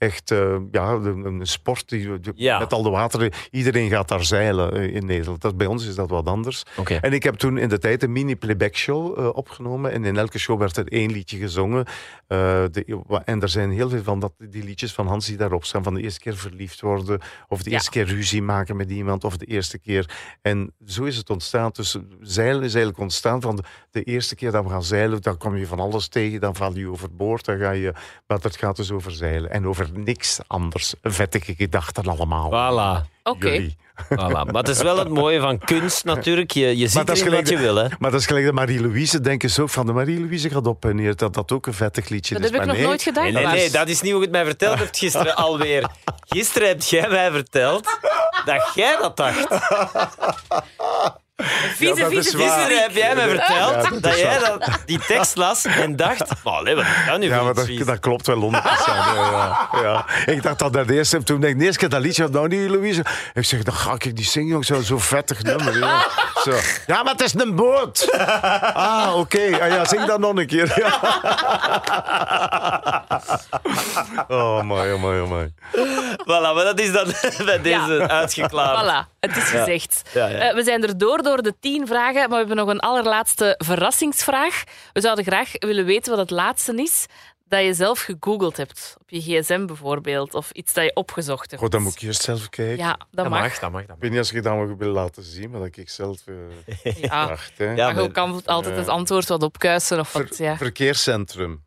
Echt, 0.00 0.30
eh, 0.30 0.56
ja, 0.70 0.90
een, 0.92 1.40
sport 1.46 1.88
die, 1.88 2.20
die- 2.20 2.32
Ja. 2.34 2.58
met 2.58 2.72
al 2.72 2.82
de 2.82 2.90
wateren. 2.90 3.30
Iedereen 3.50 3.88
gaat 3.90 4.08
daar 4.08 4.24
zeilen 4.24 4.72
eh, 4.72 4.94
in 4.94 5.06
Nederland. 5.06 5.40
Dat, 5.40 5.56
bij 5.56 5.66
ons 5.66 5.86
is 5.86 5.94
dat 5.94 6.10
wat 6.10 6.26
anders. 6.26 6.62
En 7.00 7.12
ik 7.12 7.22
heb 7.22 7.34
toen 7.34 7.58
in 7.58 7.68
de 7.68 7.78
tijd 7.78 8.02
een 8.02 8.12
mini-playback 8.12 8.74
show 8.76 9.18
eh, 9.18 9.28
opgenomen. 9.36 9.92
En 9.92 10.04
in 10.04 10.16
elke 10.16 10.38
show 10.38 10.58
werd 10.58 10.76
er 10.76 10.86
één 10.88 11.10
liedje 11.12 11.38
gezongen. 11.38 11.84
Eh, 12.26 12.64
de, 12.70 13.00
en 13.24 13.40
er 13.42 13.48
zijn 13.48 13.70
heel 13.70 13.88
veel 13.88 14.02
van 14.02 14.20
dat, 14.20 14.32
die 14.38 14.64
liedjes 14.64 14.92
van 14.92 15.06
Hans 15.06 15.26
die 15.26 15.36
daarop 15.36 15.64
staan. 15.64 15.82
Van 15.82 15.94
de 15.94 16.02
eerste 16.02 16.20
keer 16.20 16.36
verliefd 16.36 16.80
worden. 16.80 17.20
Of 17.48 17.62
de 17.62 17.70
Ja. 17.70 17.76
eerste 17.76 17.90
keer 17.90 18.06
ruzie 18.06 18.42
maken 18.42 18.76
met 18.76 18.90
iemand. 18.90 19.24
Of 19.24 19.36
de 19.36 19.46
eerste 19.46 19.78
keer. 19.78 20.10
En 20.42 20.72
zo 20.86 21.04
is 21.04 21.16
het 21.16 21.30
ontstaan. 21.30 21.70
Dus 21.72 21.96
zeilen 22.20 22.62
is 22.62 22.74
eigenlijk 22.74 22.98
ontstaan 22.98 23.40
van 23.40 23.56
de, 23.56 23.62
de 23.90 24.02
eerste 24.02 24.34
keer 24.34 24.50
dat 24.50 24.64
we 24.64 24.70
gaan 24.70 24.84
zeilen. 24.84 25.22
Dan 25.22 25.36
kom 25.36 25.56
je 25.56 25.66
van 25.66 25.80
alles 25.80 26.08
tegen. 26.08 26.40
Dan 26.40 26.54
val 26.56 26.76
je 26.76 26.88
overboord. 26.90 27.44
Dan 27.44 27.58
ga 27.58 27.70
je. 27.70 27.92
Maar 28.26 28.38
het 28.42 28.56
gaat 28.56 28.76
dus 28.76 28.90
over 28.90 29.12
zeilen. 29.12 29.50
En 29.50 29.66
over 29.66 29.89
niks 29.94 30.38
anders. 30.46 30.94
Vettige 31.02 31.54
gedachten 31.54 32.04
allemaal. 32.04 32.50
Voilà. 32.50 33.08
Oké. 33.22 33.70
Voilà. 34.04 34.30
Maar 34.30 34.62
het 34.62 34.68
is 34.68 34.82
wel 34.82 34.98
het 34.98 35.08
mooie 35.08 35.40
van 35.40 35.58
kunst 35.58 36.04
natuurlijk. 36.04 36.50
Je, 36.50 36.76
je 36.78 36.88
ziet 36.88 37.06
dat 37.06 37.18
erin 37.18 37.32
wat 37.32 37.48
je 37.48 37.58
wil, 37.58 37.74
hè? 37.76 37.86
Maar 37.98 38.10
dat 38.10 38.20
is 38.20 38.26
gelijk 38.26 38.44
de 38.46 38.52
Marie-Louise, 38.52 39.20
denken 39.20 39.50
ze 39.50 39.62
ook 39.62 39.68
van 39.70 39.86
de 39.86 39.92
Marie-Louise 39.92 40.50
gaat 40.50 40.66
op 40.66 40.84
en 40.84 40.96
neer, 40.96 41.16
dat 41.16 41.34
dat 41.34 41.52
ook 41.52 41.66
een 41.66 41.74
vettig 41.74 42.08
liedje 42.08 42.34
Dat 42.34 42.44
is. 42.44 42.50
heb 42.50 42.60
ik 42.60 42.66
Maar 42.66 42.74
nog 42.74 42.76
nee, 42.82 42.86
nooit 42.86 43.02
gedaan. 43.02 43.24
Nee, 43.24 43.32
nee, 43.32 43.46
nee, 43.46 43.70
dat 43.70 43.88
is 43.88 44.00
niet 44.00 44.10
hoe 44.10 44.20
je 44.20 44.26
het 44.26 44.34
mij 44.36 44.44
verteld 44.44 44.78
hebt 44.78 44.98
gisteren 44.98 45.36
alweer. 45.46 45.90
Gisteren 46.26 46.68
heb 46.68 46.82
jij 46.82 47.08
mij 47.08 47.30
verteld 47.30 47.98
dat 48.44 48.70
jij 48.74 48.96
dat 49.00 49.16
dacht. 49.16 49.48
Dat 51.78 52.12
is 52.12 52.30
vieze, 52.30 52.80
heb 52.82 52.94
jij 52.94 53.14
mij 53.14 53.28
verteld 53.28 53.74
Ja, 53.74 53.90
dat 53.90 54.02
dat 54.02 54.18
jij 54.18 54.38
dat, 54.38 54.68
die 54.86 54.98
tekst 55.06 55.36
las 55.36 55.64
en 55.64 55.96
dacht... 55.96 56.24
Maar 56.44 56.52
allee, 56.52 56.74
wat 56.74 56.84
is 56.84 56.90
dat 57.06 57.18
nu 57.18 57.26
Ja, 57.26 57.42
maar 57.42 57.54
dat, 57.54 57.68
dat 57.84 57.98
klopt 58.00 58.26
wel 58.26 58.50
100%. 58.52 58.54
ja, 58.54 59.12
ja, 59.14 59.68
ja. 59.82 60.04
Ik 60.32 60.42
dacht 60.42 60.58
dat 60.58 60.72
dat 60.72 60.88
eerst, 60.90 61.26
toen 61.26 61.44
ik 61.44 61.58
de 61.58 61.64
eerste 61.64 61.78
keer 61.78 61.88
dat 61.88 62.00
liedje 62.00 62.28
nou 62.28 62.48
die 62.48 62.70
Louise. 62.70 63.04
Ik 63.34 63.44
zeg, 63.44 63.62
dan 63.62 63.74
ga 63.74 63.92
ik 63.92 64.16
die 64.16 64.24
zingen, 64.24 64.48
jongens, 64.48 64.68
zo, 64.68 64.80
zo 64.80 64.98
vettig 64.98 65.42
nummer. 65.42 65.78
Ja. 65.78 66.06
Zo. 66.44 66.52
ja, 66.86 67.02
maar 67.02 67.12
het 67.12 67.22
is 67.22 67.34
een 67.34 67.54
boot. 67.54 68.18
Ah, 68.74 69.12
oké. 69.16 69.58
Ah, 69.60 69.68
ja, 69.68 69.84
zing 69.84 70.04
dat 70.04 70.18
nog 70.18 70.36
een 70.36 70.46
keer. 70.46 70.72
Ja. 70.76 70.98
Oh, 74.28 74.62
mooi, 74.62 74.92
oh, 74.92 75.00
mooi, 75.00 75.20
oh, 75.20 75.28
mooi. 75.28 75.52
Voilà, 76.22 76.54
maar 76.54 76.64
dat 76.64 76.80
is 76.80 76.92
dan 76.92 77.06
bij 77.46 77.60
deze 77.62 77.92
Ja. 77.92 78.08
uitgeklaard. 78.08 79.06
Voilà, 79.06 79.18
het 79.20 79.36
is 79.36 79.42
gezegd. 79.48 80.02
Ja, 80.14 80.26
ja. 80.28 80.38
Eh, 80.38 80.54
we 80.54 80.62
zijn 80.64 80.82
er 80.82 80.98
door 80.98 81.22
door 81.22 81.42
de 81.42 81.54
tien 81.60 81.86
vragen, 81.86 82.14
maar 82.20 82.28
we 82.28 82.36
hebben 82.36 82.56
nog 82.56 82.68
een 82.68 82.80
allerlaatste 82.80 83.54
verrassingsvraag. 83.58 84.62
We 84.92 85.00
zouden 85.00 85.24
graag 85.24 85.50
willen 85.58 85.84
weten 85.84 86.10
wat 86.10 86.20
het 86.20 86.30
laatste 86.30 86.74
is 86.74 87.06
dat 87.48 87.62
je 87.64 87.74
zelf 87.74 88.00
gegoogeld 88.00 88.56
hebt. 88.56 88.96
Op 89.00 89.10
je 89.10 89.20
gsm 89.20 89.66
bijvoorbeeld, 89.66 90.34
of 90.34 90.50
iets 90.50 90.72
dat 90.72 90.84
je 90.84 90.94
opgezocht 90.94 91.50
hebt. 91.50 91.62
Goed, 91.62 91.70
dan 91.72 91.82
moet 91.82 91.92
ik 91.94 92.00
eerst 92.00 92.22
zelf 92.22 92.48
kijken. 92.48 92.76
Ja, 92.76 92.90
dat, 92.96 93.06
Dat 93.10 93.28
mag. 93.28 93.40
mag, 93.40 93.58
dat 93.58 93.70
mag. 93.70 93.86
Dat 93.86 93.96
Ik 93.96 94.02
weet 94.02 94.10
niet 94.10 94.18
als 94.18 94.30
je 94.30 94.40
dat 94.42 94.68
wil 94.78 94.90
laten 94.92 95.22
zien, 95.22 95.50
maar 95.50 95.60
dat 95.60 95.76
ik 95.76 95.88
zelf 95.88 96.16
eh 96.26 96.94
Ja. 97.02 97.26
dacht. 97.26 97.52
Hè. 97.58 97.64
Ja, 97.72 97.92
maar 97.92 98.02
je 98.02 98.10
kan 98.10 98.42
altijd 98.44 98.76
het 98.76 98.88
antwoord 98.88 99.28
wat 99.28 99.42
opkuisen 99.42 99.98
of 99.98 100.12
wat, 100.12 100.26
Ver- 100.36 100.44
ja. 100.44 100.56
Verkeerscentrum. 100.56 101.64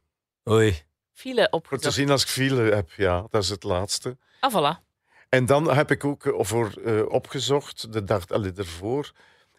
Oei. 0.50 0.82
File 1.14 1.48
Voor 1.64 1.80
te 1.80 1.92
zien 1.92 2.10
als 2.10 2.22
ik 2.24 2.28
file 2.30 2.62
heb, 2.62 2.92
ja, 2.92 3.26
dat 3.30 3.44
is 3.44 3.50
het 3.50 3.64
laatste. 3.64 4.18
Ah, 4.40 4.54
voilà. 4.54 4.82
En 5.30 5.46
dan 5.46 5.74
heb 5.76 5.92
ik 5.92 6.04
ook 6.06 6.26
eh, 6.26 6.34
voor 6.38 6.74
eh, 6.86 7.06
opgezocht, 7.10 7.94
de 7.94 8.04
dag 8.04 8.30
allee, 8.30 8.52
ervoor. 8.56 9.12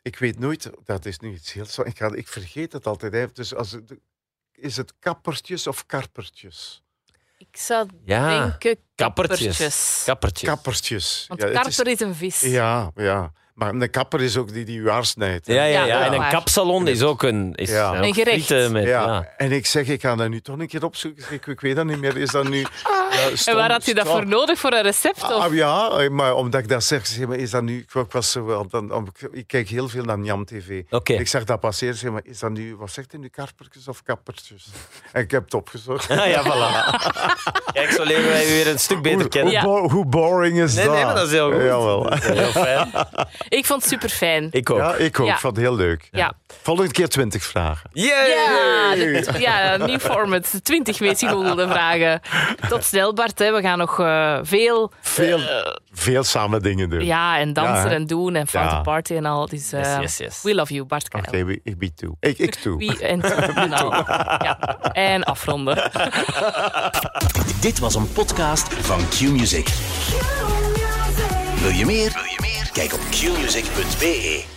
Ik 0.02 0.18
weet 0.18 0.38
nooit, 0.38 0.70
dat 0.84 1.04
is 1.04 1.18
nu 1.18 1.32
iets 1.32 1.52
heel 1.52 1.64
zwaar. 1.64 1.86
Ik, 1.86 1.96
ga, 1.96 2.14
ik 2.14 2.28
vergeet 2.28 2.72
het 2.72 2.86
altijd. 2.86 3.12
Hè. 3.12 3.26
Dus 3.32 3.54
als 3.54 3.70
het, 3.70 3.94
is 4.52 4.76
het 4.76 4.92
kappertjes 4.98 5.66
of 5.66 5.86
karpertjes? 5.86 6.82
Ik 7.38 7.56
zou 7.56 7.88
Ja, 8.04 8.28
denken 8.38 8.78
kappertjes. 8.94 9.38
kappertjes. 9.38 10.02
Kappertjes. 10.04 10.48
Kappertjes. 10.48 11.24
Want 11.28 11.40
Ja, 11.42 11.50
karper 11.50 11.86
is... 11.86 12.00
een 12.00 12.14
vis. 12.14 12.40
Ja, 12.40 12.90
ja. 12.94 13.32
Maar 13.54 13.68
een 13.74 13.90
kapper 13.90 14.20
is 14.22 14.36
ook 14.36 14.52
die 14.52 14.64
die 14.64 14.78
u 14.78 14.90
haar 14.90 15.04
snijdt. 15.04 15.46
hè. 15.46 15.54
Ja, 15.54 15.64
ja, 15.64 15.84
Ja. 15.84 16.04
En 16.04 16.12
een 16.12 16.28
kapsalon 16.28 16.88
is 16.88 17.02
ook 17.02 17.22
een, 17.22 17.52
is 17.54 17.70
Ja. 17.70 17.88
ook 17.88 18.04
Een 18.04 18.14
gerecht. 18.14 18.70
Met, 18.70 18.84
Ja. 18.84 19.04
ja. 19.04 19.28
en 19.36 19.52
ik 19.52 19.66
zeg, 19.66 19.86
ik 19.88 20.00
ga 20.00 20.14
dat 20.16 20.28
nu 20.28 20.40
toch 20.40 20.58
een 20.58 20.66
keer 20.68 20.84
opzoeken. 20.84 21.24
Ik, 21.30 21.46
ik 21.46 21.60
weet 21.60 21.76
dat 21.76 21.84
niet 21.84 21.98
meer. 22.00 22.16
Is 22.16 22.30
dat 22.30 22.48
nu... 22.48 22.58
Ja, 22.60 22.66
En 23.44 23.56
waar 23.56 23.70
had 23.70 23.84
je 23.84 23.94
dat 23.94 24.06
stom- 24.06 24.16
voor 24.18 24.26
nodig, 24.28 24.58
voor 24.58 24.72
een 24.72 24.82
recept? 24.82 25.22
Of? 25.22 25.30
Ah, 25.30 25.54
ja, 25.54 26.08
maar 26.10 26.34
omdat 26.34 26.60
ik 26.60 26.68
dat 26.68 26.84
zeg, 26.84 27.06
zeg 27.06 27.26
maar, 27.26 27.36
is 27.36 27.50
dat 27.50 27.62
nu... 27.62 27.78
Ik, 27.78 28.04
was 28.10 28.30
zo, 28.30 28.66
dan, 28.70 29.08
ik 29.32 29.46
kijk 29.46 29.68
heel 29.68 29.88
veel 29.88 30.04
naar 30.04 30.18
Njam 30.18 30.44
TV. 30.44 30.82
Oké. 30.90 31.12
Ik 31.12 31.28
zag 31.28 31.44
dat 31.44 31.60
passeren, 31.60 31.94
zeg 31.94 32.10
maar, 32.10 32.22
is 32.24 32.38
dat 32.38 32.50
nu... 32.50 32.76
Wat 32.76 32.90
zegt 32.90 33.12
hij 33.12 33.20
nu, 33.20 33.28
karpertjes 33.28 33.88
of 33.88 34.02
kappertjes? 34.02 34.66
En 35.12 35.22
ik 35.22 35.30
heb 35.30 35.44
het 35.44 35.54
opgezocht. 35.54 36.10
Ah, 36.10 36.26
ja, 36.26 36.42
voilà. 36.44 36.94
Kijk, 37.72 37.90
zo 37.90 38.04
leren 38.04 38.24
wij 38.28 38.44
u 38.46 38.48
weer 38.48 38.66
een 38.68 38.78
stuk 38.78 39.02
beter 39.02 39.20
Hoe, 39.20 39.28
kennen. 39.28 39.52
Ja. 39.52 39.62
bo- 39.62 39.88
hoe 39.88 40.06
boring 40.06 40.58
is 40.60 40.74
Nee, 40.74 40.84
dat? 40.84 40.94
nee, 40.94 41.04
maar 41.04 41.14
dat 41.14 41.26
is 41.26 41.32
heel 41.32 41.52
goed. 41.52 41.62
Jawel. 41.62 42.02
Dat 42.02 42.24
is 42.24 42.38
heel 42.38 42.50
fijn. 42.50 42.90
Ik 43.48 43.66
vond 43.66 43.80
het 43.82 43.90
super 43.90 44.08
fijn. 44.08 44.48
Ik 44.50 44.70
ook. 44.70 44.78
Ja, 44.78 44.94
ik 44.94 45.20
ook. 45.20 45.26
Ja. 45.26 45.38
Vond 45.38 45.56
het 45.56 45.64
heel 45.64 45.74
leuk. 45.74 46.08
Ja. 46.10 46.32
Volgende 46.62 46.90
keer 46.92 47.08
twintig 47.08 47.42
vragen. 47.44 47.90
Yay! 47.92 48.28
Ja, 49.38 49.60
ja, 49.60 49.76
nieuw 49.86 49.98
format. 49.98 50.60
20 50.62 51.00
meest 51.00 51.18
gegoogelde 51.20 51.68
vragen. 51.68 52.20
Tot 52.68 52.84
snel, 52.84 53.12
Bart. 53.14 53.38
Hè. 53.38 53.52
We 53.52 53.60
gaan 53.60 53.78
nog 53.78 54.00
eh, 54.00 54.38
veel... 54.42 54.92
Veel, 55.00 55.38
eh, 55.38 55.72
veel 55.92 56.24
samen 56.24 56.62
dingen 56.62 56.90
doen. 56.90 57.04
ja, 57.04 57.38
en 57.38 57.52
dansen 57.52 57.90
en 57.90 58.06
doen 58.06 58.34
en 58.34 58.46
foute 58.46 58.74
Ja. 58.74 58.80
party 58.80 59.14
en 59.14 59.24
al. 59.24 59.46
Dus, 59.48 59.72
eh, 59.72 59.80
Yes, 59.80 60.00
yes, 60.00 60.16
yes. 60.16 60.42
We 60.42 60.54
love 60.54 60.74
you, 60.74 60.86
Bart. 60.86 61.14
Oké, 61.14 61.44
ik 61.62 61.78
bied 61.78 61.96
toe. 61.96 62.16
Ik, 62.20 62.38
ik 62.38 62.54
toe. 62.54 62.76
Wie 62.78 62.98
en 63.06 63.72
al. 63.72 63.92
Ja. 63.92 64.58
En 64.92 65.24
afronden. 65.24 65.90
Dit 67.60 67.78
was 67.78 67.94
een 67.94 68.12
podcast 68.12 68.74
van 68.74 69.08
Q-Music. 69.08 69.68
Wil 71.60 71.70
je 71.70 71.86
meer? 71.86 72.12
Wil 72.12 72.22
je 72.22 72.28
meer? 72.30 72.33
Kijk 72.74 72.92
op 72.92 73.00
qmusic.be. 73.10 74.53